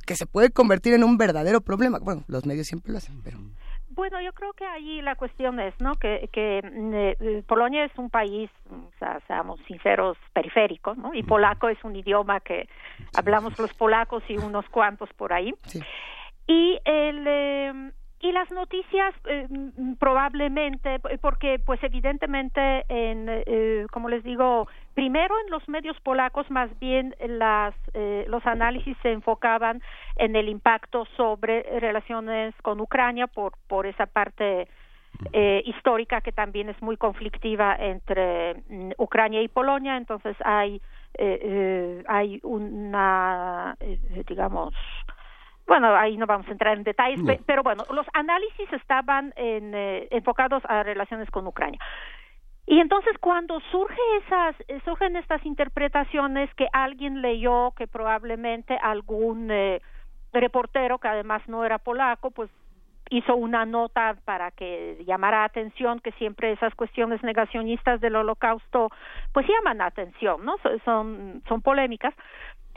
que 0.06 0.16
se 0.16 0.26
puede 0.26 0.50
convertir 0.50 0.94
en 0.94 1.04
un 1.04 1.16
verdadero 1.18 1.60
problema. 1.60 1.98
Bueno, 1.98 2.24
los 2.28 2.46
medios 2.46 2.66
siempre 2.66 2.92
lo 2.92 2.98
hacen, 2.98 3.20
pero... 3.22 3.38
Bueno, 3.98 4.20
yo 4.20 4.32
creo 4.32 4.52
que 4.52 4.64
ahí 4.64 5.02
la 5.02 5.16
cuestión 5.16 5.58
es, 5.58 5.74
¿no? 5.80 5.96
Que, 5.96 6.30
que 6.32 6.62
mm, 6.62 6.94
eh, 6.94 7.42
Polonia 7.48 7.84
es 7.84 7.90
un 7.98 8.10
país, 8.10 8.48
o 8.70 8.92
sea, 9.00 9.18
seamos 9.26 9.58
sinceros, 9.66 10.16
periférico, 10.32 10.94
¿no? 10.94 11.12
Y 11.14 11.24
polaco 11.24 11.68
es 11.68 11.82
un 11.82 11.96
idioma 11.96 12.38
que 12.38 12.68
hablamos 13.16 13.58
los 13.58 13.74
polacos 13.74 14.22
y 14.28 14.38
unos 14.38 14.68
cuantos 14.68 15.12
por 15.14 15.32
ahí. 15.32 15.52
Sí. 15.64 15.80
Y 16.46 16.78
el 16.84 17.24
eh, 17.26 17.90
y 18.20 18.32
las 18.32 18.50
noticias 18.50 19.14
eh, 19.26 19.46
probablemente 19.98 20.98
porque 21.20 21.60
pues 21.64 21.82
evidentemente 21.84 22.84
en 22.88 23.26
eh, 23.28 23.86
como 23.92 24.08
les 24.08 24.24
digo 24.24 24.66
primero 24.94 25.34
en 25.44 25.50
los 25.50 25.68
medios 25.68 25.98
polacos 26.00 26.50
más 26.50 26.70
bien 26.80 27.14
las 27.26 27.74
eh, 27.94 28.24
los 28.28 28.44
análisis 28.46 28.96
se 29.02 29.12
enfocaban 29.12 29.80
en 30.16 30.34
el 30.34 30.48
impacto 30.48 31.06
sobre 31.16 31.62
relaciones 31.78 32.54
con 32.62 32.80
Ucrania 32.80 33.28
por 33.28 33.52
por 33.68 33.86
esa 33.86 34.06
parte 34.06 34.68
eh, 35.32 35.62
histórica 35.66 36.20
que 36.20 36.30
también 36.30 36.68
es 36.68 36.80
muy 36.80 36.96
conflictiva 36.96 37.74
entre 37.76 38.62
mm, 38.68 38.92
Ucrania 38.98 39.42
y 39.42 39.48
Polonia. 39.48 39.96
Entonces 39.96 40.36
hay 40.44 40.80
eh, 41.14 41.40
eh, 41.42 42.04
hay 42.06 42.38
una 42.44 43.76
digamos 44.28 44.74
bueno, 45.68 45.94
ahí 45.94 46.16
no 46.16 46.26
vamos 46.26 46.48
a 46.48 46.52
entrar 46.52 46.76
en 46.76 46.82
detalles, 46.82 47.22
no. 47.22 47.32
pero 47.46 47.62
bueno, 47.62 47.84
los 47.92 48.06
análisis 48.14 48.72
estaban 48.72 49.32
en, 49.36 49.74
eh, 49.74 50.08
enfocados 50.10 50.62
a 50.66 50.82
relaciones 50.82 51.30
con 51.30 51.46
Ucrania. 51.46 51.78
Y 52.66 52.80
entonces 52.80 53.16
cuando 53.18 53.60
surge 53.70 54.00
esas, 54.24 54.56
surgen 54.84 55.16
estas 55.16 55.44
interpretaciones 55.46 56.52
que 56.54 56.68
alguien 56.72 57.22
leyó, 57.22 57.72
que 57.76 57.86
probablemente 57.86 58.76
algún 58.82 59.50
eh, 59.50 59.80
reportero, 60.32 60.98
que 60.98 61.08
además 61.08 61.42
no 61.48 61.64
era 61.64 61.78
polaco, 61.78 62.30
pues 62.30 62.50
hizo 63.10 63.36
una 63.36 63.64
nota 63.64 64.16
para 64.24 64.50
que 64.50 65.02
llamara 65.06 65.44
atención 65.44 66.00
que 66.00 66.12
siempre 66.12 66.52
esas 66.52 66.74
cuestiones 66.74 67.22
negacionistas 67.22 68.00
del 68.00 68.16
holocausto 68.16 68.90
pues 69.32 69.46
llaman 69.46 69.80
atención, 69.80 70.44
¿no? 70.44 70.56
Son, 70.84 71.42
son 71.48 71.62
polémicas. 71.62 72.14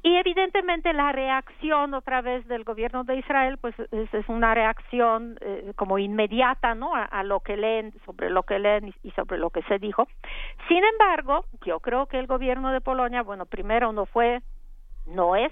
Y 0.03 0.15
evidentemente 0.15 0.94
la 0.94 1.11
reacción 1.11 1.94
otra 1.94 2.22
vez 2.22 2.48
del 2.48 2.64
gobierno 2.64 3.03
de 3.03 3.18
Israel, 3.18 3.57
pues 3.60 3.76
es, 3.91 4.10
una 4.30 4.56
reacción 4.56 5.38
eh, 5.41 5.73
como 5.76 5.99
inmediata, 5.99 6.73
¿no? 6.73 6.95
A, 6.95 7.23
lo 7.23 7.41
que 7.41 7.56
leen, 7.56 7.94
sobre 8.06 8.32
lo 8.32 8.44
que 8.44 8.57
leen 8.57 8.94
y, 9.03 9.11
sobre 9.11 9.38
lo 9.38 9.52
que 9.52 9.61
se 9.64 9.78
dijo. 9.78 10.07
Sin 10.68 10.84
embargo, 10.84 11.45
yo 11.65 11.80
creo 11.82 12.07
que 12.07 12.18
el 12.18 12.26
gobierno 12.26 12.72
de 12.72 12.82
Polonia, 12.82 13.22
bueno, 13.22 13.45
primero 13.45 13.91
no 13.91 14.07
fue, 14.07 14.41
no 15.06 15.36
es 15.36 15.52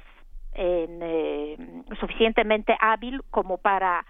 eh, 0.54 1.56
suficientemente 2.00 2.76
hábil 2.80 3.22
como 3.30 3.60
para 3.60 4.04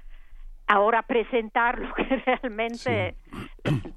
ahora 0.67 1.01
presentar 1.01 1.79
lo 1.79 1.93
que 1.95 2.03
realmente 2.25 3.15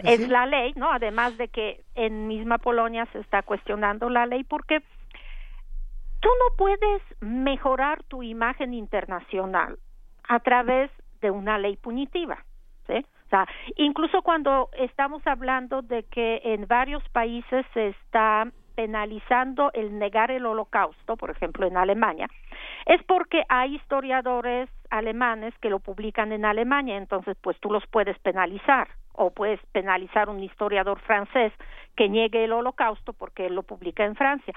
es 0.03 0.29
la 0.29 0.47
ley, 0.47 0.73
¿no? 0.75 0.91
Además 0.91 1.39
de 1.39 1.49
que 1.49 1.85
en 1.95 2.27
misma 2.27 2.59
Polonia 2.59 3.07
se 3.13 3.21
está 3.21 3.43
cuestionando 3.43 4.09
la 4.09 4.27
ley 4.27 4.43
porque 4.43 4.83
tú 6.23 6.29
no 6.29 6.57
puedes 6.57 7.03
mejorar 7.21 8.03
tu 8.05 8.23
imagen 8.23 8.73
internacional 8.73 9.79
a 10.29 10.39
través 10.41 10.91
de 11.21 11.31
una 11.31 11.59
ley 11.59 11.77
punitiva, 11.77 12.45
¿sí? 12.87 13.05
O 13.27 13.29
sea, 13.29 13.47
incluso 13.77 14.23
cuando 14.23 14.71
estamos 14.79 15.27
hablando 15.27 15.83
de 15.83 16.05
que 16.05 16.41
en 16.45 16.67
varios 16.67 17.07
países 17.11 17.67
se 17.75 17.89
está 17.89 18.47
penalizando 18.77 19.71
el 19.75 19.99
negar 19.99 20.31
el 20.31 20.47
holocausto, 20.47 21.17
por 21.17 21.31
ejemplo 21.31 21.67
en 21.67 21.77
Alemania, 21.77 22.29
es 22.87 23.03
porque 23.05 23.43
hay 23.49 23.75
historiadores 23.75 24.71
alemanes 24.91 25.55
que 25.61 25.71
lo 25.71 25.81
publican 25.81 26.33
en 26.33 26.45
Alemania, 26.45 26.97
entonces 26.97 27.37
pues 27.43 27.59
tú 27.61 27.71
los 27.71 27.87
puedes 27.89 28.19
penalizar 28.21 28.89
o 29.15 29.31
puedes 29.31 29.61
penalizar 29.73 30.29
un 30.29 30.43
historiador 30.43 31.01
francés 31.01 31.53
que 31.97 32.09
niegue 32.09 32.45
el 32.45 32.53
holocausto 32.53 33.13
porque 33.13 33.47
él 33.47 33.55
lo 33.55 33.63
publica 33.63 34.05
en 34.05 34.15
Francia. 34.15 34.55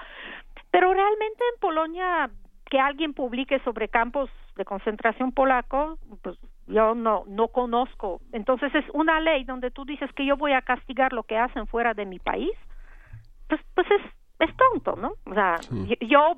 Pero 0.76 0.92
realmente 0.92 1.42
en 1.54 1.58
Polonia 1.58 2.28
que 2.68 2.78
alguien 2.78 3.14
publique 3.14 3.58
sobre 3.60 3.88
campos 3.88 4.28
de 4.56 4.66
concentración 4.66 5.32
polaco, 5.32 5.96
pues 6.22 6.36
yo 6.66 6.94
no 6.94 7.24
no 7.26 7.48
conozco. 7.48 8.20
Entonces 8.32 8.74
es 8.74 8.84
una 8.92 9.18
ley 9.20 9.44
donde 9.44 9.70
tú 9.70 9.86
dices 9.86 10.12
que 10.12 10.26
yo 10.26 10.36
voy 10.36 10.52
a 10.52 10.60
castigar 10.60 11.14
lo 11.14 11.22
que 11.22 11.38
hacen 11.38 11.66
fuera 11.66 11.94
de 11.94 12.04
mi 12.04 12.18
país. 12.18 12.52
Pues 13.48 13.58
pues 13.74 13.86
es 13.90 14.02
es 14.38 14.54
tonto, 14.54 14.96
¿no? 14.96 15.14
O 15.24 15.32
sea, 15.32 15.56
yo, 16.02 16.36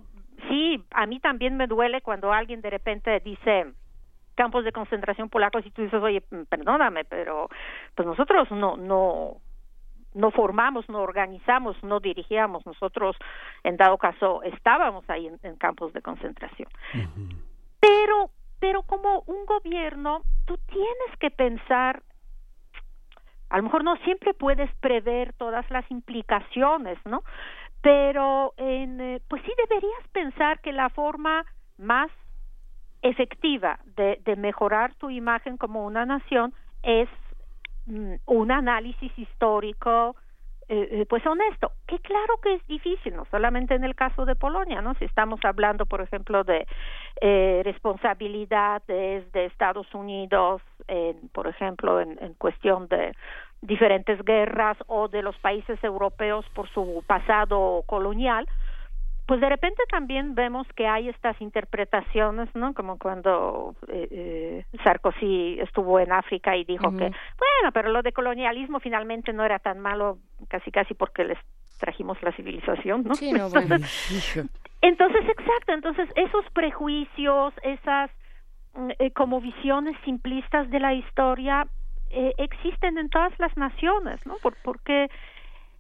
sí, 0.49 0.85
a 0.93 1.07
mí 1.07 1.19
también 1.19 1.57
me 1.57 1.67
duele 1.67 2.01
cuando 2.01 2.33
alguien 2.33 2.61
de 2.61 2.71
repente 2.71 3.19
dice 3.19 3.73
campos 4.37 4.65
de 4.65 4.71
concentración 4.71 5.31
polacos 5.31 5.67
y 5.67 5.73
tú 5.73 5.83
dices, 5.83 6.01
oye, 6.01 6.23
perdóname, 6.49 7.05
pero 7.07 7.49
pues 7.97 8.07
nosotros 8.07 8.49
no, 8.53 8.77
no, 8.77 9.39
no 10.19 10.31
formamos, 10.31 10.89
no 10.89 11.01
organizamos, 11.01 11.83
no 11.83 12.01
dirigíamos, 12.01 12.67
nosotros 12.67 13.17
en 13.63 13.77
dado 13.77 13.97
caso 13.99 14.43
estábamos 14.43 15.09
ahí 15.09 15.31
en, 15.43 15.57
campos 15.57 15.93
de 15.93 16.03
concentración. 16.03 16.69
Pero, 17.81 18.31
pero 18.59 18.83
como 18.83 19.23
un 19.27 19.47
gobierno, 19.47 20.23
tú 20.47 20.59
tienes 20.67 21.17
que 21.21 21.31
pensar 21.31 22.03
a 23.51 23.57
lo 23.57 23.63
mejor 23.63 23.83
no 23.83 23.97
siempre 24.05 24.35
puedes 24.35 24.71
prever 24.75 25.33
todas 25.33 25.71
las 25.71 25.91
implicaciones, 25.91 26.99
¿no? 27.07 27.23
pero 27.81 28.55
en, 28.57 29.01
eh, 29.01 29.21
pues 29.29 29.43
sí 29.43 29.53
deberías 29.57 30.09
pensar 30.13 30.61
que 30.61 30.73
la 30.73 30.89
forma 30.91 31.45
más 31.77 32.11
efectiva 33.03 33.79
de, 33.97 34.21
de 34.25 34.37
mejorar 34.37 34.95
tu 34.95 35.11
imagen 35.11 35.57
como 35.57 35.87
una 35.87 36.05
nación 36.05 36.53
es 36.83 37.09
un 38.27 38.51
análisis 38.51 39.13
histórico 39.19 40.17
eh, 40.71 40.89
eh, 40.91 41.07
pues 41.09 41.27
honesto 41.27 41.73
que 41.87 41.99
claro 42.01 42.37
que 42.43 42.55
es 42.57 42.67
difícil 42.67 43.17
no 43.17 43.27
solamente 43.31 43.75
en 43.75 43.85
el 43.85 43.95
caso 43.95 44.27
de 44.27 44.37
Polonia 44.37 44.83
no 44.83 44.93
si 44.95 45.07
estamos 45.07 45.41
hablando 45.43 45.87
por 45.87 46.03
ejemplo 46.03 46.45
de 46.45 46.67
eh, 47.23 47.63
responsabilidades 47.65 49.33
de 49.33 49.47
Estados 49.47 49.87
Unidos 49.95 50.61
en, 50.87 51.31
por 51.31 51.47
ejemplo 51.47 52.01
en 52.01 52.35
cuestión 52.35 52.87
de 52.89 53.15
diferentes 53.63 54.23
guerras 54.25 54.77
o 54.87 55.09
de 55.09 55.23
los 55.23 55.37
países 55.39 55.83
europeos 55.83 56.45
por 56.55 56.69
su 56.71 57.03
pasado 57.07 57.83
colonial, 57.87 58.47
pues 59.29 59.43
de 59.43 59.49
repente 59.51 59.83
también 59.91 60.35
vemos 60.35 60.67
que 60.75 60.87
hay 60.89 61.11
estas 61.11 61.39
interpretaciones, 61.43 62.49
¿no? 62.55 62.73
Como 62.73 62.99
cuando 62.99 63.75
eh, 63.87 64.09
eh, 64.11 64.65
Sarkozy 64.83 65.61
estuvo 65.61 66.01
en 66.01 66.13
África 66.13 66.57
y 66.57 66.65
dijo 66.65 66.91
que, 66.93 67.05
bueno, 67.05 67.73
pero 67.75 67.91
lo 67.91 68.01
de 68.01 68.13
colonialismo 68.13 68.81
finalmente 68.81 69.35
no 69.35 69.45
era 69.45 69.59
tan 69.59 69.81
malo, 69.81 70.17
casi 70.49 70.71
casi 70.71 70.95
porque 70.95 71.25
les 71.25 71.39
trajimos 71.79 72.17
la 72.23 72.33
civilización, 72.33 73.05
¿no? 73.05 73.15
Sí, 73.15 73.31
no 73.31 73.51
bueno. 73.51 73.77
entonces, 74.81 75.29
exacto, 75.29 75.73
entonces 75.75 76.09
esos 76.17 76.47
prejuicios, 76.55 77.53
esas 77.63 78.11
mm, 78.77 78.91
eh, 78.99 79.11
como 79.11 79.43
visiones 79.43 79.95
simplistas 80.07 80.71
de 80.71 80.81
la 80.81 80.95
historia, 80.95 81.67
eh, 82.09 82.33
existen 82.39 82.97
en 82.97 83.11
todas 83.11 83.39
las 83.39 83.55
naciones, 83.59 84.25
¿no? 84.25 84.37
Por, 84.43 84.57
porque 84.63 85.11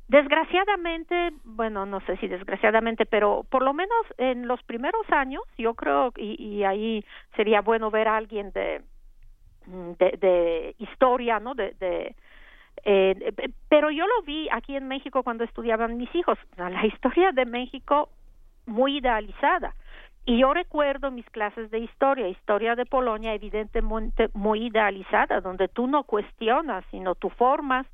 desgraciadamente, 0.08 1.32
bueno, 1.44 1.86
no 1.86 2.00
sé 2.00 2.16
si 2.16 2.28
desgraciadamente, 2.28 3.06
pero 3.06 3.44
por 3.50 3.62
lo 3.62 3.72
menos 3.72 4.06
en 4.16 4.48
los 4.48 4.62
primeros 4.64 5.08
años, 5.10 5.42
yo 5.56 5.74
creo, 5.74 6.12
y, 6.16 6.42
y 6.42 6.64
ahí 6.64 7.04
sería 7.36 7.60
bueno 7.60 7.90
ver 7.90 8.08
a 8.08 8.16
alguien 8.16 8.50
de, 8.52 8.82
de, 9.66 10.18
de 10.18 10.74
historia, 10.78 11.40
¿no? 11.40 11.54
De, 11.54 11.74
de 11.78 12.16
eh, 12.84 13.32
pero 13.68 13.90
yo 13.90 14.06
lo 14.06 14.22
vi 14.22 14.48
aquí 14.50 14.76
en 14.76 14.88
México 14.88 15.22
cuando 15.22 15.44
estudiaban 15.44 15.96
mis 15.96 16.14
hijos, 16.14 16.38
la 16.56 16.86
historia 16.86 17.32
de 17.32 17.44
México 17.44 18.08
muy 18.66 18.98
idealizada. 18.98 19.74
Y 20.24 20.38
yo 20.38 20.52
recuerdo 20.52 21.10
mis 21.10 21.28
clases 21.30 21.70
de 21.70 21.78
historia, 21.78 22.28
historia 22.28 22.74
de 22.74 22.84
Polonia, 22.84 23.32
evidentemente 23.32 24.28
muy 24.34 24.66
idealizada, 24.66 25.40
donde 25.40 25.68
tú 25.68 25.86
no 25.86 26.04
cuestionas, 26.04 26.84
sino 26.90 27.14
tú 27.14 27.30
formas 27.30 27.86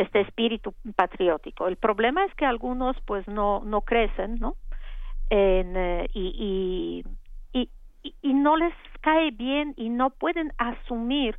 este 0.00 0.20
espíritu 0.20 0.74
patriótico. 0.96 1.68
El 1.68 1.76
problema 1.76 2.24
es 2.24 2.34
que 2.34 2.46
algunos 2.46 2.96
pues 3.04 3.26
no 3.28 3.62
no 3.64 3.82
crecen, 3.82 4.36
¿no? 4.40 4.56
En, 5.28 5.76
eh, 5.76 6.08
y, 6.12 7.04
y, 7.52 7.68
y, 8.22 8.34
no 8.34 8.56
les 8.56 8.74
cae 9.00 9.30
bien 9.30 9.74
y 9.76 9.90
no 9.90 10.10
pueden 10.10 10.52
asumir 10.58 11.38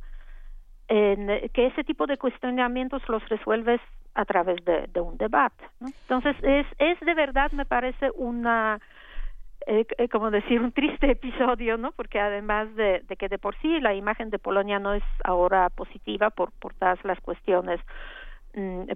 en, 0.88 1.50
que 1.50 1.66
ese 1.66 1.84
tipo 1.84 2.06
de 2.06 2.16
cuestionamientos 2.16 3.06
los 3.08 3.28
resuelves 3.28 3.80
a 4.14 4.24
través 4.24 4.64
de, 4.64 5.00
un 5.00 5.16
debate. 5.18 5.64
Entonces 5.80 6.36
es 6.42 6.66
es 6.78 7.00
de 7.00 7.14
verdad 7.14 7.50
me 7.52 7.66
parece 7.66 8.10
una 8.14 8.78
eh, 9.66 9.84
eh, 9.98 10.08
decir 10.30 10.60
un 10.60 10.72
triste 10.72 11.10
episodio 11.10 11.76
no 11.76 11.92
porque 11.92 12.20
además 12.20 12.74
de, 12.76 13.00
de, 13.08 13.16
que 13.16 13.28
de 13.28 13.38
por 13.38 13.56
sí 13.58 13.80
la 13.80 13.94
imagen 13.94 14.30
de 14.30 14.38
Polonia 14.38 14.78
no 14.78 14.94
es 14.94 15.04
ahora 15.24 15.68
positiva 15.70 16.30
por 16.30 16.52
por 16.52 16.74
todas 16.74 17.04
las 17.04 17.20
cuestiones 17.20 17.80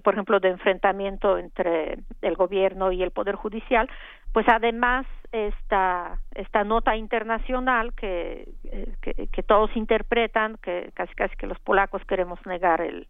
por 0.03 0.13
ejemplo 0.13 0.39
de 0.39 0.49
enfrentamiento 0.49 1.37
entre 1.37 1.97
el 2.21 2.35
gobierno 2.35 2.91
y 2.91 3.01
el 3.01 3.11
poder 3.11 3.35
judicial 3.35 3.89
pues 4.31 4.47
además 4.49 5.05
esta 5.31 6.19
esta 6.35 6.63
nota 6.63 6.95
internacional 6.95 7.93
que, 7.93 8.47
eh, 8.65 8.93
que, 9.01 9.27
que 9.27 9.43
todos 9.43 9.75
interpretan 9.75 10.57
que 10.61 10.91
casi 10.93 11.13
casi 11.15 11.35
que 11.35 11.47
los 11.47 11.59
polacos 11.59 12.03
queremos 12.05 12.39
negar 12.45 12.81
el 12.81 13.07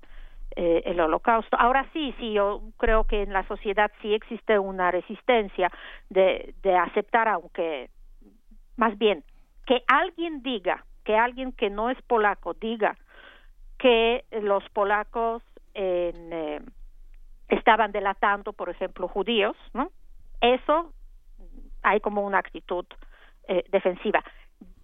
eh, 0.56 0.82
el 0.86 1.00
holocausto. 1.00 1.56
Ahora 1.60 1.86
sí, 1.94 2.16
sí, 2.18 2.34
yo 2.34 2.64
creo 2.78 3.04
que 3.04 3.22
en 3.22 3.32
la 3.32 3.46
sociedad 3.48 3.92
sí 4.02 4.16
existe 4.16 4.58
una 4.58 4.90
resistencia 4.90 5.70
de, 6.10 6.56
de 6.64 6.76
aceptar, 6.76 7.28
aunque 7.28 7.92
más 8.76 8.98
bien 8.98 9.24
que 9.68 9.84
alguien 9.88 10.42
diga, 10.42 10.84
que 11.04 11.16
alguien 11.16 11.52
que 11.52 11.70
no 11.70 11.92
es 11.92 12.02
polaco 12.04 12.56
diga 12.56 12.98
que 13.78 14.24
los 14.32 14.68
polacos 14.70 15.44
en, 15.78 16.34
eh, 16.34 16.62
estaban 17.48 17.92
delatando, 17.92 18.52
por 18.52 18.70
ejemplo, 18.70 19.08
judíos, 19.08 19.56
¿no? 19.74 19.92
Eso 20.42 20.92
hay 21.84 22.00
como 22.02 22.26
una 22.26 22.40
actitud 22.40 22.86
eh, 23.48 23.64
defensiva. 23.72 24.24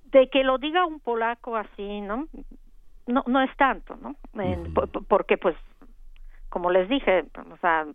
De 0.06 0.30
que 0.30 0.44
lo 0.44 0.58
diga 0.58 0.86
un 0.86 1.00
polaco 1.00 1.58
así, 1.58 2.02
¿no? 2.02 2.28
no 3.08 3.24
no 3.28 3.42
es 3.42 3.56
tanto 3.58 3.98
no 3.98 4.16
porque 5.08 5.38
pues 5.38 5.56
como 6.50 6.72
les 6.72 6.88
dije 6.88 7.26
o 7.52 7.58
sea 7.58 7.86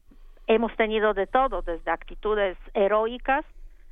hemos 0.47 0.75
tenido 0.77 1.15
de 1.15 1.27
todo 1.27 1.63
desde 1.63 1.91
actitudes 1.91 2.59
heroicas 2.75 3.45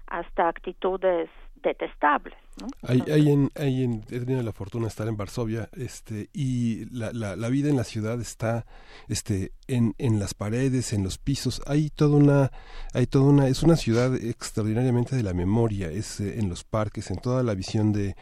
hasta 0.06 0.48
actitudes 0.48 1.30
detestables 1.56 2.36
¿no? 2.60 2.68
Hay, 2.82 3.02
hay, 3.12 3.30
en, 3.30 3.50
hay 3.54 3.82
en, 3.82 4.04
he 4.10 4.20
tenido 4.20 4.42
la 4.42 4.52
fortuna 4.52 4.84
de 4.84 4.88
estar 4.88 5.08
en 5.08 5.16
Varsovia 5.16 5.68
este, 5.72 6.30
y 6.32 6.86
la, 6.86 7.12
la, 7.12 7.36
la, 7.36 7.48
vida 7.48 7.68
en 7.68 7.76
la 7.76 7.84
ciudad 7.84 8.20
está 8.20 8.66
este, 9.08 9.52
en, 9.66 9.94
en 9.98 10.18
las 10.18 10.34
paredes, 10.34 10.92
en 10.92 11.02
los 11.02 11.18
pisos. 11.18 11.62
Hay 11.66 11.90
toda 11.90 12.16
una, 12.16 12.52
hay 12.92 13.06
toda 13.06 13.26
una, 13.26 13.48
es 13.48 13.62
una 13.62 13.76
ciudad 13.76 14.14
extraordinariamente 14.14 15.16
de 15.16 15.22
la 15.22 15.34
memoria, 15.34 15.90
es 15.90 16.20
eh, 16.20 16.38
en 16.38 16.48
los 16.48 16.64
parques, 16.64 17.10
en 17.10 17.18
toda 17.18 17.42
la 17.42 17.54
visión 17.54 17.92
de, 17.92 18.16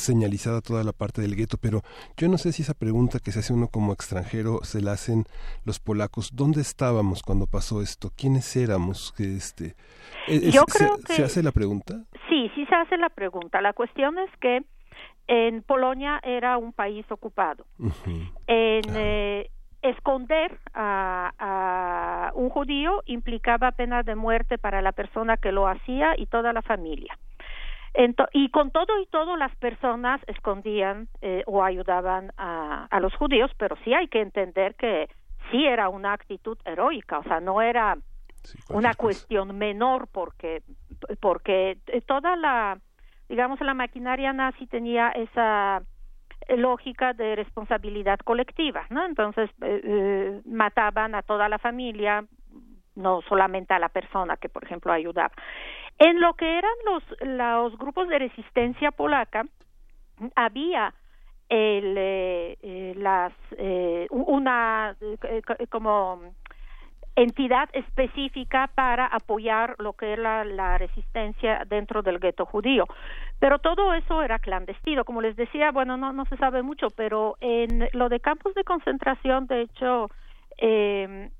señalizada 0.00 0.60
toda 0.60 0.84
la 0.84 0.92
parte 0.92 1.22
del 1.22 1.36
gueto, 1.36 1.56
pero 1.60 1.82
yo 2.16 2.28
no 2.28 2.38
sé 2.38 2.52
si 2.52 2.62
esa 2.62 2.74
pregunta 2.74 3.18
que 3.20 3.32
se 3.32 3.40
hace 3.40 3.52
uno 3.52 3.68
como 3.68 3.92
extranjero 3.92 4.60
se 4.62 4.82
la 4.82 4.92
hacen 4.92 5.24
los 5.64 5.78
polacos. 5.78 6.34
¿Dónde 6.34 6.60
estábamos 6.60 7.22
cuando 7.22 7.46
pasó 7.46 7.82
esto? 7.82 8.10
¿Quiénes 8.16 8.56
éramos? 8.56 9.12
Que 9.16 9.36
este, 9.36 9.74
yo 10.50 10.64
creo 10.64 10.96
se, 10.96 11.04
que 11.04 11.12
se 11.14 11.24
hace 11.24 11.42
la 11.42 11.52
pregunta. 11.52 11.94
Sí, 12.28 12.50
sí 12.54 12.66
se 12.66 12.74
hace 12.74 12.96
la 12.96 13.08
pregunta. 13.10 13.60
La 13.60 13.72
cuestión 13.72 14.18
es 14.18 14.30
que 14.40 14.62
en 15.26 15.62
Polonia 15.62 16.20
era 16.24 16.58
un 16.58 16.72
país 16.72 17.06
ocupado. 17.10 17.64
En 18.46 18.82
eh, 18.96 19.50
esconder 19.82 20.58
a, 20.74 21.32
a, 21.38 22.32
un 22.34 22.50
judío 22.50 23.02
implicaba 23.06 23.72
pena 23.72 24.02
de 24.02 24.14
muerte 24.14 24.58
para 24.58 24.82
la 24.82 24.92
persona 24.92 25.36
que 25.36 25.52
lo 25.52 25.68
hacía 25.68 26.18
y 26.18 26.26
toda 26.26 26.52
la 26.52 26.62
familia. 26.62 27.16
Y 28.32 28.50
con 28.50 28.70
todo 28.70 29.00
y 29.00 29.06
todo 29.06 29.36
las 29.36 29.54
personas 29.56 30.20
escondían 30.26 31.08
eh, 31.22 31.42
o 31.46 31.62
ayudaban 31.64 32.32
a, 32.36 32.86
a 32.90 33.00
los 33.00 33.14
judíos, 33.14 33.50
pero 33.58 33.76
sí 33.84 33.92
hay 33.92 34.08
que 34.08 34.20
entender 34.20 34.74
que 34.76 35.08
sí 35.50 35.66
era 35.66 35.88
una 35.88 36.12
actitud 36.12 36.56
heroica, 36.64 37.18
o 37.18 37.24
sea, 37.24 37.40
no 37.40 37.60
era 37.60 37.98
una 38.70 38.94
cuestión 38.94 39.58
menor 39.58 40.08
porque 40.10 40.62
porque 41.20 41.78
toda 42.06 42.36
la 42.36 42.78
digamos 43.28 43.60
la 43.60 43.74
maquinaria 43.74 44.32
nazi 44.32 44.66
tenía 44.66 45.10
esa 45.10 45.82
lógica 46.56 47.12
de 47.12 47.36
responsabilidad 47.36 48.18
colectiva, 48.20 48.86
¿no? 48.90 49.04
Entonces 49.04 49.50
eh, 49.62 49.80
eh, 49.84 50.40
mataban 50.46 51.14
a 51.14 51.22
toda 51.22 51.48
la 51.48 51.58
familia, 51.58 52.24
no 52.96 53.20
solamente 53.28 53.74
a 53.74 53.78
la 53.78 53.88
persona 53.88 54.36
que, 54.36 54.48
por 54.48 54.64
ejemplo, 54.64 54.92
ayudaba. 54.92 55.32
En 56.00 56.18
lo 56.18 56.34
que 56.34 56.58
eran 56.58 56.72
los, 56.86 57.02
los 57.20 57.78
grupos 57.78 58.08
de 58.08 58.18
resistencia 58.18 58.90
polaca, 58.90 59.44
había 60.34 60.94
el, 61.48 61.94
eh, 61.98 62.94
las, 62.96 63.32
una 64.10 64.96
como 65.68 66.32
entidad 67.16 67.68
específica 67.74 68.70
para 68.74 69.06
apoyar 69.06 69.76
lo 69.78 69.92
que 69.92 70.12
era 70.12 70.44
la 70.44 70.78
resistencia 70.78 71.64
dentro 71.66 72.02
del 72.02 72.18
gueto 72.18 72.46
judío. 72.46 72.86
Pero 73.38 73.58
todo 73.58 73.92
eso 73.92 74.22
era 74.22 74.38
clandestino, 74.38 75.04
como 75.04 75.20
les 75.20 75.36
decía, 75.36 75.70
bueno, 75.70 75.98
no, 75.98 76.14
no 76.14 76.24
se 76.26 76.36
sabe 76.38 76.62
mucho, 76.62 76.88
pero 76.96 77.36
en 77.40 77.88
lo 77.92 78.08
de 78.08 78.20
campos 78.20 78.54
de 78.54 78.64
concentración, 78.64 79.46
de 79.46 79.62
hecho, 79.62 80.08
eh, 80.56 81.30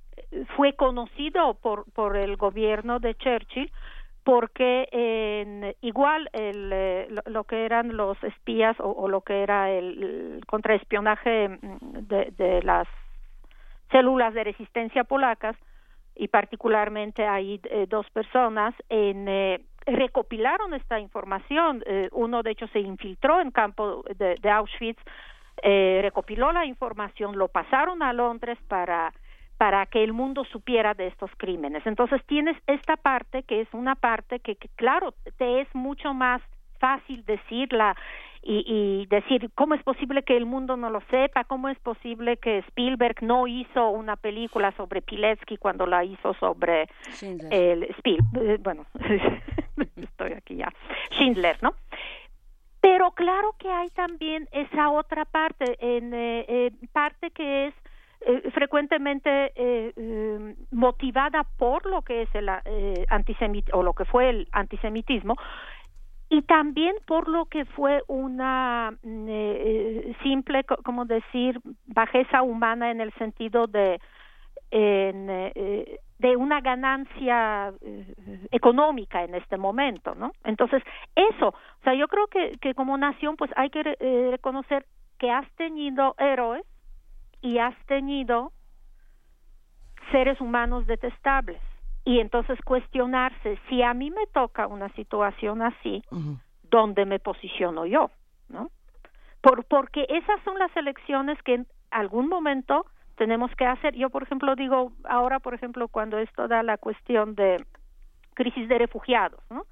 fue 0.57 0.75
conocido 0.75 1.55
por, 1.55 1.91
por 1.93 2.17
el 2.17 2.37
gobierno 2.37 2.99
de 2.99 3.15
Churchill 3.15 3.73
porque 4.31 4.89
en, 4.93 5.75
igual 5.81 6.31
el, 6.33 6.71
eh, 6.73 7.09
lo, 7.27 7.43
que 7.43 7.65
eran 7.65 7.97
los 7.97 8.17
espías 8.23 8.77
o, 8.79 9.09
lo 9.09 9.23
que 9.23 9.43
era 9.43 9.73
el, 9.73 10.41
contraespionaje 10.47 11.49
mm, 11.49 12.07
de, 12.07 12.33
de 12.39 12.63
las 12.63 12.87
células 13.91 14.33
de 14.33 14.45
resistencia 14.45 15.03
polacas 15.03 15.57
y 16.15 16.29
particularmente 16.29 17.27
hay 17.27 17.61
eh, 17.65 17.87
dos 17.89 18.09
personas 18.11 18.73
en 18.89 19.27
eh, 19.27 19.65
recopilaron 19.85 20.75
esta 20.75 21.01
información. 21.01 21.83
Eh, 21.85 22.09
uno 22.13 22.45
de 22.45 22.53
hecho 22.53 22.69
se 22.69 22.79
infiltró 22.79 23.41
en 23.41 23.51
campo 23.51 24.05
de, 24.17 24.37
de 24.37 24.51
Auschwitz 24.51 25.03
recopiló 25.63 26.53
la 26.53 26.65
información 26.65 27.37
lo 27.37 27.49
pasaron 27.49 28.03
a 28.03 28.15
Londres 28.15 28.59
para 28.69 29.13
para 29.61 29.85
que 29.85 30.03
el 30.03 30.15
mundo 30.15 30.47
supiera 30.47 30.95
de 30.95 31.09
estos 31.09 31.31
crímenes. 31.37 31.87
Entonces 31.87 32.25
tienes 32.25 32.57
esta 32.67 32.97
parte 32.97 33.43
que 33.43 33.61
es 33.61 33.69
una 33.73 33.95
parte 33.95 34.41
que, 34.41 34.57
que 34.57 34.71
claro 34.75 35.13
te 35.37 35.61
es 35.61 35.69
mucho 35.75 36.15
más 36.15 36.41
fácil 36.79 37.23
decirla 37.27 37.95
y, 38.43 38.65
y, 38.67 39.07
decir 39.09 39.51
cómo 39.55 39.75
es 39.75 39.83
posible 39.83 40.23
que 40.23 40.35
el 40.35 40.47
mundo 40.47 40.79
no 40.79 40.89
lo 40.89 41.03
sepa, 41.11 41.45
cómo 41.45 41.69
es 41.69 41.79
posible 41.81 42.39
que 42.39 42.61
Spielberg 42.69 43.23
no 43.23 43.47
hizo 43.47 43.91
una 43.91 44.17
película 44.17 44.73
sobre 44.79 45.03
Pilecki 45.03 45.59
cuando 45.59 45.85
la 45.85 46.05
hizo 46.05 46.33
sobre 46.41 46.89
el 47.51 47.87
Spiel, 47.99 48.21
eh, 48.41 48.57
bueno, 48.63 48.87
estoy 49.97 50.33
aquí 50.33 50.57
ya, 50.57 50.73
Schindler, 51.11 51.63
¿no? 51.63 51.75
Pero 52.81 53.11
claro 53.11 53.55
que 53.59 53.69
hay 53.69 53.91
también 53.91 54.49
esa 54.53 54.89
otra 54.89 55.27
parte, 55.27 55.77
en 55.81 56.15
eh, 56.15 56.47
eh, 56.49 56.71
parte 56.93 57.31
que 57.31 57.67
es 57.67 57.75
eh, 58.23 58.51
frecuentemente 58.53 59.53
eh, 59.55 60.55
motivada 60.71 61.45
por 61.57 61.87
lo 61.87 62.03
que 62.03 62.23
es 62.23 62.35
el 62.35 62.49
eh, 62.65 63.07
antisemitismo 63.09 63.81
o 63.81 63.83
lo 63.83 63.95
que 63.95 64.05
fue 64.05 64.31
el 64.31 64.49
antisemitismo 64.53 65.37
y 66.33 66.43
también 66.43 66.95
por 67.07 67.29
lo 67.29 67.47
que 67.47 67.65
fue 67.65 68.03
una 68.07 68.93
mm, 69.03 69.27
eh, 69.29 70.17
simple, 70.23 70.65
como 70.85 71.05
decir, 71.05 71.61
bajeza 71.87 72.43
humana 72.43 72.93
en 72.93 73.01
el 73.01 73.13
sentido 73.15 73.67
de 73.67 74.01
eh, 74.71 75.99
de 76.21 76.37
una 76.37 76.61
ganancia 76.61 77.73
eh, 77.81 78.15
económica 78.53 79.25
en 79.25 79.35
este 79.35 79.57
momento, 79.57 80.15
¿no? 80.15 80.31
Entonces, 80.45 80.83
eso, 81.17 81.49
o 81.49 81.83
sea, 81.83 81.95
yo 81.95 82.07
creo 82.07 82.29
que, 82.29 82.53
que 82.61 82.75
como 82.75 82.97
nación, 82.97 83.37
pues 83.37 83.51
hay 83.57 83.71
que 83.71 83.83
reconocer 84.31 84.87
que 85.19 85.31
has 85.31 85.51
tenido 85.57 86.15
héroes 86.19 86.65
y 87.41 87.59
has 87.59 87.75
tenido 87.87 88.53
seres 90.11 90.41
humanos 90.41 90.87
detestables 90.87 91.61
y 92.05 92.21
entonces 92.21 92.59
cuestionarse 92.65 93.59
si 93.69 93.83
a 93.83 93.95
mí 93.95 94.11
me 94.11 94.27
toca 94.33 94.67
una 94.67 94.89
situación 94.91 95.63
así, 95.63 96.03
¿dónde 96.63 97.05
me 97.05 97.19
posiciono 97.19 97.87
yo? 97.87 98.11
¿No? 98.49 98.71
Por, 99.41 99.65
porque 99.65 100.07
esas 100.09 100.43
son 100.45 100.59
las 100.59 100.75
elecciones 100.77 101.41
que 101.43 101.55
en 101.55 101.67
algún 101.91 102.29
momento 102.29 102.87
tenemos 103.17 103.55
que 103.55 103.67
hacer. 103.67 103.95
Yo, 103.95 104.11
por 104.11 104.23
ejemplo, 104.23 104.55
digo, 104.55 104.93
ahora, 105.05 105.41
por 105.41 105.55
ejemplo, 105.55 105.89
cuando 105.89 106.19
esto 106.19 106.49
da 106.49 106.63
la 106.63 106.79
cuestión 106.79 107.35
de 107.35 107.63
crisis 108.35 108.69
de 108.69 108.79
refugiados, 108.79 109.41
¿no? 109.51 109.67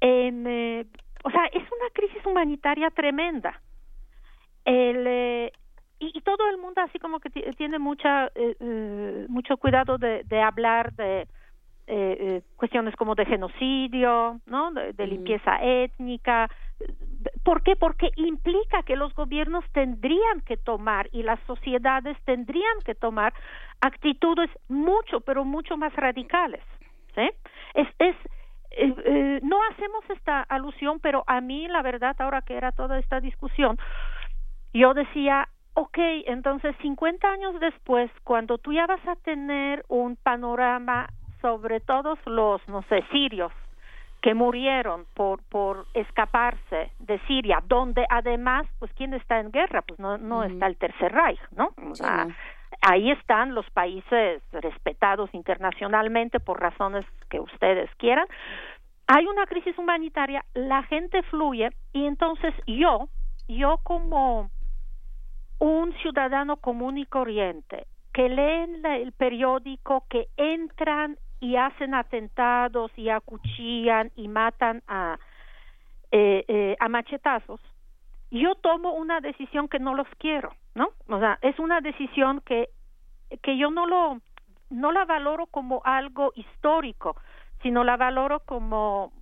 En, 0.00 0.46
eh, 0.46 0.86
o 1.24 1.30
sea, 1.30 1.46
es 1.46 1.62
una 1.62 1.90
crisis 1.94 2.24
humanitaria 2.26 2.90
tremenda. 2.90 3.60
El, 4.64 5.06
eh, 5.06 5.52
y, 5.98 6.12
y, 6.18 6.20
todo 6.20 6.48
el 6.50 6.58
mundo 6.58 6.80
así 6.82 6.98
como 6.98 7.20
que 7.20 7.30
tiene 7.30 7.78
mucha 7.78 8.30
eh, 8.34 9.26
mucho 9.28 9.56
cuidado 9.56 9.98
de, 9.98 10.24
de 10.24 10.42
hablar 10.42 10.92
de 10.94 11.26
eh, 11.88 12.16
eh, 12.18 12.42
cuestiones 12.56 12.96
como 12.96 13.14
de 13.14 13.24
genocidio, 13.24 14.40
¿no? 14.46 14.72
De, 14.72 15.06
limpieza 15.06 15.58
étnica. 15.62 16.50
¿Por 17.44 17.62
qué? 17.62 17.76
Porque 17.76 18.10
implica 18.16 18.82
que 18.82 18.96
los 18.96 19.14
gobiernos 19.14 19.64
tendrían 19.72 20.40
que 20.44 20.56
tomar 20.56 21.08
y 21.12 21.22
las 21.22 21.38
sociedades 21.46 22.16
tendrían 22.24 22.80
que 22.84 22.96
tomar 22.96 23.32
actitudes 23.80 24.50
mucho, 24.68 25.20
pero 25.20 25.44
mucho 25.44 25.76
más 25.76 25.94
radicales. 25.94 26.62
¿sí? 27.14 27.30
Es, 27.74 27.86
es 28.00 28.16
eh, 28.72 28.94
eh, 29.04 29.40
no 29.42 29.58
hacemos 29.70 30.04
esta 30.10 30.42
alusión, 30.42 31.00
pero 31.00 31.24
a 31.26 31.40
mí 31.40 31.66
la 31.68 31.82
verdad, 31.82 32.16
ahora 32.18 32.42
que 32.42 32.56
era 32.56 32.72
toda 32.72 32.98
esta 32.98 33.20
discusión, 33.20 33.78
yo 34.74 34.92
decía, 34.92 35.48
ok, 35.76 35.98
entonces 36.26 36.74
50 36.80 37.28
años 37.28 37.60
después, 37.60 38.10
cuando 38.24 38.56
tú 38.56 38.72
ya 38.72 38.86
vas 38.86 39.06
a 39.06 39.14
tener 39.16 39.84
un 39.88 40.16
panorama 40.16 41.08
sobre 41.42 41.80
todos 41.80 42.18
los, 42.24 42.66
no 42.66 42.82
sé, 42.84 43.04
sirios 43.12 43.52
que 44.22 44.34
murieron 44.34 45.04
por 45.14 45.42
por 45.44 45.86
escaparse 45.92 46.90
de 46.98 47.18
Siria, 47.26 47.62
donde 47.68 48.06
además, 48.08 48.66
pues 48.78 48.90
quién 48.94 49.12
está 49.12 49.38
en 49.38 49.52
guerra, 49.52 49.82
pues 49.82 50.00
no 50.00 50.16
no 50.16 50.42
está 50.44 50.66
el 50.66 50.76
Tercer 50.78 51.12
Reich, 51.12 51.40
¿no? 51.52 51.68
ahí 52.80 53.10
están 53.10 53.54
los 53.54 53.68
países 53.70 54.42
respetados 54.52 55.28
internacionalmente 55.34 56.40
por 56.40 56.58
razones 56.58 57.04
que 57.28 57.38
ustedes 57.38 57.90
quieran. 57.96 58.26
Hay 59.08 59.26
una 59.26 59.46
crisis 59.46 59.78
humanitaria, 59.78 60.44
la 60.54 60.82
gente 60.84 61.22
fluye 61.24 61.68
y 61.92 62.06
entonces 62.06 62.54
yo, 62.66 63.08
yo 63.46 63.78
como 63.84 64.50
un 65.58 65.92
ciudadano 65.98 66.56
común 66.56 66.98
y 66.98 67.06
corriente 67.06 67.86
que 68.12 68.30
leen 68.30 68.84
el 68.86 69.12
periódico, 69.12 70.04
que 70.08 70.28
entran 70.38 71.18
y 71.38 71.56
hacen 71.56 71.94
atentados 71.94 72.90
y 72.96 73.10
acuchillan 73.10 74.10
y 74.16 74.28
matan 74.28 74.82
a, 74.88 75.18
eh, 76.12 76.44
eh, 76.48 76.76
a 76.80 76.88
machetazos, 76.88 77.60
yo 78.30 78.54
tomo 78.54 78.94
una 78.94 79.20
decisión 79.20 79.68
que 79.68 79.78
no 79.78 79.94
los 79.94 80.08
quiero, 80.18 80.52
¿no? 80.74 80.88
O 81.08 81.18
sea, 81.18 81.38
es 81.42 81.58
una 81.58 81.82
decisión 81.82 82.40
que, 82.40 82.70
que 83.42 83.58
yo 83.58 83.70
no 83.70 83.86
lo, 83.86 84.20
no 84.70 84.92
la 84.92 85.04
valoro 85.04 85.46
como 85.46 85.82
algo 85.84 86.32
histórico, 86.36 87.16
sino 87.62 87.84
la 87.84 87.98
valoro 87.98 88.40
como 88.40 89.12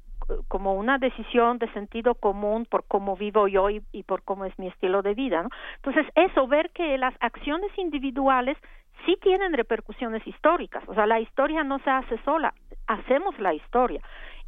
como 0.49 0.75
una 0.75 0.99
decisión 0.99 1.59
de 1.59 1.73
sentido 1.73 2.15
común 2.15 2.67
por 2.69 2.85
cómo 2.87 3.17
vivo 3.17 3.49
yo 3.49 3.71
y, 3.71 3.81
por 4.05 4.23
cómo 4.23 4.45
es 4.45 4.59
mi 4.59 4.69
estilo 4.69 5.03
de 5.03 5.15
vida, 5.15 5.43
¿no? 5.43 5.49
Entonces, 5.77 6.07
eso, 6.15 6.47
ver 6.47 6.71
que 6.71 6.99
las 6.99 7.15
acciones 7.21 7.71
individuales 7.77 8.57
sí 9.05 9.17
tienen 9.21 9.53
repercusiones 9.53 10.27
históricas. 10.27 10.83
O 10.87 10.95
sea, 10.95 11.07
la 11.07 11.21
historia 11.21 11.65
no 11.65 11.79
se 11.81 11.91
hace 11.91 12.19
sola, 12.25 12.55
hacemos 12.87 13.39
la 13.39 13.55
historia. 13.55 14.01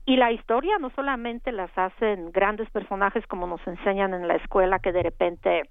y 0.08 0.16
la 0.16 0.30
historia 0.30 0.78
no 0.78 0.90
solamente 0.90 1.50
las 1.50 1.76
hacen 1.76 2.30
grandes 2.30 2.70
personajes 2.70 3.26
como 3.26 3.48
nos 3.48 3.66
enseñan 3.66 4.14
en 4.14 4.28
la 4.28 4.36
escuela 4.36 4.78
que 4.78 4.92
de 4.92 5.02
repente 5.02 5.62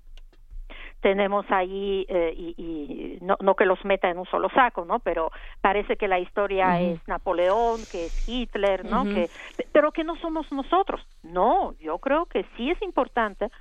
tenemos 1.06 1.46
ahí 1.52 2.04
eh, 2.10 2.34
y, 2.36 3.20
no, 3.22 3.38
no, 3.40 3.54
que 3.56 3.68
los 3.68 3.86
meta 3.86 4.10
en 4.10 4.18
un 4.18 4.26
solo 4.26 4.50
saco, 4.50 4.86
¿no? 4.86 4.98
Pero 4.98 5.32
parece 5.62 5.98
que 5.98 6.08
la 6.08 6.18
historia 6.18 6.82
es 6.82 7.00
Napoleón, 7.08 7.80
que 7.92 8.08
es 8.08 8.28
Hitler, 8.28 8.86
¿no? 8.86 9.04
que, 9.04 9.30
pero 9.72 9.92
que 9.92 10.04
no 10.04 10.16
somos 10.16 10.52
nosotros. 10.52 11.06
No, 11.22 11.76
yo 11.80 12.00
creo 12.00 12.26
que 12.26 12.44
sí 12.58 12.72
es 12.72 12.82
importante 12.82 13.52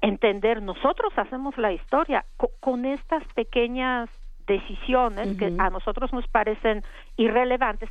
entender, 0.00 0.60
nosotros 0.60 1.12
hacemos 1.16 1.56
la 1.56 1.70
historia 1.70 2.24
con 2.58 2.84
estas 2.84 3.22
pequeñas 3.34 4.10
decisiones 4.48 5.38
que 5.38 5.54
a 5.56 5.70
nosotros 5.70 6.12
nos 6.12 6.26
parecen 6.26 6.82
irrelevantes, 7.16 7.90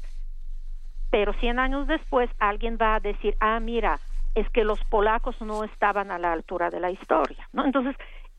pero 1.11 1.31
100 1.31 1.59
años 1.59 1.87
después 1.87 2.29
alguien 2.39 2.77
va 2.77 2.95
a 2.95 2.99
decir, 2.99 3.37
ah, 3.39 3.61
mira, 3.61 4.01
es 4.37 4.47
que 4.49 4.63
los 4.63 4.79
polacos 4.83 5.39
no 5.41 5.63
estaban 5.63 6.11
a 6.11 6.19
la 6.19 6.31
altura 6.31 6.69
de 6.69 6.79
la 6.79 6.91
historia, 6.91 7.47
¿no? 7.53 7.65
Entonces, 7.65 7.95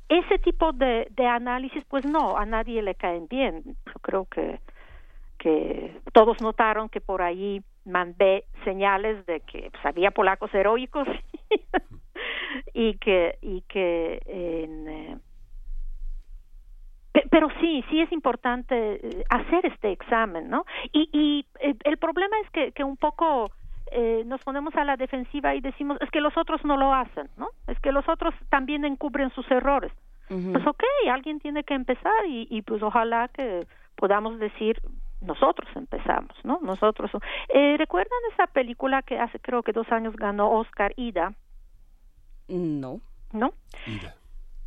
ese 0.08 0.38
tipo 0.38 0.72
de, 0.72 1.08
de 1.10 1.26
análisis, 1.26 1.84
pues 1.84 2.04
no, 2.04 2.36
a 2.36 2.46
nadie 2.46 2.82
le 2.82 2.94
caen 2.94 3.28
bien. 3.28 3.62
Yo 3.64 3.92
creo 4.00 4.24
que, 4.26 4.60
que 5.38 6.00
todos 6.12 6.40
notaron 6.40 6.88
que 6.88 7.00
por 7.00 7.22
ahí 7.22 7.62
mandé 7.84 8.44
señales 8.64 9.24
de 9.26 9.40
que 9.40 9.70
pues, 9.70 9.86
había 9.86 10.10
polacos 10.10 10.52
heroicos 10.54 11.08
y 12.74 12.94
que 12.94 13.38
y 13.40 13.62
que 13.62 14.20
en, 14.26 14.88
eh, 14.88 15.18
pero 17.30 17.48
sí, 17.60 17.84
sí 17.90 18.00
es 18.00 18.12
importante 18.12 18.74
eh, 18.94 19.24
hacer 19.30 19.66
este 19.66 19.92
examen, 19.92 20.48
¿no? 20.48 20.64
Y, 20.92 21.08
y 21.12 21.46
eh, 21.60 21.74
el 21.84 21.96
problema 21.98 22.36
es 22.44 22.50
que, 22.50 22.72
que 22.72 22.84
un 22.84 22.96
poco 22.96 23.50
eh, 23.92 24.22
nos 24.26 24.40
ponemos 24.42 24.74
a 24.76 24.84
la 24.84 24.96
defensiva 24.96 25.54
y 25.54 25.60
decimos, 25.60 25.98
es 26.00 26.10
que 26.10 26.20
los 26.20 26.36
otros 26.36 26.64
no 26.64 26.76
lo 26.76 26.94
hacen, 26.94 27.28
¿no? 27.36 27.48
Es 27.66 27.78
que 27.80 27.92
los 27.92 28.08
otros 28.08 28.34
también 28.48 28.84
encubren 28.84 29.30
sus 29.30 29.50
errores. 29.50 29.92
Pues 30.28 30.66
ok, 30.66 30.84
alguien 31.10 31.40
tiene 31.40 31.64
que 31.64 31.72
empezar 31.72 32.26
y, 32.26 32.46
y 32.50 32.60
pues 32.60 32.82
ojalá 32.82 33.28
que 33.28 33.66
podamos 33.96 34.38
decir, 34.38 34.78
nosotros 35.20 35.68
empezamos, 35.74 36.32
¿no? 36.44 36.60
Nosotros. 36.62 37.10
Eh, 37.48 37.76
¿Recuerdan 37.78 38.18
esa 38.32 38.46
película 38.46 39.02
que 39.02 39.18
hace 39.18 39.38
creo 39.40 39.62
que 39.62 39.72
dos 39.72 39.90
años 39.90 40.14
ganó 40.16 40.50
Oscar, 40.50 40.92
Ida? 40.96 41.34
No. 42.48 43.00
¿No? 43.32 43.52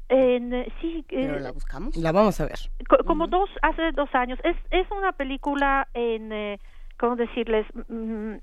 En, 0.09 0.53
eh, 0.53 0.71
sí, 0.81 1.05
¿Pero 1.07 1.39
la 1.39 1.51
buscamos? 1.51 1.95
La 1.95 2.11
vamos 2.11 2.39
a 2.41 2.45
ver. 2.45 2.59
como 3.05 3.27
dos, 3.27 3.49
hace 3.61 3.91
dos 3.93 4.13
años. 4.13 4.39
Es, 4.43 4.57
es 4.69 4.89
una 4.91 5.13
película 5.13 5.87
en, 5.93 6.31
eh, 6.33 6.59
¿cómo 6.99 7.15
decirles? 7.15 7.65
Mm, 7.87 8.35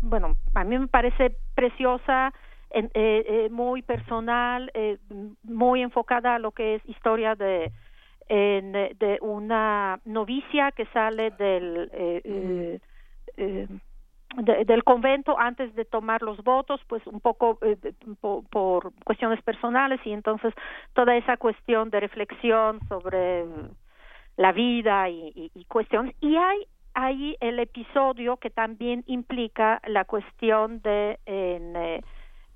bueno, 0.00 0.36
a 0.54 0.64
mí 0.64 0.78
me 0.78 0.88
parece 0.88 1.36
preciosa, 1.54 2.32
eh, 2.70 2.88
eh, 2.94 3.48
muy 3.50 3.82
personal, 3.82 4.70
eh, 4.74 4.98
muy 5.42 5.82
enfocada 5.82 6.34
a 6.34 6.38
lo 6.38 6.52
que 6.52 6.76
es 6.76 6.88
historia 6.88 7.34
de, 7.34 7.72
de 8.28 9.18
una 9.22 10.00
novicia 10.04 10.72
que 10.72 10.84
sale 10.86 11.30
del 11.30 12.78
eh, 13.36 13.66
del 14.36 14.84
convento 14.84 15.38
antes 15.38 15.74
de 15.74 15.86
tomar 15.86 16.22
los 16.22 16.44
votos, 16.44 16.80
pues 16.86 17.06
un 17.06 17.20
poco 17.20 17.58
por, 18.50 18.92
cuestiones 19.04 19.40
personales 19.42 20.00
y 20.04 20.12
entonces 20.12 20.52
toda 20.92 21.16
esa 21.16 21.38
cuestión 21.38 21.88
de 21.88 22.00
reflexión 22.00 22.78
sobre 22.88 23.46
la 24.36 24.52
vida 24.52 25.08
y, 25.08 25.50
y 25.54 25.64
cuestiones. 25.64 26.14
Y 26.20 26.36
hay 26.36 26.66
ahí 27.04 27.36
el 27.40 27.58
episodio 27.58 28.36
que 28.36 28.50
también 28.50 29.04
implica 29.06 29.80
la 29.86 30.04
cuestión 30.04 30.80
de 30.82 31.18
en, 31.26 32.02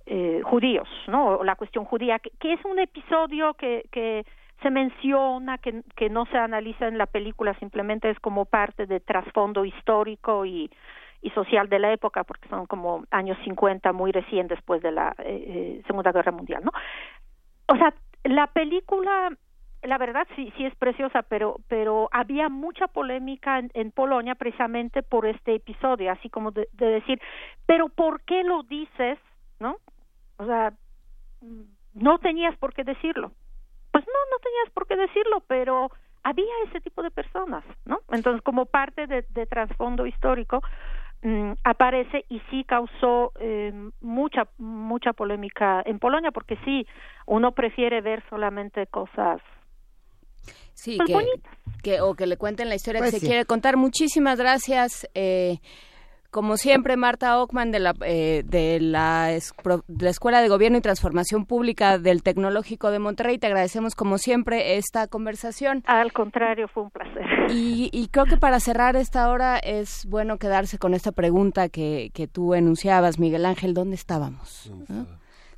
eh, 0.07 0.41
judíos, 0.45 0.89
¿no? 1.07 1.45
La 1.45 1.57
cuestión 1.57 1.85
judía, 1.85 2.19
que, 2.19 2.53
es 2.53 2.65
un 2.65 2.79
episodio 2.79 3.55
que, 3.55 3.85
que 3.93 4.25
se 4.61 4.71
menciona, 4.71 5.59
que, 5.59 5.83
que 5.97 6.09
no 6.11 6.27
se 6.27 6.39
analiza 6.39 6.89
en 6.89 6.99
la 6.99 7.07
película, 7.07 7.55
simplemente 7.59 8.11
es 8.11 8.19
como 8.21 8.45
parte 8.45 8.87
de 8.87 9.01
trasfondo 9.01 9.65
histórico 9.65 10.45
y, 10.45 10.71
y 11.23 11.31
social 11.31 11.69
de 11.69 11.79
la 11.79 11.93
época, 11.93 12.25
porque 12.25 12.49
son 12.49 12.67
como 12.67 13.05
años 13.11 13.39
50, 13.45 13.93
muy 13.93 14.11
recién 14.11 14.49
después 14.49 14.83
de 14.83 14.91
la 14.91 15.15
eh, 15.19 15.45
eh, 15.47 15.83
Segunda 15.87 16.11
Guerra 16.13 16.33
Mundial, 16.33 16.63
¿no? 16.65 16.73
O 17.69 17.77
sea, 17.77 17.95
la 18.25 18.49
película, 18.49 19.31
la 19.83 19.99
verdad 19.99 20.27
sí, 20.37 20.53
sí 20.57 20.65
es 20.65 20.75
preciosa, 20.77 21.23
pero, 21.23 21.57
pero 21.69 22.09
había 22.13 22.49
mucha 22.49 22.89
polémica 22.89 23.59
en, 23.59 23.71
en 23.75 23.91
Polonia 23.91 24.35
precisamente 24.35 25.03
por 25.03 25.27
este 25.27 25.55
episodio, 25.55 26.13
así 26.13 26.31
como 26.31 26.51
de, 26.51 26.69
de 26.73 26.87
decir, 26.87 27.21
pero 27.67 27.89
¿por 27.89 28.23
qué 28.23 28.45
lo 28.45 28.63
dices? 28.63 29.19
¿no? 29.63 29.77
O 30.39 30.45
sea, 30.45 30.73
no 31.95 32.19
tenías 32.19 32.57
por 32.59 32.75
qué 32.75 32.85
decirlo. 32.85 33.33
Pues 33.93 34.05
no, 34.07 34.21
no 34.31 34.39
tenías 34.43 34.71
por 34.75 34.87
qué 34.87 34.97
decirlo, 34.97 35.41
pero 35.47 35.91
había 36.25 36.53
ese 36.67 36.81
tipo 36.81 37.03
de 37.03 37.11
personas, 37.11 37.65
¿no? 37.85 38.01
Entonces, 38.11 38.43
como 38.43 38.67
parte 38.67 39.07
de, 39.07 39.47
trasfondo 39.47 40.07
histórico, 40.07 40.61
mm, 41.23 41.53
aparece 41.65 42.25
y 42.29 42.41
sí 42.51 42.65
causó 42.65 43.33
eh, 43.39 43.73
mucha 44.01 44.49
mucha 44.59 45.13
polémica 45.13 45.83
en 45.85 45.99
Polonia, 45.99 46.33
porque 46.33 46.57
sí, 46.65 46.87
uno 47.27 47.53
prefiere 47.53 48.01
ver 48.01 48.23
solamente 48.29 48.87
cosas 48.87 49.41
sí, 50.75 50.99
pues, 51.07 51.27
que, 51.83 52.01
o 52.01 52.15
que 52.15 52.27
le 52.27 52.37
cuenten 52.37 52.69
la 52.69 52.75
historia 52.75 53.01
que 53.01 53.11
pues 53.11 53.21
se 53.21 53.27
quiere 53.27 53.45
contar. 53.45 53.77
Muchísimas 53.77 54.39
gracias. 54.39 55.09
Eh, 55.15 55.59
como 56.33 56.57
siempre, 56.57 56.97
Marta 56.97 57.39
Ockman 57.43 57.73
de 57.73 57.79
la, 57.79 57.95
eh, 58.07 58.43
de, 58.47 58.81
la, 58.81 59.27
de 59.27 60.05
la 60.05 60.11
Escuela 60.11 60.41
de 60.41 60.49
Gobierno 60.49 60.79
y 60.79 60.81
Transformación 60.81 61.45
Pública 61.45 61.99
del 61.99 62.23
Tecnológico 62.23 62.91
de 62.91 62.99
Monterrey, 62.99 63.37
te 63.37 63.49
agradecemos 63.49 63.95
como 63.95 64.17
siempre 64.17 64.79
esta 64.79 65.09
conversación. 65.09 65.83
Al 65.85 66.15
contrario, 66.15 66.69
fue 66.69 66.85
un 66.85 66.91
placer. 66.91 67.23
Y, 67.51 67.91
y 67.93 68.09
creo 68.09 68.25
que 68.25 68.39
para 68.39 68.61
cerrar 68.61 68.97
esta 68.97 69.29
hora 69.29 69.59
es 69.59 70.07
bueno 70.07 70.39
quedarse 70.39 70.79
con 70.79 70.95
esta 70.95 71.13
pregunta 71.13 71.69
que, 71.69 72.11
que 72.15 72.29
tú 72.29 72.55
enunciabas, 72.55 73.19
Miguel 73.19 73.45
Ángel, 73.45 73.75
¿dónde 73.75 73.97
estábamos? 73.97 74.73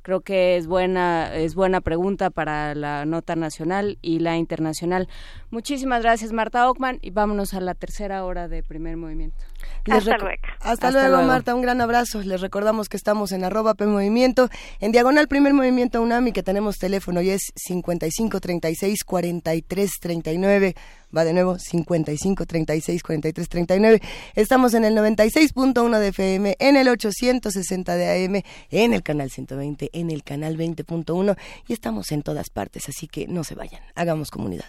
Creo 0.05 0.21
que 0.21 0.55
es 0.55 0.67
buena 0.67 1.33
es 1.33 1.55
buena 1.55 1.81
pregunta 1.81 2.29
para 2.29 2.75
la 2.75 3.05
nota 3.05 3.35
nacional 3.35 3.97
y 4.03 4.19
la 4.19 4.37
internacional. 4.37 5.09
Muchísimas 5.49 6.03
gracias 6.03 6.31
Marta 6.31 6.69
Ockman 6.69 6.99
y 7.01 7.09
vámonos 7.09 7.55
a 7.55 7.59
la 7.59 7.73
tercera 7.73 8.23
hora 8.23 8.47
de 8.47 8.61
primer 8.61 8.97
movimiento. 8.97 9.43
Hasta 9.89 10.17
luego. 10.17 10.41
Hasta, 10.61 10.91
luego, 10.91 11.21
Marta, 11.23 11.53
un 11.53 11.61
gran 11.61 11.81
abrazo. 11.81 12.21
Les 12.21 12.41
recordamos 12.41 12.89
que 12.89 12.97
estamos 12.97 13.31
en 13.31 13.43
arroba 13.43 13.75
P 13.75 13.85
Movimiento, 13.85 14.49
en 14.79 14.91
diagonal 14.91 15.27
primer 15.27 15.53
movimiento 15.53 16.01
UNAM 16.01 16.27
y 16.27 16.31
que 16.31 16.43
tenemos 16.43 16.77
teléfono 16.77 17.21
y 17.21 17.29
es 17.29 17.51
55 17.55 18.39
36 18.39 19.03
43 19.03 19.91
39 19.99 20.75
va 21.15 21.23
de 21.23 21.33
nuevo 21.33 21.57
55 21.57 22.45
36 22.45 23.03
43 23.03 23.49
39. 23.49 24.01
Estamos 24.35 24.73
en 24.73 24.85
el 24.85 24.95
96.1 24.95 25.99
de 25.99 26.07
FM, 26.09 26.55
en 26.59 26.75
el 26.75 26.89
860 26.89 27.95
de 27.95 28.25
AM, 28.25 28.41
en 28.69 28.93
el 28.93 29.03
canal 29.03 29.29
120, 29.29 29.89
en 29.93 30.11
el 30.11 30.23
canal 30.23 30.57
20.1 30.57 31.37
y 31.67 31.73
estamos 31.73 32.11
en 32.11 32.21
todas 32.21 32.49
partes, 32.49 32.89
así 32.89 33.07
que 33.07 33.27
no 33.27 33.43
se 33.43 33.55
vayan, 33.55 33.81
hagamos 33.95 34.31
comunidad. 34.31 34.65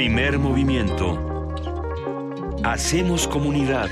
Primer 0.00 0.38
movimiento. 0.38 1.06
Hacemos 2.64 3.28
comunidad. 3.28 3.90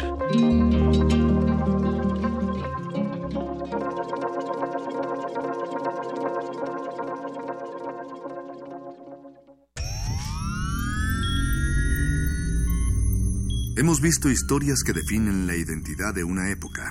Hemos 13.76 14.00
visto 14.00 14.30
historias 14.30 14.82
que 14.82 14.94
definen 14.94 15.46
la 15.46 15.56
identidad 15.56 16.14
de 16.14 16.24
una 16.24 16.50
época. 16.50 16.90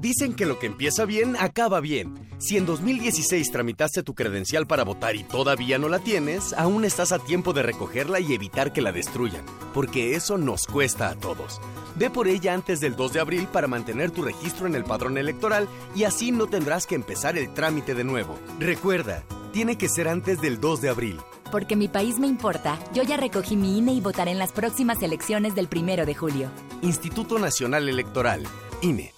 Dicen 0.00 0.34
que 0.34 0.46
lo 0.46 0.58
que 0.58 0.66
empieza 0.66 1.04
bien, 1.04 1.36
acaba 1.38 1.80
bien. 1.80 2.14
Si 2.38 2.56
en 2.56 2.66
2016 2.66 3.50
tramitaste 3.50 4.04
tu 4.04 4.14
credencial 4.14 4.66
para 4.66 4.84
votar 4.84 5.16
y 5.16 5.24
todavía 5.24 5.76
no 5.78 5.88
la 5.88 5.98
tienes, 5.98 6.52
aún 6.52 6.84
estás 6.84 7.10
a 7.10 7.18
tiempo 7.18 7.52
de 7.52 7.64
recogerla 7.64 8.20
y 8.20 8.32
evitar 8.32 8.72
que 8.72 8.80
la 8.80 8.92
destruyan, 8.92 9.44
porque 9.74 10.14
eso 10.14 10.38
nos 10.38 10.66
cuesta 10.66 11.08
a 11.08 11.16
todos. 11.16 11.60
Ve 11.96 12.10
por 12.10 12.28
ella 12.28 12.54
antes 12.54 12.78
del 12.78 12.94
2 12.94 13.12
de 13.12 13.20
abril 13.20 13.48
para 13.52 13.66
mantener 13.66 14.12
tu 14.12 14.22
registro 14.22 14.68
en 14.68 14.76
el 14.76 14.84
padrón 14.84 15.18
electoral 15.18 15.68
y 15.96 16.04
así 16.04 16.30
no 16.30 16.46
tendrás 16.46 16.86
que 16.86 16.94
empezar 16.94 17.36
el 17.36 17.52
trámite 17.52 17.94
de 17.94 18.04
nuevo. 18.04 18.38
Recuerda, 18.60 19.24
tiene 19.48 19.76
que 19.76 19.88
ser 19.88 20.08
antes 20.08 20.40
del 20.40 20.60
2 20.60 20.80
de 20.80 20.88
abril. 20.88 21.20
Porque 21.50 21.76
mi 21.76 21.88
país 21.88 22.18
me 22.18 22.26
importa, 22.26 22.78
yo 22.92 23.02
ya 23.02 23.16
recogí 23.16 23.56
mi 23.56 23.78
INE 23.78 23.92
y 23.92 24.00
votaré 24.00 24.30
en 24.30 24.38
las 24.38 24.52
próximas 24.52 25.02
elecciones 25.02 25.54
del 25.54 25.68
1 25.74 26.06
de 26.06 26.14
julio. 26.14 26.50
Instituto 26.82 27.38
Nacional 27.38 27.88
Electoral, 27.88 28.44
INE. 28.82 29.17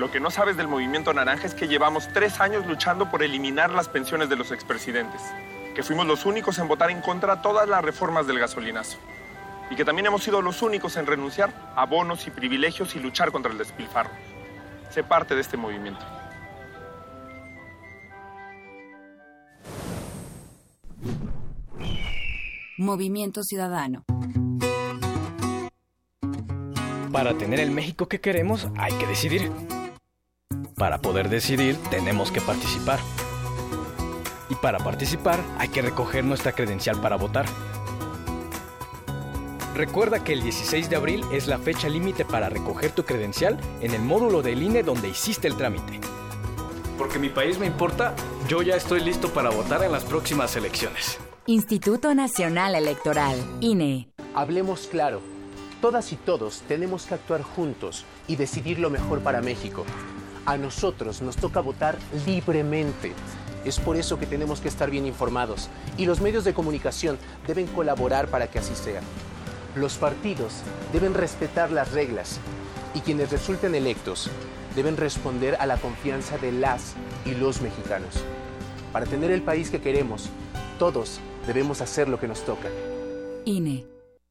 Lo 0.00 0.10
que 0.10 0.18
no 0.18 0.30
sabes 0.30 0.56
del 0.56 0.66
movimiento 0.66 1.12
naranja 1.12 1.46
es 1.46 1.52
que 1.52 1.68
llevamos 1.68 2.08
tres 2.14 2.40
años 2.40 2.64
luchando 2.64 3.10
por 3.10 3.22
eliminar 3.22 3.68
las 3.68 3.90
pensiones 3.90 4.30
de 4.30 4.36
los 4.36 4.50
expresidentes, 4.50 5.20
que 5.74 5.82
fuimos 5.82 6.06
los 6.06 6.24
únicos 6.24 6.58
en 6.58 6.68
votar 6.68 6.90
en 6.90 7.02
contra 7.02 7.36
de 7.36 7.42
todas 7.42 7.68
las 7.68 7.84
reformas 7.84 8.26
del 8.26 8.38
gasolinazo, 8.38 8.96
y 9.70 9.76
que 9.76 9.84
también 9.84 10.06
hemos 10.06 10.22
sido 10.22 10.40
los 10.40 10.62
únicos 10.62 10.96
en 10.96 11.04
renunciar 11.04 11.52
a 11.76 11.84
bonos 11.84 12.26
y 12.26 12.30
privilegios 12.30 12.96
y 12.96 12.98
luchar 12.98 13.30
contra 13.30 13.52
el 13.52 13.58
despilfarro. 13.58 14.08
Sé 14.88 15.04
parte 15.04 15.34
de 15.34 15.42
este 15.42 15.58
movimiento. 15.58 16.02
Movimiento 22.78 23.42
Ciudadano. 23.42 24.06
Para 27.12 27.36
tener 27.36 27.60
el 27.60 27.70
México 27.70 28.08
que 28.08 28.22
queremos 28.22 28.66
hay 28.78 28.94
que 28.94 29.06
decidir. 29.06 29.52
Para 30.80 30.96
poder 30.96 31.28
decidir 31.28 31.76
tenemos 31.90 32.32
que 32.32 32.40
participar. 32.40 32.98
Y 34.48 34.54
para 34.54 34.78
participar 34.78 35.38
hay 35.58 35.68
que 35.68 35.82
recoger 35.82 36.24
nuestra 36.24 36.52
credencial 36.52 36.98
para 37.02 37.16
votar. 37.16 37.44
Recuerda 39.74 40.24
que 40.24 40.32
el 40.32 40.42
16 40.42 40.88
de 40.88 40.96
abril 40.96 41.22
es 41.32 41.48
la 41.48 41.58
fecha 41.58 41.86
límite 41.86 42.24
para 42.24 42.48
recoger 42.48 42.92
tu 42.92 43.04
credencial 43.04 43.58
en 43.82 43.92
el 43.92 44.00
módulo 44.00 44.40
del 44.40 44.62
INE 44.62 44.82
donde 44.82 45.10
hiciste 45.10 45.48
el 45.48 45.56
trámite. 45.56 46.00
Porque 46.96 47.18
mi 47.18 47.28
país 47.28 47.58
me 47.58 47.66
importa, 47.66 48.14
yo 48.48 48.62
ya 48.62 48.74
estoy 48.74 49.00
listo 49.00 49.28
para 49.28 49.50
votar 49.50 49.84
en 49.84 49.92
las 49.92 50.04
próximas 50.04 50.56
elecciones. 50.56 51.18
Instituto 51.44 52.14
Nacional 52.14 52.74
Electoral, 52.74 53.36
INE. 53.60 54.08
Hablemos 54.34 54.86
claro. 54.86 55.20
Todas 55.82 56.10
y 56.14 56.16
todos 56.16 56.62
tenemos 56.66 57.04
que 57.04 57.16
actuar 57.16 57.42
juntos 57.42 58.06
y 58.26 58.36
decidir 58.36 58.78
lo 58.78 58.88
mejor 58.88 59.20
para 59.20 59.42
México. 59.42 59.84
A 60.46 60.56
nosotros 60.56 61.22
nos 61.22 61.36
toca 61.36 61.60
votar 61.60 61.98
libremente. 62.26 63.12
Es 63.64 63.78
por 63.78 63.96
eso 63.96 64.18
que 64.18 64.26
tenemos 64.26 64.60
que 64.60 64.68
estar 64.68 64.90
bien 64.90 65.06
informados 65.06 65.68
y 65.98 66.06
los 66.06 66.20
medios 66.20 66.44
de 66.44 66.54
comunicación 66.54 67.18
deben 67.46 67.66
colaborar 67.66 68.28
para 68.28 68.46
que 68.50 68.58
así 68.58 68.74
sea. 68.74 69.00
Los 69.76 69.98
partidos 69.98 70.62
deben 70.92 71.14
respetar 71.14 71.70
las 71.70 71.92
reglas 71.92 72.40
y 72.94 73.00
quienes 73.00 73.30
resulten 73.30 73.74
electos 73.74 74.30
deben 74.74 74.96
responder 74.96 75.56
a 75.60 75.66
la 75.66 75.76
confianza 75.76 76.38
de 76.38 76.52
las 76.52 76.94
y 77.24 77.34
los 77.34 77.60
mexicanos. 77.60 78.24
Para 78.92 79.06
tener 79.06 79.30
el 79.30 79.42
país 79.42 79.70
que 79.70 79.80
queremos, 79.80 80.30
todos 80.78 81.20
debemos 81.46 81.80
hacer 81.80 82.08
lo 82.08 82.18
que 82.18 82.28
nos 82.28 82.44
toca. 82.44 82.68
INE. 83.44 83.86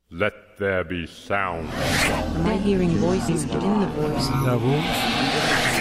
Let 0.09 0.33
there 0.57 0.83
be 0.83 1.05
sound. 1.05 1.69
La 4.43 4.55
voz. 4.55 5.68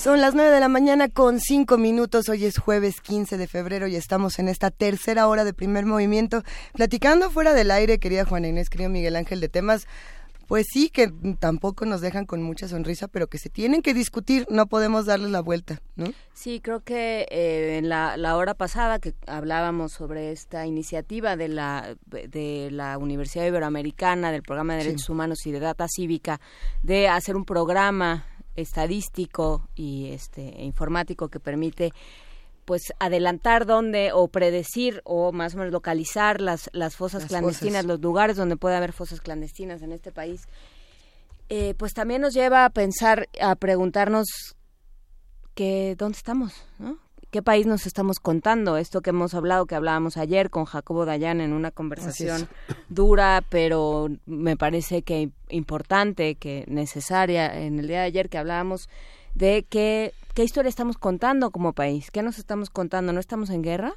Son 0.00 0.22
las 0.22 0.34
9 0.34 0.50
de 0.50 0.60
la 0.60 0.68
mañana 0.68 1.10
con 1.10 1.40
5 1.40 1.76
minutos. 1.76 2.30
Hoy 2.30 2.46
es 2.46 2.56
jueves 2.56 3.02
15 3.02 3.36
de 3.36 3.46
febrero 3.46 3.86
y 3.86 3.96
estamos 3.96 4.38
en 4.38 4.48
esta 4.48 4.70
tercera 4.70 5.28
hora 5.28 5.44
de 5.44 5.52
primer 5.52 5.84
movimiento. 5.84 6.42
Platicando 6.72 7.30
fuera 7.30 7.52
del 7.52 7.70
aire, 7.70 7.98
querida 7.98 8.24
Juana 8.24 8.48
Inés, 8.48 8.70
querido 8.70 8.88
Miguel 8.88 9.14
Ángel, 9.14 9.42
de 9.42 9.50
temas 9.50 9.86
pues 10.46 10.66
sí, 10.72 10.88
que 10.88 11.12
tampoco 11.38 11.84
nos 11.84 12.00
dejan 12.00 12.24
con 12.24 12.42
mucha 12.42 12.66
sonrisa, 12.66 13.08
pero 13.08 13.26
que 13.26 13.38
se 13.38 13.50
tienen 13.50 13.82
que 13.82 13.92
discutir, 13.92 14.46
no 14.50 14.66
podemos 14.66 15.06
darles 15.06 15.30
la 15.30 15.42
vuelta, 15.42 15.80
¿no? 15.94 16.06
Sí, 16.32 16.60
creo 16.60 16.80
que 16.80 17.28
eh, 17.30 17.76
en 17.78 17.88
la, 17.88 18.16
la, 18.16 18.36
hora 18.36 18.54
pasada 18.54 18.98
que 18.98 19.14
hablábamos 19.28 19.92
sobre 19.92 20.32
esta 20.32 20.66
iniciativa 20.66 21.36
de 21.36 21.48
la, 21.48 21.94
de 22.06 22.68
la 22.72 22.98
Universidad 22.98 23.46
Iberoamericana, 23.46 24.32
del 24.32 24.42
Programa 24.42 24.72
de 24.72 24.84
Derechos 24.84 25.06
sí. 25.06 25.12
Humanos 25.12 25.46
y 25.46 25.52
de 25.52 25.60
Data 25.60 25.86
Cívica, 25.88 26.40
de 26.82 27.06
hacer 27.08 27.36
un 27.36 27.44
programa 27.44 28.24
estadístico 28.56 29.68
y 29.74 30.10
este 30.12 30.60
e 30.60 30.64
informático 30.64 31.28
que 31.28 31.40
permite 31.40 31.92
pues 32.64 32.92
adelantar 32.98 33.66
dónde 33.66 34.12
o 34.12 34.28
predecir 34.28 35.00
o 35.04 35.32
más 35.32 35.54
o 35.54 35.58
menos 35.58 35.72
localizar 35.72 36.40
las 36.40 36.70
las 36.72 36.94
fosas 36.94 37.22
las 37.22 37.28
clandestinas, 37.28 37.82
fosas. 37.82 37.86
los 37.86 38.00
lugares 38.00 38.36
donde 38.36 38.56
puede 38.56 38.76
haber 38.76 38.92
fosas 38.92 39.20
clandestinas 39.20 39.82
en 39.82 39.92
este 39.92 40.12
país. 40.12 40.46
eh, 41.48 41.74
pues 41.74 41.94
también 41.94 42.20
nos 42.20 42.32
lleva 42.32 42.64
a 42.64 42.70
pensar, 42.70 43.28
a 43.40 43.56
preguntarnos 43.56 44.26
que 45.54 45.96
dónde 45.98 46.16
estamos, 46.16 46.52
¿no? 46.78 46.98
¿Qué 47.30 47.42
país 47.42 47.64
nos 47.64 47.86
estamos 47.86 48.18
contando? 48.18 48.76
Esto 48.76 49.02
que 49.02 49.10
hemos 49.10 49.34
hablado, 49.34 49.66
que 49.66 49.76
hablábamos 49.76 50.16
ayer 50.16 50.50
con 50.50 50.64
Jacobo 50.64 51.06
Dayan 51.06 51.40
en 51.40 51.52
una 51.52 51.70
conversación 51.70 52.48
dura, 52.88 53.44
pero 53.48 54.08
me 54.26 54.56
parece 54.56 55.02
que 55.02 55.30
importante, 55.48 56.34
que 56.34 56.64
necesaria 56.66 57.56
en 57.60 57.78
el 57.78 57.86
día 57.86 58.00
de 58.00 58.06
ayer 58.06 58.28
que 58.28 58.38
hablábamos 58.38 58.88
de 59.36 59.64
qué, 59.68 60.12
qué 60.34 60.42
historia 60.42 60.68
estamos 60.68 60.98
contando 60.98 61.52
como 61.52 61.72
país, 61.72 62.10
qué 62.10 62.22
nos 62.22 62.38
estamos 62.38 62.68
contando, 62.68 63.12
¿no 63.12 63.20
estamos 63.20 63.50
en 63.50 63.62
guerra? 63.62 63.94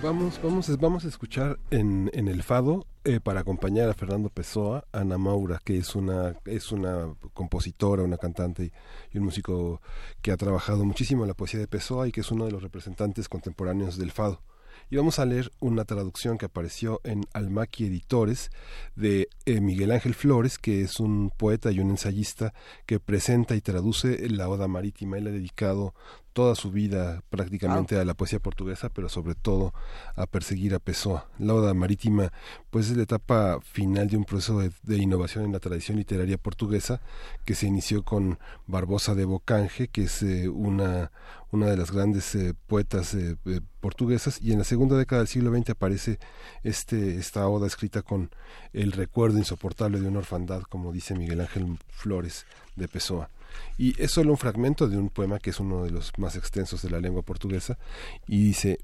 Vamos, 0.02 0.40
vamos, 0.42 0.76
vamos 0.78 1.04
a 1.04 1.08
escuchar 1.08 1.58
en, 1.70 2.10
en 2.12 2.26
el 2.26 2.42
Fado 2.42 2.84
eh, 3.04 3.20
para 3.20 3.40
acompañar 3.40 3.88
a 3.88 3.94
Fernando 3.94 4.28
Pessoa, 4.28 4.84
Ana 4.92 5.18
Maura, 5.18 5.60
que 5.64 5.78
es 5.78 5.94
una, 5.94 6.34
es 6.44 6.72
una 6.72 7.14
compositora, 7.32 8.02
una 8.02 8.18
cantante 8.18 8.72
y, 9.12 9.18
un 9.18 9.24
músico 9.24 9.80
que 10.20 10.32
ha 10.32 10.36
trabajado 10.36 10.84
muchísimo 10.84 11.22
en 11.22 11.28
la 11.28 11.34
poesía 11.34 11.60
de 11.60 11.68
Pessoa 11.68 12.08
y 12.08 12.12
que 12.12 12.22
es 12.22 12.30
uno 12.32 12.44
de 12.44 12.50
los 12.50 12.62
representantes 12.62 13.28
contemporáneos 13.28 13.96
del 13.98 14.10
Fado. 14.10 14.42
Y 14.90 14.96
vamos 14.96 15.18
a 15.18 15.26
leer 15.26 15.50
una 15.60 15.84
traducción 15.84 16.38
que 16.38 16.46
apareció 16.46 17.00
en 17.04 17.24
Almaqui 17.34 17.86
Editores 17.86 18.50
de 18.96 19.28
eh, 19.44 19.60
Miguel 19.60 19.92
Ángel 19.92 20.14
Flores, 20.14 20.58
que 20.58 20.82
es 20.82 20.98
un 20.98 21.30
poeta 21.36 21.70
y 21.70 21.78
un 21.78 21.90
ensayista 21.90 22.52
que 22.86 22.98
presenta 22.98 23.54
y 23.54 23.60
traduce 23.60 24.28
la 24.28 24.48
Oda 24.48 24.66
Marítima. 24.66 25.18
Él 25.18 25.26
ha 25.26 25.30
dedicado 25.30 25.94
toda 26.38 26.54
su 26.54 26.70
vida 26.70 27.24
prácticamente 27.30 27.98
a 27.98 28.04
la 28.04 28.14
poesía 28.14 28.38
portuguesa, 28.38 28.90
pero 28.90 29.08
sobre 29.08 29.34
todo 29.34 29.74
a 30.14 30.24
perseguir 30.28 30.72
a 30.72 30.78
Pessoa. 30.78 31.28
La 31.40 31.52
Oda 31.52 31.74
Marítima, 31.74 32.32
pues 32.70 32.90
es 32.90 32.96
la 32.96 33.02
etapa 33.02 33.58
final 33.60 34.06
de 34.06 34.18
un 34.18 34.24
proceso 34.24 34.60
de, 34.60 34.96
innovación 34.96 35.44
en 35.44 35.50
la 35.50 35.58
tradición 35.58 35.96
literaria 35.96 36.38
portuguesa 36.38 37.00
que 37.44 37.56
se 37.56 37.66
inició 37.66 38.04
con 38.04 38.38
Barbosa 38.68 39.16
de 39.16 39.24
Bocanje, 39.24 39.88
que 39.88 40.04
es 40.04 40.22
eh, 40.22 40.48
una, 40.48 41.10
una 41.50 41.66
de 41.66 41.76
las 41.76 41.90
grandes 41.90 42.32
eh, 42.36 42.54
poetas 42.68 43.14
eh, 43.14 43.36
portuguesas, 43.80 44.40
y 44.40 44.52
en 44.52 44.58
la 44.58 44.64
segunda 44.64 44.96
década 44.96 45.22
del 45.22 45.28
siglo 45.28 45.50
XX 45.50 45.70
aparece 45.70 46.20
este, 46.62 47.16
esta 47.16 47.48
oda 47.48 47.66
escrita 47.66 48.02
con 48.02 48.30
el 48.72 48.92
recuerdo 48.92 49.38
insoportable 49.38 50.00
de 50.00 50.06
una 50.06 50.20
orfandad, 50.20 50.62
como 50.62 50.92
dice 50.92 51.16
Miguel 51.16 51.40
Ángel 51.40 51.78
Flores 51.88 52.46
de 52.76 52.86
Pessoa. 52.86 53.28
Y 53.76 54.00
es 54.02 54.10
solo 54.10 54.32
un 54.32 54.38
fragmento 54.38 54.88
de 54.88 54.98
un 54.98 55.08
poema 55.08 55.38
que 55.38 55.50
es 55.50 55.60
uno 55.60 55.84
de 55.84 55.90
los 55.90 56.12
más 56.18 56.36
extensos 56.36 56.82
de 56.82 56.90
la 56.90 57.00
lengua 57.00 57.22
portuguesa 57.22 57.78
y 58.26 58.42
dice, 58.42 58.80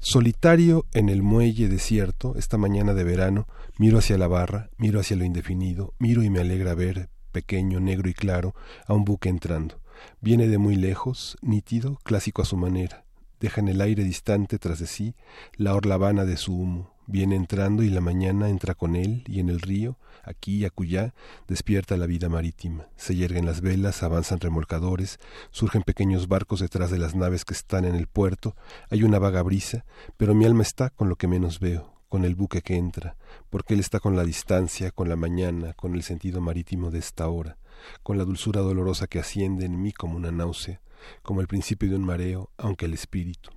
Solitario 0.00 0.86
en 0.92 1.08
el 1.08 1.22
muelle 1.22 1.68
desierto, 1.68 2.34
esta 2.36 2.58
mañana 2.58 2.94
de 2.94 3.04
verano, 3.04 3.46
miro 3.78 3.98
hacia 3.98 4.18
la 4.18 4.28
barra, 4.28 4.70
miro 4.76 5.00
hacia 5.00 5.16
lo 5.16 5.24
indefinido, 5.24 5.94
miro 5.98 6.22
y 6.22 6.30
me 6.30 6.40
alegra 6.40 6.74
ver, 6.74 7.08
pequeño, 7.32 7.80
negro 7.80 8.08
y 8.08 8.14
claro, 8.14 8.54
a 8.86 8.94
un 8.94 9.04
buque 9.04 9.28
entrando. 9.28 9.80
Viene 10.20 10.48
de 10.48 10.58
muy 10.58 10.76
lejos, 10.76 11.36
nítido, 11.40 11.98
clásico 12.02 12.42
a 12.42 12.44
su 12.44 12.56
manera. 12.56 13.04
Deja 13.40 13.60
en 13.60 13.68
el 13.68 13.80
aire 13.80 14.04
distante 14.04 14.58
tras 14.58 14.78
de 14.78 14.86
sí 14.86 15.14
la 15.56 15.74
orla 15.74 15.96
vana 15.96 16.24
de 16.24 16.36
su 16.36 16.54
humo. 16.54 16.93
Viene 17.06 17.36
entrando 17.36 17.82
y 17.82 17.90
la 17.90 18.00
mañana 18.00 18.48
entra 18.48 18.74
con 18.74 18.96
él 18.96 19.24
y 19.26 19.40
en 19.40 19.50
el 19.50 19.60
río 19.60 19.98
aquí 20.24 20.58
y 20.58 20.64
acullá, 20.64 21.14
despierta 21.46 21.96
la 21.96 22.06
vida 22.06 22.28
marítima. 22.28 22.86
Se 22.96 23.14
yerguen 23.14 23.46
las 23.46 23.60
velas, 23.60 24.02
avanzan 24.02 24.40
remolcadores, 24.40 25.18
surgen 25.50 25.82
pequeños 25.82 26.28
barcos 26.28 26.60
detrás 26.60 26.90
de 26.90 26.98
las 26.98 27.14
naves 27.14 27.44
que 27.44 27.54
están 27.54 27.84
en 27.84 27.94
el 27.94 28.06
puerto, 28.06 28.56
hay 28.90 29.02
una 29.02 29.18
vaga 29.18 29.42
brisa, 29.42 29.84
pero 30.16 30.34
mi 30.34 30.44
alma 30.44 30.62
está 30.62 30.90
con 30.90 31.08
lo 31.08 31.16
que 31.16 31.28
menos 31.28 31.60
veo, 31.60 31.92
con 32.08 32.24
el 32.24 32.34
buque 32.34 32.62
que 32.62 32.76
entra, 32.76 33.16
porque 33.50 33.74
él 33.74 33.80
está 33.80 34.00
con 34.00 34.16
la 34.16 34.24
distancia, 34.24 34.90
con 34.90 35.08
la 35.08 35.16
mañana, 35.16 35.74
con 35.74 35.94
el 35.94 36.02
sentido 36.02 36.40
marítimo 36.40 36.90
de 36.90 36.98
esta 36.98 37.28
hora, 37.28 37.58
con 38.02 38.18
la 38.18 38.24
dulzura 38.24 38.60
dolorosa 38.60 39.06
que 39.06 39.18
asciende 39.18 39.66
en 39.66 39.80
mí 39.82 39.92
como 39.92 40.16
una 40.16 40.32
náusea, 40.32 40.80
como 41.22 41.40
el 41.40 41.48
principio 41.48 41.90
de 41.90 41.96
un 41.96 42.04
mareo, 42.04 42.50
aunque 42.56 42.86
el 42.86 42.94
espíritu. 42.94 43.50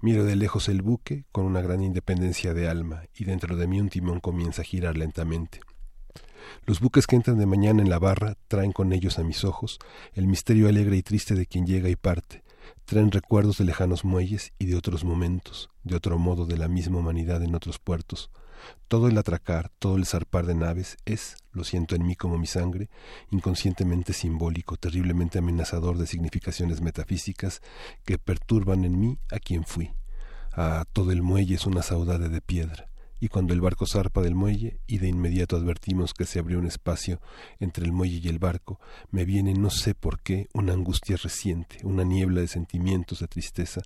Miro 0.00 0.24
de 0.24 0.36
lejos 0.36 0.68
el 0.68 0.82
buque 0.82 1.24
con 1.32 1.44
una 1.44 1.60
gran 1.60 1.82
independencia 1.82 2.54
de 2.54 2.68
alma, 2.68 3.04
y 3.14 3.24
dentro 3.24 3.56
de 3.56 3.66
mí 3.66 3.80
un 3.80 3.88
timón 3.88 4.20
comienza 4.20 4.62
a 4.62 4.64
girar 4.64 4.96
lentamente. 4.96 5.60
Los 6.66 6.80
buques 6.80 7.06
que 7.06 7.16
entran 7.16 7.38
de 7.38 7.46
mañana 7.46 7.82
en 7.82 7.90
la 7.90 7.98
barra 7.98 8.36
traen 8.48 8.72
con 8.72 8.92
ellos 8.92 9.18
a 9.18 9.24
mis 9.24 9.44
ojos 9.44 9.78
el 10.14 10.26
misterio 10.26 10.68
alegre 10.68 10.96
y 10.96 11.02
triste 11.02 11.34
de 11.34 11.46
quien 11.46 11.66
llega 11.66 11.88
y 11.88 11.96
parte, 11.96 12.42
traen 12.84 13.10
recuerdos 13.10 13.58
de 13.58 13.64
lejanos 13.64 14.04
muelles 14.04 14.52
y 14.58 14.66
de 14.66 14.76
otros 14.76 15.04
momentos, 15.04 15.70
de 15.84 15.96
otro 15.96 16.18
modo 16.18 16.46
de 16.46 16.58
la 16.58 16.68
misma 16.68 16.98
humanidad 16.98 17.42
en 17.42 17.54
otros 17.54 17.78
puertos. 17.78 18.30
Todo 18.88 19.08
el 19.08 19.18
atracar, 19.18 19.70
todo 19.78 19.96
el 19.96 20.06
zarpar 20.06 20.46
de 20.46 20.54
naves 20.54 20.96
es, 21.04 21.36
lo 21.52 21.64
siento 21.64 21.94
en 21.94 22.06
mí 22.06 22.14
como 22.14 22.38
mi 22.38 22.46
sangre, 22.46 22.88
inconscientemente 23.30 24.12
simbólico, 24.12 24.76
terriblemente 24.76 25.38
amenazador 25.38 25.98
de 25.98 26.06
significaciones 26.06 26.80
metafísicas 26.80 27.60
que 28.04 28.18
perturban 28.18 28.84
en 28.84 29.00
mí 29.00 29.18
a 29.30 29.38
quien 29.38 29.64
fui. 29.64 29.92
Ah, 30.52 30.84
todo 30.92 31.12
el 31.12 31.22
muelle 31.22 31.54
es 31.54 31.66
una 31.66 31.82
saudade 31.82 32.28
de 32.28 32.40
piedra 32.40 32.91
y 33.22 33.28
cuando 33.28 33.54
el 33.54 33.60
barco 33.60 33.86
zarpa 33.86 34.20
del 34.20 34.34
muelle 34.34 34.80
y 34.88 34.98
de 34.98 35.06
inmediato 35.06 35.54
advertimos 35.54 36.12
que 36.12 36.24
se 36.24 36.40
abrió 36.40 36.58
un 36.58 36.66
espacio 36.66 37.20
entre 37.60 37.84
el 37.84 37.92
muelle 37.92 38.18
y 38.20 38.26
el 38.26 38.40
barco, 38.40 38.80
me 39.12 39.24
viene 39.24 39.54
no 39.54 39.70
sé 39.70 39.94
por 39.94 40.20
qué 40.20 40.48
una 40.54 40.72
angustia 40.72 41.16
reciente, 41.16 41.78
una 41.84 42.02
niebla 42.02 42.40
de 42.40 42.48
sentimientos 42.48 43.20
de 43.20 43.28
tristeza 43.28 43.80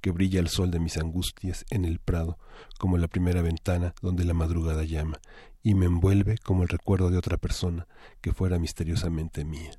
que 0.00 0.10
brilla 0.10 0.40
al 0.40 0.48
sol 0.48 0.72
de 0.72 0.80
mis 0.80 0.96
angustias 0.96 1.64
en 1.70 1.84
el 1.84 2.00
prado, 2.00 2.36
como 2.80 2.98
la 2.98 3.06
primera 3.06 3.42
ventana 3.42 3.94
donde 4.02 4.24
la 4.24 4.34
madrugada 4.34 4.82
llama, 4.82 5.20
y 5.62 5.74
me 5.74 5.86
envuelve 5.86 6.38
como 6.38 6.64
el 6.64 6.68
recuerdo 6.68 7.10
de 7.10 7.18
otra 7.18 7.36
persona 7.36 7.86
que 8.20 8.32
fuera 8.32 8.58
misteriosamente 8.58 9.44
mía. 9.44 9.70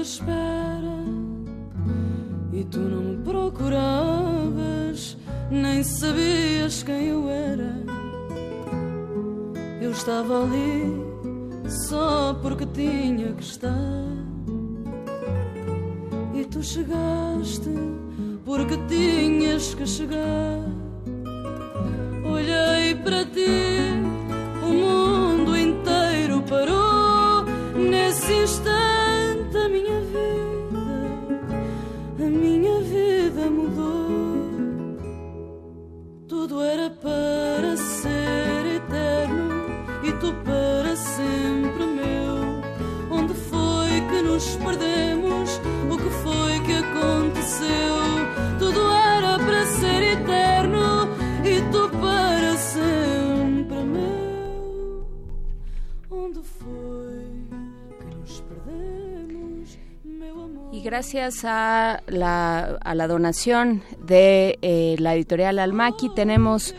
Espera 0.00 1.00
e 2.52 2.64
tu 2.64 2.78
não 2.80 3.02
me 3.02 3.16
procuravas, 3.24 5.16
nem 5.50 5.82
sabias 5.82 6.82
quem 6.82 7.06
eu 7.06 7.28
era. 7.28 7.80
Eu 9.80 9.92
estava 9.92 10.42
ali 10.42 10.84
só 11.88 12.34
porque 12.42 12.66
tinha 12.66 13.32
que 13.32 13.42
estar. 13.42 14.06
E 16.34 16.44
tu 16.44 16.62
chegaste 16.62 17.70
porque 18.44 18.76
tinhas 18.88 19.74
que 19.74 19.86
chegar. 19.86 20.58
Olhei 22.24 22.94
para 22.96 23.24
ti 23.24 23.46
o 24.62 24.68
mundo 24.68 25.56
inteiro 25.56 26.42
parou 26.42 27.44
nesse 27.74 28.32
instante 28.32 28.69
minha 32.30 32.80
vida 32.80 33.50
mudou. 33.50 34.40
Tudo 36.28 36.62
era 36.62 36.90
para 36.90 37.76
ser 37.76 38.76
eterno 38.76 39.66
e 40.04 40.12
tu 40.12 40.32
para 40.44 40.94
sempre 40.96 41.84
meu. 41.86 42.62
Onde 43.10 43.34
foi 43.34 44.00
que 44.08 44.22
nos 44.22 44.56
perdemos? 44.56 45.60
O 45.90 45.96
que 45.96 46.10
foi 46.22 46.60
que 46.60 46.74
aconteceu? 46.74 47.96
Tudo 48.58 48.80
era 48.92 49.38
para 49.38 49.66
ser 49.66 50.02
eterno 50.02 50.49
Gracias 60.82 61.44
a 61.44 62.02
la, 62.06 62.78
a 62.80 62.94
la 62.94 63.06
donación 63.06 63.82
de 64.02 64.58
eh, 64.62 64.96
la 64.98 65.14
editorial 65.14 65.58
Almaqui 65.58 66.08
tenemos 66.14 66.74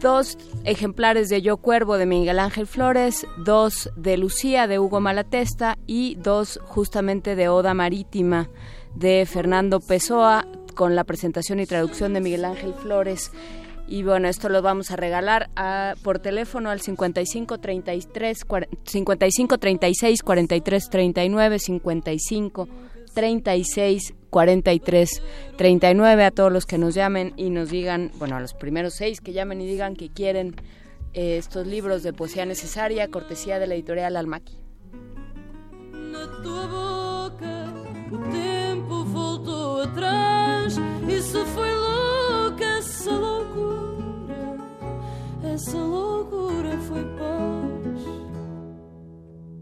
dos 0.00 0.38
ejemplares 0.64 1.28
de 1.28 1.42
Yo 1.42 1.58
Cuervo 1.58 1.96
de 1.98 2.06
Miguel 2.06 2.38
Ángel 2.38 2.66
Flores, 2.66 3.26
dos 3.44 3.90
de 3.96 4.16
Lucía 4.16 4.66
de 4.66 4.78
Hugo 4.78 5.00
Malatesta 5.00 5.76
y 5.86 6.14
dos 6.16 6.58
justamente 6.64 7.36
de 7.36 7.48
Oda 7.48 7.74
Marítima 7.74 8.48
de 8.94 9.26
Fernando 9.26 9.80
Pessoa 9.80 10.46
con 10.74 10.96
la 10.96 11.04
presentación 11.04 11.60
y 11.60 11.66
traducción 11.66 12.14
de 12.14 12.20
Miguel 12.20 12.44
Ángel 12.46 12.72
Flores. 12.74 13.32
Y 13.86 14.02
bueno, 14.02 14.28
esto 14.28 14.48
lo 14.48 14.62
vamos 14.62 14.90
a 14.90 14.96
regalar 14.96 15.50
por 16.02 16.18
teléfono 16.20 16.70
al 16.70 16.80
55 16.80 17.58
33 17.58 18.44
cuar- 18.46 18.68
55 18.84 19.58
36 19.58 20.22
43 20.22 20.88
39 20.88 21.58
55 21.58 22.68
36 23.14 24.14
43 24.30 25.22
39 25.56 26.24
a 26.24 26.30
todos 26.32 26.52
los 26.52 26.66
que 26.66 26.76
nos 26.76 26.94
llamen 26.94 27.32
y 27.36 27.50
nos 27.50 27.70
digan, 27.70 28.10
bueno, 28.18 28.36
a 28.36 28.40
los 28.40 28.52
primeros 28.52 28.94
seis 28.94 29.20
que 29.20 29.32
llamen 29.32 29.60
y 29.60 29.66
digan 29.66 29.94
que 29.94 30.10
quieren 30.10 30.56
eh, 31.12 31.36
estos 31.38 31.66
libros 31.66 32.02
de 32.02 32.12
poesía 32.12 32.44
necesaria, 32.44 33.08
cortesía 33.08 33.58
de 33.58 33.68
la 33.68 33.74
editorial 33.74 34.16
Almaqui. 34.16 34.58
e 45.44 45.54
essa 45.54 45.78
loucura 45.78 46.76
foi 46.88 47.04
paz 47.18 48.02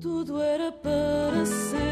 tudo 0.00 0.40
era 0.40 0.72
para 0.72 1.44
ser 1.44 1.91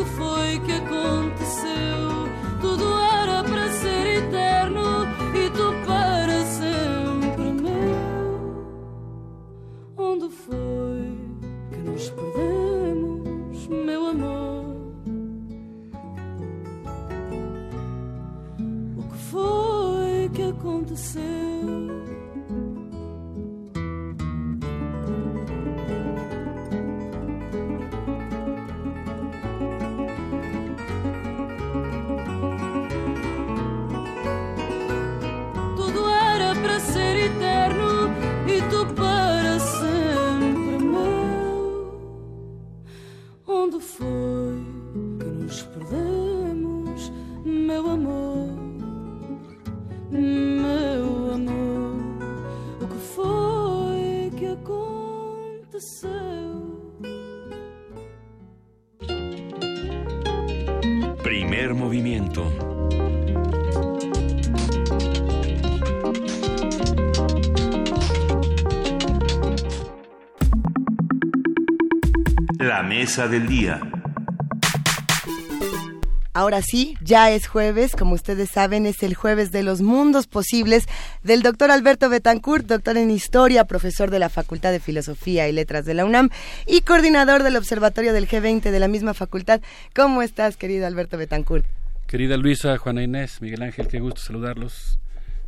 que 0.00 0.04
foi 0.06 0.58
que 0.60 0.72
aconteceu 0.72 2.09
La 72.58 72.82
mesa 72.82 73.26
del 73.26 73.48
día. 73.48 73.80
Ahora 76.32 76.62
sí, 76.62 76.96
ya 77.02 77.30
es 77.32 77.48
jueves, 77.48 77.96
como 77.96 78.14
ustedes 78.14 78.50
saben, 78.50 78.86
es 78.86 79.02
el 79.02 79.14
jueves 79.14 79.50
de 79.50 79.64
los 79.64 79.82
mundos 79.82 80.28
posibles 80.28 80.86
del 81.24 81.42
doctor 81.42 81.72
Alberto 81.72 82.08
Betancourt, 82.08 82.66
doctor 82.66 82.96
en 82.96 83.10
historia, 83.10 83.64
profesor 83.64 84.10
de 84.10 84.20
la 84.20 84.28
Facultad 84.28 84.70
de 84.70 84.78
Filosofía 84.78 85.48
y 85.48 85.52
Letras 85.52 85.84
de 85.84 85.94
la 85.94 86.04
UNAM 86.04 86.30
y 86.66 86.82
coordinador 86.82 87.42
del 87.42 87.56
Observatorio 87.56 88.12
del 88.12 88.28
G20 88.28 88.70
de 88.70 88.80
la 88.80 88.88
misma 88.88 89.12
facultad. 89.12 89.60
¿Cómo 89.94 90.22
estás, 90.22 90.56
querido 90.56 90.86
Alberto 90.86 91.18
Betancourt? 91.18 91.66
Querida 92.10 92.36
Luisa, 92.36 92.76
Juana 92.76 93.04
Inés, 93.04 93.40
Miguel 93.40 93.62
Ángel, 93.62 93.86
qué 93.86 94.00
gusto 94.00 94.20
saludarlos. 94.20 94.98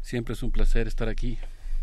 Siempre 0.00 0.34
es 0.34 0.44
un 0.44 0.52
placer 0.52 0.86
estar 0.86 1.08
aquí. 1.08 1.36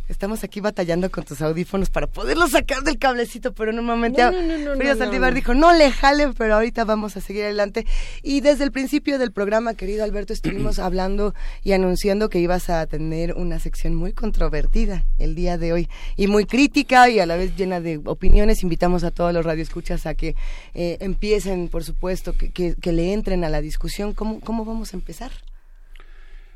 Estamos 0.09 0.43
aquí 0.43 0.59
batallando 0.59 1.11
con 1.11 1.23
tus 1.23 1.39
audífonos 1.39 1.91
para 1.91 2.07
poderlos 2.07 2.49
sacar 2.49 2.81
del 2.81 2.97
cablecito, 2.97 3.53
pero 3.53 3.69
en 3.69 3.77
un 3.77 3.85
momento 3.85 4.19
No, 4.19 4.31
no, 4.31 4.41
no, 4.41 4.57
no, 4.57 4.75
Frida 4.75 4.93
no, 4.95 4.97
Saldívar 4.97 5.31
no. 5.31 5.35
dijo, 5.35 5.53
no 5.53 5.71
le 5.71 5.91
jale, 5.91 6.33
pero 6.35 6.55
ahorita 6.55 6.83
vamos 6.83 7.15
a 7.15 7.21
seguir 7.21 7.43
adelante. 7.43 7.85
Y 8.23 8.41
desde 8.41 8.63
el 8.63 8.71
principio 8.71 9.19
del 9.19 9.31
programa, 9.31 9.75
querido 9.75 10.03
Alberto, 10.03 10.33
estuvimos 10.33 10.79
hablando 10.79 11.35
y 11.63 11.73
anunciando 11.73 12.27
que 12.27 12.39
ibas 12.39 12.71
a 12.71 12.87
tener 12.87 13.35
una 13.35 13.59
sección 13.59 13.93
muy 13.93 14.11
controvertida 14.11 15.05
el 15.19 15.35
día 15.35 15.59
de 15.59 15.73
hoy 15.73 15.89
y 16.17 16.25
muy 16.25 16.45
crítica 16.45 17.07
y 17.07 17.19
a 17.19 17.27
la 17.27 17.35
vez 17.35 17.55
llena 17.55 17.79
de 17.79 18.01
opiniones. 18.03 18.63
Invitamos 18.63 19.03
a 19.03 19.11
todos 19.11 19.31
los 19.31 19.45
radioescuchas 19.45 20.07
a 20.07 20.15
que 20.15 20.35
eh, 20.73 20.97
empiecen, 21.01 21.67
por 21.67 21.83
supuesto, 21.83 22.33
que, 22.33 22.49
que, 22.49 22.73
que 22.81 22.91
le 22.93 23.13
entren 23.13 23.43
a 23.43 23.49
la 23.49 23.61
discusión. 23.61 24.13
¿Cómo, 24.15 24.39
¿Cómo 24.39 24.65
vamos 24.65 24.91
a 24.93 24.97
empezar? 24.97 25.31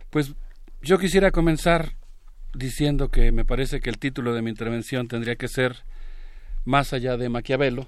Pues 0.10 0.32
yo 0.82 0.98
quisiera 0.98 1.30
comenzar 1.30 1.94
diciendo 2.54 3.10
que 3.10 3.32
me 3.32 3.46
parece 3.46 3.80
que 3.80 3.90
el 3.90 3.98
título 3.98 4.34
de 4.34 4.42
mi 4.42 4.50
intervención 4.50 5.08
tendría 5.08 5.36
que 5.36 5.48
ser 5.48 5.84
Más 6.66 6.94
allá 6.94 7.18
de 7.18 7.30
Maquiavelo, 7.30 7.88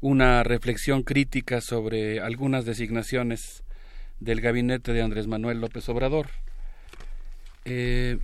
una 0.00 0.42
reflexión 0.42 1.02
crítica 1.02 1.60
sobre 1.60 2.20
algunas 2.20 2.64
designaciones 2.64 3.62
del 4.20 4.40
gabinete 4.40 4.92
de 4.92 5.02
Andrés 5.02 5.26
Manuel 5.26 5.60
López 5.60 5.88
Obrador. 5.88 6.28
Eh, 7.64 8.18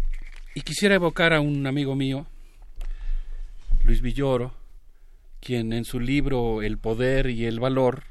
y 0.55 0.61
quisiera 0.63 0.95
evocar 0.95 1.33
a 1.33 1.41
un 1.41 1.67
amigo 1.67 1.95
mío, 1.95 2.27
Luis 3.85 4.01
Villoro, 4.01 4.55
quien 5.41 5.73
en 5.73 5.85
su 5.85 6.01
libro 6.01 6.63
El 6.63 6.79
poder 6.79 7.29
y 7.29 7.45
el 7.45 7.61
valor 7.61 8.05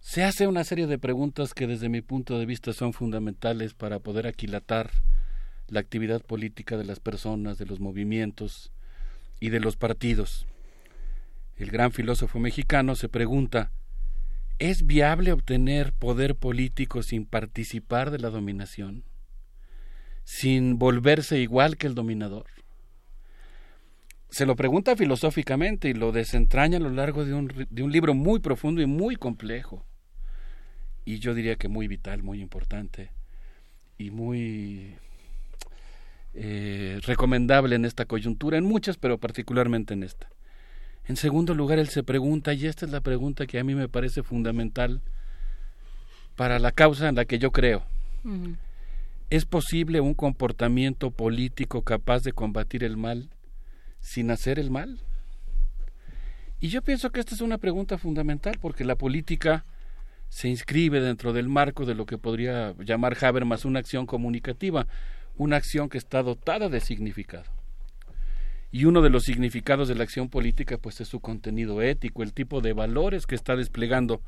se 0.00 0.24
hace 0.24 0.46
una 0.46 0.64
serie 0.64 0.86
de 0.86 0.98
preguntas 0.98 1.54
que 1.54 1.66
desde 1.66 1.88
mi 1.88 2.00
punto 2.00 2.38
de 2.38 2.46
vista 2.46 2.72
son 2.72 2.92
fundamentales 2.92 3.74
para 3.74 3.98
poder 3.98 4.26
aquilatar 4.26 4.90
la 5.68 5.80
actividad 5.80 6.22
política 6.22 6.76
de 6.76 6.84
las 6.84 7.00
personas, 7.00 7.58
de 7.58 7.66
los 7.66 7.80
movimientos 7.80 8.72
y 9.40 9.50
de 9.50 9.60
los 9.60 9.76
partidos. 9.76 10.46
El 11.56 11.70
gran 11.70 11.92
filósofo 11.92 12.38
mexicano 12.38 12.94
se 12.94 13.08
pregunta, 13.08 13.70
¿es 14.58 14.86
viable 14.86 15.32
obtener 15.32 15.92
poder 15.92 16.36
político 16.36 17.02
sin 17.02 17.26
participar 17.26 18.10
de 18.10 18.18
la 18.18 18.30
dominación? 18.30 19.04
¿Sin 20.24 20.78
volverse 20.78 21.40
igual 21.40 21.76
que 21.76 21.86
el 21.86 21.94
dominador? 21.94 22.46
Se 24.30 24.46
lo 24.46 24.56
pregunta 24.56 24.94
filosóficamente 24.94 25.88
y 25.88 25.94
lo 25.94 26.12
desentraña 26.12 26.76
a 26.76 26.80
lo 26.80 26.90
largo 26.90 27.24
de 27.24 27.34
un, 27.34 27.66
de 27.70 27.82
un 27.82 27.92
libro 27.92 28.14
muy 28.14 28.40
profundo 28.40 28.82
y 28.82 28.86
muy 28.86 29.16
complejo. 29.16 29.86
Y 31.04 31.18
yo 31.18 31.34
diría 31.34 31.56
que 31.56 31.68
muy 31.68 31.88
vital, 31.88 32.22
muy 32.22 32.40
importante 32.42 33.10
y 33.96 34.10
muy 34.10 34.94
eh, 36.34 37.00
recomendable 37.02 37.76
en 37.76 37.84
esta 37.84 38.04
coyuntura, 38.04 38.58
en 38.58 38.64
muchas, 38.64 38.96
pero 38.96 39.18
particularmente 39.18 39.94
en 39.94 40.02
esta. 40.02 40.28
En 41.06 41.16
segundo 41.16 41.54
lugar, 41.54 41.78
él 41.78 41.88
se 41.88 42.02
pregunta, 42.02 42.52
y 42.52 42.66
esta 42.66 42.84
es 42.84 42.92
la 42.92 43.00
pregunta 43.00 43.46
que 43.46 43.58
a 43.58 43.64
mí 43.64 43.74
me 43.74 43.88
parece 43.88 44.22
fundamental 44.22 45.00
para 46.36 46.58
la 46.58 46.70
causa 46.70 47.08
en 47.08 47.16
la 47.16 47.24
que 47.24 47.38
yo 47.38 47.50
creo. 47.50 47.82
¿Es 49.30 49.44
posible 49.44 50.00
un 50.00 50.14
comportamiento 50.14 51.10
político 51.10 51.82
capaz 51.82 52.22
de 52.22 52.32
combatir 52.32 52.84
el 52.84 52.96
mal 52.96 53.30
sin 54.00 54.30
hacer 54.30 54.58
el 54.58 54.70
mal? 54.70 55.00
Y 56.60 56.68
yo 56.68 56.82
pienso 56.82 57.10
que 57.10 57.20
esta 57.20 57.34
es 57.34 57.40
una 57.40 57.58
pregunta 57.58 57.98
fundamental 57.98 58.58
porque 58.60 58.84
la 58.84 58.96
política 58.96 59.64
se 60.28 60.48
inscribe 60.48 61.00
dentro 61.00 61.32
del 61.32 61.48
marco 61.48 61.86
de 61.86 61.94
lo 61.94 62.04
que 62.04 62.18
podría 62.18 62.74
llamar 62.78 63.16
Habermas 63.20 63.64
una 63.64 63.78
acción 63.78 64.06
comunicativa, 64.06 64.86
una 65.38 65.56
acción 65.56 65.88
que 65.88 65.98
está 65.98 66.22
dotada 66.22 66.68
de 66.68 66.80
significado. 66.80 67.50
Y 68.70 68.84
uno 68.84 69.00
de 69.00 69.08
los 69.08 69.24
significados 69.24 69.88
de 69.88 69.94
la 69.94 70.02
acción 70.02 70.28
política 70.28 70.76
pues 70.76 71.00
es 71.00 71.08
su 71.08 71.20
contenido 71.20 71.80
ético, 71.80 72.22
el 72.22 72.34
tipo 72.34 72.60
de 72.60 72.74
valores 72.74 73.26
que 73.26 73.34
está 73.34 73.56
desplegando. 73.56 74.20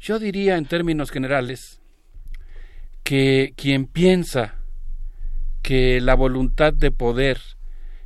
Yo 0.00 0.18
diría 0.18 0.56
en 0.56 0.64
términos 0.64 1.10
generales 1.10 1.80
que 3.02 3.52
quien 3.56 3.86
piensa 3.86 4.54
que 5.62 6.00
la 6.00 6.14
voluntad 6.14 6.72
de 6.72 6.90
poder 6.90 7.38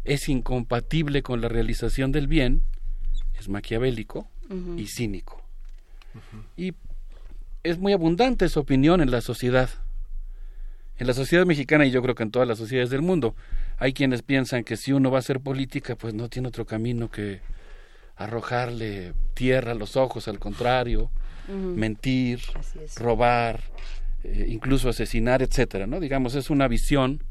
es 0.04 0.28
incompatible 0.28 1.22
con 1.22 1.40
la 1.40 1.48
realización 1.48 2.10
del 2.10 2.26
bien 2.26 2.62
es 3.38 3.48
maquiavélico 3.48 4.28
y 4.76 4.86
cínico. 4.86 5.42
Y 6.56 6.74
es 7.62 7.78
muy 7.78 7.92
abundante 7.92 8.44
esa 8.44 8.60
opinión 8.60 9.00
en 9.00 9.10
la 9.10 9.20
sociedad. 9.20 9.70
En 10.98 11.06
la 11.06 11.14
sociedad 11.14 11.47
mexicana 11.47 11.86
y 11.86 11.90
yo 11.90 12.02
creo 12.02 12.14
que 12.14 12.23
en 12.23 12.31
todas 12.31 12.47
las 12.47 12.59
sociedades 12.59 12.90
del 12.90 13.02
mundo. 13.02 13.35
Hay 13.78 13.93
quienes 13.93 14.23
piensan 14.23 14.62
que 14.62 14.77
si 14.77 14.93
uno 14.93 15.10
va 15.10 15.19
a 15.19 15.20
hacer 15.20 15.40
política 15.40 15.97
pues 15.97 16.14
no 16.14 16.28
tiene 16.28 16.48
otro 16.48 16.64
camino 16.66 17.10
que 17.10 17.40
arrojarle 18.16 19.14
tierra 19.35 19.73
a 19.73 19.74
los 19.74 19.97
ojos, 19.97 20.28
al 20.28 20.39
contrario, 20.39 21.10
mentir, 21.48 22.40
robar, 22.97 23.60
eh, 24.23 24.47
incluso 24.48 24.89
asesinar, 24.89 25.43
etcétera, 25.43 25.86
¿no? 25.86 25.98
Digamos, 25.98 26.35
es 26.36 26.51
una 26.51 26.69
visión 26.69 27.23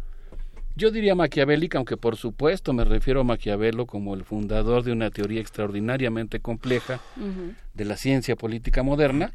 yo 0.76 0.92
diría 0.92 1.16
maquiavélica, 1.16 1.78
aunque 1.78 1.98
por 1.98 2.16
supuesto 2.16 2.74
me 2.74 2.86
refiero 2.86 3.22
a 3.22 3.24
Maquiavelo 3.24 3.86
como 3.86 4.14
el 4.14 4.24
fundador 4.24 4.84
de 4.84 4.92
una 4.92 5.12
teoría 5.12 5.42
extraordinariamente 5.42 6.40
compleja 6.40 7.02
de 7.74 7.86
la 7.86 7.98
ciencia 7.98 8.36
política 8.36 8.82
moderna, 8.84 9.34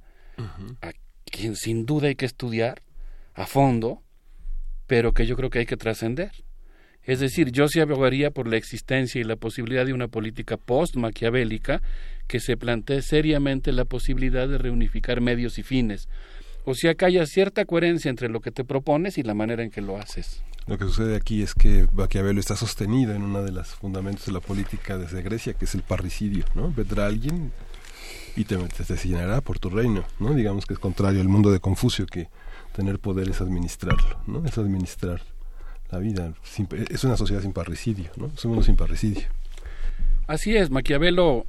a 0.83 0.93
quien 1.25 1.57
sin 1.57 1.85
duda 1.85 2.09
hay 2.09 2.15
que 2.15 2.27
estudiar 2.27 2.83
a 3.35 3.47
fondo, 3.47 4.03
pero 4.87 5.13
que 5.13 5.27
yo 5.27 5.37
creo 5.37 5.51
que 5.51 5.61
hay 5.61 5.67
que 5.67 5.77
trascender. 5.77 6.33
Es 7.03 7.21
decir, 7.21 7.53
yo 7.53 7.69
sí 7.69 7.79
abogaría 7.79 8.33
por 8.33 8.49
la 8.49 8.57
existencia 8.57 9.21
y 9.21 9.25
la 9.25 9.37
posibilidad 9.37 9.87
de 9.87 9.93
una 9.93 10.09
política 10.09 10.57
post-maquiavélica 10.57 11.81
que 12.27 12.41
se 12.41 12.57
plantee 12.57 13.01
seriamente 13.01 13.71
la 13.71 13.85
posibilidad 13.85 14.49
de 14.49 14.59
reunificar 14.59 15.21
medios 15.21 15.59
y 15.59 15.63
fines. 15.63 16.09
O 16.65 16.75
sea, 16.75 16.97
que 16.97 17.05
haya 17.05 17.25
cierta 17.27 17.65
coherencia 17.65 18.09
entre 18.09 18.29
lo 18.29 18.41
que 18.41 18.51
te 18.51 18.65
propones 18.65 19.19
y 19.19 19.23
la 19.23 19.35
manera 19.35 19.63
en 19.63 19.71
que 19.71 19.81
lo 19.81 19.97
haces. 19.99 20.43
Lo 20.67 20.77
que 20.79 20.85
sucede 20.85 21.15
aquí 21.15 21.43
es 21.43 21.55
que 21.55 21.87
Maquiavelo 21.93 22.41
está 22.41 22.57
sostenido 22.57 23.15
en 23.15 23.23
uno 23.23 23.45
de 23.45 23.53
los 23.53 23.69
fundamentos 23.69 24.27
de 24.27 24.33
la 24.33 24.41
política 24.41 24.99
desde 24.99 25.23
Grecia, 25.23 25.55
que 25.55 25.67
es 25.67 25.77
el 25.77 25.83
parricidio, 25.83 26.45
¿no? 26.57 26.73
Vendrá 26.73 27.07
alguien 27.07 27.53
y 28.37 28.45
te, 28.45 28.57
te 28.57 29.41
por 29.41 29.59
tu 29.59 29.71
reino, 29.71 30.05
¿no? 30.21 30.35
Digamos 30.35 30.67
que 30.67 30.75
es 30.75 30.79
contrario 30.79 31.21
al 31.21 31.29
mundo 31.29 31.51
de 31.51 31.59
Confucio, 31.59 32.07
que 32.07 32.29
tener 32.75 32.99
poder 32.99 33.29
es 33.31 33.41
administrarlo, 33.41 34.21
¿no? 34.27 34.45
Es 34.45 34.59
administrar 34.59 35.23
la 35.91 35.99
vida. 35.99 36.35
Es 36.91 37.05
una 37.05 37.17
sociedad 37.17 37.41
sin 37.41 37.53
parricidio, 37.53 38.11
¿no? 38.17 38.31
Es 38.35 38.45
un 38.45 38.51
mundo 38.51 38.65
sin 38.65 38.77
parricidio. 38.77 39.23
Así 40.27 40.55
es, 40.55 40.71
Maquiavelo. 40.71 41.47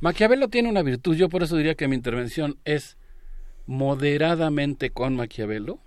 Maquiavelo 0.00 0.48
tiene 0.48 0.68
una 0.68 0.82
virtud, 0.82 1.16
yo 1.16 1.28
por 1.28 1.42
eso 1.42 1.56
diría 1.56 1.74
que 1.74 1.88
mi 1.88 1.96
intervención 1.96 2.56
es 2.64 2.96
moderadamente 3.66 4.90
con 4.90 5.14
Maquiavelo 5.16 5.78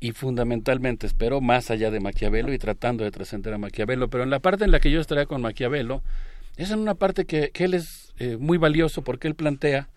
y 0.00 0.12
fundamentalmente 0.12 1.06
espero 1.06 1.40
más 1.40 1.70
allá 1.70 1.90
de 1.90 2.00
Maquiavelo 2.00 2.52
y 2.52 2.58
tratando 2.58 3.04
de 3.04 3.10
trascender 3.10 3.54
a 3.54 3.58
Maquiavelo, 3.58 4.08
pero 4.08 4.24
en 4.24 4.30
la 4.30 4.40
parte 4.40 4.64
en 4.64 4.70
la 4.70 4.80
que 4.80 4.90
yo 4.90 5.00
estaría 5.00 5.26
con 5.26 5.40
Maquiavelo 5.40 6.02
es 6.56 6.70
en 6.70 6.78
una 6.78 6.94
parte 6.94 7.24
que, 7.24 7.50
que 7.50 7.64
él 7.64 7.74
es 7.74 8.12
eh, 8.18 8.36
muy 8.36 8.58
valioso 8.58 9.02
porque 9.02 9.28
él 9.28 9.34
plantea 9.34 9.88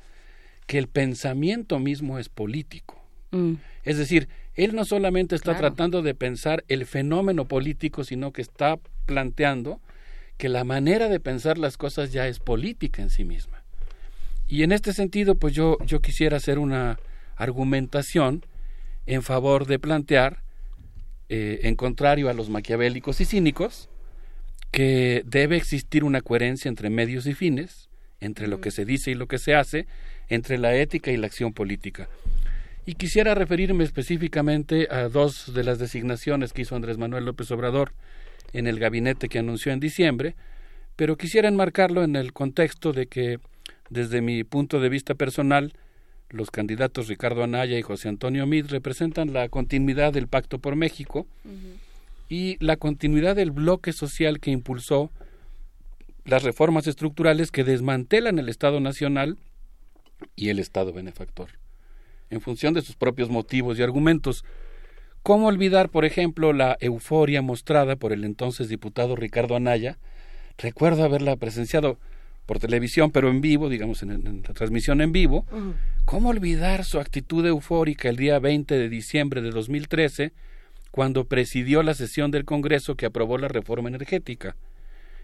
que 0.65 0.77
el 0.77 0.87
pensamiento 0.87 1.79
mismo 1.79 2.19
es 2.19 2.29
político. 2.29 3.03
Mm. 3.31 3.55
Es 3.83 3.97
decir, 3.97 4.29
él 4.55 4.75
no 4.75 4.85
solamente 4.85 5.35
está 5.35 5.57
tratando 5.57 6.01
de 6.01 6.13
pensar 6.13 6.63
el 6.67 6.85
fenómeno 6.85 7.45
político, 7.45 8.03
sino 8.03 8.31
que 8.31 8.41
está 8.41 8.77
planteando 9.05 9.81
que 10.37 10.49
la 10.49 10.63
manera 10.63 11.09
de 11.09 11.19
pensar 11.19 11.57
las 11.57 11.77
cosas 11.77 12.11
ya 12.11 12.27
es 12.27 12.39
política 12.39 13.01
en 13.01 13.09
sí 13.09 13.23
misma. 13.23 13.63
Y 14.47 14.63
en 14.63 14.71
este 14.71 14.93
sentido, 14.93 15.35
pues 15.35 15.53
yo, 15.53 15.77
yo 15.85 16.01
quisiera 16.01 16.37
hacer 16.37 16.59
una 16.59 16.99
argumentación 17.35 18.45
en 19.05 19.23
favor 19.23 19.65
de 19.65 19.79
plantear, 19.79 20.43
eh, 21.29 21.61
en 21.63 21.75
contrario 21.75 22.29
a 22.29 22.33
los 22.33 22.49
maquiavélicos 22.49 23.19
y 23.21 23.25
cínicos, 23.25 23.89
que 24.73 25.21
debe 25.27 25.55
existir 25.55 26.03
una 26.03 26.21
coherencia 26.21 26.67
entre 26.67 26.89
medios 26.89 27.27
y 27.27 27.35
fines, 27.35 27.89
entre 28.19 28.47
lo 28.47 28.59
que 28.59 28.71
se 28.71 28.85
dice 28.85 29.11
y 29.11 29.13
lo 29.13 29.27
que 29.27 29.37
se 29.37 29.53
hace, 29.53 29.85
entre 30.29 30.57
la 30.57 30.75
ética 30.75 31.11
y 31.11 31.17
la 31.17 31.27
acción 31.27 31.53
política. 31.53 32.09
Y 32.83 32.95
quisiera 32.95 33.35
referirme 33.35 33.83
específicamente 33.83 34.87
a 34.89 35.09
dos 35.09 35.53
de 35.53 35.63
las 35.63 35.77
designaciones 35.77 36.53
que 36.53 36.63
hizo 36.63 36.75
Andrés 36.75 36.97
Manuel 36.97 37.23
López 37.23 37.51
Obrador 37.51 37.93
en 38.51 38.65
el 38.65 38.79
gabinete 38.79 39.29
que 39.29 39.37
anunció 39.37 39.71
en 39.71 39.79
diciembre, 39.79 40.35
pero 40.95 41.17
quisiera 41.17 41.47
enmarcarlo 41.47 42.03
en 42.03 42.15
el 42.15 42.33
contexto 42.33 42.93
de 42.93 43.05
que, 43.05 43.37
desde 43.91 44.21
mi 44.21 44.43
punto 44.43 44.79
de 44.79 44.89
vista 44.89 45.13
personal, 45.13 45.73
los 46.31 46.49
candidatos 46.49 47.09
Ricardo 47.09 47.43
Anaya 47.43 47.77
y 47.77 47.83
José 47.83 48.09
Antonio 48.09 48.47
Mid 48.47 48.65
representan 48.71 49.33
la 49.33 49.49
continuidad 49.49 50.13
del 50.13 50.27
Pacto 50.27 50.57
por 50.57 50.75
México 50.75 51.27
y 52.33 52.57
la 52.59 52.77
continuidad 52.77 53.35
del 53.35 53.51
bloque 53.51 53.93
social 53.93 54.39
que 54.39 54.49
impulsó 54.49 55.11
las 56.25 56.41
reformas 56.41 56.87
estructurales 56.87 57.51
que 57.51 57.63
desmantelan 57.63 58.39
el 58.39 58.49
Estado 58.49 58.79
Nacional 58.79 59.37
y 60.35 60.49
el 60.49 60.57
Estado 60.57 60.91
benefactor 60.93 61.49
en 62.31 62.41
función 62.41 62.73
de 62.73 62.81
sus 62.81 62.95
propios 62.95 63.29
motivos 63.29 63.77
y 63.77 63.83
argumentos. 63.83 64.43
¿Cómo 65.21 65.45
olvidar, 65.45 65.89
por 65.89 66.05
ejemplo, 66.05 66.53
la 66.53 66.75
euforia 66.79 67.43
mostrada 67.43 67.97
por 67.97 68.11
el 68.11 68.23
entonces 68.23 68.67
diputado 68.67 69.15
Ricardo 69.15 69.55
Anaya? 69.55 69.99
Recuerdo 70.57 71.03
haberla 71.03 71.35
presenciado 71.35 71.99
por 72.47 72.57
televisión, 72.57 73.11
pero 73.11 73.29
en 73.29 73.41
vivo, 73.41 73.69
digamos, 73.69 74.01
en, 74.01 74.41
la 74.47 74.53
transmisión 74.55 75.01
en 75.01 75.11
vivo. 75.11 75.45
¿Cómo 76.05 76.29
olvidar 76.29 76.83
su 76.83 76.99
actitud 76.99 77.45
eufórica 77.45 78.09
el 78.09 78.15
día 78.15 78.39
20 78.39 78.73
de 78.73 78.89
diciembre 78.89 79.43
de 79.43 79.51
2013, 79.51 80.33
cuando 80.93 81.25
presidió 81.25 81.81
la 81.81 81.95
sesión 81.95 82.29
del 82.29 82.45
Congreso 82.45 82.93
que 82.93 83.07
aprobó 83.07 83.39
la 83.39 83.47
reforma 83.47 83.89
energética, 83.89 84.55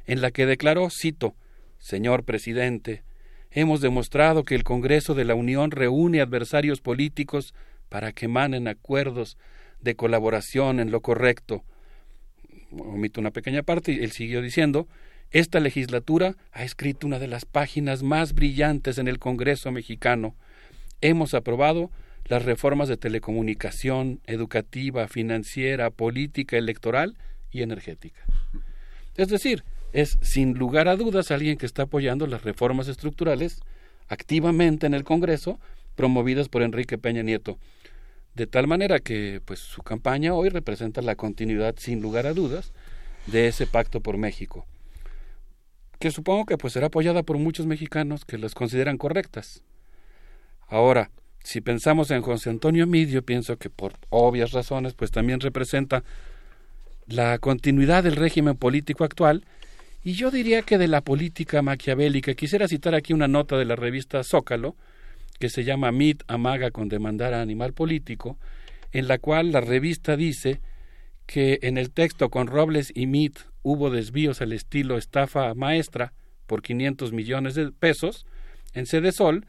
en 0.08 0.20
la 0.20 0.32
que 0.32 0.48
declaró, 0.48 0.90
cito, 0.90 1.36
Señor 1.78 2.24
presidente, 2.24 3.04
hemos 3.52 3.80
demostrado 3.80 4.44
que 4.44 4.56
el 4.56 4.64
Congreso 4.64 5.14
de 5.14 5.26
la 5.26 5.36
Unión 5.36 5.70
reúne 5.70 6.22
adversarios 6.22 6.82
políticos 6.82 7.54
para 7.88 8.14
que 8.14 8.26
emanen 8.26 8.68
acuerdos 8.68 9.38
de 9.80 9.96
colaboración 9.96 10.80
en 10.80 10.90
lo 10.90 11.02
correcto. 11.02 11.64
Omito 12.72 13.22
una 13.22 13.30
pequeña 13.30 13.62
parte 13.62 13.92
y 13.92 14.04
él 14.04 14.12
siguió 14.12 14.42
diciendo 14.42 14.88
esta 15.30 15.60
legislatura 15.60 16.36
ha 16.52 16.64
escrito 16.64 17.06
una 17.06 17.20
de 17.20 17.28
las 17.28 17.46
páginas 17.46 18.02
más 18.02 18.34
brillantes 18.34 18.98
en 18.98 19.08
el 19.08 19.20
Congreso 19.20 19.72
mexicano. 19.72 20.36
Hemos 21.02 21.36
aprobado 21.36 21.92
las 22.30 22.46
reformas 22.46 22.88
de 22.88 22.96
telecomunicación, 22.96 24.22
educativa, 24.26 25.08
financiera, 25.08 25.90
política, 25.90 26.58
electoral 26.58 27.18
y 27.52 27.64
energética. 27.64 28.22
Es 29.18 29.30
decir, 29.30 29.64
es 29.92 30.20
sin 30.22 30.54
lugar 30.54 30.88
a 30.88 30.96
dudas 30.96 31.32
alguien 31.32 31.58
que 31.58 31.66
está 31.66 31.84
apoyando 31.84 32.28
las 32.28 32.44
reformas 32.44 32.88
estructurales 32.88 33.60
activamente 34.08 34.86
en 34.86 34.94
el 34.94 35.04
Congreso 35.04 35.60
promovidas 35.96 36.50
por 36.50 36.62
Enrique 36.62 37.00
Peña 37.00 37.24
Nieto. 37.24 37.58
De 38.36 38.46
tal 38.46 38.68
manera 38.68 39.00
que 39.00 39.42
pues 39.44 39.60
su 39.60 39.82
campaña 39.82 40.36
hoy 40.36 40.50
representa 40.50 41.02
la 41.02 41.16
continuidad 41.16 41.76
sin 41.78 42.00
lugar 42.00 42.28
a 42.28 42.34
dudas 42.34 42.72
de 43.26 43.48
ese 43.48 43.66
pacto 43.66 44.02
por 44.02 44.18
México, 44.18 44.66
que 46.00 46.12
supongo 46.12 46.46
que 46.46 46.58
pues 46.58 46.74
será 46.74 46.88
apoyada 46.88 47.24
por 47.24 47.38
muchos 47.38 47.66
mexicanos 47.66 48.24
que 48.24 48.38
las 48.38 48.54
consideran 48.54 48.98
correctas. 48.98 49.64
Ahora, 50.68 51.10
si 51.44 51.62
pensamos 51.62 52.12
en 52.12 52.22
José 52.22 52.50
Antonio 52.50 52.86
Midio, 52.86 53.24
pienso 53.24 53.58
que 53.58 53.70
por 53.70 53.94
obvias 54.10 54.52
razones 54.52 54.94
pues 54.94 55.12
también 55.12 55.40
representa 55.40 56.04
la 57.08 57.40
continuidad 57.40 58.04
del 58.04 58.16
régimen 58.16 58.56
político 58.56 59.04
actual. 59.04 59.46
Y 60.04 60.14
yo 60.14 60.32
diría 60.32 60.62
que 60.62 60.78
de 60.78 60.88
la 60.88 61.02
política 61.02 61.62
maquiavélica, 61.62 62.34
quisiera 62.34 62.68
citar 62.68 62.96
aquí 62.96 63.14
una 63.14 63.28
nota 63.28 63.58
de 63.58 63.66
la 63.66 63.76
revista 63.76 64.24
Zócalo, 64.24 64.76
que 65.40 65.50
se 65.50 65.64
llama 65.64 65.92
Mit 65.92 66.24
amaga 66.28 66.72
con 66.72 66.90
demandar 66.90 67.34
a 67.34 67.42
animal 67.42 67.74
político, 67.74 68.38
en 68.92 69.08
la 69.08 69.18
cual 69.18 69.52
la 69.52 69.62
revista 69.62 70.16
dice 70.16 70.62
que 71.26 71.60
en 71.62 71.78
el 71.78 71.92
texto 71.92 72.30
con 72.30 72.48
Robles 72.48 72.92
y 72.96 73.08
Mit 73.08 73.40
hubo 73.62 73.90
desvíos 73.90 74.42
al 74.42 74.54
estilo 74.54 74.98
estafa 74.98 75.54
maestra 75.54 76.14
por 76.48 76.62
500 76.62 77.14
millones 77.14 77.56
de 77.56 77.72
pesos, 77.72 78.26
en 78.74 78.86
Sede 78.86 79.12
Sol, 79.12 79.46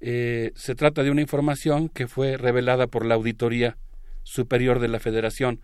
Eh, 0.00 0.52
se 0.54 0.74
trata 0.74 1.02
de 1.02 1.10
una 1.10 1.20
información 1.20 1.88
que 1.88 2.08
fue 2.08 2.36
revelada 2.36 2.86
por 2.86 3.04
la 3.04 3.14
Auditoría 3.14 3.76
Superior 4.22 4.78
de 4.78 4.88
la 4.88 5.00
Federación. 5.00 5.60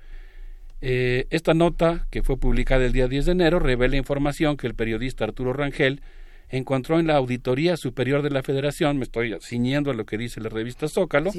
Eh, 0.83 1.27
esta 1.31 1.55
nota, 1.55 2.07
que 2.11 2.23
fue 2.23 2.37
publicada 2.37 2.85
el 2.85 2.93
día 2.93 3.09
10 3.09 3.27
de 3.27 3.33
enero, 3.33 3.59
revela 3.59 3.97
información 3.97 4.57
que 4.57 4.67
el 4.67 4.75
periodista 4.75 5.25
Arturo 5.25 5.53
Rangel 5.53 6.03
encontró 6.49 7.01
en 7.01 7.07
la 7.07 7.17
Auditoría 7.17 7.77
Superior 7.77 8.23
de 8.23 8.31
la 8.31 8.43
Federación, 8.43 8.99
me 8.99 9.05
estoy 9.05 9.37
ciñendo 9.41 9.91
a 9.91 9.95
lo 9.95 10.05
que 10.05 10.19
dice 10.19 10.41
la 10.41 10.49
revista 10.49 10.87
Zócalo, 10.87 11.33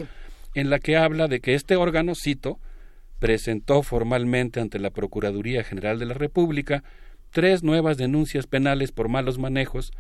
en 0.54 0.70
la 0.70 0.80
que 0.80 0.98
habla 0.98 1.28
de 1.28 1.40
que 1.40 1.54
este 1.54 1.76
órgano, 1.76 2.14
cito, 2.16 2.60
presentó 3.20 3.84
formalmente 3.84 4.60
ante 4.60 4.80
la 4.80 4.90
Procuraduría 4.90 5.64
General 5.64 6.00
de 6.00 6.08
la 6.08 6.14
República 6.14 6.84
tres 7.32 7.64
nuevas 7.64 7.98
denuncias 7.98 8.48
penales 8.48 8.92
por 8.92 9.10
malos 9.10 9.38
manejos 9.38 9.92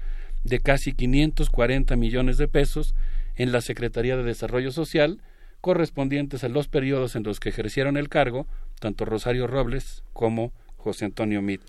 de 0.47 0.59
casi 0.59 0.93
540 0.93 1.95
millones 1.95 2.37
de 2.37 2.47
pesos 2.47 2.95
en 3.35 3.51
la 3.51 3.61
Secretaría 3.61 4.17
de 4.17 4.23
Desarrollo 4.23 4.71
Social, 4.71 5.21
correspondientes 5.61 6.43
a 6.43 6.49
los 6.49 6.67
periodos 6.67 7.15
en 7.15 7.23
los 7.23 7.39
que 7.39 7.49
ejercieron 7.49 7.97
el 7.97 8.09
cargo 8.09 8.47
tanto 8.79 9.05
Rosario 9.05 9.47
Robles 9.47 10.03
como 10.13 10.51
José 10.77 11.05
Antonio 11.05 11.41
Mid. 11.41 11.61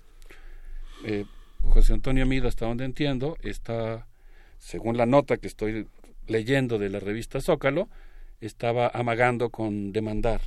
Eh, 1.03 1.25
José 1.61 1.93
Antonio 1.93 2.25
Mid, 2.25 2.45
hasta 2.45 2.65
donde 2.65 2.85
entiendo, 2.85 3.37
está, 3.41 4.07
según 4.57 4.97
la 4.97 5.05
nota 5.05 5.37
que 5.37 5.47
estoy 5.47 5.87
leyendo 6.27 6.77
de 6.77 6.89
la 6.89 6.99
revista 6.99 7.41
Zócalo, 7.41 7.89
estaba 8.41 8.89
amagando 8.93 9.49
con 9.49 9.91
demandar 9.91 10.41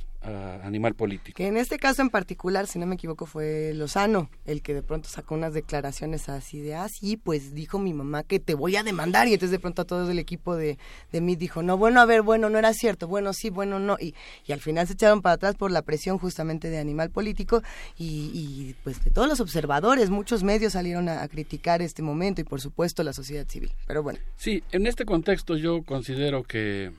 animal 0.63 0.95
político. 0.95 1.35
Que 1.35 1.47
en 1.47 1.57
este 1.57 1.77
caso 1.77 2.01
en 2.01 2.09
particular, 2.09 2.67
si 2.67 2.79
no 2.79 2.85
me 2.85 2.95
equivoco, 2.95 3.25
fue 3.25 3.73
Lozano 3.73 4.29
el 4.45 4.61
que 4.61 4.73
de 4.73 4.81
pronto 4.81 5.09
sacó 5.09 5.35
unas 5.35 5.53
declaraciones 5.53 6.29
así 6.29 6.61
de, 6.61 6.75
ah, 6.75 6.87
sí, 6.87 7.17
pues 7.17 7.53
dijo 7.53 7.79
mi 7.79 7.93
mamá 7.93 8.23
que 8.23 8.39
te 8.39 8.55
voy 8.55 8.75
a 8.75 8.83
demandar. 8.83 9.27
Y 9.27 9.33
entonces 9.33 9.51
de 9.51 9.59
pronto 9.59 9.81
a 9.81 9.85
todo 9.85 10.09
el 10.09 10.19
equipo 10.19 10.55
de, 10.55 10.77
de 11.11 11.21
mí 11.21 11.35
dijo, 11.35 11.61
no, 11.61 11.77
bueno, 11.77 11.99
a 11.99 12.05
ver, 12.05 12.21
bueno, 12.21 12.49
no 12.49 12.57
era 12.57 12.73
cierto, 12.73 13.07
bueno, 13.07 13.33
sí, 13.33 13.49
bueno, 13.49 13.79
no. 13.79 13.97
Y, 13.99 14.15
y 14.45 14.53
al 14.53 14.61
final 14.61 14.87
se 14.87 14.93
echaron 14.93 15.21
para 15.21 15.35
atrás 15.35 15.55
por 15.55 15.71
la 15.71 15.81
presión 15.81 16.17
justamente 16.17 16.69
de 16.69 16.77
animal 16.77 17.09
político 17.09 17.61
y, 17.97 18.31
y 18.33 18.75
pues 18.83 19.03
de 19.03 19.11
todos 19.11 19.27
los 19.27 19.39
observadores, 19.39 20.09
muchos 20.09 20.43
medios 20.43 20.73
salieron 20.73 21.09
a, 21.09 21.21
a 21.21 21.27
criticar 21.27 21.81
este 21.81 22.01
momento 22.01 22.41
y 22.41 22.45
por 22.45 22.61
supuesto 22.61 23.03
la 23.03 23.13
sociedad 23.13 23.45
civil. 23.47 23.71
Pero 23.87 24.03
bueno. 24.03 24.19
Sí, 24.37 24.63
en 24.71 24.87
este 24.87 25.05
contexto 25.05 25.57
yo 25.57 25.83
considero 25.83 26.43
que 26.43 26.91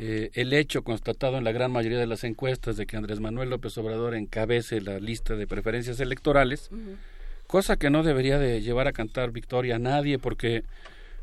eh, 0.00 0.30
el 0.34 0.52
hecho 0.52 0.84
constatado 0.84 1.38
en 1.38 1.44
la 1.44 1.50
gran 1.50 1.72
mayoría 1.72 1.98
de 1.98 2.06
las 2.06 2.22
encuestas 2.22 2.76
de 2.76 2.86
que 2.86 2.96
Andrés 2.96 3.18
Manuel 3.18 3.50
López 3.50 3.76
Obrador 3.78 4.14
encabece 4.14 4.80
la 4.80 5.00
lista 5.00 5.34
de 5.34 5.48
preferencias 5.48 5.98
electorales, 5.98 6.70
cosa 7.48 7.76
que 7.76 7.90
no 7.90 8.04
debería 8.04 8.38
de 8.38 8.62
llevar 8.62 8.86
a 8.86 8.92
cantar 8.92 9.32
victoria 9.32 9.74
a 9.74 9.80
nadie, 9.80 10.20
porque 10.20 10.62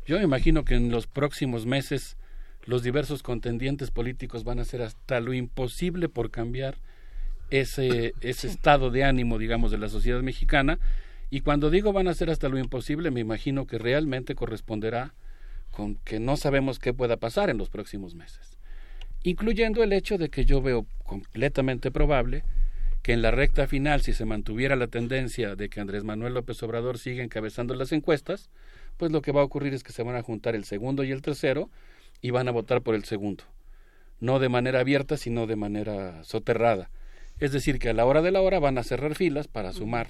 yo 0.04 0.18
me 0.18 0.24
imagino 0.24 0.66
que 0.66 0.74
en 0.74 0.90
los 0.90 1.06
próximos 1.06 1.64
meses 1.64 2.18
los 2.66 2.82
diversos 2.82 3.22
contendientes 3.22 3.90
políticos 3.90 4.44
van 4.44 4.58
a 4.58 4.62
hacer 4.62 4.82
hasta 4.82 5.20
lo 5.20 5.32
imposible 5.32 6.10
por 6.10 6.30
cambiar 6.30 6.74
ese, 7.48 8.12
ese 8.20 8.46
estado 8.48 8.90
de 8.90 9.04
ánimo, 9.04 9.38
digamos, 9.38 9.70
de 9.70 9.78
la 9.78 9.88
sociedad 9.88 10.20
mexicana. 10.20 10.78
Y 11.30 11.40
cuando 11.40 11.70
digo 11.70 11.94
van 11.94 12.08
a 12.08 12.10
hacer 12.10 12.28
hasta 12.28 12.50
lo 12.50 12.58
imposible, 12.58 13.10
me 13.10 13.20
imagino 13.20 13.66
que 13.66 13.78
realmente 13.78 14.34
corresponderá 14.34 15.14
con 15.70 15.94
que 15.94 16.20
no 16.20 16.36
sabemos 16.36 16.78
qué 16.78 16.92
pueda 16.92 17.16
pasar 17.16 17.48
en 17.48 17.56
los 17.56 17.70
próximos 17.70 18.14
meses 18.14 18.55
incluyendo 19.26 19.82
el 19.82 19.92
hecho 19.92 20.18
de 20.18 20.28
que 20.28 20.44
yo 20.44 20.62
veo 20.62 20.86
completamente 21.02 21.90
probable 21.90 22.44
que 23.02 23.12
en 23.12 23.22
la 23.22 23.32
recta 23.32 23.66
final, 23.66 24.00
si 24.02 24.12
se 24.12 24.24
mantuviera 24.24 24.76
la 24.76 24.86
tendencia 24.86 25.56
de 25.56 25.68
que 25.68 25.80
Andrés 25.80 26.04
Manuel 26.04 26.34
López 26.34 26.62
Obrador 26.62 26.98
siga 26.98 27.24
encabezando 27.24 27.74
las 27.74 27.90
encuestas, 27.90 28.50
pues 28.96 29.10
lo 29.10 29.22
que 29.22 29.32
va 29.32 29.40
a 29.40 29.44
ocurrir 29.44 29.74
es 29.74 29.82
que 29.82 29.92
se 29.92 30.04
van 30.04 30.14
a 30.14 30.22
juntar 30.22 30.54
el 30.54 30.64
segundo 30.64 31.02
y 31.02 31.10
el 31.10 31.22
tercero 31.22 31.70
y 32.20 32.30
van 32.30 32.46
a 32.46 32.52
votar 32.52 32.82
por 32.82 32.94
el 32.94 33.04
segundo. 33.04 33.42
No 34.20 34.38
de 34.38 34.48
manera 34.48 34.78
abierta, 34.78 35.16
sino 35.16 35.48
de 35.48 35.56
manera 35.56 36.22
soterrada. 36.22 36.88
Es 37.40 37.50
decir, 37.50 37.80
que 37.80 37.90
a 37.90 37.94
la 37.94 38.06
hora 38.06 38.22
de 38.22 38.30
la 38.30 38.40
hora 38.40 38.60
van 38.60 38.78
a 38.78 38.84
cerrar 38.84 39.16
filas 39.16 39.48
para 39.48 39.72
sumar 39.72 40.06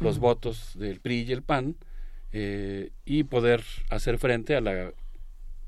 los 0.00 0.18
votos 0.18 0.72
del 0.78 1.00
PRI 1.00 1.24
y 1.28 1.32
el 1.32 1.42
PAN 1.42 1.76
eh, 2.32 2.90
y 3.04 3.24
poder 3.24 3.62
hacer 3.90 4.18
frente 4.18 4.56
a 4.56 4.62
la 4.62 4.92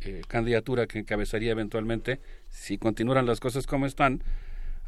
eh, 0.01 0.23
candidatura 0.29 0.87
que 0.87 0.99
encabezaría 1.01 1.51
eventualmente, 1.51 2.21
si 2.49 2.79
continuaran 2.79 3.27
las 3.27 3.41
cosas 3.41 3.67
como 3.67 3.87
están, 3.87 4.23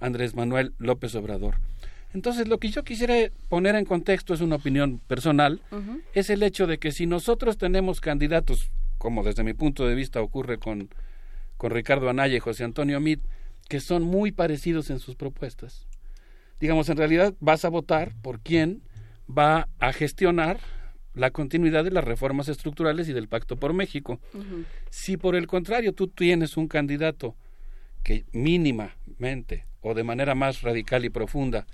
Andrés 0.00 0.34
Manuel 0.34 0.72
López 0.78 1.14
Obrador. 1.14 1.56
Entonces, 2.12 2.48
lo 2.48 2.58
que 2.58 2.68
yo 2.68 2.82
quisiera 2.82 3.14
poner 3.48 3.76
en 3.76 3.84
contexto 3.84 4.34
es 4.34 4.40
una 4.40 4.56
opinión 4.56 5.00
personal, 5.06 5.62
es 6.12 6.28
el 6.30 6.42
hecho 6.42 6.66
de 6.66 6.78
que 6.78 6.90
si 6.90 7.06
nosotros 7.06 7.56
tenemos 7.56 8.00
candidatos, 8.00 8.70
como 8.98 9.22
desde 9.22 9.44
mi 9.44 9.54
punto 9.54 9.86
de 9.86 9.94
vista 9.94 10.20
ocurre 10.20 10.58
con, 10.58 10.90
con 11.56 11.70
Ricardo 11.70 12.08
Anaya 12.10 12.36
y 12.36 12.40
José 12.40 12.64
Antonio 12.64 12.98
Mit, 13.00 13.20
que 13.68 13.80
son 13.80 14.02
muy 14.02 14.32
parecidos 14.32 14.90
en 14.90 14.98
sus 14.98 15.14
propuestas, 15.14 15.86
digamos, 16.58 16.88
en 16.88 16.96
realidad 16.96 17.34
vas 17.38 17.64
a 17.64 17.68
votar 17.68 18.12
por 18.22 18.40
quien 18.40 18.82
va 19.28 19.68
a 19.78 19.92
gestionar 19.92 20.58
la 21.14 21.30
continuidad 21.30 21.84
de 21.84 21.90
las 21.90 22.04
reformas 22.04 22.48
estructurales 22.48 23.08
y 23.08 23.12
del 23.12 23.28
Pacto 23.28 23.56
por 23.56 23.72
México. 23.72 24.20
Si 24.90 25.16
por 25.16 25.34
el 25.34 25.46
contrario 25.46 25.92
tú 25.92 26.08
tienes 26.08 26.56
un 26.56 26.68
candidato 26.68 27.34
que 28.02 28.24
mínimamente 28.32 29.66
o 29.80 29.94
de 29.94 30.04
manera 30.04 30.34
más 30.34 30.62
radical 30.62 31.04
y 31.04 31.10
profunda 31.10 31.66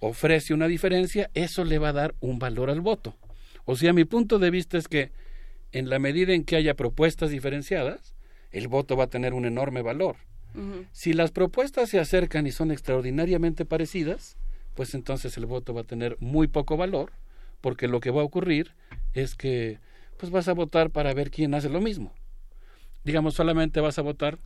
ofrece 0.00 0.54
una 0.54 0.68
diferencia, 0.68 1.30
eso 1.34 1.64
le 1.64 1.78
va 1.78 1.88
a 1.88 1.94
dar 1.94 2.14
un 2.20 2.38
valor 2.38 2.70
al 2.70 2.80
voto. 2.80 3.14
O 3.64 3.76
sea, 3.76 3.92
mi 3.92 4.04
punto 4.04 4.38
de 4.38 4.50
vista 4.50 4.76
es 4.76 4.88
que 4.88 5.12
en 5.72 5.88
la 5.88 5.98
medida 5.98 6.34
en 6.34 6.44
que 6.44 6.56
haya 6.56 6.74
propuestas 6.74 7.30
diferenciadas, 7.30 8.14
el 8.52 8.68
voto 8.68 8.96
va 8.96 9.04
a 9.04 9.08
tener 9.08 9.34
un 9.34 9.46
enorme 9.46 9.82
valor. 9.82 10.16
Si 10.92 11.14
las 11.14 11.32
propuestas 11.32 11.88
se 11.88 11.98
acercan 11.98 12.46
y 12.46 12.52
son 12.52 12.70
extraordinariamente 12.70 13.64
parecidas, 13.64 14.36
pues 14.74 14.94
entonces 14.94 15.36
el 15.36 15.46
voto 15.46 15.74
va 15.74 15.80
a 15.80 15.84
tener 15.84 16.16
muy 16.20 16.46
poco 16.46 16.76
valor 16.76 17.10
porque 17.64 17.88
lo 17.88 18.00
que 18.00 18.10
va 18.10 18.20
a 18.20 18.24
ocurrir 18.24 18.72
es 19.14 19.34
que 19.34 19.78
pues 20.18 20.30
vas 20.30 20.48
a 20.48 20.52
votar 20.52 20.90
para 20.90 21.14
ver 21.14 21.30
quién 21.30 21.54
hace 21.54 21.70
lo 21.70 21.80
mismo. 21.80 22.12
Digamos, 23.04 23.32
solamente 23.32 23.80
vas 23.80 23.98
a 23.98 24.02
votar 24.02 24.36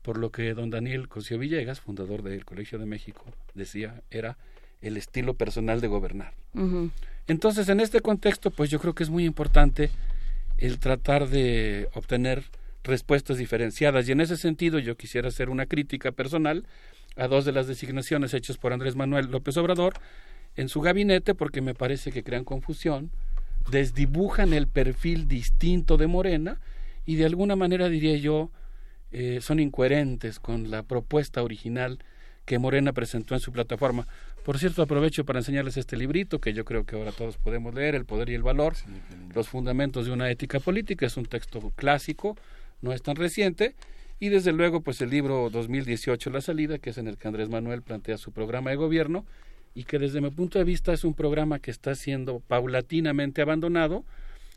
por 0.00 0.16
lo 0.16 0.30
que 0.30 0.54
don 0.54 0.70
Daniel 0.70 1.08
Cosío 1.08 1.40
Villegas, 1.40 1.80
fundador 1.80 2.22
del 2.22 2.44
Colegio 2.44 2.78
de 2.78 2.86
México, 2.86 3.24
decía 3.54 4.00
era 4.12 4.38
el 4.80 4.96
estilo 4.96 5.34
personal 5.34 5.80
de 5.80 5.88
gobernar. 5.88 6.34
Entonces, 7.26 7.68
en 7.68 7.80
este 7.80 7.98
contexto, 8.00 8.52
pues 8.52 8.70
yo 8.70 8.78
creo 8.78 8.94
que 8.94 9.02
es 9.02 9.10
muy 9.10 9.24
importante 9.24 9.90
el 10.56 10.78
tratar 10.78 11.28
de 11.30 11.88
obtener 11.94 12.44
respuestas 12.84 13.38
diferenciadas 13.38 14.08
y 14.08 14.12
en 14.12 14.20
ese 14.20 14.36
sentido 14.36 14.78
yo 14.78 14.96
quisiera 14.96 15.26
hacer 15.26 15.50
una 15.50 15.66
crítica 15.66 16.12
personal 16.12 16.64
a 17.16 17.26
dos 17.26 17.44
de 17.44 17.50
las 17.50 17.66
designaciones 17.66 18.34
hechas 18.34 18.56
por 18.56 18.72
Andrés 18.72 18.94
Manuel 18.94 19.32
López 19.32 19.56
Obrador 19.56 19.94
en 20.56 20.68
su 20.68 20.80
gabinete 20.80 21.34
porque 21.34 21.60
me 21.60 21.74
parece 21.74 22.12
que 22.12 22.22
crean 22.22 22.44
confusión, 22.44 23.10
desdibujan 23.70 24.52
el 24.52 24.66
perfil 24.66 25.28
distinto 25.28 25.96
de 25.96 26.06
Morena 26.06 26.60
y 27.06 27.16
de 27.16 27.26
alguna 27.26 27.56
manera 27.56 27.88
diría 27.88 28.16
yo 28.16 28.50
eh, 29.12 29.40
son 29.42 29.60
incoherentes 29.60 30.40
con 30.40 30.70
la 30.70 30.82
propuesta 30.82 31.42
original 31.42 31.98
que 32.44 32.58
Morena 32.58 32.92
presentó 32.92 33.34
en 33.34 33.40
su 33.40 33.52
plataforma. 33.52 34.06
Por 34.44 34.58
cierto, 34.58 34.82
aprovecho 34.82 35.24
para 35.24 35.38
enseñarles 35.38 35.76
este 35.76 35.96
librito 35.96 36.40
que 36.40 36.52
yo 36.52 36.64
creo 36.64 36.84
que 36.84 36.96
ahora 36.96 37.12
todos 37.12 37.36
podemos 37.36 37.74
leer, 37.74 37.94
El 37.94 38.04
poder 38.04 38.30
y 38.30 38.34
el 38.34 38.42
valor, 38.42 38.74
los 39.34 39.48
fundamentos 39.48 40.06
de 40.06 40.12
una 40.12 40.30
ética 40.30 40.58
política, 40.58 41.06
es 41.06 41.16
un 41.16 41.26
texto 41.26 41.72
clásico, 41.76 42.36
no 42.80 42.92
es 42.92 43.02
tan 43.02 43.14
reciente, 43.14 43.76
y 44.18 44.28
desde 44.30 44.52
luego 44.52 44.80
pues 44.80 45.00
el 45.00 45.10
libro 45.10 45.50
2018 45.50 46.30
La 46.30 46.40
salida, 46.40 46.78
que 46.78 46.90
es 46.90 46.98
en 46.98 47.06
el 47.06 47.18
que 47.18 47.28
Andrés 47.28 47.48
Manuel 47.48 47.82
plantea 47.82 48.18
su 48.18 48.32
programa 48.32 48.70
de 48.70 48.76
gobierno 48.76 49.24
y 49.74 49.84
que 49.84 49.98
desde 49.98 50.20
mi 50.20 50.30
punto 50.30 50.58
de 50.58 50.64
vista 50.64 50.92
es 50.92 51.04
un 51.04 51.14
programa 51.14 51.58
que 51.58 51.70
está 51.70 51.94
siendo 51.94 52.40
paulatinamente 52.40 53.42
abandonado 53.42 54.04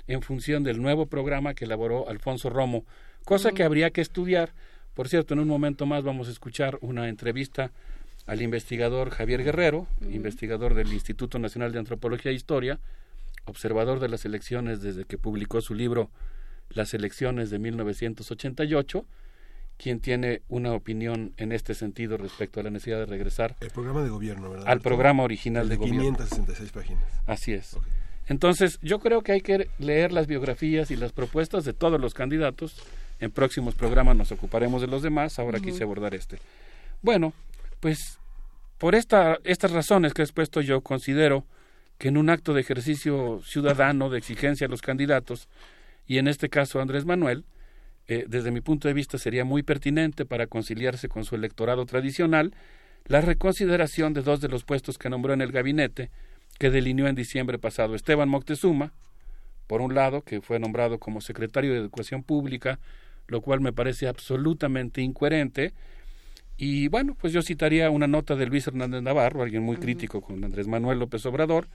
en 0.07 0.21
función 0.21 0.63
del 0.63 0.81
nuevo 0.81 1.07
programa 1.07 1.53
que 1.53 1.65
elaboró 1.65 2.09
Alfonso 2.09 2.49
Romo, 2.49 2.85
cosa 3.23 3.51
que 3.51 3.63
habría 3.63 3.91
que 3.91 4.01
estudiar. 4.01 4.53
Por 4.93 5.09
cierto, 5.09 5.33
en 5.33 5.39
un 5.39 5.47
momento 5.47 5.85
más 5.85 6.03
vamos 6.03 6.27
a 6.27 6.31
escuchar 6.31 6.77
una 6.81 7.09
entrevista 7.09 7.71
al 8.27 8.41
investigador 8.41 9.09
Javier 9.09 9.43
Guerrero, 9.43 9.87
investigador 10.01 10.73
del 10.73 10.91
Instituto 10.93 11.39
Nacional 11.39 11.71
de 11.71 11.79
Antropología 11.79 12.31
e 12.31 12.35
Historia, 12.35 12.79
observador 13.45 13.99
de 13.99 14.09
las 14.09 14.25
elecciones 14.25 14.81
desde 14.81 15.05
que 15.05 15.17
publicó 15.17 15.61
su 15.61 15.75
libro 15.75 16.09
Las 16.69 16.93
elecciones 16.93 17.49
de 17.49 17.59
1988 17.59 19.05
quien 19.77 19.99
tiene 19.99 20.41
una 20.49 20.73
opinión 20.73 21.33
en 21.37 21.51
este 21.51 21.73
sentido 21.73 22.17
respecto 22.17 22.59
a 22.59 22.63
la 22.63 22.69
necesidad 22.69 22.99
de 22.99 23.05
regresar 23.05 23.55
el 23.59 23.69
programa 23.69 24.03
de 24.03 24.09
gobierno, 24.09 24.49
¿verdad? 24.49 24.67
Al 24.67 24.81
programa 24.81 25.23
original 25.23 25.67
de, 25.67 25.75
gobierno. 25.75 26.01
566 26.01 26.71
páginas. 26.71 27.03
Así 27.25 27.53
es. 27.53 27.77
Entonces, 28.27 28.79
yo 28.81 28.99
creo 28.99 29.21
que 29.21 29.33
hay 29.33 29.41
que 29.41 29.69
leer 29.77 30.11
las 30.11 30.27
biografías 30.27 30.89
y 30.91 30.95
las 30.95 31.11
propuestas 31.11 31.63
de 31.63 31.73
todos 31.73 31.99
los 31.99 32.13
candidatos. 32.13 32.75
En 33.19 33.31
próximos 33.31 33.75
programas 33.75 34.15
nos 34.15 34.31
ocuparemos 34.31 34.81
de 34.81 34.87
los 34.87 35.01
demás. 35.01 35.37
Ahora 35.39 35.59
quise 35.59 35.83
abordar 35.83 36.15
este. 36.15 36.39
Bueno, 37.01 37.33
pues 37.79 38.19
por 38.77 38.95
esta, 38.95 39.37
estas 39.43 39.71
razones 39.71 40.13
que 40.13 40.21
he 40.21 40.25
expuesto, 40.25 40.61
yo 40.61 40.81
considero 40.81 41.45
que 41.97 42.09
en 42.09 42.17
un 42.17 42.29
acto 42.29 42.53
de 42.53 42.61
ejercicio 42.61 43.41
ciudadano 43.45 44.09
de 44.09 44.17
exigencia 44.17 44.67
a 44.67 44.69
los 44.69 44.81
candidatos, 44.81 45.47
y 46.07 46.17
en 46.17 46.27
este 46.27 46.49
caso 46.49 46.81
Andrés 46.81 47.05
Manuel, 47.05 47.45
eh, 48.07 48.25
desde 48.27 48.51
mi 48.51 48.61
punto 48.61 48.87
de 48.87 48.93
vista 48.93 49.17
sería 49.17 49.45
muy 49.45 49.63
pertinente 49.63 50.25
para 50.25 50.47
conciliarse 50.47 51.09
con 51.09 51.25
su 51.25 51.35
electorado 51.35 51.85
tradicional 51.85 52.53
la 53.05 53.21
reconsideración 53.21 54.13
de 54.13 54.21
dos 54.21 54.41
de 54.41 54.47
los 54.47 54.63
puestos 54.63 54.97
que 54.97 55.09
nombró 55.09 55.33
en 55.33 55.41
el 55.41 55.51
gabinete 55.51 56.09
que 56.59 56.69
delineó 56.69 57.07
en 57.07 57.15
diciembre 57.15 57.59
pasado. 57.59 57.95
Esteban 57.95 58.29
Moctezuma, 58.29 58.93
por 59.67 59.81
un 59.81 59.93
lado, 59.95 60.21
que 60.21 60.41
fue 60.41 60.59
nombrado 60.59 60.99
como 60.99 61.21
secretario 61.21 61.73
de 61.73 61.79
Educación 61.79 62.23
Pública, 62.23 62.79
lo 63.27 63.41
cual 63.41 63.61
me 63.61 63.73
parece 63.73 64.07
absolutamente 64.07 65.01
incoherente, 65.01 65.73
y 66.57 66.87
bueno, 66.87 67.15
pues 67.19 67.33
yo 67.33 67.41
citaría 67.41 67.89
una 67.89 68.07
nota 68.07 68.35
de 68.35 68.45
Luis 68.45 68.67
Hernández 68.67 69.01
Navarro, 69.01 69.41
alguien 69.41 69.63
muy 69.63 69.75
crítico 69.75 70.21
con 70.21 70.43
Andrés 70.43 70.67
Manuel 70.67 70.99
López 70.99 71.25
Obrador, 71.25 71.67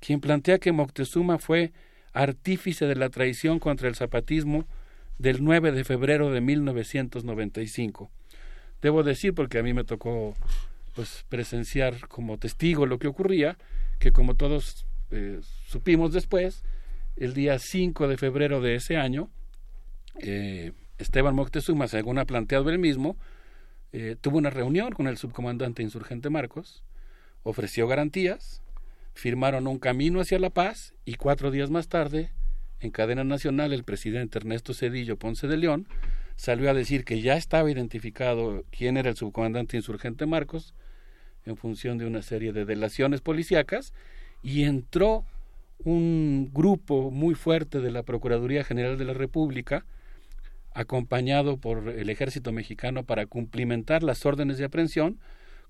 quien 0.00 0.20
plantea 0.20 0.58
que 0.58 0.72
Moctezuma 0.72 1.38
fue 1.38 1.72
artífice 2.12 2.86
de 2.86 2.96
la 2.96 3.08
traición 3.08 3.58
contra 3.58 3.88
el 3.88 3.94
zapatismo 3.94 4.66
del 5.18 5.42
9 5.42 5.72
de 5.72 5.84
febrero 5.84 6.30
de 6.30 6.40
1995. 6.40 8.10
Debo 8.80 9.02
decir, 9.02 9.34
porque 9.34 9.58
a 9.58 9.62
mí 9.62 9.74
me 9.74 9.84
tocó 9.84 10.34
pues 10.94 11.24
presenciar 11.28 12.08
como 12.08 12.38
testigo 12.38 12.86
lo 12.86 12.98
que 12.98 13.08
ocurría, 13.08 13.56
que 13.98 14.12
como 14.12 14.34
todos 14.34 14.86
eh, 15.10 15.40
supimos 15.66 16.12
después, 16.12 16.64
el 17.16 17.34
día 17.34 17.58
5 17.58 18.08
de 18.08 18.16
febrero 18.16 18.60
de 18.60 18.76
ese 18.76 18.96
año, 18.96 19.30
eh, 20.20 20.72
Esteban 20.98 21.34
Moctezuma, 21.34 21.88
según 21.88 22.18
ha 22.18 22.24
planteado 22.24 22.70
él 22.70 22.78
mismo, 22.78 23.16
eh, 23.92 24.16
tuvo 24.20 24.38
una 24.38 24.50
reunión 24.50 24.92
con 24.92 25.06
el 25.06 25.16
subcomandante 25.16 25.82
insurgente 25.82 26.30
Marcos, 26.30 26.82
ofreció 27.42 27.88
garantías, 27.88 28.62
firmaron 29.14 29.66
un 29.66 29.78
camino 29.78 30.20
hacia 30.20 30.38
la 30.38 30.50
paz 30.50 30.94
y 31.04 31.14
cuatro 31.14 31.50
días 31.50 31.70
más 31.70 31.88
tarde, 31.88 32.30
en 32.80 32.90
cadena 32.90 33.24
nacional, 33.24 33.72
el 33.72 33.84
presidente 33.84 34.38
Ernesto 34.38 34.74
Cedillo 34.74 35.16
Ponce 35.16 35.46
de 35.48 35.56
León 35.56 35.88
salió 36.36 36.70
a 36.70 36.74
decir 36.74 37.04
que 37.04 37.20
ya 37.20 37.36
estaba 37.36 37.70
identificado 37.70 38.64
quién 38.70 38.96
era 38.96 39.10
el 39.10 39.16
subcomandante 39.16 39.76
insurgente 39.76 40.26
Marcos 40.26 40.74
en 41.44 41.56
función 41.56 41.98
de 41.98 42.06
una 42.06 42.22
serie 42.22 42.52
de 42.52 42.64
delaciones 42.64 43.20
policíacas 43.20 43.92
y 44.42 44.62
entró 44.62 45.24
un 45.84 46.50
grupo 46.52 47.10
muy 47.10 47.34
fuerte 47.34 47.80
de 47.80 47.90
la 47.90 48.02
Procuraduría 48.02 48.64
General 48.64 48.98
de 48.98 49.04
la 49.04 49.14
República 49.14 49.84
acompañado 50.74 51.56
por 51.56 51.88
el 51.88 52.10
ejército 52.10 52.52
mexicano 52.52 53.04
para 53.04 53.26
cumplimentar 53.26 54.02
las 54.02 54.24
órdenes 54.24 54.58
de 54.58 54.64
aprehensión 54.64 55.18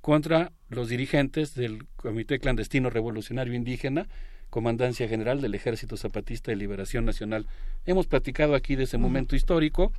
contra 0.01 0.53
los 0.69 0.89
dirigentes 0.89 1.55
del 1.55 1.87
Comité 1.97 2.39
Clandestino 2.39 2.91
Revolucionario 2.91 3.55
Indígena, 3.55 4.07
Comandancia 4.51 5.09
General 5.09 5.41
del 5.41 5.55
Ejército 5.55 5.97
Zapatista 5.97 6.51
de 6.51 6.57
Liberación 6.57 7.05
Nacional. 7.05 7.47
Hemos 7.87 8.07
platicado 8.07 8.55
aquí 8.55 8.77
de 8.77 8.85
ese 8.85 8.99
momento 8.99 9.37
histórico. 9.37 9.93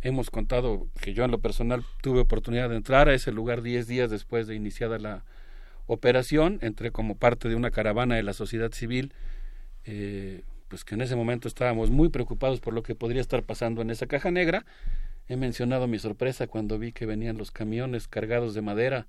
Hemos 0.00 0.30
contado 0.30 0.86
que 1.00 1.14
yo 1.14 1.24
en 1.24 1.30
lo 1.30 1.38
personal 1.38 1.84
tuve 2.02 2.20
oportunidad 2.20 2.70
de 2.70 2.76
entrar 2.76 3.08
a 3.08 3.14
ese 3.14 3.32
lugar 3.32 3.62
diez 3.62 3.86
días 3.86 4.10
después 4.10 4.46
de 4.46 4.54
iniciada 4.54 4.98
la 4.98 5.24
operación. 5.86 6.58
Entré 6.62 6.90
como 6.90 7.16
parte 7.16 7.48
de 7.48 7.54
una 7.54 7.70
caravana 7.70 8.16
de 8.16 8.22
la 8.22 8.32
sociedad 8.32 8.72
civil 8.72 9.12
eh, 9.84 10.42
pues 10.68 10.84
que 10.84 10.94
en 10.94 11.02
ese 11.02 11.16
momento 11.16 11.48
estábamos 11.48 11.90
muy 11.90 12.08
preocupados 12.08 12.60
por 12.60 12.72
lo 12.72 12.82
que 12.82 12.94
podría 12.94 13.20
estar 13.20 13.42
pasando 13.42 13.82
en 13.82 13.90
esa 13.90 14.06
caja 14.06 14.30
negra. 14.30 14.64
He 15.28 15.36
mencionado 15.36 15.86
mi 15.86 15.98
sorpresa 15.98 16.46
cuando 16.46 16.78
vi 16.78 16.92
que 16.92 17.04
venían 17.04 17.36
los 17.36 17.50
camiones 17.50 18.08
cargados 18.08 18.54
de 18.54 18.62
madera 18.62 19.06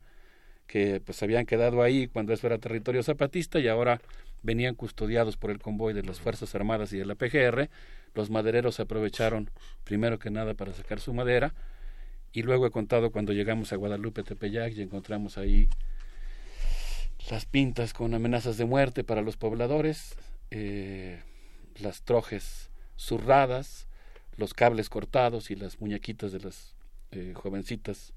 que 0.68 1.02
pues 1.04 1.22
habían 1.24 1.46
quedado 1.46 1.82
ahí 1.82 2.08
cuando 2.08 2.34
eso 2.34 2.48
era 2.48 2.58
territorio 2.58 3.04
zapatista 3.04 3.60
y 3.60 3.68
ahora 3.68 4.02
venían 4.44 4.76
custodiados 4.76 5.38
por 5.38 5.50
el 5.50 5.60
convoy 5.60 5.94
de 5.94 6.04
las 6.04 6.20
Fuerzas 6.20 6.54
Armadas 6.54 6.94
y 6.94 6.98
de 6.98 7.06
la 7.06 7.16
PGR. 7.16 7.70
Los 8.14 8.30
madereros 8.30 8.80
aprovecharon 8.80 9.50
primero 9.84 10.20
que 10.20 10.30
nada 10.30 10.54
para 10.54 10.74
sacar 10.74 11.00
su 11.00 11.14
madera 11.14 11.54
y 12.32 12.44
luego 12.44 12.68
he 12.68 12.72
contado 12.72 13.12
cuando 13.12 13.34
llegamos 13.34 13.74
a 13.74 13.76
Guadalupe 13.76 14.24
Tepeyac 14.24 14.74
y 14.74 14.82
encontramos 14.82 15.38
ahí 15.38 15.70
las 17.30 17.46
pintas 17.46 17.94
con 17.94 18.14
amenazas 18.14 18.58
de 18.58 18.66
muerte 18.66 19.04
para 19.04 19.22
los 19.22 19.38
pobladores. 19.38 20.16
Eh, 20.52 21.22
las 21.80 22.04
trojes 22.04 22.70
zurradas, 22.98 23.88
los 24.38 24.54
cables 24.54 24.90
cortados 24.90 25.52
y 25.52 25.56
las 25.56 25.80
muñequitas 25.80 26.32
de 26.32 26.40
las 26.40 26.76
eh, 27.12 27.34
jovencitas 27.36 28.14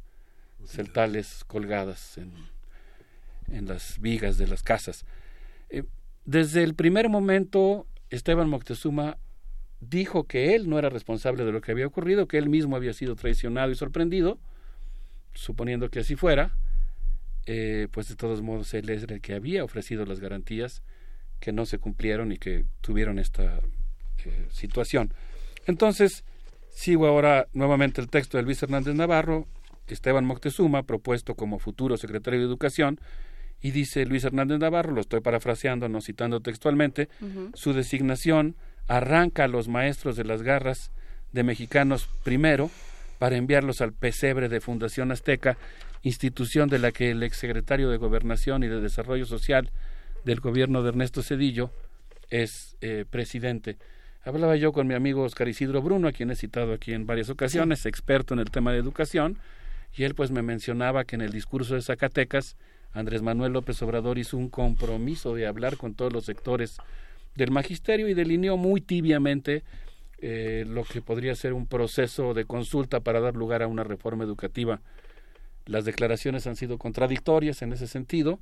celtales 0.67 1.45
colgadas 1.47 2.19
en, 2.19 3.67
las 3.67 4.01
vigas 4.01 4.39
de 4.39 4.47
las 4.47 4.63
casas. 4.63 5.05
Eh, 5.71 5.85
desde 6.27 6.65
el 6.65 6.75
primer 6.75 7.09
momento, 7.09 7.87
Esteban 8.11 8.49
Moctezuma 8.49 9.17
dijo 9.81 10.25
que 10.25 10.55
él 10.55 10.69
no 10.69 10.79
era 10.79 10.89
responsable 10.89 11.45
de 11.45 11.53
lo 11.53 11.61
que 11.61 11.71
había 11.71 11.87
ocurrido, 11.87 12.27
que 12.27 12.37
él 12.39 12.49
mismo 12.49 12.75
había 12.75 12.93
sido 12.93 13.15
traicionado 13.15 13.71
y 13.71 13.77
sorprendido, 13.77 14.39
suponiendo 15.35 15.89
que 15.89 16.01
así 16.01 16.17
fuera, 16.17 16.57
eh, 17.47 17.87
pues 17.93 18.09
de 18.09 18.17
todos 18.17 18.43
modos 18.43 18.75
él 18.75 18.91
es 18.91 19.05
el 19.05 19.21
que 19.21 19.35
había 19.35 19.63
ofrecido 19.63 20.05
las 20.05 20.19
garantías 20.19 20.83
que 21.39 21.53
no 21.53 21.65
se 21.65 21.79
cumplieron 21.79 22.33
y 22.33 22.39
que 22.39 22.65
tuvieron 22.81 23.21
esta 23.21 23.61
eh, 24.25 24.47
situación. 24.51 25.13
Entonces, 25.67 26.25
sigo 26.71 27.07
ahora 27.07 27.47
nuevamente 27.53 28.01
el 28.01 28.09
texto 28.09 28.37
de 28.37 28.43
Luis 28.43 28.61
Hernández 28.63 28.97
Navarro, 28.97 29.47
Esteban 29.87 30.25
Moctezuma, 30.25 30.83
propuesto 30.83 31.37
como 31.37 31.61
futuro 31.61 31.97
secretario 31.97 32.41
de 32.41 32.47
Educación, 32.47 32.99
y 33.60 33.70
dice 33.70 34.07
Luis 34.07 34.25
Hernández 34.25 34.59
Navarro, 34.59 34.93
lo 34.93 35.01
estoy 35.01 35.20
parafraseando, 35.20 35.89
no 35.89 36.01
citando 36.01 36.41
textualmente, 36.41 37.09
su 37.55 37.73
designación 37.73 38.57
arranca 38.86 39.44
a 39.44 39.49
los 39.49 39.68
maestros 39.68 40.17
de 40.17 40.25
las 40.25 40.43
garras 40.43 40.93
de 41.33 41.43
mexicanos 41.43 42.09
primero 42.23 42.70
para 43.18 43.36
enviarlos 43.36 43.81
al 43.81 43.93
pesebre 43.93 44.49
de 44.49 44.60
Fundación 44.60 45.10
Azteca, 45.10 45.57
institución 46.02 46.68
de 46.68 46.78
la 46.78 46.93
que 46.93 47.10
el 47.10 47.23
exsecretario 47.23 47.91
de 47.91 47.97
Gobernación 47.97 48.62
y 48.62 48.68
de 48.68 48.81
Desarrollo 48.81 49.26
Social 49.26 49.70
del 50.25 50.41
gobierno 50.41 50.83
de 50.83 50.91
Ernesto 50.91 51.23
Cedillo 51.23 51.70
es 52.31 52.76
eh, 52.81 53.05
presidente. 53.09 53.78
Hablaba 54.25 54.57
yo 54.57 54.73
con 54.73 54.86
mi 54.86 54.94
amigo 54.94 55.23
Oscar 55.23 55.49
Isidro 55.49 55.83
Bruno, 55.83 56.09
a 56.09 56.12
quien 56.12 56.31
he 56.31 56.36
citado 56.36 56.73
aquí 56.73 56.93
en 56.93 57.07
varias 57.07 57.31
ocasiones, 57.31 57.86
experto 57.86 58.35
en 58.35 58.41
el 58.41 58.51
tema 58.51 58.73
de 58.73 58.78
educación, 58.78 59.39
y 59.94 60.02
él 60.02 60.15
pues 60.15 60.31
me 60.31 60.43
mencionaba 60.43 61.05
que 61.05 61.15
en 61.15 61.23
el 61.23 61.31
discurso 61.31 61.75
de 61.75 61.83
Zacatecas 61.83 62.57
Andrés 62.97 63.20
Manuel 63.20 63.52
López 63.52 63.81
Obrador 63.83 64.16
hizo 64.16 64.39
un 64.39 64.49
compromiso 64.49 65.34
de 65.34 65.47
hablar 65.47 65.76
con 65.76 65.94
todos 65.94 66.15
los 66.15 66.25
sectores 66.25 66.78
del 67.34 67.50
magisterio 67.50 68.08
y 68.08 68.15
delineó 68.15 68.57
muy 68.57 68.81
tibiamente 68.81 69.65
eh, 70.18 70.65
lo 70.66 70.83
que 70.83 71.02
podría 71.02 71.34
ser 71.34 71.52
un 71.52 71.66
proceso 71.66 72.33
de 72.33 72.47
consulta 72.47 73.00
para 73.00 73.20
dar 73.20 73.36
lugar 73.36 73.62
a 73.62 73.66
una 73.66 73.84
reforma 73.84 74.25
educativa. 74.25 74.81
Las 75.66 75.84
declaraciones 75.84 76.47
han 76.47 76.57
sido 76.57 76.78
contradictorias 76.78 77.60
en 77.60 77.75
ese 77.75 77.86
sentido, 77.86 78.41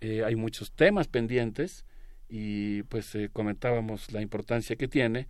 eh, 0.00 0.24
hay 0.24 0.34
muchos 0.34 0.72
temas 0.72 1.06
pendientes 1.06 1.84
y 2.28 2.82
pues 2.84 3.14
eh, 3.14 3.28
comentábamos 3.32 4.10
la 4.10 4.20
importancia 4.20 4.74
que 4.74 4.88
tiene 4.88 5.28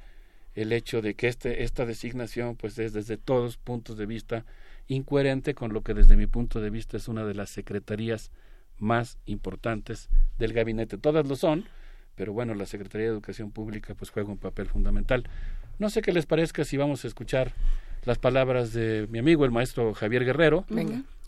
el 0.54 0.72
hecho 0.72 1.02
de 1.02 1.12
que 1.12 1.28
este, 1.28 1.62
esta 1.62 1.84
designación 1.84 2.56
pues 2.56 2.78
es 2.78 2.94
desde 2.94 3.18
todos 3.18 3.58
puntos 3.58 3.98
de 3.98 4.06
vista 4.06 4.46
incoherente 4.90 5.54
con 5.54 5.72
lo 5.72 5.82
que 5.82 5.94
desde 5.94 6.16
mi 6.16 6.26
punto 6.26 6.60
de 6.60 6.70
vista 6.70 6.96
es 6.96 7.08
una 7.08 7.24
de 7.24 7.34
las 7.34 7.50
secretarías 7.50 8.30
más 8.78 9.18
importantes 9.26 10.08
del 10.38 10.52
gabinete. 10.52 10.98
Todas 10.98 11.26
lo 11.26 11.36
son, 11.36 11.64
pero 12.14 12.32
bueno, 12.32 12.54
la 12.54 12.66
Secretaría 12.66 13.06
de 13.06 13.12
Educación 13.12 13.50
Pública 13.50 13.94
pues 13.94 14.10
juega 14.10 14.30
un 14.30 14.38
papel 14.38 14.66
fundamental. 14.66 15.28
No 15.78 15.90
sé 15.90 16.02
qué 16.02 16.12
les 16.12 16.26
parezca 16.26 16.64
si 16.64 16.76
vamos 16.76 17.04
a 17.04 17.08
escuchar 17.08 17.52
las 18.04 18.18
palabras 18.18 18.72
de 18.72 19.06
mi 19.10 19.18
amigo 19.18 19.44
el 19.44 19.50
maestro 19.50 19.94
Javier 19.94 20.24
Guerrero, 20.24 20.64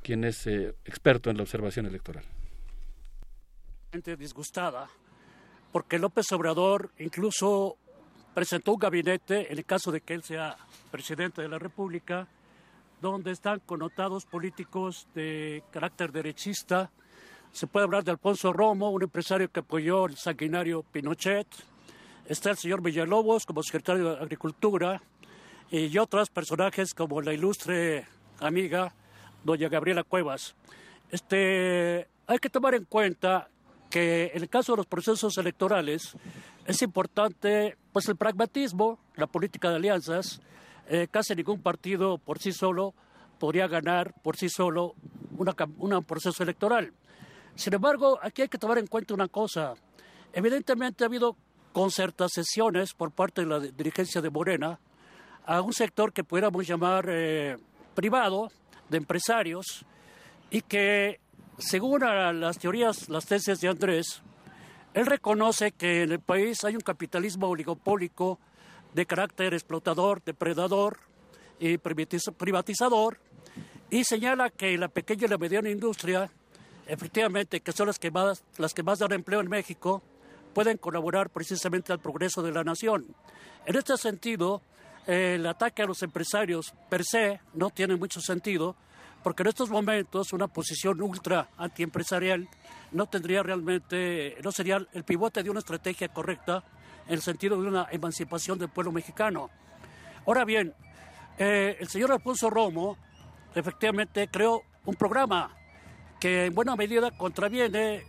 quien 0.03 0.25
es 0.25 0.47
eh, 0.47 0.75
experto 0.85 1.31
en 1.31 1.37
la 1.37 1.43
observación 1.43 1.87
electoral 1.87 2.25
disgustada 4.19 4.89
porque 5.71 5.99
López 5.99 6.31
Obrador 6.33 6.91
incluso 6.99 7.77
presentó 8.35 8.73
un 8.73 8.79
gabinete, 8.79 9.53
en 9.53 9.59
el 9.59 9.65
caso 9.65 9.91
de 9.91 10.01
que 10.01 10.15
él 10.15 10.23
sea 10.23 10.57
presidente 10.91 11.43
de 11.43 11.49
la 11.49 11.59
República, 11.59 12.29
donde 13.03 13.33
están 13.33 13.61
connotados 13.67 14.25
políticos 14.25 15.09
de 15.13 15.65
carácter 15.73 16.13
derechista. 16.13 16.91
Se 17.51 17.67
puede 17.67 17.85
hablar 17.85 18.05
de 18.05 18.13
Alfonso 18.13 18.53
Romo, 18.53 18.91
un 18.91 19.03
empresario 19.03 19.51
que 19.51 19.61
apoyó 19.61 20.07
el 20.07 20.17
sanguinario 20.17 20.85
Pinochet. 20.85 21.49
Está 22.27 22.51
el 22.51 22.57
señor 22.57 22.81
Villalobos 22.81 23.45
como 23.45 23.65
secretario 23.65 24.15
de 24.15 24.23
Agricultura 24.23 25.03
y 25.71 25.99
otros 25.99 26.31
personajes 26.31 26.95
como 26.95 27.21
la 27.21 27.33
ilustre 27.33 28.07
amiga 28.39 28.95
doña 29.43 29.69
Gabriela 29.69 30.05
Cuevas. 30.05 30.55
Este, 31.11 32.07
hay 32.29 32.39
que 32.39 32.51
tomar 32.51 32.77
en 32.77 32.85
cuenta 32.85 33.49
que 33.91 34.31
en 34.33 34.43
el 34.43 34.49
caso 34.49 34.73
de 34.73 34.77
los 34.77 34.87
procesos 34.87 35.37
electorales 35.39 36.17
es 36.67 36.83
importante 36.83 37.77
pues 37.93 38.09
el 38.09 38.17
pragmatismo, 38.17 39.01
la 39.17 39.27
política 39.27 39.71
de 39.71 39.77
alianzas. 39.77 40.41
Eh, 40.95 41.09
casi 41.11 41.35
ningún 41.35 41.63
partido 41.63 42.19
por 42.19 42.39
sí 42.39 42.53
solo 42.53 42.93
podría 43.39 43.67
ganar 43.67 44.13
por 44.23 44.37
sí 44.37 44.51
solo 44.51 44.95
un 45.39 46.05
proceso 46.05 46.43
electoral. 46.43 46.93
Sin 47.55 47.73
embargo, 47.73 48.19
aquí 48.23 48.43
hay 48.43 48.49
que 48.49 48.59
tomar 48.59 48.77
en 48.77 48.87
cuenta 48.87 49.15
una 49.15 49.29
cosa. 49.29 49.73
Evidentemente 50.35 51.03
ha 51.03 51.07
habido 51.07 51.35
concertaciones 51.73 52.93
por 52.93 53.11
parte 53.11 53.41
de 53.41 53.47
la 53.47 53.59
dirigencia 53.59 54.21
de 54.21 54.29
Morena 54.29 54.79
a 55.47 55.63
un 55.63 55.73
sector 55.73 56.13
que 56.13 56.25
pudiéramos 56.25 56.67
llamar 56.67 57.07
eh, 57.09 57.57
privado, 57.95 58.51
de 58.91 58.99
empresarios, 58.99 59.87
y 60.51 60.61
que, 60.61 61.21
según 61.57 62.01
las 62.01 62.59
teorías, 62.59 63.09
las 63.09 63.25
tesis 63.25 63.59
de 63.61 63.69
Andrés, 63.69 64.21
él 64.93 65.07
reconoce 65.07 65.73
que 65.73 66.03
en 66.03 66.13
el 66.13 66.21
país 66.21 66.63
hay 66.65 66.75
un 66.75 66.83
capitalismo 66.83 67.49
oligopólico 67.49 68.39
de 68.95 69.07
carácter 69.07 69.55
explotador, 69.55 70.23
depredador 70.25 70.99
y 71.59 71.79
privatizador, 71.79 73.19
y 73.91 74.05
señala 74.05 74.51
que 74.51 74.77
la 74.79 74.89
pequeña 74.89 75.27
y 75.27 75.29
la 75.29 75.39
mediana 75.39 75.71
industria, 75.71 76.31
efectivamente, 76.87 77.61
que 77.61 77.73
son 77.73 77.87
las 77.89 77.99
que 77.99 78.11
más, 78.11 78.43
las 78.59 78.75
que 78.75 78.83
más 78.83 78.99
dan 78.99 79.13
empleo 79.13 79.41
en 79.41 79.49
México, 79.49 80.03
pueden 80.55 80.79
colaborar 80.79 81.31
precisamente 81.31 81.93
al 81.93 82.01
progreso 82.01 82.43
de 82.43 82.53
la 82.53 82.65
nación. 82.65 83.07
En 83.67 83.77
este 83.77 83.97
sentido, 83.97 84.63
el 85.07 85.47
ataque 85.47 85.83
a 85.83 85.87
los 85.87 86.03
empresarios 86.03 86.73
per 86.89 87.05
se 87.05 87.41
no 87.55 87.71
tiene 87.71 87.97
mucho 87.97 88.21
sentido, 88.21 88.77
porque 89.23 89.43
en 89.43 89.49
estos 89.49 89.71
momentos 89.71 90.33
una 90.33 90.49
posición 90.49 91.01
ultra 91.01 91.49
antiempresarial 91.57 92.49
no 92.93 93.07
tendría 93.07 93.43
realmente, 93.43 94.37
no 94.43 94.53
sería 94.53 94.85
el 94.93 95.05
pivote 95.05 95.43
de 95.43 95.51
una 95.51 95.61
estrategia 95.61 96.09
correcta 96.09 96.65
en 97.13 97.17
el 97.17 97.23
sentido 97.23 97.61
de 97.61 97.69
una 97.69 97.87
emancipación 97.91 98.59
del 98.59 98.71
pueblo 98.71 98.91
mexicano. 98.91 99.51
Ahora 100.27 100.47
bien, 100.47 100.73
eh, 101.37 101.77
el 101.79 101.87
señor 101.89 102.11
Alfonso 102.11 102.49
Romo 102.49 102.97
efectivamente 103.55 104.29
creó 104.29 104.63
un 104.87 104.95
programa 104.95 105.55
que 106.19 106.47
en 106.47 106.55
buena 106.55 106.75
medida 106.75 107.11
contraviene 107.11 108.05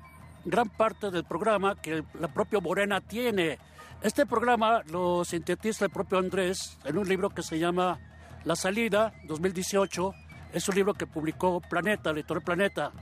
gran 0.45 0.69
parte 0.69 1.11
del 1.11 1.25
programa 1.25 1.75
que 1.81 2.05
la 2.17 2.29
propia 2.29 2.61
Morena 2.61 3.01
tiene. 3.01 3.59
Este 4.01 4.25
programa 4.25 4.83
lo 4.89 5.25
sintetiza 5.25 5.83
el 5.83 5.91
propio 5.91 6.17
Andrés 6.17 6.77
en 6.85 6.97
un 6.97 7.07
libro 7.07 7.29
que 7.29 7.43
se 7.43 7.59
llama 7.59 7.99
La 8.45 8.55
Salida 8.55 9.13
2018. 9.25 10.13
Es 10.53 10.69
un 10.69 10.75
libro 10.75 10.93
que 10.93 11.07
publicó 11.07 11.59
Planeta, 11.59 12.11
el 12.11 12.19
editor 12.19 12.41
Planeta, 12.41 12.93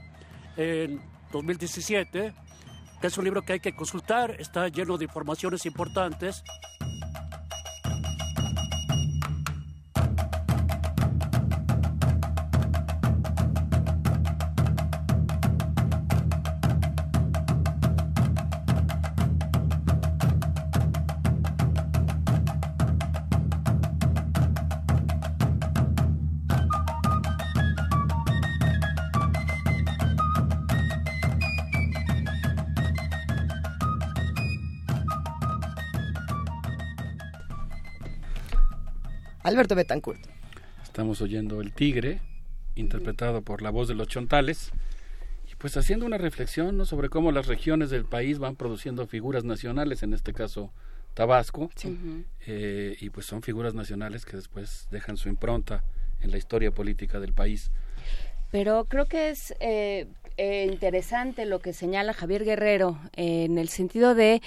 en 0.56 1.00
2017, 1.30 2.34
es 3.08 3.18
un 3.18 3.24
libro 3.24 3.42
que 3.42 3.54
hay 3.54 3.60
que 3.60 3.74
consultar, 3.74 4.36
está 4.38 4.68
lleno 4.68 4.96
de 4.96 5.04
informaciones 5.04 5.66
importantes. 5.66 6.44
Alberto 39.52 39.74
Betancourt. 39.74 40.26
Estamos 40.82 41.20
oyendo 41.20 41.60
El 41.60 41.72
Tigre, 41.72 42.20
interpretado 42.74 43.42
por 43.42 43.60
la 43.60 43.68
voz 43.68 43.86
de 43.86 43.94
los 43.94 44.08
Chontales, 44.08 44.70
y 45.50 45.54
pues 45.56 45.76
haciendo 45.76 46.06
una 46.06 46.16
reflexión 46.16 46.78
¿no? 46.78 46.86
sobre 46.86 47.10
cómo 47.10 47.32
las 47.32 47.48
regiones 47.48 47.90
del 47.90 48.06
país 48.06 48.38
van 48.38 48.56
produciendo 48.56 49.06
figuras 49.06 49.44
nacionales, 49.44 50.02
en 50.02 50.14
este 50.14 50.32
caso 50.32 50.72
Tabasco, 51.12 51.70
eh, 52.46 52.96
y 52.98 53.10
pues 53.10 53.26
son 53.26 53.42
figuras 53.42 53.74
nacionales 53.74 54.24
que 54.24 54.38
después 54.38 54.88
dejan 54.90 55.18
su 55.18 55.28
impronta 55.28 55.84
en 56.22 56.30
la 56.30 56.38
historia 56.38 56.70
política 56.70 57.20
del 57.20 57.34
país. 57.34 57.70
Pero 58.50 58.86
creo 58.86 59.04
que 59.04 59.28
es 59.28 59.54
eh, 59.60 60.06
eh, 60.38 60.66
interesante 60.70 61.44
lo 61.44 61.58
que 61.58 61.74
señala 61.74 62.14
Javier 62.14 62.44
Guerrero 62.44 62.98
en 63.16 63.58
el 63.58 63.68
sentido 63.68 64.14
de 64.14 64.40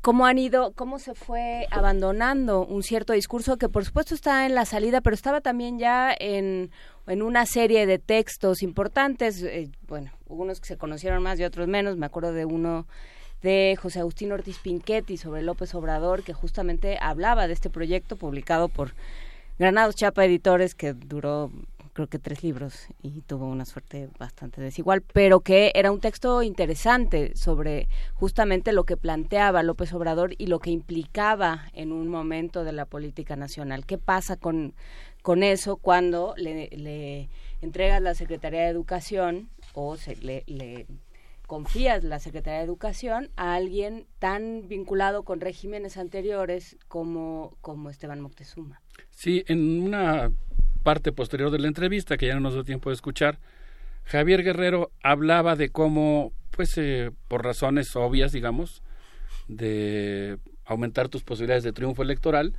cómo 0.00 0.26
han 0.26 0.38
ido, 0.38 0.72
cómo 0.72 0.98
se 0.98 1.14
fue 1.14 1.66
abandonando 1.70 2.64
un 2.64 2.82
cierto 2.82 3.12
discurso 3.12 3.58
que 3.58 3.68
por 3.68 3.84
supuesto 3.84 4.14
está 4.14 4.46
en 4.46 4.54
la 4.54 4.64
salida, 4.64 5.00
pero 5.00 5.14
estaba 5.14 5.40
también 5.40 5.78
ya 5.78 6.14
en, 6.18 6.70
en 7.06 7.22
una 7.22 7.46
serie 7.46 7.86
de 7.86 7.98
textos 7.98 8.62
importantes, 8.62 9.42
eh, 9.42 9.70
bueno, 9.86 10.10
unos 10.28 10.60
que 10.60 10.68
se 10.68 10.76
conocieron 10.76 11.22
más 11.22 11.38
y 11.38 11.44
otros 11.44 11.68
menos, 11.68 11.96
me 11.96 12.06
acuerdo 12.06 12.32
de 12.32 12.44
uno 12.44 12.86
de 13.42 13.76
José 13.80 14.00
Agustín 14.00 14.32
Ortiz 14.32 14.58
Pinchetti 14.58 15.16
sobre 15.16 15.42
López 15.42 15.74
Obrador, 15.74 16.22
que 16.22 16.32
justamente 16.32 16.98
hablaba 17.00 17.46
de 17.46 17.54
este 17.54 17.70
proyecto 17.70 18.16
publicado 18.16 18.68
por 18.68 18.94
Granados 19.58 19.96
Chapa 19.96 20.24
Editores, 20.24 20.74
que 20.74 20.92
duró 20.94 21.50
creo 21.92 22.08
que 22.08 22.18
tres 22.18 22.42
libros 22.42 22.86
y 23.02 23.22
tuvo 23.22 23.46
una 23.46 23.64
suerte 23.64 24.08
bastante 24.18 24.60
desigual, 24.60 25.02
pero 25.02 25.40
que 25.40 25.72
era 25.74 25.90
un 25.90 26.00
texto 26.00 26.42
interesante 26.42 27.36
sobre 27.36 27.88
justamente 28.14 28.72
lo 28.72 28.84
que 28.84 28.96
planteaba 28.96 29.62
López 29.62 29.92
Obrador 29.92 30.34
y 30.38 30.46
lo 30.46 30.58
que 30.60 30.70
implicaba 30.70 31.66
en 31.72 31.92
un 31.92 32.08
momento 32.08 32.64
de 32.64 32.72
la 32.72 32.86
política 32.86 33.36
nacional. 33.36 33.86
¿Qué 33.86 33.98
pasa 33.98 34.36
con, 34.36 34.74
con 35.22 35.42
eso 35.42 35.76
cuando 35.76 36.34
le, 36.36 37.28
entregas 37.60 38.00
la 38.00 38.14
Secretaría 38.14 38.62
de 38.62 38.68
Educación 38.68 39.50
o 39.74 39.96
se, 39.96 40.16
le, 40.16 40.44
le 40.46 40.86
confías 41.50 42.04
la 42.04 42.20
Secretaría 42.20 42.60
de 42.60 42.64
Educación 42.64 43.28
a 43.34 43.54
alguien 43.54 44.06
tan 44.20 44.68
vinculado 44.68 45.24
con 45.24 45.40
regímenes 45.40 45.96
anteriores 45.96 46.76
como, 46.86 47.56
como 47.60 47.90
Esteban 47.90 48.20
Moctezuma? 48.20 48.80
Sí, 49.10 49.42
en 49.48 49.82
una 49.82 50.30
parte 50.82 51.12
posterior 51.12 51.50
de 51.50 51.58
la 51.58 51.68
entrevista, 51.68 52.16
que 52.16 52.26
ya 52.26 52.34
no 52.34 52.40
nos 52.40 52.54
dio 52.54 52.64
tiempo 52.64 52.90
de 52.90 52.94
escuchar, 52.94 53.38
Javier 54.04 54.42
Guerrero 54.42 54.90
hablaba 55.02 55.56
de 55.56 55.70
cómo, 55.70 56.32
pues 56.50 56.76
eh, 56.78 57.10
por 57.28 57.44
razones 57.44 57.94
obvias, 57.96 58.32
digamos, 58.32 58.82
de 59.48 60.38
aumentar 60.64 61.08
tus 61.08 61.22
posibilidades 61.22 61.64
de 61.64 61.72
triunfo 61.72 62.02
electoral, 62.02 62.54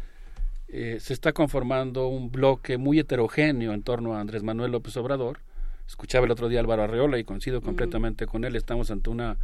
eh, 0.68 1.00
se 1.02 1.14
está 1.14 1.34
conformando 1.34 2.08
un 2.08 2.32
bloque 2.32 2.78
muy 2.78 3.00
heterogéneo 3.00 3.74
en 3.74 3.84
torno 3.84 4.16
a 4.16 4.22
Andrés 4.22 4.44
Manuel 4.44 4.72
López 4.72 4.96
Obrador. 4.96 5.40
Escuchaba 5.86 6.26
el 6.26 6.32
otro 6.32 6.48
día 6.48 6.62
Álvaro 6.62 6.84
Arreola 6.84 7.20
y 7.20 7.26
coincido 7.26 7.62
completamente 7.62 8.26
con 8.26 8.46
él. 8.46 8.56
Estamos 8.56 8.90
ante 8.92 9.10
una, 9.10 9.38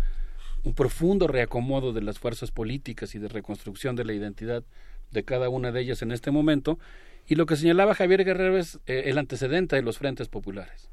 un 0.64 0.74
profundo 0.74 1.28
reacomodo 1.28 1.92
de 1.92 2.02
las 2.02 2.20
fuerzas 2.20 2.52
políticas 2.52 3.14
y 3.16 3.20
de 3.20 3.28
reconstrucción 3.28 3.98
de 3.98 4.06
la 4.06 4.14
identidad 4.14 4.64
de 5.12 5.24
cada 5.24 5.50
una 5.50 5.74
de 5.74 5.82
ellas 5.82 6.02
en 6.02 6.14
este 6.14 6.32
momento. 6.32 6.80
Y 7.28 7.36
lo 7.36 7.46
que 7.46 7.58
señalaba 7.58 7.94
Javier 7.94 8.24
Guerrero 8.24 8.58
es 8.58 8.80
eh, 8.88 9.04
el 9.08 9.18
antecedente 9.18 9.76
de 9.76 9.82
los 9.82 9.98
frentes 9.98 10.30
populares. 10.30 10.90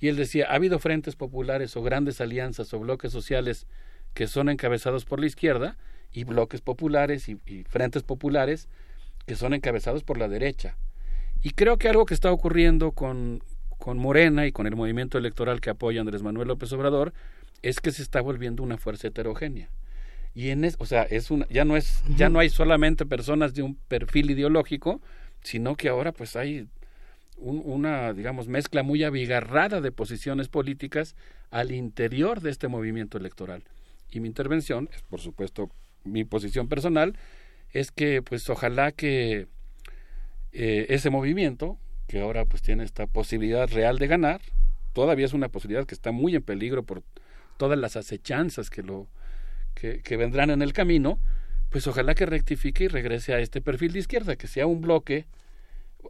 Y 0.00 0.08
él 0.08 0.16
decía, 0.16 0.48
ha 0.50 0.54
habido 0.54 0.80
frentes 0.80 1.14
populares 1.14 1.76
o 1.76 1.82
grandes 1.82 2.20
alianzas 2.20 2.74
o 2.74 2.80
bloques 2.80 3.12
sociales 3.12 3.66
que 4.12 4.26
son 4.26 4.48
encabezados 4.48 5.04
por 5.04 5.20
la 5.20 5.26
izquierda 5.26 5.76
y 6.12 6.24
bloques 6.24 6.60
populares 6.60 7.28
y, 7.28 7.36
frentes 7.68 8.02
populares 8.02 8.68
que 9.26 9.36
son 9.36 9.54
encabezados 9.54 10.02
por 10.02 10.18
la 10.18 10.26
derecha. 10.26 10.76
Y 11.42 11.50
creo 11.50 11.78
que 11.78 11.88
algo 11.88 12.06
que 12.06 12.14
está 12.14 12.32
ocurriendo 12.32 12.90
con, 12.90 13.44
con 13.78 13.98
Morena 13.98 14.46
y 14.46 14.52
con 14.52 14.66
el 14.66 14.74
movimiento 14.74 15.16
electoral 15.16 15.60
que 15.60 15.70
apoya 15.70 16.00
Andrés 16.00 16.22
Manuel 16.22 16.48
López 16.48 16.72
Obrador 16.72 17.12
es 17.62 17.78
que 17.80 17.92
se 17.92 18.02
está 18.02 18.20
volviendo 18.20 18.64
una 18.64 18.78
fuerza 18.78 19.06
heterogénea. 19.06 19.70
Y 20.34 20.50
en 20.50 20.64
es, 20.64 20.76
o 20.78 20.86
sea, 20.86 21.02
es 21.02 21.30
una, 21.30 21.46
ya 21.48 21.64
no 21.64 21.76
es 21.76 22.02
ya 22.16 22.28
no 22.28 22.38
hay 22.38 22.50
solamente 22.50 23.06
personas 23.06 23.54
de 23.54 23.62
un 23.62 23.74
perfil 23.74 24.30
ideológico, 24.30 25.00
sino 25.42 25.76
que 25.76 25.88
ahora 25.88 26.12
pues 26.12 26.36
hay 26.36 26.68
una, 27.40 28.12
digamos, 28.12 28.48
mezcla 28.48 28.82
muy 28.82 29.04
abigarrada 29.04 29.80
de 29.80 29.92
posiciones 29.92 30.48
políticas 30.48 31.14
al 31.50 31.70
interior 31.70 32.40
de 32.40 32.50
este 32.50 32.68
movimiento 32.68 33.16
electoral. 33.18 33.62
Y 34.10 34.20
mi 34.20 34.28
intervención, 34.28 34.88
es 34.92 35.02
por 35.02 35.20
supuesto 35.20 35.70
mi 36.04 36.24
posición 36.24 36.68
personal, 36.68 37.16
es 37.72 37.90
que 37.90 38.22
pues 38.22 38.48
ojalá 38.50 38.92
que 38.92 39.46
eh, 40.52 40.86
ese 40.88 41.10
movimiento, 41.10 41.78
que 42.06 42.20
ahora 42.20 42.44
pues 42.44 42.62
tiene 42.62 42.84
esta 42.84 43.06
posibilidad 43.06 43.68
real 43.68 43.98
de 43.98 44.06
ganar, 44.06 44.40
todavía 44.92 45.26
es 45.26 45.32
una 45.32 45.48
posibilidad 45.48 45.86
que 45.86 45.94
está 45.94 46.10
muy 46.10 46.34
en 46.34 46.42
peligro 46.42 46.82
por 46.82 47.02
todas 47.56 47.78
las 47.78 47.96
acechanzas 47.96 48.70
que 48.70 48.82
lo 48.82 49.06
que, 49.74 50.00
que 50.00 50.16
vendrán 50.16 50.50
en 50.50 50.62
el 50.62 50.72
camino, 50.72 51.20
pues 51.70 51.86
ojalá 51.86 52.14
que 52.14 52.26
rectifique 52.26 52.84
y 52.84 52.88
regrese 52.88 53.34
a 53.34 53.40
este 53.40 53.60
perfil 53.60 53.92
de 53.92 54.00
izquierda, 54.00 54.36
que 54.36 54.46
sea 54.46 54.66
un 54.66 54.80
bloque, 54.80 55.26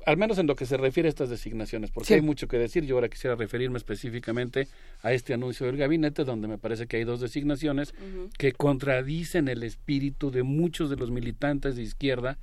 al 0.06 0.16
menos 0.16 0.38
en 0.38 0.46
lo 0.46 0.54
que 0.54 0.66
se 0.66 0.76
refiere 0.76 1.08
a 1.08 1.10
estas 1.10 1.30
designaciones, 1.30 1.90
porque 1.90 2.14
hay 2.14 2.20
mucho 2.20 2.46
que 2.46 2.58
decir. 2.58 2.84
Yo 2.84 2.94
ahora 2.94 3.08
quisiera 3.08 3.34
referirme 3.34 3.78
específicamente 3.78 4.68
a 5.02 5.12
este 5.12 5.34
anuncio 5.34 5.66
del 5.66 5.76
gabinete, 5.76 6.24
donde 6.24 6.46
me 6.46 6.58
parece 6.58 6.86
que 6.86 6.98
hay 6.98 7.04
dos 7.04 7.20
designaciones 7.20 7.94
que 8.36 8.52
contradicen 8.52 9.48
el 9.48 9.62
espíritu 9.62 10.30
de 10.30 10.42
muchos 10.42 10.90
de 10.90 10.96
los 10.96 11.10
militantes 11.10 11.76
de 11.76 11.82
izquierda, 11.82 12.38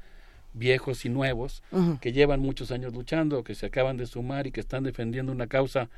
viejos 0.54 1.06
y 1.06 1.10
nuevos, 1.10 1.64
que 2.02 2.12
llevan 2.12 2.40
muchos 2.40 2.72
años 2.72 2.94
luchando, 2.94 3.44
que 3.44 3.56
se 3.56 3.68
acaban 3.68 3.98
de 3.98 4.08
sumar 4.08 4.48
y 4.48 4.52
que 4.52 4.62
están 4.62 4.84
defendiendo 4.84 5.32
una 5.32 5.48
causa 5.48 5.90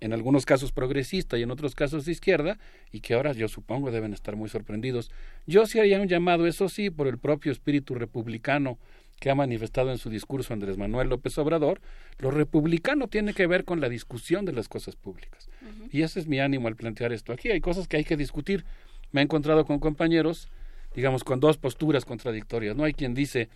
en 0.00 0.12
algunos 0.12 0.44
casos 0.44 0.72
progresista 0.72 1.38
y 1.38 1.42
en 1.42 1.50
otros 1.50 1.74
casos 1.74 2.04
de 2.04 2.12
izquierda, 2.12 2.58
y 2.92 3.00
que 3.00 3.14
ahora 3.14 3.32
yo 3.32 3.48
supongo 3.48 3.90
deben 3.90 4.12
estar 4.12 4.36
muy 4.36 4.48
sorprendidos. 4.48 5.10
Yo 5.46 5.66
sí 5.66 5.78
haría 5.78 6.00
un 6.00 6.08
llamado, 6.08 6.46
eso 6.46 6.68
sí, 6.68 6.90
por 6.90 7.06
el 7.06 7.18
propio 7.18 7.52
espíritu 7.52 7.94
republicano 7.94 8.78
que 9.20 9.30
ha 9.30 9.34
manifestado 9.34 9.90
en 9.90 9.98
su 9.98 10.10
discurso 10.10 10.52
Andrés 10.52 10.76
Manuel 10.76 11.08
López 11.08 11.38
Obrador, 11.38 11.80
lo 12.18 12.30
republicano 12.30 13.08
tiene 13.08 13.32
que 13.32 13.46
ver 13.46 13.64
con 13.64 13.80
la 13.80 13.88
discusión 13.88 14.44
de 14.44 14.52
las 14.52 14.68
cosas 14.68 14.96
públicas. 14.96 15.48
Y 15.90 16.02
ese 16.02 16.20
es 16.20 16.26
mi 16.26 16.40
ánimo 16.40 16.68
al 16.68 16.76
plantear 16.76 17.12
esto. 17.12 17.32
Aquí 17.32 17.50
hay 17.50 17.60
cosas 17.60 17.88
que 17.88 17.96
hay 17.96 18.04
que 18.04 18.16
discutir. 18.16 18.64
Me 19.12 19.20
he 19.20 19.24
encontrado 19.24 19.64
con 19.64 19.78
compañeros, 19.78 20.48
digamos, 20.94 21.24
con 21.24 21.40
dos 21.40 21.56
posturas 21.56 22.04
contradictorias. 22.04 22.76
No 22.76 22.84
hay 22.84 22.92
quien 22.92 23.14
dice, 23.14 23.48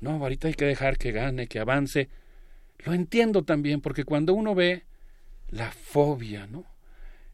no, 0.00 0.10
ahorita 0.10 0.48
hay 0.48 0.54
que 0.54 0.66
dejar 0.66 0.98
que 0.98 1.12
gane, 1.12 1.46
que 1.46 1.58
avance. 1.58 2.08
Lo 2.84 2.92
entiendo 2.92 3.42
también, 3.42 3.80
porque 3.80 4.04
cuando 4.04 4.34
uno 4.34 4.54
ve 4.54 4.84
la 5.50 5.70
fobia, 5.70 6.46
¿no? 6.46 6.64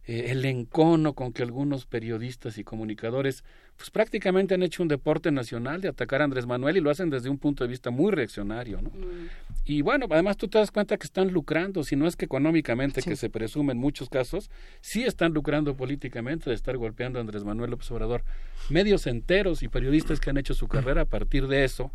Eh, 0.07 0.27
el 0.33 0.45
encono 0.45 1.15
con 1.15 1.33
que 1.33 1.43
algunos 1.43 1.87
periodistas 1.87 2.59
y 2.59 2.65
comunicadores 2.65 3.43
pues 3.77 3.91
prácticamente 3.91 4.53
han 4.55 4.63
hecho 4.63 4.83
un 4.83 4.89
deporte 4.89 5.33
nacional 5.33 5.81
de 5.81 5.89
atacar 5.89 6.21
a 6.21 6.25
Andrés 6.25 6.47
Manuel 6.47 6.77
y 6.77 6.81
lo 6.81 6.91
hacen 6.91 7.09
desde 7.09 7.31
un 7.31 7.39
punto 7.39 7.65
de 7.65 7.69
vista 7.69 7.91
muy 7.91 8.13
reaccionario, 8.13 8.83
¿no? 8.83 8.91
Mm. 8.91 9.29
Y 9.65 9.81
bueno, 9.81 10.07
además 10.11 10.37
tú 10.37 10.47
te 10.47 10.59
das 10.59 10.71
cuenta 10.71 10.99
que 10.99 11.07
están 11.07 11.33
lucrando, 11.33 11.83
si 11.85 11.97
no 11.97 12.07
es 12.07 12.17
que 12.17 12.27
económicamente, 12.27 13.01
que 13.01 13.17
se 13.17 13.31
presume 13.31 13.73
en 13.73 13.79
muchos 13.79 14.11
casos, 14.11 14.51
sí 14.83 15.05
están 15.05 15.33
lucrando 15.33 15.75
políticamente 15.75 16.51
de 16.51 16.57
estar 16.57 16.77
golpeando 16.77 17.19
a 17.19 17.23
Andrés 17.23 17.45
Manuel 17.45 17.71
López 17.71 17.91
Obrador. 17.91 18.23
Medios 18.69 19.07
enteros 19.07 19.63
y 19.63 19.69
periodistas 19.69 20.21
que 20.21 20.29
han 20.29 20.37
hecho 20.37 20.53
su 20.53 20.69
carrera 20.69 21.03
a 21.03 21.07
partir 21.07 21.49
de 21.49 21.65
eso, 21.65 21.91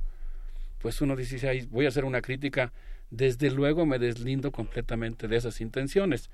pues 0.81 0.99
uno 1.01 1.15
dice, 1.15 1.48
Ay, 1.48 1.67
voy 1.69 1.85
a 1.85 1.89
hacer 1.89 2.06
una 2.06 2.22
crítica 2.22 2.73
desde 3.11 3.51
luego 3.51 3.85
me 3.85 3.99
deslindo 3.99 4.51
completamente 4.51 5.27
de 5.27 5.38
esas 5.38 5.61
intenciones. 5.61 6.29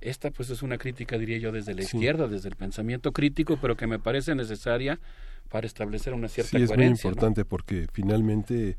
Esta 0.00 0.30
pues 0.30 0.50
es 0.50 0.62
una 0.62 0.78
crítica, 0.78 1.16
diría 1.18 1.38
yo, 1.38 1.52
desde 1.52 1.74
la 1.74 1.82
izquierda, 1.82 2.28
desde 2.28 2.48
el 2.48 2.56
pensamiento 2.56 3.12
crítico, 3.12 3.58
pero 3.60 3.76
que 3.76 3.86
me 3.86 3.98
parece 3.98 4.34
necesaria 4.34 5.00
para 5.48 5.66
establecer 5.66 6.14
una 6.14 6.28
cierta 6.28 6.56
sí, 6.56 6.64
es 6.64 6.76
muy 6.76 6.86
importante 6.86 7.44
porque 7.44 7.86
finalmente 7.92 8.76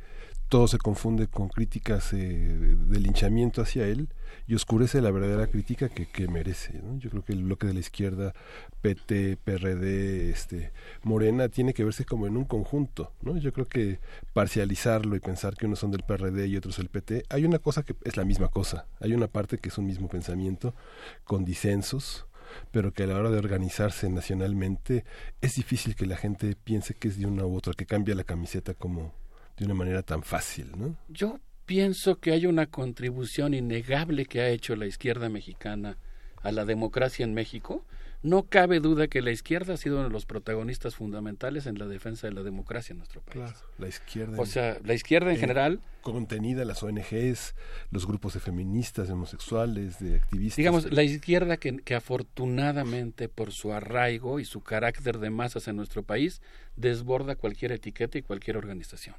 todo 0.50 0.68
se 0.68 0.78
confunde 0.78 1.28
con 1.28 1.48
críticas 1.50 2.14
eh, 2.14 2.18
de 2.18 3.00
linchamiento 3.00 3.62
hacia 3.62 3.88
él 3.88 4.10
y 4.48 4.56
oscurece 4.56 5.02
la 5.02 5.12
verdadera 5.12 5.48
crítica 5.48 5.90
que, 5.90 6.06
que 6.06 6.28
merece. 6.28 6.82
Yo 6.98 7.10
creo 7.10 7.24
que 7.24 7.34
el 7.34 7.44
bloque 7.44 7.68
de 7.68 7.74
la 7.74 7.80
izquierda, 7.80 8.34
PT, 8.82 9.38
PRD, 9.38 10.30
este, 10.30 10.72
Morena, 11.04 11.50
tiene 11.50 11.74
que 11.74 11.84
verse 11.84 12.06
como 12.06 12.28
en 12.28 12.38
un 12.38 12.46
conjunto. 12.46 13.12
¿no? 13.22 13.38
Yo 13.38 13.52
creo 13.54 13.68
que 13.68 14.00
parcializarlo 14.34 15.16
y 15.16 15.20
pensar 15.20 15.56
que 15.56 15.66
unos 15.66 15.80
son 15.80 15.92
del 15.92 16.04
PRD 16.04 16.48
y 16.48 16.58
otros 16.58 16.78
del 16.78 16.90
PT, 16.90 17.24
hay 17.30 17.46
una 17.46 17.60
cosa 17.60 17.84
que 17.84 17.96
es 18.04 18.18
la 18.18 18.26
misma 18.26 18.50
cosa. 18.50 18.86
Hay 19.00 19.14
una 19.14 19.28
parte 19.28 19.58
que 19.58 19.70
es 19.70 19.78
un 19.78 19.86
mismo 19.86 20.08
pensamiento, 20.08 20.76
con 21.24 21.46
disensos, 21.46 22.28
pero 22.72 22.94
que 22.94 23.04
a 23.04 23.08
la 23.08 23.18
hora 23.18 23.32
de 23.32 23.40
organizarse 23.40 24.10
nacionalmente 24.10 25.04
es 25.42 25.56
difícil 25.56 25.96
que 25.96 26.06
la 26.06 26.18
gente 26.18 26.56
piense 26.56 26.94
que 26.94 27.08
es 27.08 27.18
de 27.18 27.26
una 27.26 27.46
u 27.46 27.56
otra, 27.56 27.74
que 27.74 27.86
cambia 27.86 28.16
la 28.16 28.24
camiseta 28.24 28.74
como 28.74 29.14
de 29.58 29.66
una 29.66 29.74
manera 29.74 30.04
tan 30.04 30.22
fácil, 30.22 30.72
¿no? 30.78 30.96
Yo 31.08 31.40
pienso 31.66 32.20
que 32.20 32.32
hay 32.32 32.46
una 32.46 32.68
contribución 32.68 33.54
innegable 33.54 34.26
que 34.26 34.42
ha 34.42 34.50
hecho 34.50 34.76
la 34.76 34.86
izquierda 34.86 35.30
mexicana 35.30 35.98
a 36.44 36.52
la 36.52 36.66
democracia 36.66 37.24
en 37.24 37.34
México 37.34 37.84
no 38.26 38.48
cabe 38.48 38.80
duda 38.80 39.08
que 39.08 39.22
la 39.22 39.32
izquierda 39.32 39.76
ha 39.76 39.78
sido 39.78 39.98
uno 39.98 40.06
de 40.06 40.10
los 40.10 40.26
protagonistas 40.26 40.96
fundamentales 40.96 41.68
en 41.68 41.78
la 41.78 41.86
defensa 41.86 42.26
de 42.26 42.34
la 42.34 42.42
democracia 42.42 42.94
en 42.94 42.98
nuestro 42.98 43.22
país. 43.22 43.34
Claro, 43.34 43.58
la 43.78 43.88
izquierda. 43.88 44.42
O 44.42 44.48
sea, 44.48 44.80
la 44.84 44.96
izquierda 44.96 45.32
en, 45.32 45.38
general. 45.38 45.80
Contenida, 46.02 46.66
las 46.66 46.82
ONGs, 46.82 47.54
los 47.92 48.08
grupos 48.08 48.34
de 48.34 48.40
feministas, 48.40 49.08
de 49.08 49.14
homosexuales, 49.14 50.00
de 50.00 50.16
activistas. 50.16 50.58
Digamos, 50.58 50.92
la 50.92 51.04
izquierda 51.04 51.58
que, 51.58 51.78
que 51.78 51.94
afortunadamente 51.94 53.30
por 53.30 53.52
su 53.52 53.74
arraigo 53.74 54.40
y 54.40 54.46
su 54.46 54.62
carácter 54.62 55.20
de 55.20 55.30
masas 55.30 55.68
en 55.68 55.76
nuestro 55.76 56.02
país 56.02 56.42
desborda 56.76 57.36
cualquier 57.36 57.74
etiqueta 57.74 58.18
y 58.18 58.24
cualquier 58.24 58.58
organización. 58.58 59.16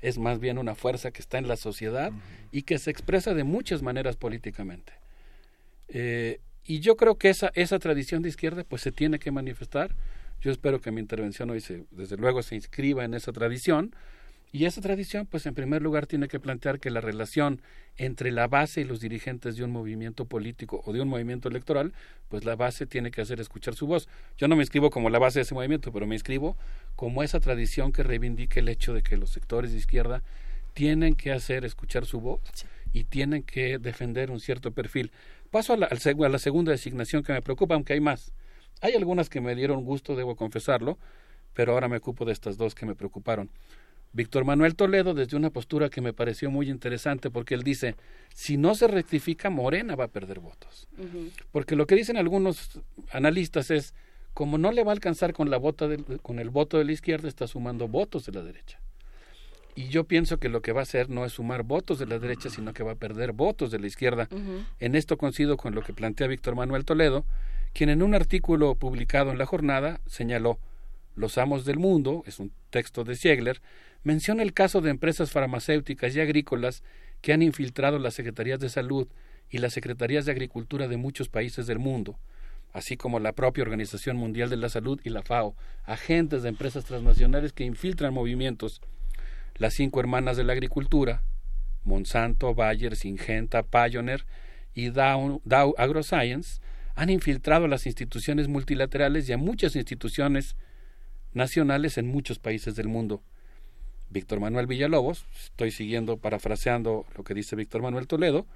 Es 0.00 0.18
más 0.18 0.40
bien 0.40 0.58
una 0.58 0.74
fuerza 0.74 1.10
que 1.10 1.20
está 1.20 1.38
en 1.38 1.48
la 1.48 1.56
sociedad 1.56 2.12
y 2.52 2.62
que 2.62 2.78
se 2.78 2.90
expresa 2.90 3.34
de 3.34 3.44
muchas 3.44 3.82
maneras 3.82 4.16
políticamente. 4.16 4.92
Eh, 5.88 6.40
y 6.64 6.80
yo 6.80 6.96
creo 6.96 7.16
que 7.16 7.28
esa, 7.28 7.50
esa 7.54 7.78
tradición 7.78 8.22
de 8.22 8.30
izquierda 8.30 8.64
pues 8.64 8.82
se 8.82 8.92
tiene 8.92 9.18
que 9.18 9.30
manifestar. 9.30 9.94
Yo 10.40 10.50
espero 10.50 10.80
que 10.80 10.90
mi 10.90 11.00
intervención 11.00 11.50
hoy 11.50 11.60
se, 11.60 11.84
desde 11.90 12.16
luego 12.16 12.42
se 12.42 12.54
inscriba 12.54 13.04
en 13.04 13.14
esa 13.14 13.32
tradición. 13.32 13.94
Y 14.54 14.66
esa 14.66 14.80
tradición, 14.80 15.26
pues 15.26 15.46
en 15.46 15.54
primer 15.56 15.82
lugar, 15.82 16.06
tiene 16.06 16.28
que 16.28 16.38
plantear 16.38 16.78
que 16.78 16.88
la 16.88 17.00
relación 17.00 17.60
entre 17.96 18.30
la 18.30 18.46
base 18.46 18.82
y 18.82 18.84
los 18.84 19.00
dirigentes 19.00 19.56
de 19.56 19.64
un 19.64 19.72
movimiento 19.72 20.26
político 20.26 20.80
o 20.84 20.92
de 20.92 21.00
un 21.00 21.08
movimiento 21.08 21.48
electoral, 21.48 21.92
pues 22.28 22.44
la 22.44 22.54
base 22.54 22.86
tiene 22.86 23.10
que 23.10 23.20
hacer 23.20 23.40
escuchar 23.40 23.74
su 23.74 23.88
voz. 23.88 24.08
Yo 24.38 24.46
no 24.46 24.54
me 24.54 24.62
inscribo 24.62 24.90
como 24.90 25.10
la 25.10 25.18
base 25.18 25.40
de 25.40 25.42
ese 25.42 25.54
movimiento, 25.54 25.90
pero 25.90 26.06
me 26.06 26.14
inscribo 26.14 26.56
como 26.94 27.24
esa 27.24 27.40
tradición 27.40 27.90
que 27.90 28.04
reivindique 28.04 28.60
el 28.60 28.68
hecho 28.68 28.94
de 28.94 29.02
que 29.02 29.16
los 29.16 29.30
sectores 29.30 29.72
de 29.72 29.78
izquierda 29.78 30.22
tienen 30.72 31.16
que 31.16 31.32
hacer 31.32 31.64
escuchar 31.64 32.06
su 32.06 32.20
voz 32.20 32.40
y 32.92 33.02
tienen 33.02 33.42
que 33.42 33.78
defender 33.78 34.30
un 34.30 34.38
cierto 34.38 34.70
perfil. 34.70 35.10
Paso 35.50 35.72
a 35.72 35.76
la, 35.76 35.86
a 35.86 36.28
la 36.28 36.38
segunda 36.38 36.70
designación 36.70 37.24
que 37.24 37.32
me 37.32 37.42
preocupa, 37.42 37.74
aunque 37.74 37.94
hay 37.94 38.00
más. 38.00 38.30
Hay 38.82 38.94
algunas 38.94 39.28
que 39.28 39.40
me 39.40 39.56
dieron 39.56 39.84
gusto, 39.84 40.14
debo 40.14 40.36
confesarlo, 40.36 40.96
pero 41.54 41.72
ahora 41.72 41.88
me 41.88 41.96
ocupo 41.96 42.24
de 42.24 42.32
estas 42.32 42.56
dos 42.56 42.76
que 42.76 42.86
me 42.86 42.94
preocuparon. 42.94 43.50
Víctor 44.14 44.44
Manuel 44.44 44.76
Toledo 44.76 45.12
desde 45.12 45.36
una 45.36 45.50
postura 45.50 45.90
que 45.90 46.00
me 46.00 46.12
pareció 46.12 46.48
muy 46.48 46.70
interesante 46.70 47.30
porque 47.30 47.54
él 47.54 47.64
dice, 47.64 47.96
si 48.32 48.56
no 48.56 48.76
se 48.76 48.86
rectifica, 48.86 49.50
Morena 49.50 49.96
va 49.96 50.04
a 50.04 50.08
perder 50.08 50.38
votos. 50.38 50.88
Porque 51.50 51.74
lo 51.74 51.86
que 51.88 51.96
dicen 51.96 52.16
algunos 52.16 52.80
analistas 53.10 53.72
es, 53.72 53.92
como 54.32 54.56
no 54.56 54.70
le 54.70 54.84
va 54.84 54.92
a 54.92 54.94
alcanzar 54.94 55.32
con, 55.32 55.50
la 55.50 55.56
vota 55.56 55.88
con 56.22 56.38
el 56.38 56.50
voto 56.50 56.78
de 56.78 56.84
la 56.84 56.92
izquierda, 56.92 57.28
está 57.28 57.48
sumando 57.48 57.88
votos 57.88 58.24
de 58.24 58.32
la 58.32 58.42
derecha. 58.44 58.78
Y 59.74 59.88
yo 59.88 60.04
pienso 60.04 60.38
que 60.38 60.48
lo 60.48 60.62
que 60.62 60.70
va 60.70 60.80
a 60.80 60.84
hacer 60.84 61.10
no 61.10 61.24
es 61.24 61.32
sumar 61.32 61.64
votos 61.64 61.98
de 61.98 62.06
la 62.06 62.20
derecha, 62.20 62.50
sino 62.50 62.72
que 62.72 62.84
va 62.84 62.92
a 62.92 62.96
perder 62.96 63.32
votos 63.32 63.72
de 63.72 63.80
la 63.80 63.88
izquierda. 63.88 64.28
En 64.78 64.94
esto 64.94 65.18
coincido 65.18 65.56
con 65.56 65.74
lo 65.74 65.82
que 65.82 65.92
plantea 65.92 66.28
Víctor 66.28 66.54
Manuel 66.54 66.84
Toledo, 66.84 67.24
quien 67.72 67.90
en 67.90 68.00
un 68.00 68.14
artículo 68.14 68.76
publicado 68.76 69.32
en 69.32 69.38
La 69.38 69.46
Jornada 69.46 70.00
señaló 70.06 70.60
Los 71.16 71.38
amos 71.38 71.64
del 71.64 71.78
mundo, 71.78 72.22
es 72.26 72.38
un 72.38 72.52
texto 72.70 73.04
de 73.04 73.16
Siegler, 73.16 73.60
menciona 74.02 74.42
el 74.42 74.52
caso 74.52 74.80
de 74.80 74.90
empresas 74.90 75.30
farmacéuticas 75.30 76.14
y 76.14 76.20
agrícolas 76.20 76.82
que 77.20 77.32
han 77.32 77.42
infiltrado 77.42 77.98
las 77.98 78.14
secretarías 78.14 78.60
de 78.60 78.68
salud 78.68 79.08
y 79.48 79.58
las 79.58 79.72
secretarías 79.72 80.24
de 80.24 80.32
agricultura 80.32 80.88
de 80.88 80.96
muchos 80.96 81.28
países 81.28 81.66
del 81.66 81.78
mundo, 81.78 82.18
así 82.72 82.96
como 82.96 83.20
la 83.20 83.32
propia 83.32 83.62
Organización 83.62 84.16
Mundial 84.16 84.50
de 84.50 84.56
la 84.56 84.68
Salud 84.68 85.00
y 85.04 85.10
la 85.10 85.22
FAO, 85.22 85.54
agentes 85.84 86.42
de 86.42 86.48
empresas 86.48 86.84
transnacionales 86.84 87.52
que 87.52 87.64
infiltran 87.64 88.12
movimientos. 88.12 88.80
Las 89.56 89.74
cinco 89.74 90.00
hermanas 90.00 90.36
de 90.36 90.44
la 90.44 90.52
agricultura, 90.52 91.22
Monsanto, 91.84 92.54
Bayer, 92.54 92.96
Syngenta, 92.96 93.62
Pioneer 93.62 94.26
y 94.74 94.90
Dow, 94.90 95.40
Dow 95.44 95.74
AgroScience, 95.78 96.60
han 96.96 97.10
infiltrado 97.10 97.66
a 97.66 97.68
las 97.68 97.86
instituciones 97.86 98.48
multilaterales 98.48 99.28
y 99.28 99.32
a 99.32 99.38
muchas 99.38 99.76
instituciones 99.76 100.56
nacionales 101.34 101.98
en 101.98 102.06
muchos 102.06 102.38
países 102.38 102.74
del 102.76 102.88
mundo. 102.88 103.22
Víctor 104.10 104.40
Manuel 104.40 104.66
Villalobos, 104.66 105.26
estoy 105.44 105.70
siguiendo, 105.70 106.16
parafraseando 106.16 107.04
lo 107.16 107.24
que 107.24 107.34
dice 107.34 107.56
Víctor 107.56 107.82
Manuel 107.82 108.06
Toledo, 108.06 108.46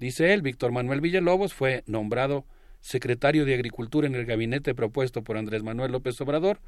dice 0.00 0.32
él, 0.32 0.42
Víctor 0.42 0.72
Manuel 0.72 1.00
Villalobos 1.00 1.52
fue 1.52 1.84
nombrado 1.86 2.44
secretario 2.80 3.44
de 3.44 3.54
Agricultura 3.54 4.06
en 4.06 4.14
el 4.14 4.26
gabinete 4.26 4.74
propuesto 4.74 5.22
por 5.22 5.36
Andrés 5.36 5.62
Manuel 5.62 5.92
López 5.92 6.20
Obrador 6.20 6.58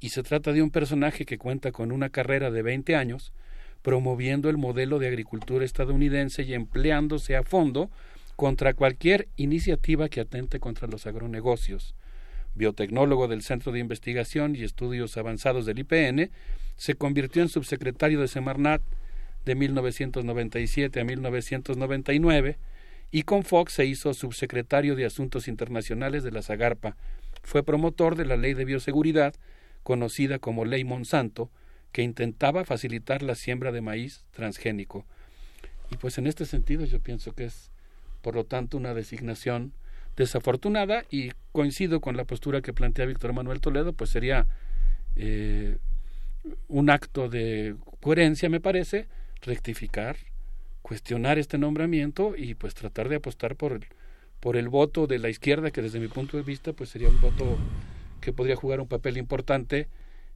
y 0.00 0.10
se 0.10 0.22
trata 0.22 0.52
de 0.52 0.62
un 0.62 0.70
personaje 0.70 1.24
que 1.24 1.38
cuenta 1.38 1.72
con 1.72 1.92
una 1.92 2.10
carrera 2.10 2.50
de 2.50 2.62
20 2.62 2.96
años 2.96 3.32
promoviendo 3.82 4.48
el 4.48 4.56
modelo 4.56 4.98
de 4.98 5.08
agricultura 5.08 5.64
estadounidense 5.64 6.42
y 6.42 6.54
empleándose 6.54 7.36
a 7.36 7.42
fondo 7.42 7.90
contra 8.34 8.74
cualquier 8.74 9.28
iniciativa 9.36 10.08
que 10.08 10.20
atente 10.20 10.60
contra 10.60 10.88
los 10.88 11.06
agronegocios. 11.06 11.94
Biotecnólogo 12.56 13.28
del 13.28 13.42
Centro 13.42 13.72
de 13.72 13.78
Investigación 13.78 14.56
y 14.56 14.64
Estudios 14.64 15.16
Avanzados 15.16 15.66
del 15.66 15.78
IPN, 15.78 16.30
se 16.76 16.94
convirtió 16.94 17.42
en 17.42 17.48
subsecretario 17.48 18.20
de 18.20 18.28
Semarnat 18.28 18.82
de 19.44 19.54
1997 19.54 21.00
a 21.00 21.04
1999 21.04 22.58
y 23.10 23.22
con 23.22 23.44
Fox 23.44 23.74
se 23.74 23.86
hizo 23.86 24.12
subsecretario 24.14 24.96
de 24.96 25.06
Asuntos 25.06 25.48
Internacionales 25.48 26.24
de 26.24 26.32
la 26.32 26.42
Zagarpa. 26.42 26.96
Fue 27.42 27.62
promotor 27.62 28.16
de 28.16 28.26
la 28.26 28.36
Ley 28.36 28.54
de 28.54 28.64
Bioseguridad 28.64 29.34
conocida 29.82 30.40
como 30.40 30.64
Ley 30.64 30.82
Monsanto, 30.82 31.48
que 31.92 32.02
intentaba 32.02 32.64
facilitar 32.64 33.22
la 33.22 33.36
siembra 33.36 33.70
de 33.70 33.80
maíz 33.80 34.24
transgénico. 34.32 35.06
Y 35.90 35.96
pues 35.96 36.18
en 36.18 36.26
este 36.26 36.44
sentido 36.44 36.84
yo 36.84 37.00
pienso 37.00 37.32
que 37.32 37.44
es, 37.44 37.70
por 38.20 38.34
lo 38.34 38.44
tanto, 38.44 38.76
una 38.76 38.94
designación 38.94 39.72
desafortunada 40.16 41.04
y 41.10 41.32
coincido 41.52 42.00
con 42.00 42.16
la 42.16 42.24
postura 42.24 42.62
que 42.62 42.72
plantea 42.72 43.06
Víctor 43.06 43.32
Manuel 43.32 43.60
Toledo, 43.60 43.92
pues 43.92 44.10
sería 44.10 44.46
eh, 45.14 45.78
un 46.68 46.90
acto 46.90 47.28
de 47.28 47.76
coherencia, 48.00 48.48
me 48.48 48.60
parece, 48.60 49.08
rectificar, 49.42 50.16
cuestionar 50.82 51.38
este 51.38 51.58
nombramiento 51.58 52.34
y 52.36 52.54
pues 52.54 52.74
tratar 52.74 53.08
de 53.08 53.16
apostar 53.16 53.56
por, 53.56 53.80
por 54.40 54.56
el 54.56 54.68
voto 54.68 55.06
de 55.06 55.18
la 55.18 55.28
izquierda, 55.28 55.70
que 55.70 55.82
desde 55.82 56.00
mi 56.00 56.08
punto 56.08 56.36
de 56.36 56.42
vista 56.42 56.72
pues 56.72 56.90
sería 56.90 57.08
un 57.08 57.20
voto 57.20 57.58
que 58.20 58.32
podría 58.32 58.56
jugar 58.56 58.80
un 58.80 58.88
papel 58.88 59.16
importante 59.18 59.88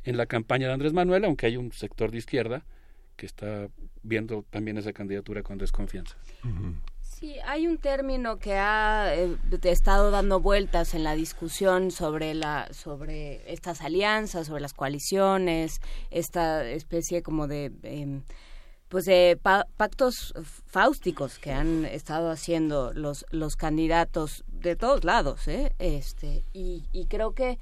en 0.04 0.16
la 0.16 0.26
campaña 0.26 0.66
de 0.66 0.74
Andrés 0.74 0.92
Manuel, 0.92 1.24
aunque 1.24 1.46
hay 1.46 1.56
un 1.56 1.72
sector 1.72 2.10
de 2.10 2.18
izquierda 2.18 2.64
que 3.16 3.26
está 3.26 3.68
viendo 4.02 4.44
también 4.50 4.78
esa 4.78 4.92
candidatura 4.92 5.42
con 5.42 5.58
desconfianza. 5.58 6.16
Sí, 7.20 7.36
hay 7.44 7.66
un 7.66 7.76
término 7.76 8.38
que 8.38 8.54
ha 8.54 9.14
eh, 9.14 9.36
estado 9.64 10.10
dando 10.10 10.40
vueltas 10.40 10.94
en 10.94 11.04
la 11.04 11.14
discusión 11.14 11.90
sobre 11.90 12.32
la 12.32 12.72
sobre 12.72 13.52
estas 13.52 13.82
alianzas, 13.82 14.46
sobre 14.46 14.62
las 14.62 14.72
coaliciones, 14.72 15.82
esta 16.10 16.66
especie 16.66 17.22
como 17.22 17.46
de 17.46 17.72
em, 17.82 18.22
pues 18.88 19.04
de 19.04 19.38
pactos 19.76 20.32
fáusticos 20.66 21.38
que 21.38 21.52
han 21.52 21.84
estado 21.84 22.30
haciendo 22.30 22.94
los 22.94 23.26
los 23.30 23.54
candidatos 23.54 24.42
de 24.48 24.74
todos 24.74 25.04
lados, 25.04 25.46
¿eh? 25.46 25.74
este 25.78 26.42
y, 26.54 26.84
y 26.90 27.04
creo 27.04 27.34
que 27.34 27.58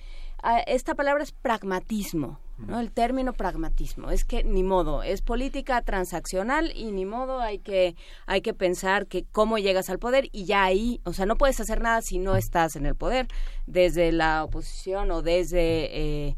esta 0.66 0.94
palabra 0.94 1.22
es 1.22 1.32
pragmatismo 1.32 2.38
¿no? 2.58 2.80
El 2.80 2.90
término 2.90 3.32
pragmatismo. 3.32 4.10
Es 4.10 4.24
que 4.24 4.44
ni 4.44 4.62
modo, 4.62 5.02
es 5.02 5.22
política 5.22 5.80
transaccional 5.82 6.72
y 6.74 6.92
ni 6.92 7.04
modo 7.04 7.40
hay 7.40 7.58
que, 7.58 7.94
hay 8.26 8.40
que 8.40 8.54
pensar 8.54 9.06
que 9.06 9.24
cómo 9.24 9.58
llegas 9.58 9.90
al 9.90 9.98
poder 9.98 10.28
y 10.32 10.44
ya 10.44 10.64
ahí, 10.64 11.00
o 11.04 11.12
sea, 11.12 11.26
no 11.26 11.36
puedes 11.36 11.60
hacer 11.60 11.80
nada 11.80 12.02
si 12.02 12.18
no 12.18 12.36
estás 12.36 12.76
en 12.76 12.86
el 12.86 12.94
poder, 12.94 13.28
desde 13.66 14.12
la 14.12 14.44
oposición 14.44 15.10
o 15.10 15.22
desde... 15.22 16.28
Eh, 16.28 16.36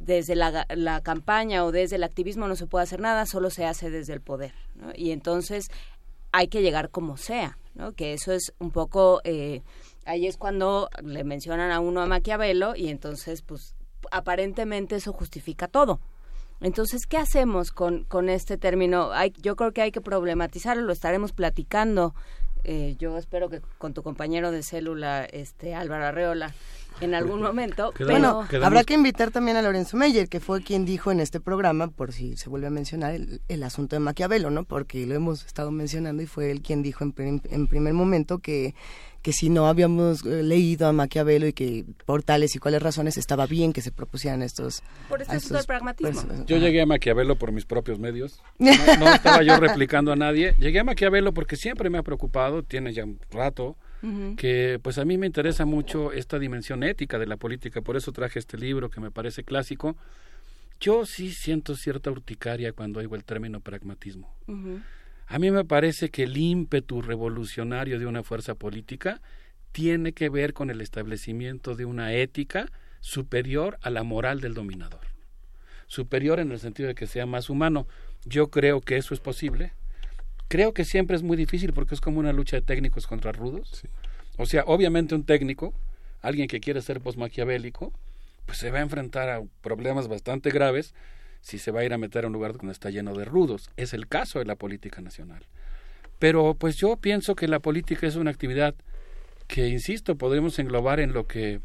desde 0.00 0.34
la, 0.34 0.66
la, 0.74 1.00
campaña 1.00 1.64
o 1.64 1.70
desde 1.70 1.94
el 1.94 2.02
activismo 2.02 2.48
no 2.48 2.56
se 2.56 2.66
puede 2.66 2.82
hacer 2.82 2.98
nada, 2.98 3.24
solo 3.24 3.50
se 3.50 3.66
hace 3.66 3.88
desde 3.88 4.12
el 4.12 4.20
poder. 4.20 4.52
Y 4.96 5.12
entonces 5.12 5.68
hay 6.32 6.48
que 6.48 6.60
llegar 6.60 6.90
como 6.90 7.16
sea, 7.16 7.56
¿no? 7.74 7.92
que 7.92 8.12
eso 8.12 8.32
es 8.32 8.52
un 8.58 8.72
poco... 8.72 9.20
Eh, 9.22 9.62
ahí 10.04 10.26
es 10.26 10.36
cuando 10.36 10.88
le 11.02 11.24
mencionan 11.24 11.70
a 11.70 11.80
uno 11.80 12.00
a 12.00 12.06
Maquiavelo 12.06 12.74
y 12.76 12.88
entonces 12.88 13.42
pues 13.42 13.74
aparentemente 14.10 14.96
eso 14.96 15.12
justifica 15.12 15.68
todo. 15.68 16.00
Entonces, 16.60 17.06
¿qué 17.06 17.18
hacemos 17.18 17.72
con, 17.72 18.04
con 18.04 18.28
este 18.28 18.56
término? 18.56 19.10
Hay, 19.12 19.32
yo 19.42 19.56
creo 19.56 19.72
que 19.72 19.82
hay 19.82 19.90
que 19.90 20.00
problematizarlo, 20.00 20.84
lo 20.84 20.92
estaremos 20.92 21.32
platicando. 21.32 22.14
Eh, 22.62 22.94
yo 23.00 23.18
espero 23.18 23.48
que 23.48 23.60
con 23.78 23.94
tu 23.94 24.04
compañero 24.04 24.52
de 24.52 24.62
célula, 24.62 25.24
este 25.24 25.74
Álvaro 25.74 26.06
Arreola, 26.06 26.54
en 27.00 27.14
algún 27.14 27.42
momento. 27.42 27.92
bueno, 27.98 28.46
habrá 28.62 28.84
que 28.84 28.94
invitar 28.94 29.30
también 29.30 29.56
a 29.56 29.62
Lorenzo 29.62 29.96
Meyer, 29.96 30.28
que 30.28 30.40
fue 30.40 30.62
quien 30.62 30.84
dijo 30.84 31.10
en 31.10 31.20
este 31.20 31.40
programa, 31.40 31.88
por 31.88 32.12
si 32.12 32.36
se 32.36 32.48
vuelve 32.48 32.66
a 32.66 32.70
mencionar, 32.70 33.18
el, 33.48 33.62
asunto 33.62 33.96
de 33.96 34.00
Maquiavelo, 34.00 34.50
¿no? 34.50 34.64
Porque 34.64 35.06
lo 35.06 35.14
hemos 35.14 35.44
estado 35.44 35.70
mencionando 35.70 36.22
y 36.22 36.26
fue 36.26 36.50
él 36.50 36.62
quien 36.62 36.82
dijo 36.82 37.04
en, 37.04 37.42
en 37.50 37.66
primer 37.68 37.94
momento 37.94 38.38
que 38.38 38.74
que 39.22 39.32
si 39.32 39.48
no 39.48 39.68
habíamos 39.68 40.26
eh, 40.26 40.42
leído 40.42 40.88
a 40.88 40.92
Maquiavelo 40.92 41.46
y 41.46 41.52
que 41.52 41.84
por 42.04 42.24
tales 42.24 42.54
y 42.56 42.58
cuáles 42.58 42.82
razones 42.82 43.16
estaba 43.16 43.46
bien 43.46 43.72
que 43.72 43.80
se 43.80 43.92
propusieran 43.92 44.42
estos... 44.42 44.82
Por 45.08 45.22
eso 45.22 45.56
es 45.56 45.66
pragmatismo. 45.66 46.44
yo 46.44 46.58
llegué 46.58 46.82
a 46.82 46.86
Maquiavelo 46.86 47.36
por 47.36 47.52
mis 47.52 47.64
propios 47.64 47.98
medios. 47.98 48.42
No, 48.98 49.12
estaba 49.12 49.42
yo 49.42 49.56
replicando 49.58 50.12
a 50.12 50.16
nadie. 50.16 50.54
Llegué 50.58 50.80
a 50.80 50.84
Maquiavelo 50.84 51.32
porque 51.32 51.56
siempre 51.56 51.88
me 51.88 51.98
ha 51.98 52.02
preocupado, 52.02 52.62
tiene 52.62 52.92
ya 52.92 53.04
un 53.04 53.18
rato, 53.30 53.76
que 54.36 54.80
pues 54.82 54.98
a 54.98 55.04
mí 55.04 55.16
me 55.16 55.26
interesa 55.26 55.64
mucho 55.64 56.12
esta 56.12 56.38
dimensión 56.38 56.82
ética 56.82 57.18
de 57.18 57.26
la 57.26 57.36
política. 57.36 57.82
Por 57.82 57.96
eso 57.96 58.12
traje 58.12 58.38
este 58.38 58.58
libro 58.58 58.90
que 58.90 59.00
me 59.00 59.10
parece 59.10 59.44
clásico. 59.44 59.96
Yo 60.80 61.06
sí 61.06 61.30
siento 61.32 61.76
cierta 61.76 62.10
urticaria 62.10 62.72
cuando 62.72 62.98
oigo 62.98 63.14
el 63.14 63.24
término 63.24 63.60
pragmatismo. 63.60 64.34
A 65.28 65.38
mí 65.38 65.50
me 65.50 65.64
parece 65.64 66.10
que 66.10 66.24
el 66.24 66.36
ímpetu 66.36 67.00
revolucionario 67.00 67.98
de 67.98 68.06
una 68.06 68.22
fuerza 68.22 68.54
política 68.54 69.20
tiene 69.70 70.12
que 70.12 70.28
ver 70.28 70.52
con 70.52 70.70
el 70.70 70.80
establecimiento 70.80 71.74
de 71.74 71.84
una 71.84 72.12
ética 72.12 72.70
superior 73.00 73.78
a 73.82 73.90
la 73.90 74.02
moral 74.02 74.40
del 74.40 74.54
dominador. 74.54 75.00
Superior 75.86 76.40
en 76.40 76.52
el 76.52 76.58
sentido 76.58 76.88
de 76.88 76.94
que 76.94 77.06
sea 77.06 77.26
más 77.26 77.48
humano. 77.48 77.86
Yo 78.24 78.48
creo 78.48 78.80
que 78.80 78.96
eso 78.96 79.14
es 79.14 79.20
posible. 79.20 79.72
Creo 80.52 80.74
que 80.74 80.84
siempre 80.84 81.16
es 81.16 81.22
muy 81.22 81.38
difícil 81.38 81.72
porque 81.72 81.94
es 81.94 82.02
como 82.02 82.20
una 82.20 82.30
lucha 82.30 82.56
de 82.56 82.60
técnicos 82.60 83.06
contra 83.06 83.32
rudos. 83.32 83.84
O 84.36 84.44
sea, 84.44 84.64
obviamente 84.66 85.14
un 85.14 85.24
técnico, 85.24 85.72
alguien 86.20 86.46
que 86.46 86.60
quiere 86.60 86.82
ser 86.82 87.00
posmaquiavélico, 87.00 87.90
pues 88.44 88.58
se 88.58 88.70
va 88.70 88.80
a 88.80 88.82
enfrentar 88.82 89.30
a 89.30 89.40
problemas 89.62 90.08
bastante 90.08 90.50
graves 90.50 90.92
si 91.40 91.56
se 91.56 91.70
va 91.70 91.80
a 91.80 91.84
ir 91.84 91.94
a 91.94 91.96
meter 91.96 92.24
a 92.24 92.26
un 92.26 92.34
lugar 92.34 92.52
donde 92.52 92.72
está 92.72 92.90
lleno 92.90 93.14
de 93.14 93.24
rudos. 93.24 93.70
Es 93.78 93.94
el 93.94 94.08
caso 94.08 94.40
de 94.40 94.44
la 94.44 94.56
política 94.56 95.00
nacional. 95.00 95.42
Pero 96.18 96.52
pues 96.52 96.76
yo 96.76 96.98
pienso 96.98 97.34
que 97.34 97.48
la 97.48 97.60
política 97.60 98.06
es 98.06 98.16
una 98.16 98.30
actividad 98.30 98.74
que, 99.46 99.68
insisto, 99.68 100.16
podríamos 100.16 100.58
englobar 100.58 101.00
en 101.00 101.14
lo 101.14 101.26
que 101.26 101.62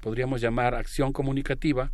podríamos 0.00 0.40
llamar 0.40 0.74
acción 0.74 1.12
comunicativa 1.12 1.92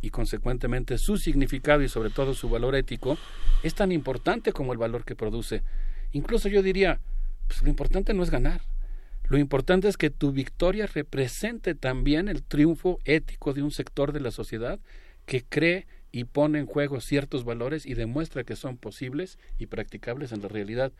y 0.00 0.08
consecuentemente 0.08 0.96
su 0.96 1.18
significado 1.18 1.82
y 1.82 1.88
sobre 1.90 2.08
todo 2.08 2.32
su 2.32 2.48
valor 2.48 2.76
ético 2.76 3.18
es 3.62 3.74
tan 3.74 3.92
importante 3.92 4.52
como 4.52 4.72
el 4.72 4.78
valor 4.78 5.04
que 5.04 5.14
produce. 5.14 5.62
Incluso 6.12 6.48
yo 6.48 6.62
diría, 6.62 7.00
pues 7.46 7.62
lo 7.62 7.68
importante 7.68 8.14
no 8.14 8.22
es 8.22 8.30
ganar, 8.30 8.60
lo 9.24 9.38
importante 9.38 9.88
es 9.88 9.96
que 9.96 10.10
tu 10.10 10.32
victoria 10.32 10.86
represente 10.86 11.74
también 11.74 12.28
el 12.28 12.42
triunfo 12.42 12.98
ético 13.04 13.54
de 13.54 13.62
un 13.62 13.70
sector 13.70 14.12
de 14.12 14.20
la 14.20 14.30
sociedad 14.30 14.78
que 15.24 15.42
cree 15.42 15.86
y 16.10 16.24
pone 16.24 16.58
en 16.58 16.66
juego 16.66 17.00
ciertos 17.00 17.44
valores 17.44 17.86
y 17.86 17.94
demuestra 17.94 18.44
que 18.44 18.56
son 18.56 18.76
posibles 18.76 19.38
y 19.58 19.66
practicables 19.66 20.32
en 20.32 20.42
la 20.42 20.48
realidad. 20.48 20.92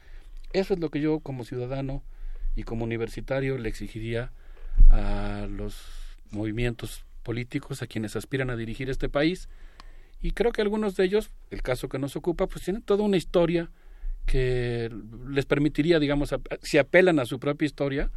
Eso 0.55 0.73
es 0.75 0.81
lo 0.81 0.91
que 0.91 1.01
yo 1.01 1.21
como 1.21 1.45
ciudadano 1.45 2.03
y 2.57 2.63
como 2.63 2.85
universitario 2.85 3.59
le 3.59 3.69
exigiría 3.69 4.33
a 4.89 5.47
los 5.51 5.77
movimientos 6.31 7.05
políticos, 7.23 7.83
a 7.83 7.87
quienes 7.87 8.17
aspiran 8.17 8.51
a 8.51 8.57
dirigir 8.57 8.89
este 8.89 9.09
país. 9.09 9.49
Y 10.23 10.31
creo 10.31 10.53
que 10.53 10.63
algunos 10.63 10.97
de 10.97 11.05
ellos, 11.05 11.31
el 11.51 11.63
caso 11.63 11.89
que 11.89 11.99
nos 11.99 12.17
ocupa, 12.17 12.47
pues 12.47 12.65
tienen 12.65 12.83
toda 12.83 13.03
una 13.03 13.17
historia 13.17 13.71
que 14.27 14.91
les 15.29 15.47
permitiría, 15.47 15.99
digamos, 15.99 16.35
si 16.63 16.79
apelan 16.79 17.19
a 17.19 17.27
su 17.27 17.39
propia 17.39 17.67
historia, 17.67 18.11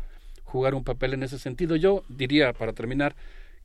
jugar 0.43 0.75
un 0.75 0.83
papel 0.83 1.13
en 1.13 1.23
ese 1.23 1.39
sentido. 1.39 1.75
Yo 1.75 2.03
diría, 2.09 2.53
para 2.53 2.73
terminar, 2.73 3.15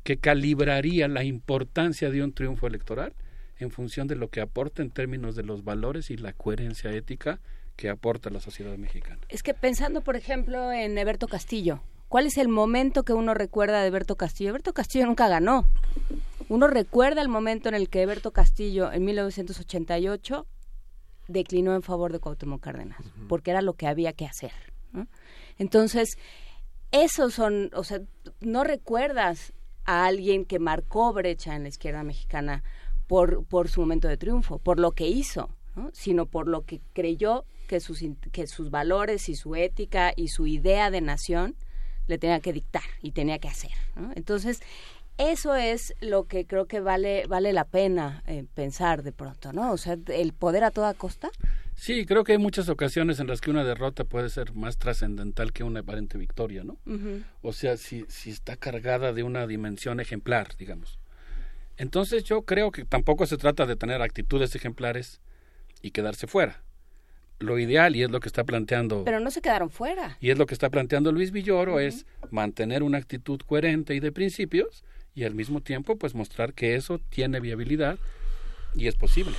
que 0.03 0.17
calibraría 0.17 1.09
la 1.09 1.25
importancia 1.25 2.11
de 2.11 2.23
un 2.23 2.33
triunfo 2.33 2.67
electoral 2.67 3.13
en 3.59 3.71
función 3.71 4.09
de 4.09 4.17
lo 4.17 4.29
que 4.29 4.41
aporta 4.41 4.83
en 4.83 4.91
términos 4.91 5.37
de 5.37 5.43
los 5.43 5.63
valores 5.65 6.11
y 6.11 6.17
la 6.17 6.33
coherencia 6.33 6.91
ética 6.93 7.41
que 7.77 7.89
aporta 7.89 8.31
la 8.31 8.41
sociedad 8.41 8.77
mexicana. 8.77 9.21
Es 9.29 9.43
que 9.43 9.55
pensando, 9.55 10.01
por 10.01 10.17
ejemplo, 10.17 10.73
en 10.73 10.97
Eberto 10.99 11.29
Castillo, 11.29 11.81
¿cuál 12.09 12.27
es 12.27 12.39
el 12.39 12.49
momento 12.49 13.05
que 13.05 13.13
uno 13.13 13.35
recuerda 13.35 13.83
de 13.83 13.89
Eberto 13.89 14.17
Castillo? 14.17 14.51
Eberto 14.51 14.73
Castillo 14.73 15.07
nunca 15.07 15.29
ganó. 15.29 15.67
Uno 16.49 16.67
recuerda 16.67 17.23
el 17.23 17.29
momento 17.29 17.69
en 17.69 17.75
el 17.75 17.89
que 17.89 18.03
Eberto 18.03 18.33
Castillo, 18.33 18.91
en 18.93 19.05
1988, 19.05 20.47
declinó 21.31 21.75
en 21.75 21.83
favor 21.83 22.13
de 22.13 22.19
Cuauhtémoc 22.19 22.61
Cárdenas, 22.61 23.01
porque 23.29 23.51
era 23.51 23.63
lo 23.63 23.75
que 23.75 23.87
había 23.87 24.13
que 24.13 24.27
hacer. 24.27 24.53
Entonces, 25.59 26.17
esos 26.91 27.35
son, 27.35 27.71
o 27.75 27.85
sea, 27.85 28.01
no 28.41 28.65
recuerdas 28.65 29.53
a 29.85 30.07
alguien 30.07 30.45
que 30.45 30.59
marcó 30.59 31.13
brecha 31.13 31.55
en 31.55 31.63
la 31.63 31.69
izquierda 31.69 32.03
mexicana 32.03 32.63
por, 33.07 33.45
por 33.45 33.69
su 33.69 33.81
momento 33.81 34.09
de 34.09 34.17
triunfo, 34.17 34.59
por 34.59 34.79
lo 34.79 34.93
que 34.93 35.09
hizo, 35.09 35.51
sino 35.93 36.27
por 36.27 36.49
lo 36.49 36.63
que 36.63 36.81
creyó 36.93 37.45
que 37.69 37.81
sus, 37.81 38.03
que 38.33 38.47
sus 38.47 38.71
valores 38.71 39.29
y 39.29 39.37
su 39.37 39.55
ética 39.55 40.13
y 40.17 40.29
su 40.29 40.47
idea 40.47 40.91
de 40.91 41.01
nación 41.01 41.57
le 42.07 42.19
tenía 42.19 42.41
que 42.41 42.53
dictar 42.53 42.83
y 43.01 43.13
tenía 43.13 43.39
que 43.39 43.49
hacer. 43.49 43.71
Entonces, 44.17 44.61
eso 45.21 45.55
es 45.55 45.95
lo 46.01 46.25
que 46.25 46.47
creo 46.47 46.67
que 46.67 46.81
vale, 46.81 47.27
vale 47.29 47.53
la 47.53 47.65
pena 47.65 48.23
eh, 48.27 48.45
pensar 48.55 49.03
de 49.03 49.13
pronto, 49.13 49.53
¿no? 49.53 49.73
O 49.73 49.77
sea, 49.77 49.97
el 50.09 50.33
poder 50.33 50.65
a 50.65 50.71
toda 50.71 50.95
costa. 50.95 51.31
Sí, 51.75 52.05
creo 52.05 52.25
que 52.25 52.33
hay 52.33 52.39
muchas 52.39 52.69
ocasiones 52.69 53.21
en 53.21 53.27
las 53.27 53.41
que 53.41 53.51
una 53.51 53.65
derrota 53.65 54.05
puede 54.05 54.29
ser 54.29 54.55
más 54.55 54.77
trascendental 54.79 55.53
que 55.53 55.65
una 55.65 55.81
aparente 55.81 56.19
victoria, 56.19 56.63
¿no? 56.63 56.79
O 57.41 57.53
sea, 57.53 57.77
si, 57.77 58.05
si 58.09 58.31
está 58.31 58.57
cargada 58.57 59.13
de 59.13 59.23
una 59.23 59.47
dimensión 59.47 59.99
ejemplar, 60.01 60.57
digamos. 60.59 60.99
Entonces 61.79 62.25
yo 62.25 62.43
creo 62.43 62.71
que 62.71 62.85
tampoco 62.85 63.25
se 63.25 63.39
trata 63.39 63.65
de 63.65 63.77
tener 63.77 64.03
actitudes 64.03 64.55
ejemplares 64.55 65.23
y 65.81 65.93
quedarse 65.93 66.27
fuera. 66.27 66.63
Lo 67.39 67.59
ideal, 67.59 67.97
y 67.97 68.03
es 68.03 68.11
lo 68.11 68.21
que 68.21 68.29
está 68.29 68.45
planteando... 68.45 69.05
Pero 69.05 69.19
no 69.19 69.31
se 69.31 69.41
quedaron 69.41 69.71
fuera. 69.71 70.19
Y 70.21 70.29
es 70.29 70.37
lo 70.37 70.45
que 70.45 70.53
está 70.53 70.69
planteando 70.69 71.11
Luis 71.11 71.31
Villoro, 71.31 71.81
es 71.81 72.05
mantener 72.31 72.83
una 72.83 72.99
actitud 72.99 73.41
coherente 73.41 73.95
y 73.95 74.01
de 74.01 74.13
principios 74.13 74.85
y 75.15 75.25
al 75.25 75.35
mismo 75.35 75.61
tiempo 75.61 75.97
pues 75.97 76.15
mostrar 76.15 76.55
que 76.55 76.75
eso 76.75 77.01
tiene 77.11 77.41
viabilidad 77.41 77.99
y 78.75 78.87
es 78.87 78.95
posible. 78.95 79.33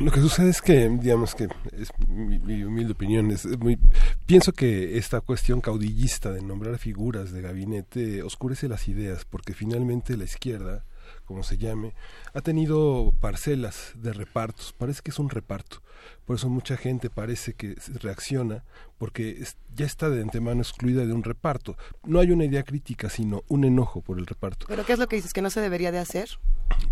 Lo 0.00 0.10
que 0.10 0.20
sucede 0.20 0.50
es 0.50 0.60
que, 0.60 0.88
digamos 0.88 1.34
que 1.34 1.48
es 1.72 1.90
mi, 2.08 2.64
humilde 2.64 2.92
opinión, 2.92 3.30
es 3.30 3.46
muy, 3.58 3.78
pienso 4.26 4.52
que 4.52 4.98
esta 4.98 5.20
cuestión 5.20 5.60
caudillista 5.60 6.32
de 6.32 6.42
nombrar 6.42 6.78
figuras 6.78 7.32
de 7.32 7.42
gabinete 7.42 8.22
oscurece 8.22 8.68
las 8.68 8.88
ideas, 8.88 9.24
porque 9.24 9.54
finalmente 9.54 10.16
la 10.16 10.24
izquierda 10.24 10.84
como 11.24 11.42
se 11.42 11.56
llame, 11.56 11.94
ha 12.34 12.40
tenido 12.40 13.12
parcelas 13.20 13.92
de 13.94 14.12
repartos, 14.12 14.74
parece 14.76 15.02
que 15.02 15.10
es 15.10 15.18
un 15.18 15.30
reparto. 15.30 15.81
Por 16.24 16.36
eso 16.36 16.48
mucha 16.48 16.76
gente 16.76 17.10
parece 17.10 17.54
que 17.54 17.76
reacciona 18.00 18.64
porque 18.98 19.44
ya 19.74 19.84
está 19.84 20.10
de 20.10 20.22
antemano 20.22 20.62
excluida 20.62 21.04
de 21.04 21.12
un 21.12 21.24
reparto. 21.24 21.76
No 22.04 22.20
hay 22.20 22.30
una 22.30 22.44
idea 22.44 22.62
crítica, 22.62 23.10
sino 23.10 23.42
un 23.48 23.64
enojo 23.64 24.00
por 24.00 24.18
el 24.18 24.26
reparto. 24.26 24.66
¿Pero 24.68 24.84
qué 24.84 24.92
es 24.92 24.98
lo 24.98 25.08
que 25.08 25.16
dices? 25.16 25.32
¿Que 25.32 25.42
no 25.42 25.50
se 25.50 25.60
debería 25.60 25.90
de 25.90 25.98
hacer? 25.98 26.28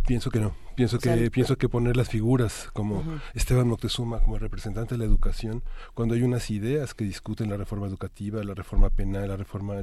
Pienso 0.06 0.30
que 0.30 0.40
no. 0.40 0.54
Pienso 0.74 0.98
que 0.98 1.30
pienso 1.30 1.56
que 1.58 1.68
poner 1.68 1.96
las 1.96 2.08
figuras 2.08 2.70
como 2.72 3.04
Esteban 3.34 3.68
Moctezuma 3.68 4.20
como 4.20 4.38
representante 4.38 4.94
de 4.94 4.98
la 4.98 5.04
educación, 5.04 5.62
cuando 5.92 6.14
hay 6.14 6.22
unas 6.22 6.50
ideas 6.50 6.94
que 6.94 7.04
discuten 7.04 7.50
la 7.50 7.58
reforma 7.58 7.86
educativa, 7.86 8.42
la 8.42 8.54
reforma 8.54 8.88
penal, 8.88 9.28
la 9.28 9.36
reforma 9.36 9.74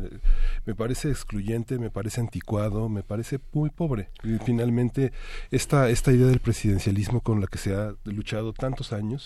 me 0.65 0.73
parece 0.73 1.11
excluyente, 1.11 1.77
me 1.77 1.91
parece 1.91 2.19
anticuado, 2.19 2.89
me 2.89 3.03
parece 3.03 3.39
muy 3.53 3.69
pobre. 3.69 4.09
Y 4.23 4.39
finalmente 4.39 5.11
esta 5.51 5.89
esta 5.89 6.11
idea 6.11 6.27
del 6.27 6.39
presidencialismo 6.39 7.21
con 7.21 7.41
la 7.41 7.47
que 7.47 7.59
se 7.59 7.75
ha 7.75 7.93
luchado 8.05 8.53
tantos 8.53 8.91
años 8.91 9.16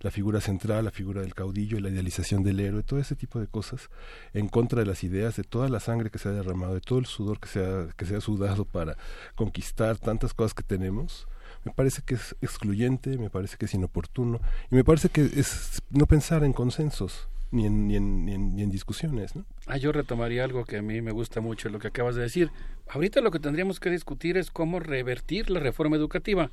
la 0.00 0.10
figura 0.10 0.40
central, 0.40 0.84
la 0.84 0.90
figura 0.90 1.20
del 1.20 1.34
caudillo, 1.34 1.80
la 1.80 1.88
idealización 1.88 2.42
del 2.42 2.60
héroe, 2.60 2.82
todo 2.82 3.00
ese 3.00 3.16
tipo 3.16 3.40
de 3.40 3.46
cosas 3.46 3.90
en 4.32 4.48
contra 4.48 4.80
de 4.80 4.86
las 4.86 5.04
ideas, 5.04 5.36
de 5.36 5.44
toda 5.44 5.68
la 5.68 5.80
sangre 5.80 6.10
que 6.10 6.18
se 6.18 6.28
ha 6.28 6.32
derramado, 6.32 6.74
de 6.74 6.80
todo 6.80 6.98
el 6.98 7.06
sudor 7.06 7.40
que 7.40 7.48
se 7.48 7.64
ha, 7.64 7.88
que 7.96 8.06
se 8.06 8.20
sudado 8.20 8.64
para 8.64 8.96
conquistar 9.34 9.98
tantas 9.98 10.34
cosas 10.34 10.54
que 10.54 10.62
tenemos, 10.62 11.26
me 11.64 11.72
parece 11.72 12.02
que 12.02 12.14
es 12.14 12.36
excluyente, 12.40 13.18
me 13.18 13.30
parece 13.30 13.56
que 13.56 13.66
es 13.66 13.74
inoportuno 13.74 14.40
y 14.70 14.74
me 14.74 14.84
parece 14.84 15.08
que 15.08 15.22
es 15.22 15.82
no 15.90 16.06
pensar 16.06 16.44
en 16.44 16.52
consensos. 16.52 17.28
Ni 17.52 17.66
en, 17.66 17.88
ni 17.88 17.96
en, 17.96 18.54
ni 18.54 18.62
en, 18.62 18.70
discusiones. 18.70 19.34
¿no? 19.34 19.44
Ah, 19.66 19.76
yo 19.76 19.90
retomaría 19.90 20.44
algo 20.44 20.64
que 20.64 20.76
a 20.76 20.82
mí 20.82 21.02
me 21.02 21.10
gusta 21.10 21.40
mucho, 21.40 21.68
lo 21.68 21.80
que 21.80 21.88
acabas 21.88 22.14
de 22.14 22.22
decir. 22.22 22.52
Ahorita 22.88 23.20
lo 23.20 23.32
que 23.32 23.40
tendríamos 23.40 23.80
que 23.80 23.90
discutir 23.90 24.36
es 24.36 24.52
cómo 24.52 24.78
revertir 24.78 25.50
la 25.50 25.58
reforma 25.58 25.96
educativa. 25.96 26.52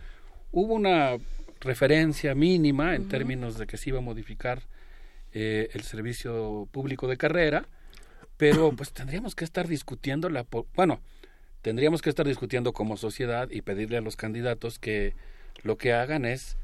Hubo 0.51 0.74
una 0.74 1.17
referencia 1.61 2.36
mínima 2.36 2.95
en 2.95 3.08
términos 3.08 3.58
de 3.58 3.68
que 3.68 3.77
se 3.77 3.90
iba 3.90 4.00
a 4.00 4.02
modificar 4.02 4.64
eh, 5.34 5.69
el 5.74 5.84
servicio 5.84 6.68
público 6.72 7.08
de 7.08 7.18
carrera, 7.18 7.68
pero 8.38 8.72
pues 8.77 8.92
tendríamos 8.92 9.36
que 9.36 9.45
estar 9.45 9.68
discutiendo 9.68 10.30
la 10.30 10.45
bueno, 10.76 11.02
tendríamos 11.61 12.02
que 12.02 12.10
estar 12.10 12.27
discutiendo 12.27 12.74
como 12.74 12.98
sociedad 12.98 13.50
y 13.52 13.61
pedirle 13.61 13.98
a 13.98 14.02
los 14.02 14.16
candidatos 14.16 14.80
que 14.80 15.16
lo 15.64 15.77
que 15.77 15.94
hagan 15.94 16.26
es 16.26 16.58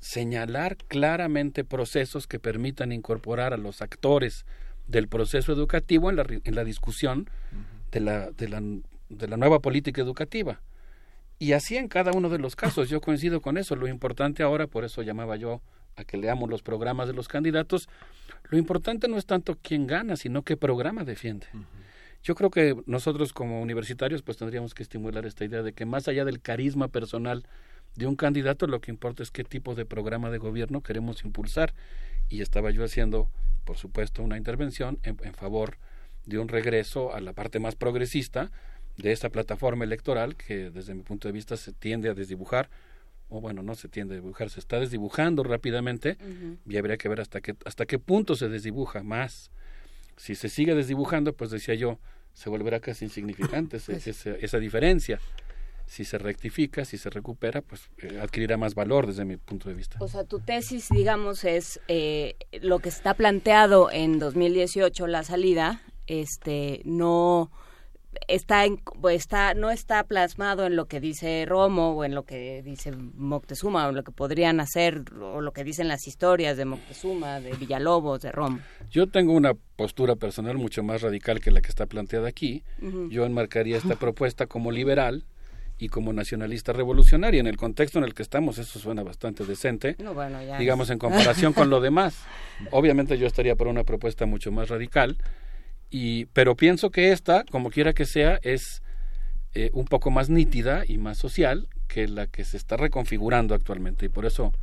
señalar 0.00 0.76
claramente 0.76 1.64
procesos 1.64 2.26
que 2.26 2.40
permitan 2.40 2.90
incorporar 2.90 3.54
a 3.54 3.56
los 3.56 3.82
actores 3.82 4.44
del 4.88 5.08
proceso 5.08 5.52
educativo 5.52 6.10
en 6.10 6.16
la, 6.16 6.26
en 6.28 6.54
la 6.54 6.64
discusión 6.64 7.30
de 7.92 8.00
la, 8.00 8.30
de, 8.32 8.48
la, 8.48 8.60
de 9.08 9.28
la 9.28 9.36
nueva 9.36 9.60
política 9.60 10.02
educativa. 10.02 10.60
Y 11.42 11.54
así 11.54 11.76
en 11.76 11.88
cada 11.88 12.12
uno 12.12 12.28
de 12.28 12.38
los 12.38 12.54
casos, 12.54 12.88
yo 12.88 13.00
coincido 13.00 13.40
con 13.40 13.58
eso. 13.58 13.74
Lo 13.74 13.88
importante 13.88 14.44
ahora, 14.44 14.68
por 14.68 14.84
eso 14.84 15.02
llamaba 15.02 15.34
yo 15.34 15.60
a 15.96 16.04
que 16.04 16.16
leamos 16.16 16.48
los 16.48 16.62
programas 16.62 17.08
de 17.08 17.14
los 17.14 17.26
candidatos, 17.26 17.88
lo 18.44 18.58
importante 18.58 19.08
no 19.08 19.18
es 19.18 19.26
tanto 19.26 19.58
quién 19.60 19.88
gana, 19.88 20.14
sino 20.14 20.42
qué 20.42 20.56
programa 20.56 21.02
defiende. 21.02 21.48
Yo 22.22 22.36
creo 22.36 22.50
que 22.50 22.76
nosotros 22.86 23.32
como 23.32 23.60
universitarios 23.60 24.22
pues 24.22 24.36
tendríamos 24.36 24.72
que 24.72 24.84
estimular 24.84 25.26
esta 25.26 25.44
idea 25.44 25.62
de 25.62 25.72
que 25.72 25.84
más 25.84 26.06
allá 26.06 26.24
del 26.24 26.40
carisma 26.40 26.86
personal 26.86 27.44
de 27.96 28.06
un 28.06 28.14
candidato, 28.14 28.68
lo 28.68 28.80
que 28.80 28.92
importa 28.92 29.24
es 29.24 29.32
qué 29.32 29.42
tipo 29.42 29.74
de 29.74 29.84
programa 29.84 30.30
de 30.30 30.38
gobierno 30.38 30.80
queremos 30.80 31.24
impulsar. 31.24 31.74
Y 32.28 32.42
estaba 32.42 32.70
yo 32.70 32.84
haciendo, 32.84 33.28
por 33.64 33.78
supuesto, 33.78 34.22
una 34.22 34.36
intervención 34.36 35.00
en, 35.02 35.16
en 35.24 35.34
favor 35.34 35.76
de 36.24 36.38
un 36.38 36.46
regreso 36.46 37.12
a 37.12 37.20
la 37.20 37.32
parte 37.32 37.58
más 37.58 37.74
progresista, 37.74 38.52
de 38.96 39.12
esta 39.12 39.30
plataforma 39.30 39.84
electoral 39.84 40.36
que 40.36 40.70
desde 40.70 40.94
mi 40.94 41.02
punto 41.02 41.28
de 41.28 41.32
vista 41.32 41.56
se 41.56 41.72
tiende 41.72 42.08
a 42.08 42.14
desdibujar 42.14 42.68
o 43.32 43.40
bueno, 43.40 43.62
no 43.62 43.74
se 43.74 43.88
tiende 43.88 44.14
a 44.14 44.20
dibujar, 44.20 44.50
se 44.50 44.60
está 44.60 44.78
desdibujando 44.78 45.42
rápidamente 45.42 46.18
y 46.68 46.76
habría 46.76 46.98
que 46.98 47.08
ver 47.08 47.20
hasta 47.20 47.40
qué, 47.40 47.56
hasta 47.64 47.86
qué 47.86 47.98
punto 47.98 48.36
se 48.36 48.48
desdibuja 48.48 49.02
más. 49.02 49.50
Si 50.18 50.34
se 50.34 50.50
sigue 50.50 50.74
desdibujando, 50.74 51.32
pues 51.32 51.50
decía 51.50 51.74
yo, 51.74 51.98
se 52.34 52.50
volverá 52.50 52.80
casi 52.80 53.06
insignificante 53.06 53.78
pues 53.84 54.06
esa, 54.06 54.58
diferencia. 54.58 55.18
Si 55.86 56.04
se 56.04 56.18
rectifica, 56.18 56.84
si 56.84 56.98
se 56.98 57.08
recupera, 57.08 57.62
pues 57.62 57.90
eh, 57.98 58.18
adquirirá 58.20 58.58
más 58.58 58.74
valor 58.74 59.06
desde 59.06 59.24
mi 59.24 59.38
punto 59.38 59.68
de 59.68 59.74
vista. 59.74 59.96
O 60.00 60.08
sea, 60.08 60.24
tu 60.24 60.38
tesis, 60.40 60.88
digamos, 60.90 61.44
es 61.44 61.80
eh, 61.88 62.36
lo 62.60 62.78
que 62.78 62.90
está 62.90 63.14
planteado 63.14 63.90
en 63.90 64.18
2018, 64.18 65.06
la 65.06 65.22
salida, 65.22 65.82
este, 66.06 66.82
no 66.84 67.50
está, 68.28 68.64
pues, 69.00 69.16
está 69.16 69.54
no 69.54 69.70
está 69.70 70.04
plasmado 70.04 70.66
en 70.66 70.76
lo 70.76 70.86
que 70.86 71.00
dice 71.00 71.44
Romo 71.46 71.92
o 71.92 72.04
en 72.04 72.14
lo 72.14 72.24
que 72.24 72.62
dice 72.62 72.92
Moctezuma 72.92 73.86
o 73.86 73.90
en 73.90 73.96
lo 73.96 74.04
que 74.04 74.12
podrían 74.12 74.60
hacer 74.60 75.04
o 75.20 75.40
lo 75.40 75.52
que 75.52 75.64
dicen 75.64 75.88
las 75.88 76.06
historias 76.06 76.56
de 76.56 76.64
Moctezuma, 76.64 77.40
de 77.40 77.52
Villalobos, 77.54 78.22
de 78.22 78.32
Romo. 78.32 78.60
Yo 78.90 79.06
tengo 79.06 79.32
una 79.32 79.54
postura 79.76 80.16
personal 80.16 80.58
mucho 80.58 80.82
más 80.82 81.02
radical 81.02 81.40
que 81.40 81.50
la 81.50 81.60
que 81.60 81.68
está 81.68 81.86
planteada 81.86 82.28
aquí. 82.28 82.62
Yo 83.10 83.24
enmarcaría 83.24 83.76
esta 83.76 83.96
propuesta 83.96 84.46
como 84.46 84.70
liberal 84.70 85.24
y 85.78 85.88
como 85.88 86.12
nacionalista 86.12 86.72
revolucionaria. 86.72 87.40
En 87.40 87.48
el 87.48 87.56
contexto 87.56 87.98
en 87.98 88.04
el 88.04 88.14
que 88.14 88.22
estamos, 88.22 88.58
eso 88.58 88.78
suena 88.78 89.02
bastante 89.02 89.44
decente, 89.44 89.96
digamos, 90.58 90.90
en 90.90 90.98
comparación 90.98 91.52
con 91.52 91.70
lo 91.70 91.80
demás. 91.80 92.16
Obviamente 92.70 93.18
yo 93.18 93.26
estaría 93.26 93.56
por 93.56 93.66
una 93.66 93.82
propuesta 93.82 94.24
mucho 94.26 94.52
más 94.52 94.68
radical, 94.68 95.16
y, 95.92 96.24
pero 96.32 96.56
pienso 96.56 96.90
que 96.90 97.12
esta, 97.12 97.44
como 97.44 97.70
quiera 97.70 97.92
que 97.92 98.06
sea, 98.06 98.40
es 98.42 98.82
eh, 99.52 99.70
un 99.74 99.84
poco 99.84 100.10
más 100.10 100.30
nítida 100.30 100.84
y 100.88 100.96
más 100.96 101.18
social 101.18 101.68
que 101.86 102.08
la 102.08 102.26
que 102.26 102.44
se 102.44 102.56
está 102.56 102.78
reconfigurando 102.78 103.54
actualmente. 103.54 104.06
Y 104.06 104.08
por 104.08 104.24
eso, 104.24 104.54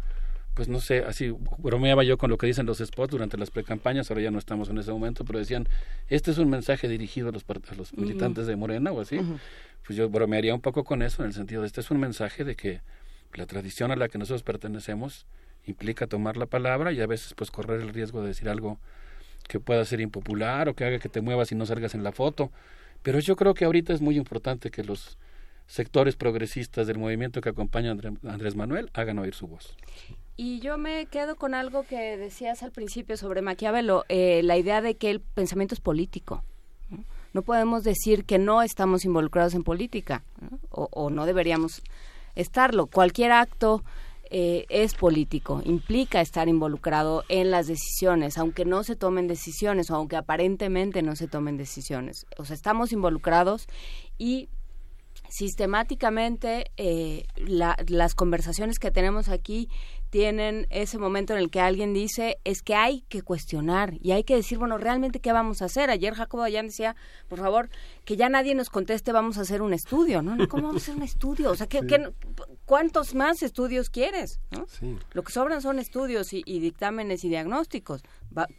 pues 0.56 0.69
no 0.69 0.82
sé, 0.82 1.03
así 1.06 1.32
bromeaba 1.59 2.03
yo 2.03 2.17
con 2.17 2.32
lo 2.32 2.40
que 2.40 2.48
dicen 2.48 2.66
los 2.66 2.80
spots 2.80 3.11
durante 3.11 3.38
las 3.38 3.51
precampañas, 3.51 4.09
ahora 4.09 4.24
ya 4.24 4.32
no 4.32 4.40
estamos 4.40 4.69
en 4.69 4.80
ese 4.80 4.91
momento, 4.91 5.24
pero 5.24 5.38
decían, 5.38 5.69
este 6.08 6.32
es 6.32 6.40
un 6.40 6.49
mensaje 6.49 6.88
dirigido 6.88 7.30
a 7.30 7.32
los, 7.32 7.45
a 7.48 7.75
los 7.75 7.95
militantes 7.95 8.48
de 8.48 8.56
Morena 8.56 8.91
o 8.91 8.99
así. 8.99 9.19
Pues 9.85 9.95
yo 9.95 10.09
bromearía 10.09 10.56
un 10.56 10.61
poco 10.61 10.83
con 10.83 11.03
eso, 11.03 11.22
en 11.22 11.27
el 11.27 11.33
sentido 11.35 11.61
de 11.61 11.67
este 11.67 11.82
es 11.82 11.91
un 11.91 11.99
mensaje 11.99 12.43
de 12.43 12.56
que 12.56 12.82
la 13.35 13.45
tradición 13.45 13.91
a 13.91 13.95
la 13.95 14.09
que 14.09 14.17
nosotros 14.17 14.41
pertenecemos 14.41 15.27
implica 15.67 16.08
tomar 16.08 16.38
la 16.38 16.48
palabra 16.48 16.91
y 16.91 17.01
a 17.01 17.06
veces 17.06 17.35
pues 17.35 17.51
correr 17.51 17.82
el 17.82 17.90
riesgo 17.90 18.24
de 18.24 18.30
decir 18.30 18.49
algo 18.49 18.80
que 19.50 19.60
pueda 19.60 19.84
ser 19.84 20.00
impopular 20.00 20.69
o 20.69 20.76
que 20.76 20.86
haga 20.86 21.00
que 21.00 21.10
te 21.10 21.22
muevas 21.22 21.52
y 21.52 21.56
no 21.56 21.66
salgas 21.66 21.95
en 21.95 22.03
la 22.03 22.11
foto. 22.11 22.52
Pero 23.02 23.19
yo 23.19 23.36
creo 23.36 23.56
que 23.56 23.66
ahorita 23.66 23.94
es 23.94 24.00
muy 24.00 24.16
importante 24.16 24.69
que 24.69 24.84
los 24.84 25.18
sectores 25.66 26.16
progresistas 26.16 26.86
del 26.86 27.00
movimiento 27.00 27.42
que 27.42 27.50
acompaña 27.50 27.90
a 27.90 28.32
Andrés 28.32 28.56
Manuel 28.56 28.92
hagan 28.94 29.18
oír 29.18 29.34
su 29.34 29.48
voz. 29.48 29.76
Y 30.38 30.60
yo 30.60 30.78
me 30.78 31.08
quedo 31.08 31.36
con 31.36 31.56
algo 31.56 31.84
que 31.84 32.16
decías 32.16 32.61
al 32.61 32.72
principio 32.72 33.18
sobre 33.18 33.42
Maquiavelo, 33.42 34.06
eh, 34.08 34.42
la 34.44 34.56
idea 34.56 34.82
de 34.82 34.95
que 34.95 35.10
el 35.10 35.19
pensamiento 35.19 35.74
es 35.74 35.82
político. 35.82 36.44
¿no? 37.34 37.42
podemos 37.42 37.84
decir 37.84 38.26
que 38.26 38.38
no 38.38 38.61
estamos 38.61 39.06
involucrados 39.06 39.53
en 39.53 39.64
política 39.64 40.24
O, 40.69 40.90
o, 40.92 41.10
no 41.10 41.26
deberíamos 41.26 41.82
estarlo. 42.36 42.86
Cualquier 42.86 43.32
acto 43.32 43.84
eh, 44.32 44.66
es 44.69 44.93
político, 44.93 45.61
implica 45.66 46.22
estar 46.22 46.48
involucrado 46.48 47.24
en 47.30 47.49
las 47.49 47.67
decisiones, 47.67 48.38
aunque 48.38 48.64
no 48.64 48.83
se 48.83 48.95
tomen 48.95 49.27
decisiones 49.27 49.90
o 49.90 49.95
aunque 49.95 50.17
aparentemente 50.17 51.01
no 51.01 51.16
se 51.16 51.27
tomen 51.27 51.58
decisiones. 51.58 52.27
O 52.38 52.45
sea, 52.45 52.56
estamos 52.56 52.91
involucrados 52.91 53.67
y 54.17 54.49
sistemáticamente 55.30 56.72
eh, 56.77 57.25
las 57.38 58.16
conversaciones 58.16 58.80
que 58.80 58.91
tenemos 58.91 59.30
aquí 59.30 59.69
tienen 60.09 60.66
ese 60.72 60.98
momento 60.98 61.33
en 61.33 61.40
el 61.40 61.51
que 61.51 61.61
alguien 61.61 61.93
dice 61.93 62.40
es 62.43 62.64
que 62.64 62.74
hay 62.74 63.01
que 63.09 63.22
cuestionar 63.22 63.93
y 64.01 64.11
hay 64.11 64.24
que 64.24 64.35
decir, 64.35 64.58
bueno, 64.58 64.77
realmente 64.77 65.19
qué 65.19 65.32
vamos 65.32 65.61
a 65.61 65.66
hacer. 65.66 65.91
Ayer 65.91 66.16
Jacobo 66.16 66.41
Dayan 66.41 66.67
decía, 66.67 66.95
por 67.27 67.40
favor, 67.40 67.69
que 68.06 68.17
ya 68.17 68.27
nadie 68.27 68.56
nos 68.56 68.69
conteste, 68.69 69.11
vamos 69.11 69.38
a 69.38 69.41
hacer 69.41 69.61
un 69.61 69.74
estudio, 69.74 70.24
¿no? 70.24 70.48
¿Cómo 70.48 70.67
vamos 70.67 70.82
a 70.82 70.85
hacer 70.85 70.95
un 70.95 71.03
estudio? 71.03 71.51
O 71.51 71.56
sea, 71.56 71.67
¿qué, 71.67 71.80
cuántos 72.69 73.15
más 73.15 73.41
estudios 73.41 73.89
quieres? 73.89 74.39
Lo 75.14 75.23
que 75.23 75.31
sobran 75.31 75.59
son 75.59 75.80
estudios 75.80 76.33
y, 76.33 76.43
dictámenes 76.59 77.23
y 77.23 77.30
diagnósticos. 77.30 78.03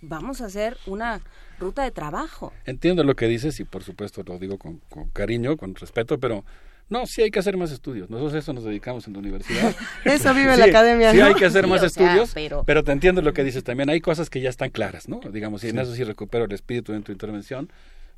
vamos 0.02 0.40
a 0.40 0.46
hacer 0.46 0.76
una 0.86 1.20
ruta 1.60 1.84
de 1.84 1.92
trabajo. 1.92 2.52
Entiendo 2.64 3.04
lo 3.04 3.14
que 3.14 3.28
dices 3.28 3.60
y 3.60 3.64
por 3.64 3.84
supuesto 3.84 4.24
lo 4.26 4.36
digo 4.40 4.58
con 4.58 4.80
cariño, 5.12 5.56
con 5.56 5.76
respeto, 5.76 6.18
pero 6.18 6.44
no, 6.88 7.06
sí 7.06 7.22
hay 7.22 7.30
que 7.30 7.38
hacer 7.38 7.56
más 7.56 7.70
estudios. 7.70 8.10
Nosotros 8.10 8.34
eso 8.34 8.52
nos 8.52 8.64
dedicamos 8.64 9.06
en 9.06 9.12
la 9.12 9.20
universidad. 9.20 9.76
eso 10.04 10.34
vive 10.34 10.56
la 10.56 10.64
academia. 10.64 11.12
Sí 11.12 11.20
hay 11.20 11.34
que 11.34 11.46
hacer 11.46 11.68
más 11.68 11.84
estudios, 11.84 12.34
pero... 12.66 12.82
te 12.82 12.90
entiendo 12.90 13.22
lo 13.22 13.32
que 13.32 13.44
dices 13.44 13.62
también. 13.62 13.90
Hay 13.90 14.00
cosas 14.00 14.28
que 14.28 14.40
ya 14.40 14.50
están 14.50 14.70
claras, 14.70 15.08
¿no? 15.08 15.20
Digamos, 15.20 15.62
y 15.62 15.68
en 15.68 15.78
eso 15.78 15.94
sí 15.94 16.02
recupero 16.02 16.46
el 16.46 16.52
espíritu 16.52 16.94
en 16.94 17.04
tu 17.04 17.12
intervención. 17.12 17.70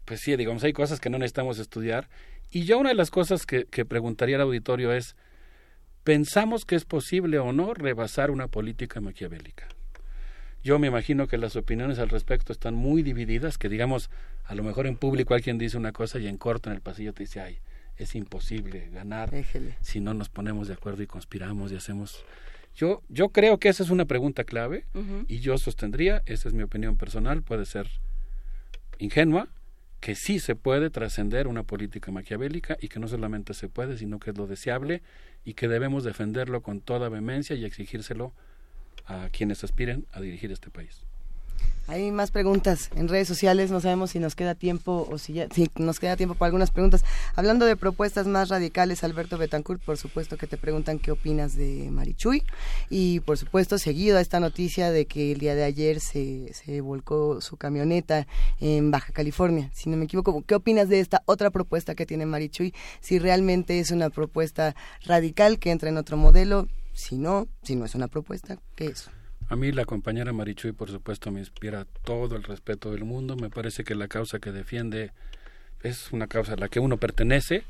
Pues 0.07 0.21
sí, 0.21 0.35
digamos, 0.37 0.65
hay 0.65 0.73
cosas 0.73 1.01
que 1.01 1.11
no 1.11 1.19
necesitamos 1.19 1.59
estudiar. 1.59 2.09
Y 2.51 2.65
yo 2.65 2.79
una 2.79 2.89
de 2.89 2.95
las 2.95 3.11
cosas 3.11 3.45
que, 3.45 3.67
que 3.67 3.85
preguntaría 3.85 4.37
al 4.37 4.43
auditorio 4.43 4.91
es, 4.91 5.17
¿pensamos 6.05 6.65
que 6.65 6.77
es 6.77 6.85
posible 6.85 7.39
o 7.39 7.53
no 7.53 7.75
rebasar 7.75 8.31
una 8.31 8.49
política 8.49 9.01
maquiavélica? 9.01 9.69
Yo 10.63 10.79
me 10.79 10.87
imagino 10.87 11.27
que 11.27 11.39
las 11.39 11.57
opiniones 11.57 11.99
al 11.99 12.09
respecto 12.09 12.53
están 12.53 12.75
muy 12.75 13.03
divididas, 13.03 13.59
que 13.59 13.69
digamos, 13.69 14.11
a 14.45 14.55
lo 14.55 14.63
mejor 14.63 14.87
en 14.87 14.97
público 14.97 15.35
alguien 15.35 15.59
dice 15.59 15.77
una 15.77 15.93
cosa 15.93 16.19
y 16.19 16.29
en 16.29 16.39
corto 16.39 16.71
en 16.71 16.77
el 16.77 16.83
pasillo 16.83 17.13
te 17.13 17.25
dice, 17.25 17.41
ay, 17.41 17.59
es 17.97 18.15
imposible 18.15 18.89
ganar 18.93 19.31
si 19.81 20.01
no 20.01 20.15
nos 20.15 20.29
ponemos 20.29 20.69
de 20.69 20.75
acuerdo 20.75 21.03
y 21.03 21.07
conspiramos 21.07 21.73
y 21.73 21.77
hacemos 21.77 22.25
yo 22.75 23.03
yo 23.09 23.29
creo 23.29 23.59
que 23.59 23.69
esa 23.69 23.83
es 23.83 23.91
una 23.91 24.07
pregunta 24.07 24.45
clave 24.45 24.87
y 25.29 25.41
yo 25.41 25.59
sostendría 25.59 26.23
esa 26.27 26.49
es 26.49 26.55
mi 26.55 26.63
opinión 26.63 26.97
personal 26.97 27.43
puede 27.43 27.67
ser 27.67 27.89
ingenua 28.99 29.49
que 30.03 30.17
sí 30.17 30.41
se 30.41 30.57
puede 30.57 30.91
trascender 30.91 31.47
una 31.47 31.63
política 31.63 32.11
maquiavélica 32.11 32.77
y 32.81 32.89
que 32.89 32.99
no 32.99 33.07
solamente 33.07 33.55
se 33.55 33.69
puede, 33.69 33.97
sino 33.97 34.19
que 34.19 34.31
es 34.31 34.37
lo 34.37 34.49
deseable 34.49 35.01
y 35.45 35.55
que 35.55 35.69
debemos 35.69 36.03
defenderlo 36.03 36.61
con 36.61 36.81
toda 36.81 37.09
vehemencia 37.09 37.55
y 37.55 37.65
exigírselo 37.65 38.35
a 39.07 39.29
quienes 39.31 39.63
aspiren 39.63 40.05
a 40.11 40.21
dirigir 40.21 40.51
este 40.51 40.71
país. 40.71 41.07
Hay 41.89 42.13
más 42.13 42.31
preguntas 42.31 42.91
en 42.95 43.09
redes 43.09 43.27
sociales, 43.27 43.71
no 43.71 43.81
sabemos 43.81 44.13
si 44.13 44.21
nos 44.21 44.37
queda 44.37 44.55
tiempo 44.55 45.07
o 45.11 45.19
si, 45.19 45.33
ya, 45.35 45.49
nos 45.77 45.99
queda 45.99 46.17
tiempo 46.17 46.37
para 46.37 46.47
algunas 46.47 46.71
preguntas. 46.71 47.05
Hablando 47.35 47.67
de 47.67 47.77
propuestas 47.77 48.27
más 48.27 48.49
radicales, 48.49 49.03
Alberto 49.03 49.37
Betancourt, 49.37 49.83
por 49.83 49.99
supuesto 49.99 50.37
que 50.37 50.47
te 50.47 50.57
preguntan 50.57 51.01
qué 51.01 51.11
opinas 51.11 51.57
de 51.57 51.91
Marichuy 51.91 52.45
y 52.89 53.21
por 53.21 53.37
supuesto 53.37 53.79
seguido 53.79 54.17
a 54.17 54.21
esta 54.21 54.39
noticia 54.39 54.93
de 54.93 55.07
que 55.07 55.33
el 55.33 55.39
día 55.39 55.57
de 55.57 55.65
ayer 55.65 55.99
se, 56.01 56.55
se 56.55 56.81
volcó 56.81 57.41
su 57.41 57.57
camioneta 57.57 58.29
en 58.61 58.91
Baja 58.93 59.13
California, 59.13 59.69
si 59.75 59.91
no 59.91 59.97
me 59.97 60.05
equivoco. 60.05 60.43
¿Qué 60.47 60.55
opinas 60.55 60.89
de 60.89 61.01
esta 61.01 61.23
otra 61.27 61.51
propuesta 61.51 61.97
que 61.97 62.07
tiene 62.07 62.27
Marichuy? 62.27 62.73
Si 63.01 63.19
realmente 63.19 63.81
es 63.81 63.91
una 63.91 64.09
propuesta 64.09 64.77
radical 65.05 65.59
que 65.59 65.73
entra 65.73 65.89
en 65.89 65.99
otro 65.99 66.17
modelo, 66.17 66.69
si 66.95 67.19
no, 67.19 67.49
si 67.65 67.75
no 67.75 67.85
es 67.85 67.95
una 67.95 68.07
propuesta, 68.09 68.59
¿qué 68.77 68.87
es? 68.87 69.11
A 69.53 69.57
mí 69.57 69.71
la 69.71 69.85
compañera 69.85 70.33
Marichuy, 70.33 70.73
por 70.73 70.91
supuesto, 70.91 71.31
me 71.31 71.41
inspira 71.41 71.85
todo 72.05 72.37
el 72.37 72.43
respeto 72.43 72.91
del 72.91 73.05
mundo. 73.05 73.37
Me 73.37 73.51
parece 73.51 73.85
que 73.85 73.95
la 73.95 74.09
causa 74.09 74.39
que 74.39 74.51
defiende 74.51 75.13
es 75.83 76.11
una 76.11 76.27
causa 76.27 76.55
a 76.55 76.57
la 76.57 76.71
que 76.71 76.81
uno 76.81 76.97
pertenece. 76.97 77.63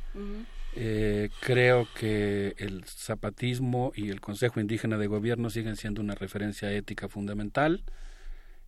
Eh, 0.76 1.28
creo 1.40 1.88
que 1.98 2.54
el 2.58 2.84
zapatismo 2.84 3.90
y 3.96 4.10
el 4.10 4.20
Consejo 4.20 4.60
Indígena 4.60 4.96
de 4.96 5.08
Gobierno 5.08 5.50
siguen 5.50 5.74
siendo 5.74 6.00
una 6.00 6.14
referencia 6.14 6.70
ética 6.70 7.08
fundamental. 7.08 7.82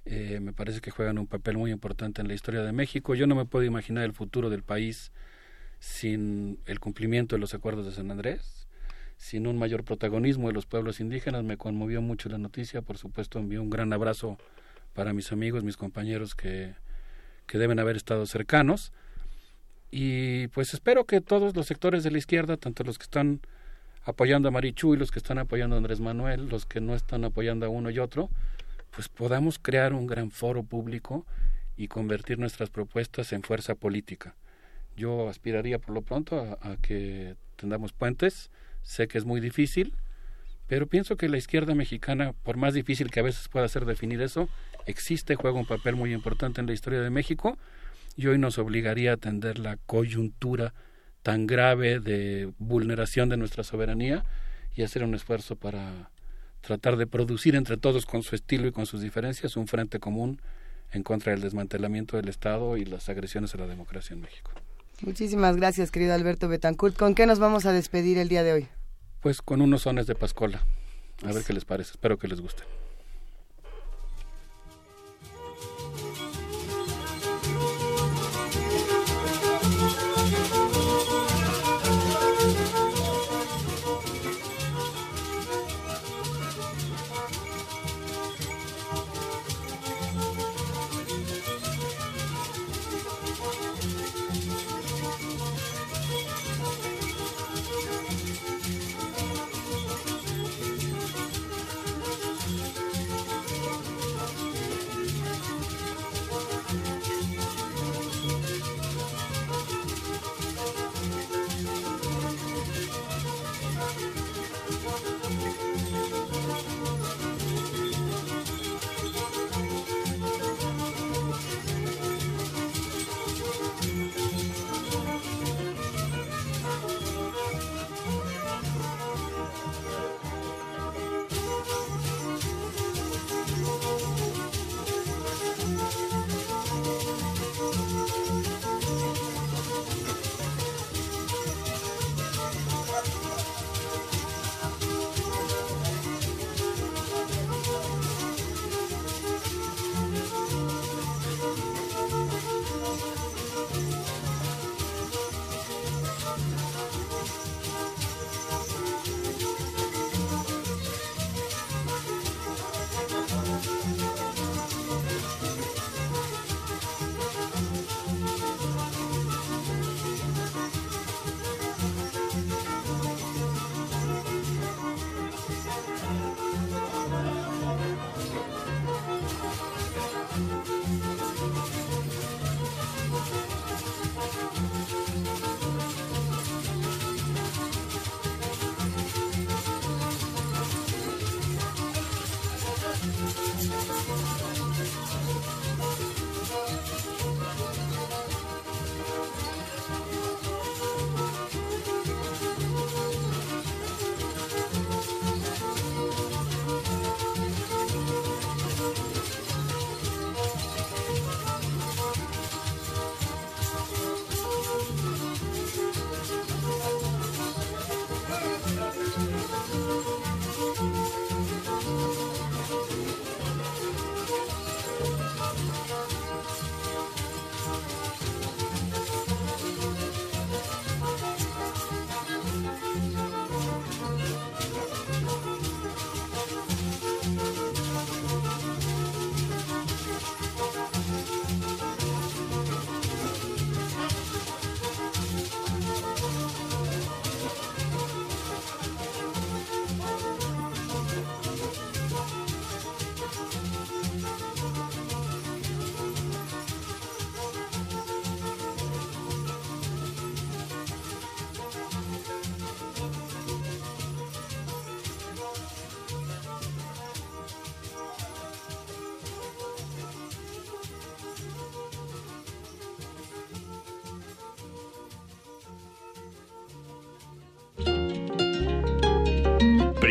Eh, 0.06 0.40
me 0.42 0.52
parece 0.52 0.80
que 0.80 0.90
juegan 0.90 1.16
un 1.18 1.28
papel 1.28 1.56
muy 1.56 1.70
importante 1.70 2.20
en 2.20 2.26
la 2.26 2.34
historia 2.34 2.62
de 2.62 2.72
México. 2.72 3.14
Yo 3.14 3.28
no 3.28 3.36
me 3.36 3.44
puedo 3.44 3.64
imaginar 3.64 4.02
el 4.02 4.12
futuro 4.12 4.50
del 4.50 4.64
país 4.64 5.12
sin 5.78 6.58
el 6.66 6.80
cumplimiento 6.80 7.36
de 7.36 7.40
los 7.40 7.54
acuerdos 7.54 7.86
de 7.86 7.92
San 7.92 8.10
Andrés 8.10 8.63
sin 9.16 9.46
un 9.46 9.58
mayor 9.58 9.84
protagonismo 9.84 10.48
de 10.48 10.54
los 10.54 10.66
pueblos 10.66 11.00
indígenas. 11.00 11.44
Me 11.44 11.56
conmovió 11.56 12.02
mucho 12.02 12.28
la 12.28 12.38
noticia, 12.38 12.82
por 12.82 12.98
supuesto 12.98 13.38
envío 13.38 13.62
un 13.62 13.70
gran 13.70 13.92
abrazo 13.92 14.38
para 14.94 15.12
mis 15.12 15.32
amigos, 15.32 15.64
mis 15.64 15.76
compañeros 15.76 16.34
que, 16.34 16.74
que 17.46 17.58
deben 17.58 17.78
haber 17.78 17.96
estado 17.96 18.26
cercanos. 18.26 18.92
Y 19.90 20.48
pues 20.48 20.74
espero 20.74 21.04
que 21.04 21.20
todos 21.20 21.54
los 21.54 21.66
sectores 21.66 22.02
de 22.02 22.10
la 22.10 22.18
izquierda, 22.18 22.56
tanto 22.56 22.84
los 22.84 22.98
que 22.98 23.04
están 23.04 23.40
apoyando 24.04 24.48
a 24.48 24.50
Marichu 24.50 24.94
y 24.94 24.98
los 24.98 25.10
que 25.10 25.18
están 25.18 25.38
apoyando 25.38 25.76
a 25.76 25.78
Andrés 25.78 26.00
Manuel, 26.00 26.48
los 26.48 26.66
que 26.66 26.80
no 26.80 26.94
están 26.94 27.24
apoyando 27.24 27.66
a 27.66 27.68
uno 27.68 27.90
y 27.90 27.98
otro, 27.98 28.28
pues 28.90 29.08
podamos 29.08 29.58
crear 29.58 29.92
un 29.92 30.06
gran 30.06 30.30
foro 30.30 30.62
público 30.62 31.24
y 31.76 31.88
convertir 31.88 32.38
nuestras 32.38 32.70
propuestas 32.70 33.32
en 33.32 33.42
fuerza 33.42 33.74
política. 33.74 34.34
Yo 34.96 35.28
aspiraría 35.28 35.78
por 35.78 35.94
lo 35.94 36.02
pronto 36.02 36.38
a, 36.60 36.72
a 36.72 36.76
que 36.76 37.36
tengamos 37.56 37.92
puentes, 37.92 38.50
Sé 38.84 39.08
que 39.08 39.18
es 39.18 39.24
muy 39.24 39.40
difícil, 39.40 39.92
pero 40.68 40.86
pienso 40.86 41.16
que 41.16 41.28
la 41.28 41.36
izquierda 41.36 41.74
mexicana, 41.74 42.32
por 42.44 42.56
más 42.56 42.74
difícil 42.74 43.10
que 43.10 43.20
a 43.20 43.24
veces 43.24 43.48
pueda 43.48 43.66
ser 43.68 43.84
definir 43.84 44.22
eso, 44.22 44.48
existe, 44.86 45.34
juega 45.34 45.58
un 45.58 45.66
papel 45.66 45.96
muy 45.96 46.14
importante 46.14 46.60
en 46.60 46.66
la 46.66 46.72
historia 46.72 47.00
de 47.00 47.10
México 47.10 47.58
y 48.16 48.28
hoy 48.28 48.38
nos 48.38 48.58
obligaría 48.58 49.10
a 49.10 49.14
atender 49.14 49.58
la 49.58 49.76
coyuntura 49.86 50.72
tan 51.22 51.46
grave 51.46 52.00
de 52.00 52.52
vulneración 52.58 53.28
de 53.28 53.36
nuestra 53.36 53.64
soberanía 53.64 54.24
y 54.76 54.82
hacer 54.82 55.02
un 55.02 55.14
esfuerzo 55.14 55.56
para 55.56 56.10
tratar 56.60 56.96
de 56.96 57.06
producir 57.06 57.56
entre 57.56 57.76
todos 57.76 58.06
con 58.06 58.22
su 58.22 58.34
estilo 58.34 58.66
y 58.66 58.72
con 58.72 58.86
sus 58.86 59.00
diferencias 59.00 59.56
un 59.56 59.66
frente 59.66 59.98
común 59.98 60.40
en 60.92 61.02
contra 61.02 61.32
del 61.32 61.40
desmantelamiento 61.40 62.16
del 62.16 62.28
Estado 62.28 62.76
y 62.76 62.84
las 62.84 63.08
agresiones 63.08 63.54
a 63.54 63.58
la 63.58 63.66
democracia 63.66 64.14
en 64.14 64.20
México. 64.20 64.52
Muchísimas 65.04 65.56
gracias, 65.56 65.90
querido 65.90 66.14
Alberto 66.14 66.48
Betancourt. 66.48 66.96
¿Con 66.96 67.14
qué 67.14 67.26
nos 67.26 67.38
vamos 67.38 67.66
a 67.66 67.72
despedir 67.72 68.16
el 68.16 68.28
día 68.28 68.42
de 68.42 68.52
hoy? 68.52 68.68
Pues 69.20 69.42
con 69.42 69.60
unos 69.60 69.82
sones 69.82 70.06
de 70.06 70.14
Pascola. 70.14 70.66
A 71.22 71.32
ver 71.32 71.44
qué 71.44 71.52
les 71.52 71.64
parece. 71.64 71.92
Espero 71.92 72.18
que 72.18 72.26
les 72.26 72.40
guste. 72.40 72.62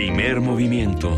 Primer 0.05 0.41
movimiento. 0.41 1.17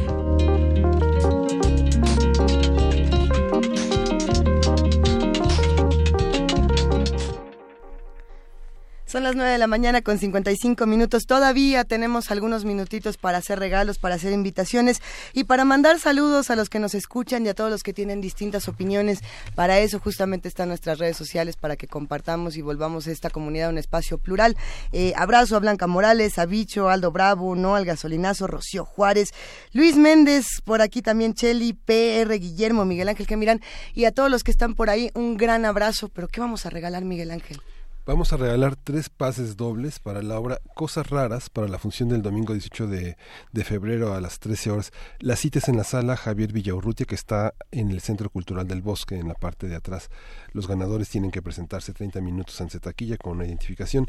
Son 9.08 9.24
las 9.24 9.36
9 9.36 9.50
de 9.50 9.58
la 9.58 9.66
mañana 9.68 10.02
con 10.02 10.20
55 10.20 10.86
minutos. 10.86 11.26
Todavía 11.26 11.84
tenemos 11.86 12.30
algunos 12.30 12.66
minutitos 12.66 13.18
para 13.18 13.38
hacer 13.38 13.58
regalos, 13.60 13.98
para 13.98 14.16
hacer 14.16 14.34
invitaciones 14.34 15.02
y 15.36 15.44
para 15.44 15.66
mandar 15.66 16.00
saludos 16.00 16.50
a 16.50 16.56
los 16.56 16.70
que 16.70 16.80
nos 16.80 16.96
escuchan 16.96 17.46
y 17.46 17.50
a 17.50 17.54
todos 17.54 17.70
los 17.70 17.84
que 17.84 17.94
tienen 17.94 18.22
distintas 18.22 18.70
opiniones. 18.70 19.20
Para 19.54 19.80
eso 19.80 20.00
justamente 20.00 20.48
están 20.48 20.70
nuestras 20.70 20.98
redes 20.98 21.18
sociales, 21.18 21.58
para 21.58 21.76
que 21.76 21.88
compartamos 21.88 22.56
y 22.56 22.62
volvamos 22.62 23.06
esta 23.06 23.30
comunidad 23.30 23.68
a 23.68 23.72
un 23.72 23.78
espacio 23.78 24.18
plural. 24.18 24.56
Eh, 24.94 25.14
abrazo 25.18 25.58
a 25.58 25.60
Blanca 25.60 25.88
Morales, 25.88 26.40
a 26.40 26.46
Bicho, 26.46 26.90
Aldo 26.90 27.12
Bravo, 27.12 27.54
No 27.56 27.76
al 27.76 27.84
Gasolinazo, 27.84 28.48
Rocío 28.48 28.86
Juárez, 28.86 29.34
Luis 29.74 29.98
Méndez, 29.98 30.46
por 30.64 30.82
aquí 30.82 31.02
también 31.02 31.34
Cheli, 31.34 31.74
PR, 31.74 32.40
Guillermo, 32.40 32.86
Miguel 32.86 33.10
Ángel 33.10 33.28
Gemirán 33.28 33.62
y 33.94 34.06
a 34.06 34.14
todos 34.14 34.32
los 34.32 34.44
que 34.44 34.52
están 34.52 34.74
por 34.74 34.90
ahí, 34.90 35.12
un 35.16 35.36
gran 35.36 35.66
abrazo. 35.66 36.08
Pero 36.08 36.30
¿qué 36.30 36.40
vamos 36.40 36.66
a 36.66 36.70
regalar, 36.70 37.04
Miguel 37.04 37.32
Ángel? 37.32 37.60
Vamos 38.08 38.32
a 38.32 38.38
regalar 38.38 38.76
tres 38.76 39.10
pases 39.10 39.58
dobles 39.58 39.98
para 39.98 40.22
la 40.22 40.38
obra 40.38 40.62
Cosas 40.76 41.10
Raras 41.10 41.50
para 41.50 41.68
la 41.68 41.80
función 41.80 42.08
del 42.08 42.22
domingo 42.22 42.54
18 42.54 42.86
de, 42.86 43.18
de 43.52 43.64
febrero 43.64 44.14
a 44.14 44.22
las 44.22 44.38
13 44.38 44.70
horas. 44.70 44.92
La 45.18 45.36
cita 45.36 45.58
es 45.58 45.70
en 45.70 45.78
la 45.78 45.84
sala 45.84 46.16
Javier 46.16 46.54
Villaurrutia 46.54 47.08
que 47.08 47.16
está 47.16 47.56
en 47.72 47.90
el 47.90 48.02
Centro 48.02 48.30
Cultural 48.30 48.68
del 48.68 48.84
Bosque, 48.84 49.16
en 49.18 49.28
la 49.28 49.34
parte 49.34 49.68
de 49.68 49.76
atrás. 49.76 50.12
Los 50.54 50.68
ganadores 50.68 51.10
tienen 51.10 51.32
que 51.32 51.42
presentarse 51.42 51.94
30 51.94 52.22
minutos 52.22 52.62
ante 52.62 52.80
taquilla 52.80 53.18
con 53.18 53.38
una 53.38 53.48
identificación. 53.48 54.06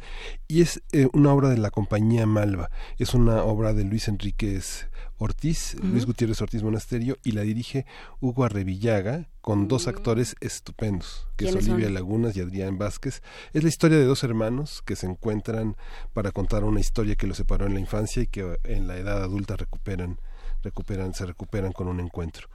Y 0.47 0.61
es 0.61 0.83
eh, 0.93 1.09
una 1.15 1.33
obra 1.33 1.49
de 1.49 1.57
la 1.57 1.71
compañía 1.71 2.27
Malva. 2.27 2.71
Es 2.99 3.15
una 3.15 3.45
obra 3.45 3.73
de 3.73 3.85
Luis 3.85 4.09
Enríquez 4.09 4.89
Ortiz, 5.17 5.75
Luis 5.83 6.05
Gutiérrez 6.05 6.43
Ortiz 6.43 6.63
Monasterio, 6.63 7.17
y 7.25 7.33
la 7.33 7.41
dirige 7.41 7.87
Hugo 8.21 8.45
Arrevillaga, 8.45 9.31
con 9.47 9.69
dos 9.69 9.87
actores 9.87 10.35
estupendos, 10.41 11.29
que 11.37 11.49
es 11.49 11.55
Olivia 11.55 11.89
Lagunas 11.89 12.37
y 12.37 12.41
Adrián 12.41 12.79
Vázquez. 12.79 13.23
Es 13.53 13.63
la 13.63 13.69
historia 13.69 13.86
de 13.95 14.05
dos 14.05 14.25
hermanos 14.25 14.83
que 14.85 14.97
se 14.97 15.07
encuentran 15.07 15.77
para 16.13 16.33
contar 16.33 16.65
una 16.65 16.81
historia 16.81 17.15
que 17.15 17.27
los 17.27 17.37
separó 17.37 17.67
en 17.67 17.75
la 17.75 17.81
infancia 17.81 18.23
y 18.23 18.27
que 18.27 18.59
en 18.65 18.89
la 18.89 18.97
edad 18.97 19.23
adulta 19.23 19.57
recuperan, 19.57 20.19
recuperan, 20.63 21.15
se 21.15 21.27
recuperan 21.27 21.73
con 21.73 21.87
un 21.87 22.01
encuentro. 22.01 22.49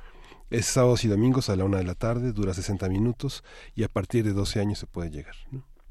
Es 0.50 0.66
sábados 0.66 1.06
y 1.06 1.08
domingos 1.08 1.50
a 1.50 1.56
la 1.56 1.64
una 1.64 1.78
de 1.78 1.86
la 1.86 1.96
tarde, 1.96 2.34
dura 2.34 2.54
60 2.54 2.90
minutos 2.90 3.44
y 3.74 3.84
a 3.84 3.88
partir 3.88 4.26
de 4.26 4.34
12 4.34 4.60
años 4.60 4.80
se 4.80 4.88
puede 4.88 5.10
llegar. 5.10 5.36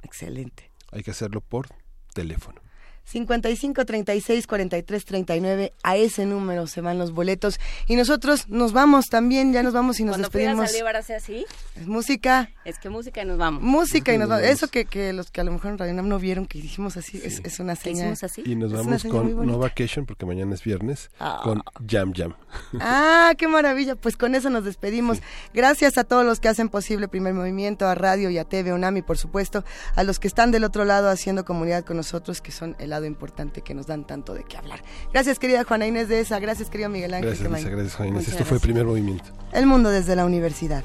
Excelente. 0.02 0.70
Hay 0.93 1.02
que 1.02 1.12
hacerlo 1.12 1.41
por 1.41 1.69
teléfono. 2.12 2.60
55 3.05 3.85
36 3.85 4.47
43 4.47 5.05
39 5.05 5.73
a 5.83 5.97
ese 5.97 6.27
número 6.27 6.67
se 6.67 6.81
van 6.81 6.99
los 6.99 7.12
boletos. 7.12 7.59
Y 7.87 7.97
nosotros 7.97 8.49
nos 8.49 8.73
vamos 8.73 9.09
también 9.09 9.53
ya 9.53 9.62
nos 9.62 9.73
vamos 9.73 9.99
y 10.01 10.05
nos 10.05 10.12
Cuando 10.17 10.29
despedimos. 10.29 10.70
a 11.11 11.17
así. 11.17 11.45
Es 11.77 11.87
música. 11.87 12.51
Es 12.65 12.79
que 12.79 12.89
música 12.89 13.23
y 13.23 13.25
nos 13.27 13.39
vamos. 13.39 13.62
Música 13.62 14.12
y 14.15 14.19
nos 14.19 14.29
vamos. 14.29 14.45
Eso 14.45 14.69
que, 14.69 14.85
que 14.85 15.12
los 15.12 15.31
que 15.31 15.41
a 15.41 15.45
lo 15.45 15.53
mejor 15.53 15.73
en 15.73 15.79
Radio 15.79 15.95
Nam 15.95 16.09
no 16.09 16.19
vieron 16.19 16.47
que 16.47 16.61
dijimos 16.61 16.97
así 16.97 17.20
es, 17.25 17.41
es, 17.45 17.59
una 17.61 17.75
señal. 17.77 18.17
así? 18.23 18.43
y 18.45 18.55
nos 18.55 18.73
vamos 18.73 19.05
con 19.05 19.47
No 19.47 19.59
Vacation 19.59 20.07
porque 20.07 20.27
mañana 20.27 20.55
es 20.55 20.62
viernes 20.62 21.11
Ah. 21.19 21.41
con 21.43 21.62
Jam 21.89 22.12
Jam. 22.15 22.35
Ah 22.81 23.33
qué 23.37 23.49
maravilla. 23.49 23.97
Pues 23.97 24.17
con 24.17 24.35
eso 24.35 24.51
nos 24.51 24.65
despedimos. 24.65 25.19
Gracias 25.53 25.99
a 25.99 26.05
todos 26.05 26.25
los 26.25 26.41
que 26.41 26.49
hacen 26.49 26.69
posible 26.69 27.09
Primer 27.09 27.35
Movimiento 27.35 27.87
a 27.87 27.95
Radio 27.95 28.31
y 28.31 28.39
a 28.39 28.45
TV 28.45 28.73
UNAM 28.73 28.99
y 28.99 29.03
por 29.03 29.19
supuesto. 29.19 29.65
A 29.97 30.05
los 30.05 30.19
que 30.19 30.29
están 30.29 30.51
del 30.51 30.65
otro 30.65 30.85
lado 30.85 31.09
haciendo 31.09 31.45
comunidad 31.45 31.85
con 31.85 31.97
nosotros 31.97 32.41
que 32.41 32.53
son 32.53 32.77
el 32.79 32.90
lado 32.91 33.07
importante 33.07 33.62
que 33.62 33.75
nos 33.75 33.86
dan 33.86 34.07
tanto 34.07 34.35
de 34.35 34.44
qué 34.44 34.57
hablar 34.57 34.83
gracias 35.12 35.39
querida 35.39 35.65
Juana 35.65 35.86
Inés 35.86 36.09
de 36.09 36.20
esa 36.20 36.39
gracias 36.39 36.69
querido 36.69 36.91
Miguel 36.91 37.15
Ángel 37.15 37.31
gracias. 37.31 37.51
Lisa, 37.52 37.70
gracias 37.70 37.94
Juan 37.94 38.09
Inés. 38.09 38.20
Muchas 38.23 38.35
esto 38.35 38.44
fue 38.44 38.57
gracias. 38.59 38.62
primer 38.62 38.86
movimiento 38.86 39.31
El 39.52 39.67
mundo 39.67 39.91
desde 39.91 40.17
la 40.17 40.25
universidad. 40.25 40.85